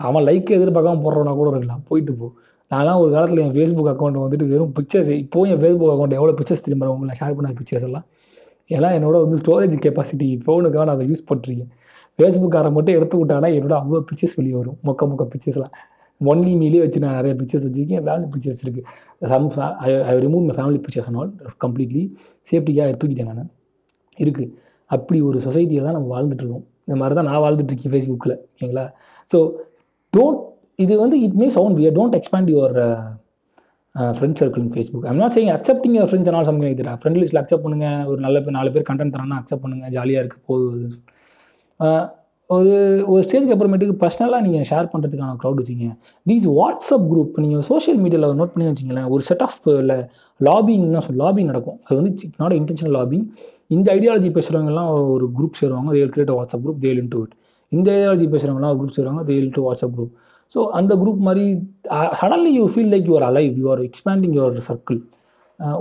அவன் 0.00 0.24
லைக் 0.24 0.50
எதிர்பார்க்காம 0.58 1.02
போடுறவனா 1.06 1.34
கூட 1.40 1.50
இருக்கலாம். 1.50 1.82
போயிட்டு 1.88 2.12
போ. 2.14 2.28
நான்லாம் 2.70 3.00
ஒரு 3.02 3.10
காலத்தில் 3.14 3.42
என் 3.44 3.54
ஃபேஸ்புக் 3.56 3.90
அக்கௌண்ட் 3.92 4.18
வந்துட்டு 4.24 4.46
வெறும் 4.52 4.72
பிக்சர்ஸ் 4.78 5.08
இப்போ 5.22 5.44
என் 5.52 5.60
ஃபேஸ்புக் 5.62 5.92
அக்கௌண்ட் 5.94 6.16
எவ்வளோ 6.18 6.34
பிக்சர்ஸ் 6.40 6.64
திரும்ப 6.66 6.90
உங்களை 6.94 7.14
ஷேர் 7.20 7.36
பண்ண 7.38 7.52
பிக்சர்ஸ் 7.60 7.86
எல்லாம். 7.88 8.04
எல்லாம் 8.76 8.94
என்னோட 8.98 9.16
வந்து 9.24 9.36
ஸ்டோரேஜ் 9.42 9.74
கெப்பாசிட்டி 9.84 10.28
ஃபோனுக்காக 10.44 10.84
நான் 10.88 10.96
அதை 10.98 11.06
யூஸ் 11.12 11.24
பண்ணிருக்கேன் 11.30 11.70
ஃபேஸ்புக்காரை 12.18 12.70
மட்டும் 12.76 12.96
எடுத்து 12.98 13.16
விட்டானா 13.20 13.48
என்னோட 13.58 13.74
அவ்வளோ 13.80 14.00
பிக்சர்ஸ் 14.10 14.36
வெளியே 14.38 14.56
வரும். 14.60 14.76
மொக்க 14.88 15.08
மொக்க 15.10 15.24
பிக்சர்ஸ்லாம் 15.32 15.74
ஒன்லி 16.20 16.52
மீலே 16.60 16.80
வச்சு 16.84 16.98
நான் 17.04 17.16
நிறைய 17.18 17.34
பிக்சர்ஸ் 17.40 17.64
வச்சுருக்கேன். 17.66 18.02
ஃபேமிலி 18.06 18.28
பிக்சர்ஸ் 18.34 18.62
இருக்குது 18.64 18.86
some 19.32 19.46
I 19.86 19.90
I 20.10 20.14
remove 20.24 20.44
my 20.48 20.54
family 20.58 20.80
pictures 20.86 21.08
and 21.10 21.18
all 21.20 21.30
completely 21.64 22.02
சேஃப்டிக்காக 22.50 22.96
தூக்கிட்டேன் 23.00 23.30
நான். 23.32 23.50
இருக்குது 24.18 24.48
அப்படி 24.90 25.18
ஒரு 25.28 25.38
சொசைட்டியை 25.46 25.82
தான் 25.86 25.96
நம்ம 25.98 26.08
வாழ்ந்துட்டுருக்கோம் 26.14 26.64
இந்த 26.86 26.96
மாதிரி 27.00 27.16
தான் 27.18 27.28
நான் 27.30 27.42
வாழ்ந்துட்டுருக்கேன் 27.44 27.92
ஃபேஸ்புக்கில் 27.94 28.36
ஓகேங்களா? 28.52 28.84
ஸோ 29.32 29.38
டோன்ட் 30.12 30.40
இது 30.84 30.94
வந்து 31.02 31.16
it 31.26 31.38
may 31.40 31.48
sound 31.58 31.78
weird 31.80 31.96
don't 31.98 32.16
expand 32.18 32.50
your 32.54 32.76
friend 34.16 34.38
circle 34.40 34.62
in 34.64 34.72
Facebook 34.74 35.06
I'm 35.10 35.20
not 35.22 35.34
saying 35.36 35.52
accepting 35.56 35.94
your 35.96 36.10
friends 36.10 36.30
ஆனால் 36.32 36.48
சம்திங் 36.48 36.66
லைக் 36.68 37.00
ஃப்ரெண்ட் 37.02 37.20
லிஸ்ட்டில் 37.20 37.40
அக்செப்ட் 37.42 37.64
பண்ணுங்கள் 37.66 38.06
ஒரு 38.10 38.20
நல்ல 38.26 38.36
பேர் 38.44 38.56
நாலு 38.58 38.72
பேர் 38.74 38.88
கண்டென்ட் 38.90 39.14
தரானா 39.16 39.38
அக்செப்ட் 39.40 39.64
பண்ணுங்கள் 39.64 39.92
ஜாலியாக 39.96 40.22
இருக்குது 40.22 40.44
போகுது 40.50 40.88
ஒரு 42.50 42.72
ஒரு 43.12 43.20
ஸ்டேஜ்க்கு 43.26 43.54
அப்புறமேட்டுக்கு 43.54 43.94
பர்சனலாக 44.02 44.42
நீங்கள் 44.46 44.64
ஷேர் 44.70 44.86
பண்ணுறதுக்கான 44.92 45.34
க்ரௌட் 45.42 45.60
வச்சிங்க. 45.60 45.88
தீஸ் 46.28 46.46
வாட்ஸ்அப் 46.56 47.04
குரூப் 47.10 47.36
நீங்கள் 47.44 47.64
சோஷியல் 47.68 48.00
மீடியாவில் 48.04 48.38
நோட் 48.40 48.52
பண்ணி 48.54 48.66
வச்சிங்களேன் 48.70 49.06
ஒரு 49.14 49.22
செட் 49.28 49.44
ஆஃப் 49.46 49.58
லாபிங்னா 50.40 51.02
சொல் 51.06 51.20
லாபிங் 51.24 51.48
நடக்கும். 51.50 51.78
அது 51.84 51.96
வந்து 52.00 52.30
நாட் 52.42 52.56
இன்டென்ஷனல் 52.60 52.96
லாபிங் 52.98 53.24
இந்த 53.76 53.86
ஐடியாலஜி 53.98 54.30
பேசுகிறவங்கலாம் 54.38 54.90
ஒரு 55.14 55.28
குரூப் 55.36 55.58
சேருவாங்க. 55.60 55.90
They'll 55.98 56.12
create 56.16 56.34
WhatsApp 56.38 56.64
group 56.64 56.80
they'll 56.86 57.00
in 57.02 57.12
to 57.14 57.20
it 57.26 57.36
இந்த 57.72 57.88
ஐடியாலஜி 57.98 58.26
பேசுகிறவங்களாம் 58.34 58.72
ஒரு 58.72 58.80
குரூப் 58.82 58.96
சேருவாங்க. 58.98 59.22
They'll 59.30 59.48
to 59.58 59.62
WhatsApp 59.68 59.94
group 59.98 60.12
so 60.54 60.60
அந்த 60.72 60.92
குரூப் 60.94 61.20
மாதிரி 61.20 61.44
suddenly 62.20 62.52
you 62.54 62.64
feel 62.72 62.92
like 62.94 63.08
you're 63.10 63.26
alive 63.26 63.54
you 63.60 63.66
are 63.72 63.82
expanding 63.88 64.34
your 64.38 64.58
circle 64.68 65.00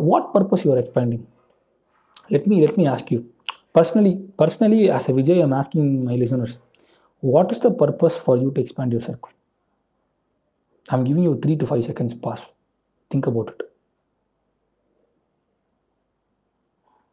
what 0.04 0.30
purpose 0.36 0.64
you're 0.66 0.82
expanding 0.84 1.24
let 2.30 2.48
me 2.48 2.58
let 2.60 2.78
me 2.78 2.86
ask 2.88 3.12
you 3.14 3.20
personally 3.78 4.14
personally 4.42 4.82
as 4.90 5.08
a 5.10 5.16
Vijay 5.20 5.42
I'm 5.42 5.56
asking 5.60 5.90
my 6.08 6.16
listeners 6.18 6.58
what 7.24 7.52
is 7.52 7.64
the 7.66 7.72
purpose 7.82 8.20
for 8.24 8.40
you 8.44 8.50
to 8.50 8.62
expand 8.62 8.94
your 8.94 9.08
circle 9.10 9.36
I'm 10.88 11.06
giving 11.08 11.28
you 11.30 11.34
three 11.44 11.56
to 11.62 11.68
five 11.72 11.84
seconds 11.90 12.18
pause 12.22 12.46
think 13.12 13.28
about 13.28 13.52
it 13.54 13.64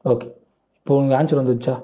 okay 0.05 0.27
இப்போ 0.77 0.95
உங்கள் 0.95 1.17
answer 1.19 1.41
வந்துச்சா 1.41 1.75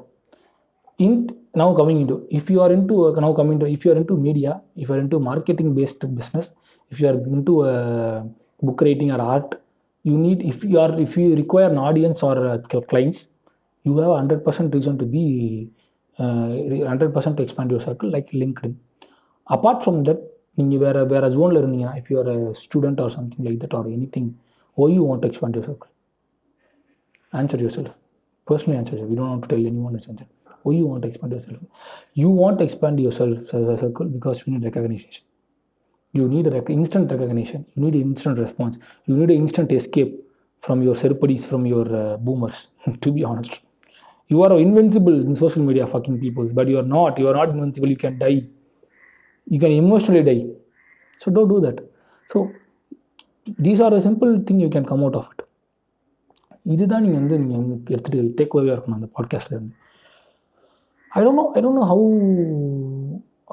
இன் 0.98 1.16
now 1.61 1.73
coming 1.79 1.99
into 2.03 2.17
if 2.39 2.49
you 2.53 2.57
are 2.65 2.73
into 2.77 2.95
now 3.25 3.35
coming 3.39 3.61
to 3.63 3.69
if 3.75 3.85
you 3.85 3.91
are 3.93 3.99
into 4.01 4.17
media 4.27 4.51
if 4.81 4.89
you 4.89 4.95
are 4.95 5.03
into 5.05 5.19
marketing 5.29 5.71
based 5.79 6.05
business 6.19 6.49
if 6.91 6.99
you 7.01 7.07
are 7.11 7.19
into 7.35 7.55
book 8.61 8.83
writing 8.89 9.13
or 9.17 9.25
art 9.33 9.53
you 10.05 10.17
need 10.17 10.39
if 10.51 10.57
you 10.63 10.77
are 10.79 10.91
if 10.99 11.13
you 11.17 11.35
require 11.35 11.69
an 11.69 11.79
audience 11.79 12.19
or 12.23 12.35
uh, 12.47 12.57
clients 12.91 13.17
you 13.85 13.93
have 13.97 14.11
100% 14.11 14.75
reason 14.75 14.97
to 14.97 15.05
be 15.05 15.23
uh, 16.19 16.47
100% 16.85 17.37
to 17.37 17.43
expand 17.43 17.71
your 17.71 17.81
circle 17.81 18.09
like 18.09 18.29
linkedin 18.41 18.73
apart 19.47 19.79
from 19.85 19.97
that 20.09 20.21
நீங்கள் 20.57 20.79
வேறு 20.83 21.01
வேறு 21.11 21.27
ஜோனில் 21.33 21.59
இருந்தீங்கன்னா 21.59 21.91
if 21.99 22.07
you're 22.11 22.29
student 22.61 22.99
or 23.03 23.11
something 23.15 23.43
like 23.47 23.57
that 23.63 23.75
or 23.79 23.87
anything 24.15 24.29
oh 24.77 24.85
you 24.93 25.01
want 25.09 25.25
expand 25.27 25.57
your 25.57 25.67
circle 25.67 25.91
answer 27.33 27.61
yourself 27.75 27.91
personally 28.47 28.77
answer 28.79 29.01
you 29.03 29.17
don't 29.19 29.45
tell 29.51 29.67
anyone 29.89 29.97
is 29.99 30.07
answer 30.11 30.29
why 30.64 30.72
you 30.78 30.86
want 30.90 31.02
to 31.04 31.08
expand 31.10 31.32
yourself 31.36 31.60
you 32.22 32.28
want 32.42 32.56
to 32.60 32.64
expand 32.68 32.96
yourself 33.06 33.54
as 33.58 33.66
a 33.74 33.76
circle 33.84 34.08
because 34.16 34.38
you 34.42 34.48
need 34.54 34.64
recognition 34.70 35.22
you 36.18 36.24
need 36.34 36.46
a 36.50 36.54
rec- 36.56 36.72
instant 36.78 37.10
recognition 37.14 37.60
you 37.74 37.80
need 37.84 37.96
instant 38.06 38.38
response 38.44 38.74
you 39.08 39.14
need 39.20 39.30
an 39.34 39.40
instant 39.44 39.70
escape 39.80 40.12
from 40.66 40.82
your 40.86 40.96
serpades 41.02 41.44
from 41.50 41.62
your 41.72 41.86
uh, 42.02 42.16
boomers 42.26 42.58
to 43.04 43.10
be 43.18 43.22
honest 43.30 43.54
you 44.32 44.40
are 44.46 44.52
invincible 44.66 45.16
in 45.28 45.34
social 45.44 45.62
media 45.68 45.86
fucking 45.94 46.18
people 46.24 46.46
but 46.58 46.66
you 46.72 46.78
are 46.82 46.88
not 46.98 47.18
you 47.22 47.28
are 47.30 47.36
not 47.40 47.48
invincible 47.56 47.90
you 47.94 48.00
can 48.06 48.16
die 48.24 48.40
you 49.54 49.58
can 49.64 49.72
emotionally 49.82 50.24
die 50.30 50.42
so 51.22 51.30
don't 51.38 51.50
do 51.54 51.60
that 51.66 51.78
so 52.32 52.38
these 53.66 53.80
are 53.86 53.92
a 53.94 54.02
simple 54.08 54.32
thing 54.46 54.58
you 54.66 54.70
can 54.76 54.84
come 54.92 55.02
out 55.08 55.16
of 55.22 55.26
it 55.34 55.40
இதுதான் 56.72 57.02
நீங்கள் 57.04 57.20
வந்து 57.20 57.36
நீங்கள் 57.38 57.62
வந்து 57.62 57.92
எடுத்துகிட்டு 57.94 58.34
take 58.40 58.52
இருக்கணும் 58.74 58.96
அந்த 58.98 59.08
பாட்காஸ்ட்லேருந்து 59.16 59.72
இருந்து 61.15 61.17
I 61.17 61.23
don't 61.25 61.39
know 61.41 61.45
I 61.57 61.61
don't 61.65 61.79
know 61.81 61.87
how 61.93 62.05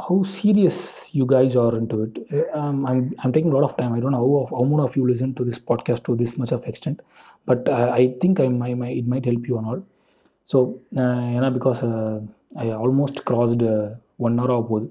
how 0.05 0.23
serious 0.25 0.77
you 1.17 1.25
guys 1.33 1.53
are 1.57 1.73
into 1.81 1.97
it. 2.05 2.15
Um, 2.61 2.85
I'm, 2.91 3.15
I'm 3.21 3.33
taking 3.33 3.53
a 3.53 3.55
lot 3.57 3.65
of 3.69 3.77
time. 3.77 3.93
I 3.93 4.01
don't 4.01 4.11
know 4.11 4.47
how, 4.51 4.57
how 4.59 4.65
many 4.65 4.83
of 4.83 4.97
you 4.97 5.07
listen 5.11 5.35
to 5.39 5.45
this 5.45 5.59
podcast 5.59 6.05
to 6.09 6.17
this 6.17 6.33
much 6.37 6.53
of 6.57 6.65
extent, 6.71 7.01
but 7.47 7.69
uh, 7.69 7.91
I 7.93 8.17
think 8.21 8.41
I, 8.41 8.49
my, 8.49 8.75
my, 8.75 8.89
it 8.89 9.07
might 9.07 9.25
help 9.25 9.47
you 9.47 9.59
and 9.59 9.67
all. 9.67 9.83
So, 10.45 10.81
uh, 10.97 11.29
you 11.35 11.41
know, 11.41 11.51
because 11.51 11.83
uh, 11.83 12.21
I 12.57 12.71
almost 12.71 13.25
crossed 13.25 13.63
uh, 13.63 13.91
one 14.17 14.39
hour 14.41 14.51
of 14.51 14.69
both. 14.69 14.89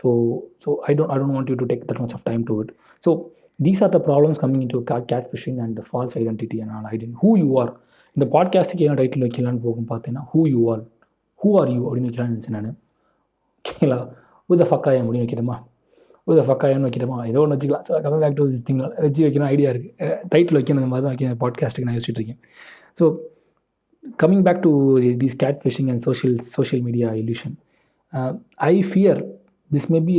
So, 0.00 0.44
so 0.58 0.82
I 0.88 0.94
don't, 0.94 1.10
I 1.10 1.18
don't 1.18 1.32
want 1.32 1.50
you 1.50 1.56
to 1.56 1.66
take 1.66 1.86
that 1.88 2.00
much 2.00 2.14
of 2.14 2.24
time 2.24 2.44
to 2.46 2.62
it. 2.62 2.70
So, 3.00 3.32
these 3.58 3.82
are 3.82 3.88
the 3.88 4.00
problems 4.00 4.38
coming 4.38 4.62
into 4.62 4.82
cat 4.84 5.06
catfishing 5.08 5.62
and 5.64 5.86
false 5.86 6.16
identity 6.16 6.60
and 6.60 6.70
all 6.70 6.86
identity. 6.86 7.16
Who 7.24 7.32
you 7.44 7.50
are. 7.64 7.72
இந்த 8.16 8.26
பாட்காஸ்ட்டுக்கு 8.34 8.84
என்ன 8.84 8.94
title 8.98 9.24
வைக்கலான்னு 9.24 9.64
போகும் 9.64 9.88
பார்த்தீங்கன்னா 9.88 10.22
who 10.30 10.42
you 10.52 10.60
R 10.72 10.82
who 11.43 11.49
are 11.61 11.71
you 11.75 11.81
அப்படின்னு 11.87 12.09
வைக்கலான்னு 12.09 12.33
நினச்சேன் 12.35 12.57
நான். 12.57 12.77
ஓகேங்களா 13.59 13.99
உத 14.49 14.65
ஃபக்காயம் 14.69 15.03
அப்படின்னு 15.05 15.25
வைக்கணுமா 15.25 15.57
உத 16.27 16.39
ஃபக்காயம்னு 16.47 16.87
வைக்கணுமா 16.87 17.17
ஏதோ 17.31 17.39
ஒன்று 17.43 17.55
வச்சுக்கலாம். 17.55 17.85
ஸோ 17.87 17.93
கம்மி 18.05 18.19
பேக் 18.23 18.37
டு 18.39 18.45
திஸ் 18.51 18.65
திங் 18.67 18.81
வச்சு 19.05 19.21
வைக்கணும் 19.27 19.49
ஐடியா 19.53 19.69
இருக்குது 19.73 20.17
டைட்டில் 20.33 20.57
வைக்கணும் 20.59 20.81
இந்த 20.81 20.91
மாதிரி 20.93 21.05
தான் 21.05 21.13
வைக்கணும் 21.13 21.39
பாட்காஸ்ட்டுக்கு 21.43 21.87
நான் 21.89 21.97
யோசிச்சுட்டு 21.97 22.21
இருக்கேன். 22.21 22.41
So 22.99 23.03
coming 24.21 24.45
back 24.47 24.61
to 24.65 24.71
this 25.23 25.37
catfishing 25.63 25.89
and 25.93 26.03
social 26.07 26.37
social 26.55 26.83
media 26.87 27.07
illusion 27.23 27.55
I 28.71 28.75
fear 28.91 29.19
this 29.71 29.89
may 29.93 29.99
be 30.09 30.15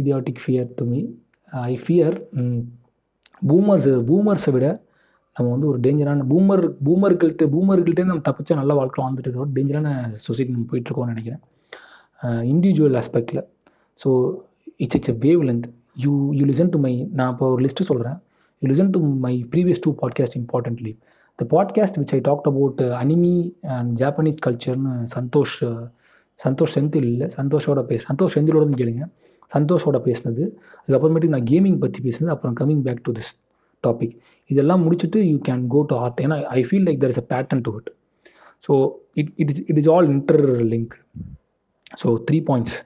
idiotic 0.00 0.40
fear 0.44 0.68
to 0.80 0.84
me 0.92 1.00
I 1.70 1.72
fear 1.84 2.16
boomers 3.50 3.88
பூமர்ஸை 4.10 4.52
விட 4.56 4.66
நம்ம 5.36 5.48
வந்து 5.54 5.68
ஒரு 5.70 5.78
டேஞ்சரான 5.84 6.24
பூமர் 6.32 6.64
பூமர்கள்ட்ட 6.86 7.46
பூமர்கள்ட்டே 7.54 8.04
நம்ம 8.10 8.24
தப்பிச்சா 8.28 8.54
நல்ல 8.60 8.74
வாழ்க்கை 8.78 9.00
வாழ்ந்துட்டு 9.04 9.28
இருக்கோம் 9.28 9.52
டேஞ்சரான 9.56 9.88
சொசைட்டி 10.26 10.52
நம்ம 10.56 10.66
போயிட்டுருக்கோம்னு 10.72 11.14
நினைக்கிறேன். 11.14 11.42
Individual 12.52 12.96
ஆஸ்பெக்டில் 13.00 13.42
so 13.98 14.10
it's 14.76 14.96
it's 14.98 15.12
a 15.14 15.16
wavelength 15.48 15.66
you 16.04 16.12
you 16.38 16.44
listen 16.52 16.70
to 16.74 16.78
my 16.78 16.94
நான் 17.18 17.32
இப்போ 17.34 17.48
ஒரு 17.54 17.62
லிஸ்ட்டு 17.64 17.88
சொல்கிறேன் 17.90 18.16
you 18.62 18.68
listen 18.72 18.92
to 18.96 19.00
my 19.26 19.34
previous 19.52 19.82
two 19.86 19.92
podcast 20.02 20.38
importantly 20.42 20.92
the 21.38 21.46
podcast 21.54 21.98
which 22.00 22.14
I 22.16 22.20
talked 22.28 22.48
about 22.52 22.80
anime 23.02 23.34
and 23.76 23.92
Japanese 24.02 24.40
கல்ச்சர்னு 24.46 24.94
Santhosh 25.16 25.56
Santhosh 26.40 26.74
Senthil 26.76 27.08
இல்லை 27.12 27.26
சந்தோஷோட 27.38 27.82
பேச 27.82 28.00
சந்தோஷ் 28.10 28.34
செந்திலோட 28.36 28.64
கேளுங்க. 28.80 29.04
சந்தோஷோட 29.54 29.96
பேசினது. 30.06 30.42
அதுக்கப்புறமேட்டுக்கு 30.80 31.36
நான் 31.36 31.48
கேமிங் 31.50 31.78
பற்றி 31.78 32.00
பேசினது. 32.06 32.32
அப்புறம் 32.34 32.56
coming 32.60 32.82
back 32.86 33.02
to 33.02 33.12
this 33.12 33.32
topic 33.86 34.14
இதெல்லாம் 34.50 34.82
முடிச்சுட்டு 34.84 35.20
you 35.30 35.38
can 35.48 35.62
go 35.74 35.80
to 35.90 35.96
art 35.96 36.20
ஏன்னா 36.24 36.36
I 36.58 36.62
feel 36.68 36.86
like 36.88 37.00
there 37.04 37.12
is 37.14 37.22
a 37.22 37.26
pattern 37.32 37.64
to 37.66 37.72
it 37.78 37.90
so 38.64 38.74
it 39.20 39.32
it 39.42 39.50
is 39.54 39.62
it 39.70 39.80
is 39.82 39.90
all 39.94 40.08
interlink 40.72 40.94
so 42.02 42.08
three 42.28 42.38
points 42.50 42.76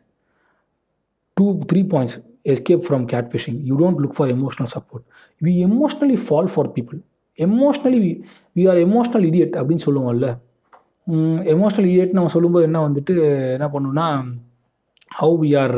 two 1.36 1.46
three 1.70 1.82
points 1.92 2.16
escape 2.52 2.84
from 2.86 3.04
catfishing 3.32 3.58
you 3.68 3.74
don't 3.76 4.00
look 4.02 4.16
for 4.16 4.30
emotional 4.36 4.70
support 4.74 5.04
we 5.40 5.52
emotionally 5.68 6.18
fall 6.24 6.50
for 6.54 6.70
people 6.76 6.98
emotionally 7.38 8.00
we 8.56 8.62
are 8.70 8.80
emotional 8.86 9.26
idiot 9.30 9.56
அப்படின்னு 9.58 9.84
சொல்லுவோம்ல. 9.86 10.28
Emotional 11.52 11.88
idiot 11.90 12.16
நம்ம 12.16 12.30
சொல்லும்போது 12.34 12.66
என்ன 12.68 12.80
வந்துட்டு 12.86 13.14
என்ன 13.56 13.66
பண்ணுன்னா 13.74 14.06
how 15.10 15.36
we 15.42 15.50
are 15.62 15.76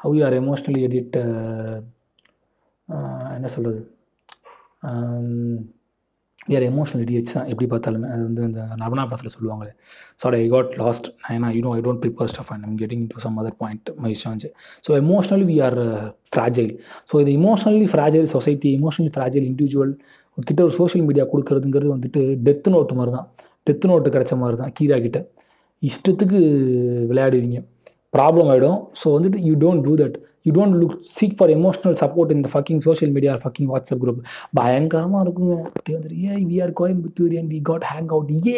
how 0.00 0.12
we 0.14 0.20
are 0.26 0.36
emotionally 0.40 0.80
edit 0.88 1.16
என்ன 3.36 3.48
சொல்கிறது 3.54 3.80
வேறு 6.52 6.64
எமோஷனல் 6.72 7.02
இடியட்ஸ் 7.04 7.34
தான் 7.36 7.48
எப்படி 7.52 7.66
பார்த்தாலுமே 7.72 8.08
அது 8.12 8.22
வந்து 8.28 8.42
இந்த 8.48 8.60
நவனா 8.82 9.02
படத்தில் 9.10 9.32
சொல்லுவாங்களே. 9.34 9.72
சாரி 10.22 10.36
ஐ 10.44 10.46
காட் 10.54 10.70
லாஸ்ட் 10.82 11.06
ஏன்னா 11.34 11.48
you 11.56 11.60
know 11.66 11.72
I 11.78 11.80
don't 11.86 12.00
prepare 12.04 12.30
stuff 12.32 12.50
and 12.54 12.64
I'm 12.68 12.78
getting 12.82 13.04
to 13.12 13.18
some 13.24 13.36
other 13.42 13.56
point 13.62 13.90
my 14.04 14.12
chance 14.22 14.46
so 14.86 14.92
emotionally 15.02 15.46
we 15.50 15.56
are 15.66 15.78
fragile 16.32 16.72
so 17.10 17.20
இது 17.24 17.32
emotionally 17.40 17.88
fragile 17.92 18.28
society 18.34 18.70
emotionally 18.78 19.12
fragile 19.16 19.46
individual 19.50 19.92
கிட்ட 20.38 20.60
ஒரு 20.68 20.74
social 20.80 21.06
media 21.08 21.26
கொடுக்கறதுங்கிறது 21.32 21.92
வந்துட்டு 21.96 22.22
death 22.46 22.70
note 22.76 22.96
மாதிரி 23.00 23.14
தான் 23.16 23.28
death 23.66 23.86
note 23.92 24.14
கிடைச்ச 24.16 24.34
மாதிரி 24.42 24.58
தான் 24.62 24.72
கீரா 24.78 24.98
கிட்ட 25.06 25.20
இஷ்டத்துக்கு 25.82 26.40
விளையாடுவீங்க. 27.10 27.58
ப்ராப்ளம் 28.12 28.48
ஆகிடும் 28.52 28.80
ஸோ 29.00 29.06
வந்துட்டு 29.16 29.38
you 29.48 29.54
don't 29.64 29.84
do 29.86 29.92
that 30.02 30.16
you 30.46 30.50
don't 30.56 30.76
look 30.80 30.94
seek 31.16 31.34
for 31.38 31.50
emotional 31.56 31.96
support 32.02 32.30
இந்த 32.34 32.48
fucking 32.52 32.80
social 32.86 33.12
media 33.16 33.32
fucking 33.42 33.68
WhatsApp 33.72 34.00
group 34.02 34.20
பயங்கரமாக 34.58 35.22
இருக்குங்க. 35.24 35.56
அப்படியே 35.68 35.96
வந்துட்டு 35.96 36.18
ஏ 36.28 36.36
we 36.50 36.56
are 36.64 36.72
Coimbatore 36.80 37.34
and 37.40 37.50
we 37.54 37.60
got 37.70 37.84
hang 37.90 38.10
out 38.16 38.30
ah 38.48 38.56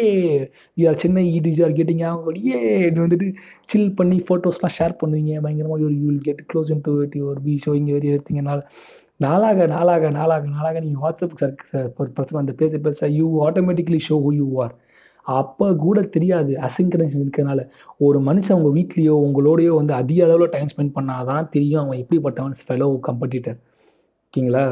we 0.77 0.85
are 0.91 0.99
Chennai 1.03 1.23
it 1.37 1.49
we 1.49 1.63
are 1.67 1.75
getting 1.79 2.01
hang 2.05 2.21
out 2.23 2.39
ah 2.51 2.59
வந்துட்டு 2.99 3.27
chill 3.71 3.91
பண்ணி 3.99 4.19
ஃபோட்டோஸ்லாம் 4.27 4.75
share 4.77 4.95
பண்ணுவீங்க. 5.01 5.33
பயங்கரமாக 5.45 5.79
you 5.83 5.89
you 5.97 6.05
will 6.09 6.23
get 6.29 6.41
close 6.51 6.71
in 6.75 6.83
to 6.87 6.93
it 7.05 7.17
your 7.21 7.41
be 7.47 7.55
showing 7.65 7.89
very 7.95 8.09
எடுத்தீங்கனால 8.15 8.61
நாளாக 9.25 9.65
நாளாக 9.75 10.05
நாளாக 10.19 10.47
நாளாக 10.55 10.77
நீங்கள் 10.85 11.03
வாட்ஸ்அப் 11.05 11.37
சர்க் 11.41 11.61
பர்சன் 12.17 12.41
அந்த 12.41 12.55
பேச 12.61 12.79
பேச 12.87 13.09
you 13.19 13.27
automatically 13.47 13.99
show 14.07 14.15
who 14.25 14.31
you 14.39 14.47
are 14.63 14.73
அப்போ 15.25 15.65
கூட 15.83 15.97
தெரியாது 16.15 16.51
அசிங்கரன்ஸ் 16.67 17.17
இருக்கிறனால. 17.19 17.61
ஒரு 18.05 18.17
மனுஷன் 18.27 18.55
அவங்க 18.55 18.71
வீட்லேயோ 18.77 19.15
உங்களோடையோ 19.27 19.73
வந்து 19.79 19.93
அதிக 20.01 20.19
அளவில் 20.27 20.53
டைம் 20.55 20.71
ஸ்பெண்ட் 20.73 20.95
பண்ணால் 20.97 21.27
தான் 21.31 21.49
தெரியும் 21.55 21.81
அவன் 21.83 22.01
எப்படிப்பட்டவன் 22.03 22.57
ஃபெலோ 22.69 22.87
கம்படிட்டர் 23.07 23.57
ஓகேங்களா? 24.25 24.65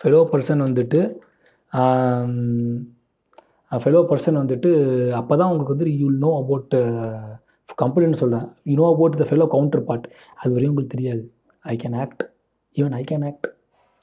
ஃபெலோ 0.00 0.20
பர்சன் 0.32 0.62
வந்துட்டு 0.66 1.00
ஃபெலோ 3.72 4.00
பர்சன் 4.10 4.40
வந்துட்டு 4.42 4.70
அப்போ 5.20 5.34
தான் 5.40 5.50
உங்களுக்கு 5.50 5.74
வந்து 5.74 5.88
யூ 6.00 6.08
நோ 6.24 6.30
அபவுட் 6.42 6.74
கம்பெனின்னு 7.82 8.20
சொல்கிறேன் 8.20 8.46
you 8.68 8.74
know 8.80 8.86
about 8.94 9.18
the 9.22 9.26
fellow 9.30 9.46
counterpart 9.88 10.06
அது 10.40 10.50
வரையும் 10.54 10.72
உங்களுக்கு 10.72 10.94
தெரியாது. 10.96 11.22
I 11.64 11.74
can 11.82 11.96
act 12.04 12.22
even 12.76 12.94
I 13.00 13.02
can 13.10 13.24
act 13.30 13.48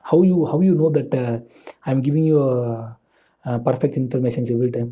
how 0.06 0.24
you 0.32 0.38
how 0.52 0.64
you 0.68 0.74
know 0.84 0.90
that 0.98 1.16
I 1.86 1.90
am 1.94 2.04
giving 2.08 2.28
you 2.32 2.40
perfect 3.68 3.98
informations 4.02 4.52
every 4.56 4.70
time 4.78 4.92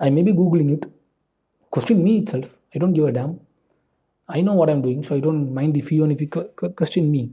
I 0.00 0.10
may 0.10 0.22
be 0.22 0.32
Googling 0.32 0.72
it. 0.74 0.84
Question 1.72 2.02
me 2.02 2.18
itself. 2.18 2.48
I 2.74 2.78
don't 2.78 2.92
give 2.92 3.06
a 3.06 3.12
damn. 3.12 3.40
I 4.28 4.40
know 4.40 4.54
what 4.54 4.70
I'm 4.70 4.82
doing, 4.82 5.04
so 5.04 5.14
I 5.14 5.20
don't 5.20 5.52
mind 5.52 5.76
if 5.76 5.92
you 5.92 6.02
and 6.04 6.12
if 6.12 6.20
you 6.20 6.28
question 6.76 7.10
me. 7.10 7.30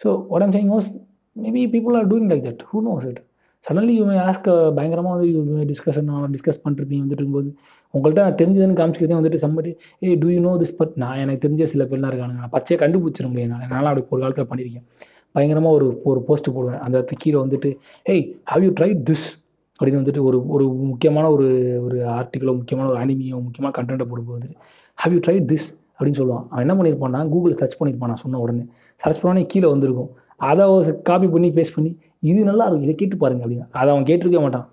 So 0.00 0.18
what 0.18 0.42
I'm 0.42 0.52
saying 0.52 0.68
was, 0.68 0.94
maybe 1.36 1.68
people 1.68 1.96
are 1.96 2.04
doing 2.04 2.28
like 2.28 2.42
that. 2.42 2.62
Who 2.70 2.82
knows 2.82 3.04
it? 3.04 3.20
Suddenly 3.64 3.92
you 3.98 4.04
may 4.08 4.16
ask 4.28 4.48
பயங்கரமாக 4.76 5.12
வந்து 5.14 5.28
you 5.34 5.64
discussion 5.70 6.08
discuss 6.32 6.60
பண்ணிருப்பீங்க 6.64 7.02
வந்துட்டு 7.04 7.22
இருக்கும்போது 7.22 7.50
உங்கள்கிட்ட 7.94 8.24
நான் 8.26 8.36
தெரிஞ்சதுன்னு 8.40 8.76
காமிச்சிக்கிறதே 8.80 9.16
வந்துட்டு 9.18 9.40
somebody 9.44 9.70
ah 10.06 10.16
do 10.22 10.28
you 10.34 10.40
know 10.46 10.52
this 10.62 10.74
but 10.80 10.92
நான் 11.02 11.20
எனக்கு 11.22 11.42
தெரிஞ்ச 11.44 11.66
சில 11.72 11.84
பேர்லாம் 11.90 12.10
இருக்கானுங்க 12.12 12.40
நான் 12.42 12.52
பச்சையை 12.56 12.78
கண்டுபிடிச்சிட 12.82 13.28
முடியும் 13.32 13.52
நான் 13.52 13.72
நானும் 13.74 13.90
அப்படி 13.92 14.04
ஒரு 14.14 14.22
காலத்தில் 14.24 14.48
பண்ணியிருக்கேன் 14.50 14.84
பயங்கரமாக 15.34 15.76
ஒரு 15.78 15.86
ஒரு 16.10 16.20
போஸ்ட் 16.28 16.50
போடுவேன் 16.56 16.82
அந்த 16.86 17.16
கீழே 17.22 17.38
வந்துட்டு 17.44 17.70
ஏய் 18.14 18.24
ஹவ் 18.52 18.64
யூ 18.66 18.72
ட்ரை 18.80 18.90
திஸ் 19.10 19.26
அப்படின்னு 19.78 20.00
வந்துட்டு 20.00 20.22
ஒரு 20.28 20.38
ஒரு 20.54 20.64
முக்கியமான 20.90 21.30
ஒரு 21.36 21.46
ஒரு 21.86 21.96
ஆர்டிக்கலோ 22.16 22.52
முக்கியமான 22.58 22.86
ஒரு 22.92 22.98
அனிமியோ 23.04 23.38
முக்கியமான 23.46 23.72
கண்டென்ட்டை 23.78 24.06
போடும்போது 24.10 24.36
வந்துட்டு 24.36 24.58
ஹவ் 24.98 25.14
யூ 25.14 25.20
ட்ரை 25.26 25.36
திஸ் 25.52 25.68
அப்படின்னு 25.96 26.18
சொல்லுவான். 26.20 26.44
அவன் 26.50 26.64
என்ன 26.64 26.74
பண்ணியிருப்பான்னா 26.78 27.20
கூகுளில் 27.32 27.58
சர்ச் 27.60 27.78
பண்ணியிருப்பான் 27.80 28.12
நான் 28.12 28.22
சொன்ன 28.22 28.40
உடனே. 28.44 28.64
சர்ச் 29.02 29.20
பண்ணோடனே 29.20 29.42
கீழே 29.52 29.68
வந்திருக்கும். 29.74 30.10
அதை 30.50 30.64
காப்பி 31.08 31.28
பண்ணி 31.34 31.48
பேஸ்ட் 31.58 31.76
பண்ணி 31.76 31.90
இது 32.30 32.40
நல்லா 32.50 32.64
இருக்கும் 32.66 32.86
இதை 32.86 32.94
கேட்டு 33.02 33.16
பாருங்க 33.22 33.42
அப்படின்னு. 33.44 33.66
அதை 33.80 33.88
அவன் 33.94 34.06
கேட்டிருக்க 34.10 34.40
மாட்டான். 34.44 34.66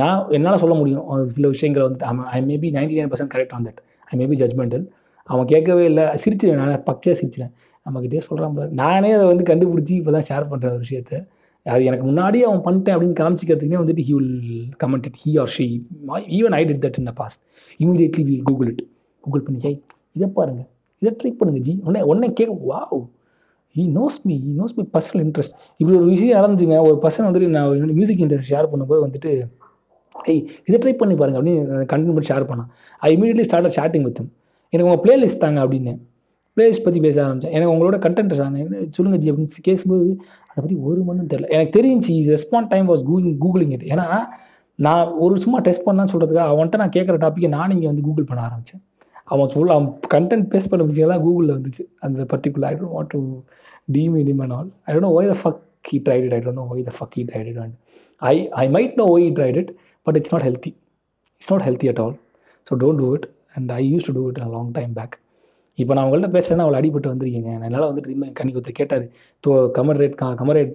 நான் 0.00 0.20
என்னால் 0.36 0.60
சொல்ல 0.62 0.74
முடியும். 0.80 1.04
சில 1.36 1.48
விஷயங்களை 1.54 1.84
வந்துட்டு 1.88 2.08
அவன் 2.10 2.26
I 2.36 2.40
maybe 2.50 2.68
ninety 2.76 2.96
nine 2.98 3.10
percent 3.12 3.32
correct 3.34 3.54
on 3.56 3.66
that 3.68 3.80
I 4.12 4.18
maybe 4.20 4.36
judgemental 4.42 4.84
அவன் 5.32 5.46
கேட்கவே 5.52 5.84
இல்லை. 5.90 6.04
சிரிச்சிருவேன் 6.22 6.60
நான் 6.62 6.82
பச்சையாக 6.88 7.16
சிரிச்சிட்டேன் 7.20 7.52
நம்மக்கிட்டே 7.86 8.22
சொல்கிறான் 8.28 8.56
பாரு. 8.56 8.70
நானே 8.82 9.10
அதை 9.18 9.26
வந்து 9.32 9.44
கண்டுபிடிச்சி 9.50 9.94
இப்போ 10.00 10.12
தான் 10.16 10.26
ஷேர் 10.30 10.50
பண்ணுற 10.50 10.66
ஒரு 10.74 10.82
விஷயத்தை. 10.86 11.18
அது 11.66 11.82
எனக்கு 11.84 12.04
முன்னாடியே 12.04 12.44
அவன் 12.48 12.62
பண்ணிட்டேன் 12.66 12.94
அப்படின்னு 12.94 13.16
காமிச்சிக்கிறதுக்குனே 13.20 13.80
வந்துட்டு 13.82 14.04
he 14.08 14.12
will 14.18 14.34
comment 14.82 15.06
it 15.08 15.18
he 15.24 15.32
or 15.42 15.50
she 15.56 15.66
even 16.38 16.54
I 16.58 16.62
did 16.70 16.82
that 16.86 16.98
in 17.00 17.08
the 17.10 17.14
past 17.20 17.40
immediately 17.80 18.24
will 18.28 18.44
Google 18.50 18.70
it 18.72 18.82
Google 19.24 19.44
பண்ணி 19.46 19.60
ஹை 19.66 19.74
இதை 20.18 20.28
பாருங்கள் 20.38 20.68
இதை 21.02 21.12
ட்ரை 21.20 21.30
பண்ணுங்க 21.38 21.60
ஜி. 21.68 21.74
உடனே 21.86 22.02
உடனே 22.10 22.28
கேட்க 22.38 22.52
wow 22.70 23.00
he 23.76 23.84
knows 23.98 24.18
me 24.28 24.34
he 24.46 24.52
knows 24.60 24.74
me 24.78 24.84
personal 24.96 25.22
interest 25.26 25.54
இப்படி 25.80 25.94
ஒரு 25.98 26.08
விஷயம் 26.14 26.38
நடந்துச்சுங்க. 26.38 26.76
ஒரு 26.88 26.96
பர்சன் 27.04 27.26
வந்துட்டு 27.28 27.48
நான் 27.56 27.94
மியூசிக் 27.98 28.22
இன்ட்ரெஸ்ட் 28.24 28.50
ஷேர் 28.52 28.70
பண்ணும்போது 28.72 29.02
வந்துட்டு 29.06 29.30
ஏய் 30.14 30.42
இதை 30.68 30.76
ட்ரை 30.82 30.92
பண்ணி 31.00 31.14
பாருங்க 31.20 31.38
அப்படின்னு 31.40 31.86
கண்டினியூ 31.92 32.14
பண்ணி 32.16 32.30
ஷேர் 32.32 32.48
பண்ணான். 32.50 32.70
I 33.06 33.10
immediately 33.16 33.44
start 33.48 33.76
chatting 33.78 34.06
with 34.08 34.20
எனக்கு 34.72 34.88
உங்கள் 34.88 35.04
பிளேலிஸ்ட் 35.04 35.42
தாங்க 35.44 35.60
அப்படின்னு. 35.64 35.94
பிளேலிஸ்ட் 36.56 36.84
பற்றி 36.86 37.00
பேச 37.04 37.16
ஆரம்பித்தேன் 37.24 37.54
எனக்கு 37.56 37.72
உங்களோட 37.74 37.96
கண்டென்ட் 38.06 38.32
தாங்க. 38.40 38.58
என்ன 38.64 38.84
சொல்லுங்க 38.96 39.18
ஜி 39.22 39.28
அப்படின்னு 39.30 39.62
கேட்கும்போது 39.68 40.06
அதை 40.52 40.62
பற்றி 40.62 40.76
ஒரு 40.88 41.00
மண்ணும் 41.08 41.30
தெரில 41.32 41.48
எனக்கு 41.48 41.74
தெரிஞ்சு 41.78 42.14
respond 42.34 42.70
time 42.72 42.88
was 42.90 43.04
Google 43.08 43.36
Googling 43.44 43.74
it 43.76 43.86
ஏன்னா 43.92 44.06
நான் 44.78 45.10
ஒரு 45.24 45.34
சும்மா 45.44 45.58
டெஸ்ட் 45.60 45.86
பண்ணான்னு 45.86 46.12
சொல்கிறதுக்காக 46.12 46.48
அவன்கிட்ட 46.52 46.80
நான் 46.82 46.96
கேட்குற 46.96 47.16
டாப்பிக்கை 47.24 47.50
நான் 47.56 47.74
இங்கே 47.76 47.88
வந்து 47.90 48.04
கூகுள் 48.08 48.28
பண்ண 48.30 48.42
ஆரம்பித்தேன் 48.42 48.82
அவன் 49.28 49.52
சொல்ல 49.54 49.74
அவன் 49.74 49.90
கண்டென்ட் 50.14 50.48
பேஸ் 50.52 50.70
பண்ண 50.70 50.82
விஷயம்லாம் 50.84 51.22
கூகுளில் 51.26 51.54
வந்துச்சு. 51.56 51.82
அந்த 52.00 52.24
particular 52.32 52.68
I 52.70 52.74
don't 52.74 52.94
what 52.96 53.10
to 53.14 53.20
team 53.88 54.14
இனிம் 54.22 54.42
and 54.44 54.54
all 54.58 54.70
I 54.86 54.92
don't 54.94 55.06
know 55.08 55.12
why 55.18 55.30
the 55.32 55.36
fuck 55.42 55.60
he 55.88 55.98
tried 56.06 56.24
it 56.28 56.34
I 56.34 56.40
don't 56.46 56.58
know 56.60 56.66
why 56.72 56.84
the 56.88 56.94
fuck 56.98 57.14
he 57.18 57.24
tried 57.30 57.50
it 57.52 57.60
and 57.64 57.76
I 58.22 58.34
I 58.62 58.66
might 58.68 58.94
know 59.02 59.06
why 59.14 59.26
tried 59.38 59.58
it 59.62 59.70
but 60.06 60.18
it's 60.20 60.32
not 60.34 60.46
healthy 60.48 60.72
it's 61.42 61.52
not 61.52 61.64
healthy 61.68 61.90
at 61.92 62.00
all 62.00 62.16
so 62.66 62.78
don't 62.82 63.02
do 63.02 63.08
it 63.14 63.26
and 63.54 63.72
I 63.72 63.82
used 63.92 64.08
to 64.08 64.14
do 64.18 64.24
it 64.28 64.40
a 64.40 64.50
long 64.56 64.72
time 64.78 64.92
back 65.00 65.16
இப்போ 65.78 65.92
நான் 65.96 66.06
உங்கள்கிட்ட 66.06 66.30
பேசுகிறேன்னா 66.36 66.64
அவளை 66.66 66.78
அடிபட்டு 66.80 67.10
வந்திருக்கீங்க. 67.12 67.50
என்னால் 67.66 67.86
வந்துட்டு 67.90 68.08
திரும்ப 68.08 68.26
கண்ணி 68.38 68.52
ஒருத்தர் 68.56 68.78
கேட்டார் 68.80 69.04
though 69.44 69.52
comrade 69.78 70.16
comrade 70.40 70.72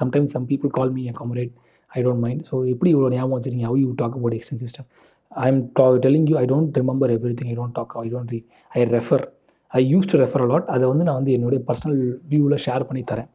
sometimes 0.00 0.32
some 0.34 0.46
people 0.50 0.72
call 0.78 0.92
me 0.96 1.04
comrade 1.20 1.52
I 1.96 2.02
don't 2.06 2.22
mind 2.24 2.42
so 2.50 2.56
எப்படி 2.72 2.90
இவ்வளோ 2.94 3.08
ஞாபகம் 3.14 3.36
வச்சிருக்கீங்க? 3.36 3.68
How 3.70 3.80
you 3.84 3.90
talk 4.02 4.16
about 4.18 4.36
extensive 4.38 4.68
system 4.68 4.88
I 5.32 5.46
am 5.52 5.60
டா 5.78 5.86
telling 6.04 6.26
you 6.30 6.36
I 6.42 6.44
don't 6.52 6.78
remember 6.80 7.12
everything 7.40 7.50
I 7.52 7.56
don't 7.60 7.76
talk 7.78 7.94
I 8.04 8.06
don't 8.14 8.30
re 8.34 8.40
I 8.78 8.84
refer 8.96 9.24
I 9.72 9.80
used 9.92 10.08
to 10.12 10.18
refer 10.24 10.44
a lot 10.46 10.68
அதை 10.74 10.84
வந்து 10.92 11.06
நான் 11.08 11.18
வந்து 11.20 11.32
என்னுடைய 11.38 11.62
பர்சனல் 11.70 11.98
வியூவில் 12.32 12.62
ஷேர் 12.66 12.86
பண்ணி 12.90 13.02
தரேன். 13.10 13.28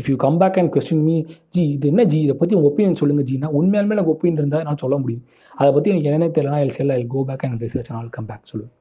If 0.00 0.08
you 0.12 0.16
come 0.24 0.36
back 0.42 0.58
and 0.60 0.72
question 0.74 1.04
me 1.06 1.14
ji 1.54 1.62
இது 1.76 1.86
என்ன 1.92 2.02
ஜி? 2.12 2.18
இதை 2.26 2.34
பற்றி 2.40 2.54
உங்கள் 2.58 2.70
ஒப்பீனியன் 2.70 2.98
சொல்லுங்கள் 3.02 3.28
ஜினா 3.30 3.48
உண்மையாலுமே 3.60 3.94
எனக்கு 3.96 4.12
ஒப்பீனியன் 4.14 4.40
இருந்தால் 4.42 4.66
நான் 4.68 4.82
சொல்ல 4.84 4.96
முடியும். 5.04 5.24
அதை 5.60 5.70
பற்றி 5.76 5.92
எனக்கு 5.92 6.10
என்னென்ன 6.10 6.28
தெரியலனா 6.36 6.60
எல் 6.64 6.76
செல் 6.78 6.94
I 6.98 7.00
go 7.14 7.22
back 7.30 7.44
and 7.48 7.64
research 7.66 7.88
and 7.90 8.00
all 8.00 8.12
come 8.18 8.28
back 8.32 8.50
சொல்லுவேன். 8.52 8.74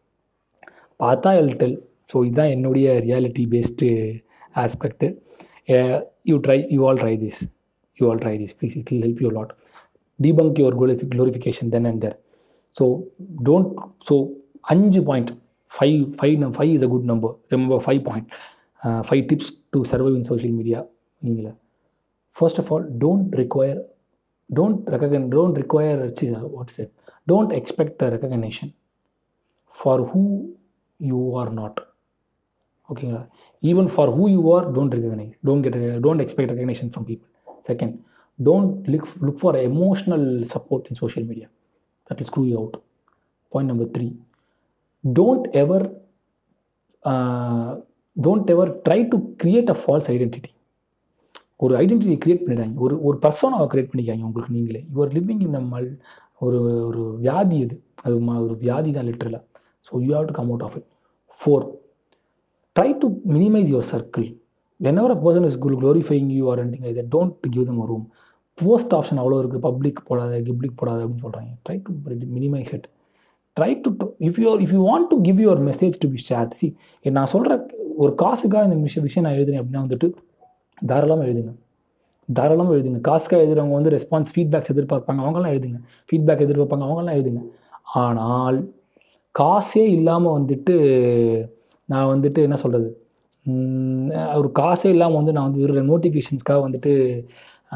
பார்த்தா 1.00 1.32
எல்டெல் 1.42 1.76
ஸோ 2.12 2.18
இதுதான் 2.26 2.52
என்னுடைய 2.56 2.88
reality 3.06 3.44
based 3.54 3.88
aspect 4.56 5.08
you 6.26 6.36
try 6.46 6.58
you 6.76 6.82
all 6.88 7.02
try 7.04 7.14
this 7.24 7.42
you 8.00 8.06
all 8.10 8.22
try 8.24 8.36
this 8.38 8.56
please 8.60 8.76
it 8.80 8.90
will 8.92 9.04
help 9.04 9.22
you 9.26 9.32
lot 9.38 9.52
debunk 10.20 10.60
your 10.62 10.78
glorify 10.80 11.08
glorification 11.16 11.72
then 11.76 11.88
and 11.92 12.02
there 12.06 12.18
so 12.76 12.86
don't 13.44 13.72
so 14.10 14.16
அஞ்சு 14.68 15.02
point 15.10 15.32
five 15.72 15.98
five 16.18 16.46
five 16.58 16.72
is 16.76 16.86
a 16.88 16.90
good 16.94 17.08
number 17.12 17.34
remember 17.52 17.82
five 17.86 18.02
point 18.10 18.30
five 19.04 19.24
tips 19.32 19.52
to 19.74 19.80
survive 19.92 20.18
in 20.20 20.28
social 20.32 20.56
media 20.56 20.80
நீங்கள 21.22 21.48
first 22.38 22.60
of 22.64 22.70
all 22.74 22.86
don't 22.98 23.36
require 23.36 23.80
don't 24.50 24.82
reckon 24.94 25.26
don't 25.34 25.58
require 25.58 26.02
what's 26.56 26.82
don't 27.28 27.54
expect 27.54 28.04
recognition 28.14 28.72
for 29.78 30.04
who 30.12 30.22
you 31.00 31.20
are 31.40 31.52
not 31.54 31.80
ஓகேங்களா 32.90 33.22
even 33.64 33.90
for 33.94 34.12
who 34.18 34.26
you 34.30 34.42
are 34.56 34.66
don't 34.74 34.96
recognise 34.98 35.34
don't 35.44 35.66
get 35.66 35.78
don't 36.06 36.24
expect 36.26 36.54
recognition 36.54 36.92
from 36.94 37.08
people 37.08 37.30
second 37.70 37.96
don't 38.40 38.90
like 38.90 39.08
look 39.26 39.40
for 39.42 39.58
emotional 39.64 40.28
support 40.54 40.88
in 40.92 41.00
social 41.04 41.28
media 41.28 41.48
that 42.10 42.22
is 42.22 42.30
screw 42.32 42.44
you 42.46 42.58
out 42.58 42.78
point 43.52 43.72
number 43.72 43.90
three 43.96 44.08
don't 45.04 45.48
ever 45.56 45.88
don't 48.18 48.52
ever 48.52 48.72
try 48.86 49.00
to 49.10 49.18
create 49.36 49.70
a 49.70 49.78
false 49.82 50.10
identity 50.14 50.52
ஒரு 51.60 51.74
identity 51.76 52.18
create 52.24 52.44
பண்ணிடுறாங்க 52.44 52.76
ஒரு 52.78 52.96
ஒரு 53.02 53.18
பர்சனாவை 53.18 53.68
create 53.68 53.92
பண்ணிக்காங்க 53.92 54.24
உங்களுக்கு 54.24 54.54
நீங்களே. 54.54 54.82
You're 54.94 55.14
living 55.18 55.44
இந்த 55.48 55.60
மல் 55.72 55.88
ஒரு 56.42 56.58
ஒரு 56.88 57.04
வியாதி 57.18 57.58
அது 57.66 57.76
அது 58.04 58.16
ஒரு 58.46 58.56
வியாதி 58.56 58.90
தான் 58.92 59.08
லிட்டரலாக 59.10 59.44
so 59.88 60.02
you 60.06 60.12
have 60.18 60.28
to 60.30 60.36
come 60.40 60.50
out 60.52 60.66
of 60.68 60.76
it 60.80 60.88
four 61.40 61.66
try 62.76 62.90
to 63.04 63.08
minimise 63.36 63.70
your 63.74 63.90
circle 63.94 64.28
whenever 65.02 65.14
a 65.16 65.20
person 65.26 65.48
is 65.50 65.60
cool 65.66 65.78
glorifying 65.84 66.30
you 66.40 66.46
are 66.52 66.62
anything 66.64 66.86
இதை 66.94 67.06
don't 67.16 67.48
give 67.56 67.66
them 67.70 67.82
room 67.92 68.06
post 68.58 68.94
option 69.00 69.20
அவ்வளோ 69.22 69.40
இருக்குது 69.42 69.64
பப்ளிக் 69.68 70.00
போடாத 70.10 70.40
கிப்ளிக் 70.48 70.78
போடாத 70.82 71.00
அப்படின்னு 71.04 71.26
சொல்கிறாங்க 71.26 71.52
try 71.66 71.78
to 71.88 72.28
minimise 72.38 72.72
it 72.78 72.88
try 73.58 73.72
to 73.86 73.90
if 74.28 74.40
you 74.44 74.52
if 74.66 74.74
you 74.76 74.82
want 74.90 75.10
to 75.12 75.18
give 75.28 75.40
your 75.46 75.62
message 75.70 75.96
to 76.04 76.10
be 76.14 76.20
share 76.30 76.50
see 76.62 76.68
நான் 77.18 77.32
சொல்கிற 77.34 77.54
ஒரு 78.04 78.12
காசுக்காக 78.16 78.64
இந்த 78.70 78.78
விஷயம் 78.88 79.06
விஷயம் 79.08 79.26
நான் 79.28 79.38
எழுதுனேன் 79.40 79.62
அப்படின்னா 79.62 79.84
வந்துட்டு 79.86 80.08
தாராளமாக 80.82 81.28
எழுதுங்க. 81.30 81.52
தாராளமாக 82.30 82.76
எழுதுங்க. 82.78 83.00
காசுக்காக 83.00 83.42
எழுதுறவங்க 83.44 83.76
வந்து 83.80 83.94
ரெஸ்பான்ஸ் 83.96 84.32
ஃபீட்பேக்ஸ் 84.34 84.72
எதிர்பார்ப்பாங்க. 84.74 85.22
அவங்களாம் 85.26 85.54
எழுதுங்க. 85.56 85.78
ஃபீட்பேக் 86.10 86.44
எதிர்பார்ப்பாங்க. 86.46 86.86
அவங்களாம் 86.88 87.18
எழுதுங்க. 87.20 87.42
ஆனால் 88.04 88.58
காசே 89.40 89.84
இல்லாமல் 89.98 90.36
வந்துட்டு 90.38 90.76
நான் 91.90 92.10
வந்துட்டு 92.14 92.40
என்ன 92.48 92.58
சொல்கிறது 92.64 92.90
ஒரு 94.40 94.50
காசே 94.60 94.90
இல்லாமல் 94.96 95.20
வந்து 95.20 95.36
நான் 95.36 95.48
வந்து 95.50 95.62
வெறும் 95.64 95.92
நோட்டிஃபிகேஷன்ஸ்க்காக 95.92 96.62
வந்துட்டு 96.66 96.94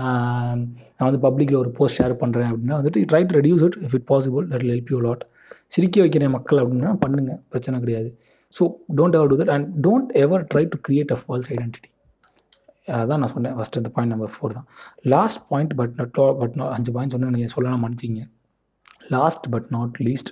நான் 0.01 1.07
வந்து 1.07 1.21
பப்ளிக்கில் 1.25 1.61
ஒரு 1.61 1.71
போஸ்ட் 1.77 1.97
ஷேர் 1.99 2.13
பண்ணுறேன் 2.21 2.49
அப்படின்னா 2.51 2.77
வந்துட்டு 2.79 3.05
try 3.11 3.21
to 3.29 3.35
reduce 3.39 3.63
it 3.67 3.77
if 3.85 3.95
it 3.97 4.07
possible 4.11 4.45
that 4.51 4.65
help 4.71 4.91
you 4.93 4.99
lot 5.07 5.23
சிரிக்க 5.75 5.97
வைக்கிறேன் 6.03 6.33
மக்கள் 6.35 6.61
அப்படின்னா 6.63 6.91
பண்ணுங்கள் 7.03 7.39
பிரச்சனை 7.51 7.77
கிடையாது. 7.83 8.09
So 8.57 8.63
don't 8.97 9.15
ever 9.17 9.29
do 9.31 9.37
that 9.41 9.53
and 9.55 9.67
don't 9.85 10.11
ever 10.23 10.43
try 10.51 10.63
to 10.73 10.79
create 10.87 11.11
a 11.15 11.19
false 11.21 11.49
identity 11.55 11.89
அதான் 12.99 13.21
நான் 13.23 13.33
சொன்னேன். 13.35 13.55
ஃபஸ்ட் 13.57 13.77
இந்த 13.81 13.89
பாயிண்ட் 13.95 14.13
நம்பர் 14.13 14.33
ஃபோர் 14.35 14.55
தான். 14.57 14.67
Last 15.13 15.41
point 15.51 15.73
but 15.79 15.93
not 15.99 16.13
but 16.41 16.55
not 16.61 16.73
அஞ்சு 16.77 16.91
பாயிண்ட் 16.95 17.13
சொன்னேன் 17.15 17.35
நீங்கள் 17.37 17.53
சொல்லலாம் 17.55 17.83
மன்னிச்சிங்க. 17.85 18.23
Last 19.15 19.47
but 19.55 19.69
not 19.77 19.97
least 20.07 20.31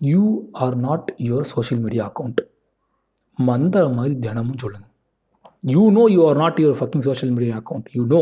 you 0.00 0.22
are 0.64 0.76
not 0.76 1.08
your 1.28 1.46
social 1.54 1.82
media 1.82 2.04
account 2.10 2.40
மந்திர 3.38 3.88
மாதிரி 3.88 4.14
தினமும் 4.18 4.60
சொல்லுங்கள் 4.62 4.92
you 5.74 5.90
know 5.90 6.02
you 6.14 6.20
are 6.28 6.36
not 6.36 6.58
your 6.62 6.78
fucking 6.80 7.04
social 7.08 7.32
media 7.36 7.54
account 7.60 7.88
you 7.96 8.04
know 8.06 8.20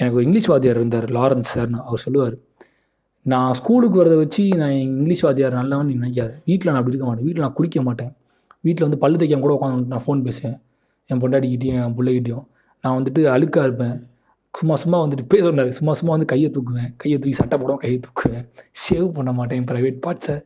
எனக்கு 0.00 0.22
இங்கிலீஷ் 0.26 0.48
வாத்தியார் 0.50 0.78
இருந்தார் 0.80 1.06
லாரன்ஸ் 1.16 1.50
சார்னு. 1.54 1.80
அவர் 1.88 2.02
சொல்லுவார் 2.04 2.36
நான் 3.26 3.54
ஸ்கூலுக்கு 3.58 3.96
வரதை 4.02 4.16
வச்சு 4.16 4.42
நான் 4.60 4.70
இங்கிலீஷ் 4.70 5.24
வாத்தியார் 5.26 5.56
நல்லவன் 5.58 5.88
நீ 5.90 5.94
நினைக்காது. 5.94 6.34
வீட்டில் 6.44 6.70
நான் 6.70 6.80
அப்படி 6.80 6.94
இருக்க 6.94 7.08
மாட்டேன். 7.08 7.24
வீட்டில் 7.26 7.44
நான் 7.44 7.56
குடிக்க 7.58 7.82
மாட்டேன். 7.82 8.12
வீட்டில் 8.60 8.86
வந்து 8.86 8.98
பல்லு 8.98 9.16
தைக்காம 9.20 9.44
கூட 9.46 9.54
உட்காந்து 9.60 9.92
நான் 9.94 10.04
ஃபோன் 10.06 10.22
பேசுவேன். 10.22 10.58
என் 11.06 11.20
பொண்டாட்டிக்கிட்டேயும் 11.22 11.80
என் 11.84 11.96
பிள்ளைகிட்டையும். 11.98 12.46
நான் 12.84 12.96
வந்துட்டு 12.98 13.22
அழுக்காக 13.34 13.66
இருப்பேன். 13.68 13.96
சும்மா 14.54 14.76
சும்மா 14.82 14.98
வந்துட்டு 15.04 15.24
பேர் 15.28 15.46
சொன்னார். 15.48 15.70
சும்மா 15.70 15.92
சும்மா 15.92 16.12
வந்து 16.16 16.30
கையை 16.32 16.50
தூக்குவேன். 16.50 16.90
கையை 16.96 17.18
தூக்கி 17.18 17.36
சட்டை 17.40 17.58
போடுவேன் 17.58 17.82
கையை 17.84 18.00
தூக்குவேன். 18.06 18.46
ஷேவ் 18.82 19.08
பண்ண 19.18 19.32
மாட்டேன். 19.32 19.64
ப்ரைவேட் 19.64 20.00
பார்ட்ஸை 20.06 20.36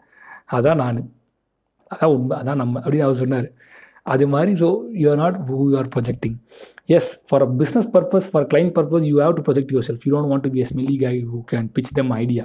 அதான் 0.49 0.81
நான். 0.83 1.01
அதான் 1.91 2.13
உண்மை 2.17 2.35
அதான் 2.41 2.61
நம்ம 2.63 2.75
அப்படின்னு 2.85 3.07
அவர் 3.09 3.21
சொன்னார். 3.23 3.49
அது 4.13 4.25
மாதிரி 4.35 4.53
so 4.63 4.69
you 5.03 5.07
are 5.13 5.21
not 5.25 5.37
who 5.51 5.59
you 5.71 5.77
are 5.83 5.91
projecting 5.95 6.37
as 6.97 7.11
for 7.29 7.45
a 7.47 7.49
business 7.61 7.89
purpose 7.95 8.29
for 8.33 8.47
client 8.53 8.73
purpose 8.79 9.07
you 9.11 9.17
have 9.23 9.35
to 9.39 9.45
project 9.49 9.73
yourself 9.89 10.05
you 10.07 10.13
don't 10.15 10.31
want 10.33 10.45
to 10.47 10.51
be 10.57 10.63
a 10.65 10.69
smelly 10.73 10.97
guy 11.05 11.15
who 11.31 11.41
can 11.53 11.69
pitch 11.77 11.93
them 11.99 12.11
idea 12.23 12.45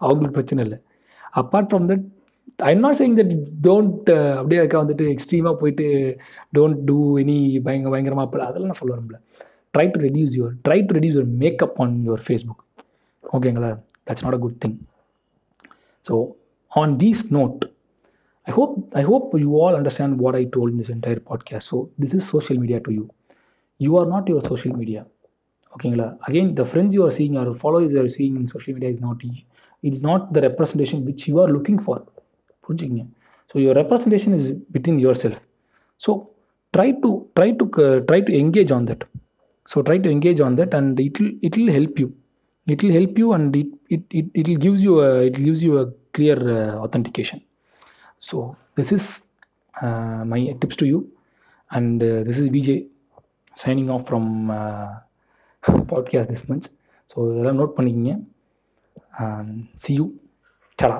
அவங்களுக்கு 0.00 0.36
பிரச்சனை 0.38 0.62
இல்லை. 0.66 0.78
Apart 1.40 1.68
from 1.70 1.86
that 1.90 2.04
I 2.68 2.70
am 2.74 2.84
not 2.84 2.98
saying 3.00 3.16
that 3.20 3.32
don't 3.66 4.08
அப்படியே 4.38 4.60
இருக்கா 4.62 4.78
வந்துட்டு 4.82 5.06
எக்ஸ்ட்ரீமாக 5.14 5.54
போயிட்டு 5.60 5.86
don't 6.56 6.80
do 6.88 6.96
any 7.22 7.36
பயங்கர 7.66 7.90
பயங்கரமாக 7.94 8.26
அப்படி 8.26 8.44
அதெல்லாம் 8.48 8.70
நான் 8.72 8.80
சொல்ல 8.82 8.94
வரல 8.96 9.18
try 9.74 9.86
to 9.94 10.00
reduce 10.06 10.34
your 10.38 10.54
try 10.66 10.78
to 10.86 10.94
reduce 10.98 11.16
your 11.18 11.32
makeup 11.42 11.78
on 11.84 11.96
your 12.08 12.22
Facebook 12.26 12.62
ஓகேங்களா 13.24 13.70
that's 14.08 14.24
not 14.26 14.36
a 14.38 14.42
good 14.44 14.58
thing 14.64 14.76
so 16.04 16.14
on 16.72 16.94
these 17.02 17.24
note 17.38 17.58
I 18.46 18.52
hope 18.52 18.74
I 18.94 19.02
hope 19.02 19.26
you 19.40 19.50
all 19.62 19.74
understand 19.78 20.12
what 20.18 20.34
I 20.34 20.44
told 20.54 20.68
in 20.72 20.76
this 20.80 20.88
entire 20.88 21.20
podcast. 21.30 21.64
So 21.70 21.76
this 21.98 22.12
is 22.18 22.22
social 22.26 22.56
media 22.62 22.78
to 22.86 22.90
you. 22.90 23.04
You 23.80 23.92
are 24.00 24.06
not 24.06 24.24
your 24.32 24.42
social 24.50 24.74
media. 24.80 25.00
ஓகேங்களா 25.72 26.06
again 26.26 26.50
the 26.58 26.64
friends 26.68 26.94
you 26.96 27.00
are 27.06 27.14
seeing 27.16 27.34
or 27.40 27.48
followers 27.62 27.92
you 27.94 27.98
are 28.02 28.08
seeing 28.14 28.36
in 28.40 28.48
social 28.52 28.74
media 28.76 28.90
is 28.94 29.02
not 29.06 29.20
it 29.84 29.94
is 29.96 30.04
not 30.08 30.24
the 30.36 30.42
representation 30.46 31.02
which 31.08 31.24
you 31.28 31.34
are 31.42 31.50
looking 31.56 31.80
for 31.84 32.00
புரிஞ்சுக்கிங்க? 32.64 33.02
So 33.50 33.54
your 33.64 33.78
representation 33.80 34.34
is 34.38 34.48
within 34.76 34.98
yourself 35.24 35.42
so 36.02 36.12
try 36.74 36.88
to 37.02 37.10
try 37.38 37.48
to 37.60 37.66
try 38.08 38.20
to 38.28 38.34
engage 38.42 38.72
on 38.78 38.88
that 38.90 39.04
so 39.68 39.84
try 39.88 39.98
to 40.06 40.10
engage 40.16 40.40
on 40.46 40.56
that 40.62 40.76
and 40.80 41.02
it 41.06 41.20
will 41.22 41.34
it 41.48 41.58
will 41.60 41.72
help 41.78 42.00
you 42.04 42.08
it 42.66 42.82
will 42.84 42.96
help 42.98 43.18
you 43.24 43.28
and 43.38 43.56
it 43.62 43.74
it 43.96 44.08
it 44.20 44.30
it 44.40 44.48
will 44.50 44.62
gives 44.66 44.84
you 44.88 44.94
it 45.28 45.38
gives 45.46 45.64
you 45.68 45.74
a 45.82 45.86
clear 46.16 46.44
authentication 46.84 47.40
so 48.28 48.36
this 48.76 48.90
is 48.96 49.04
uh, 49.82 50.22
my 50.32 50.40
tips 50.60 50.76
to 50.76 50.86
you 50.92 51.00
and 51.76 52.02
uh, 52.02 52.20
this 52.26 52.38
is 52.40 52.46
vj 52.56 52.70
signing 53.62 53.88
off 53.94 54.04
from 54.10 54.24
uh, 54.50 54.90
podcast 55.92 56.28
this 56.34 56.44
much 56.52 56.66
so 57.12 57.18
இதெல்லாம் 57.32 57.58
note 57.60 57.76
பண்ணிக்கிங்க 57.76 58.12
see 59.82 59.94
you 59.98 60.06
Salah 60.78 60.96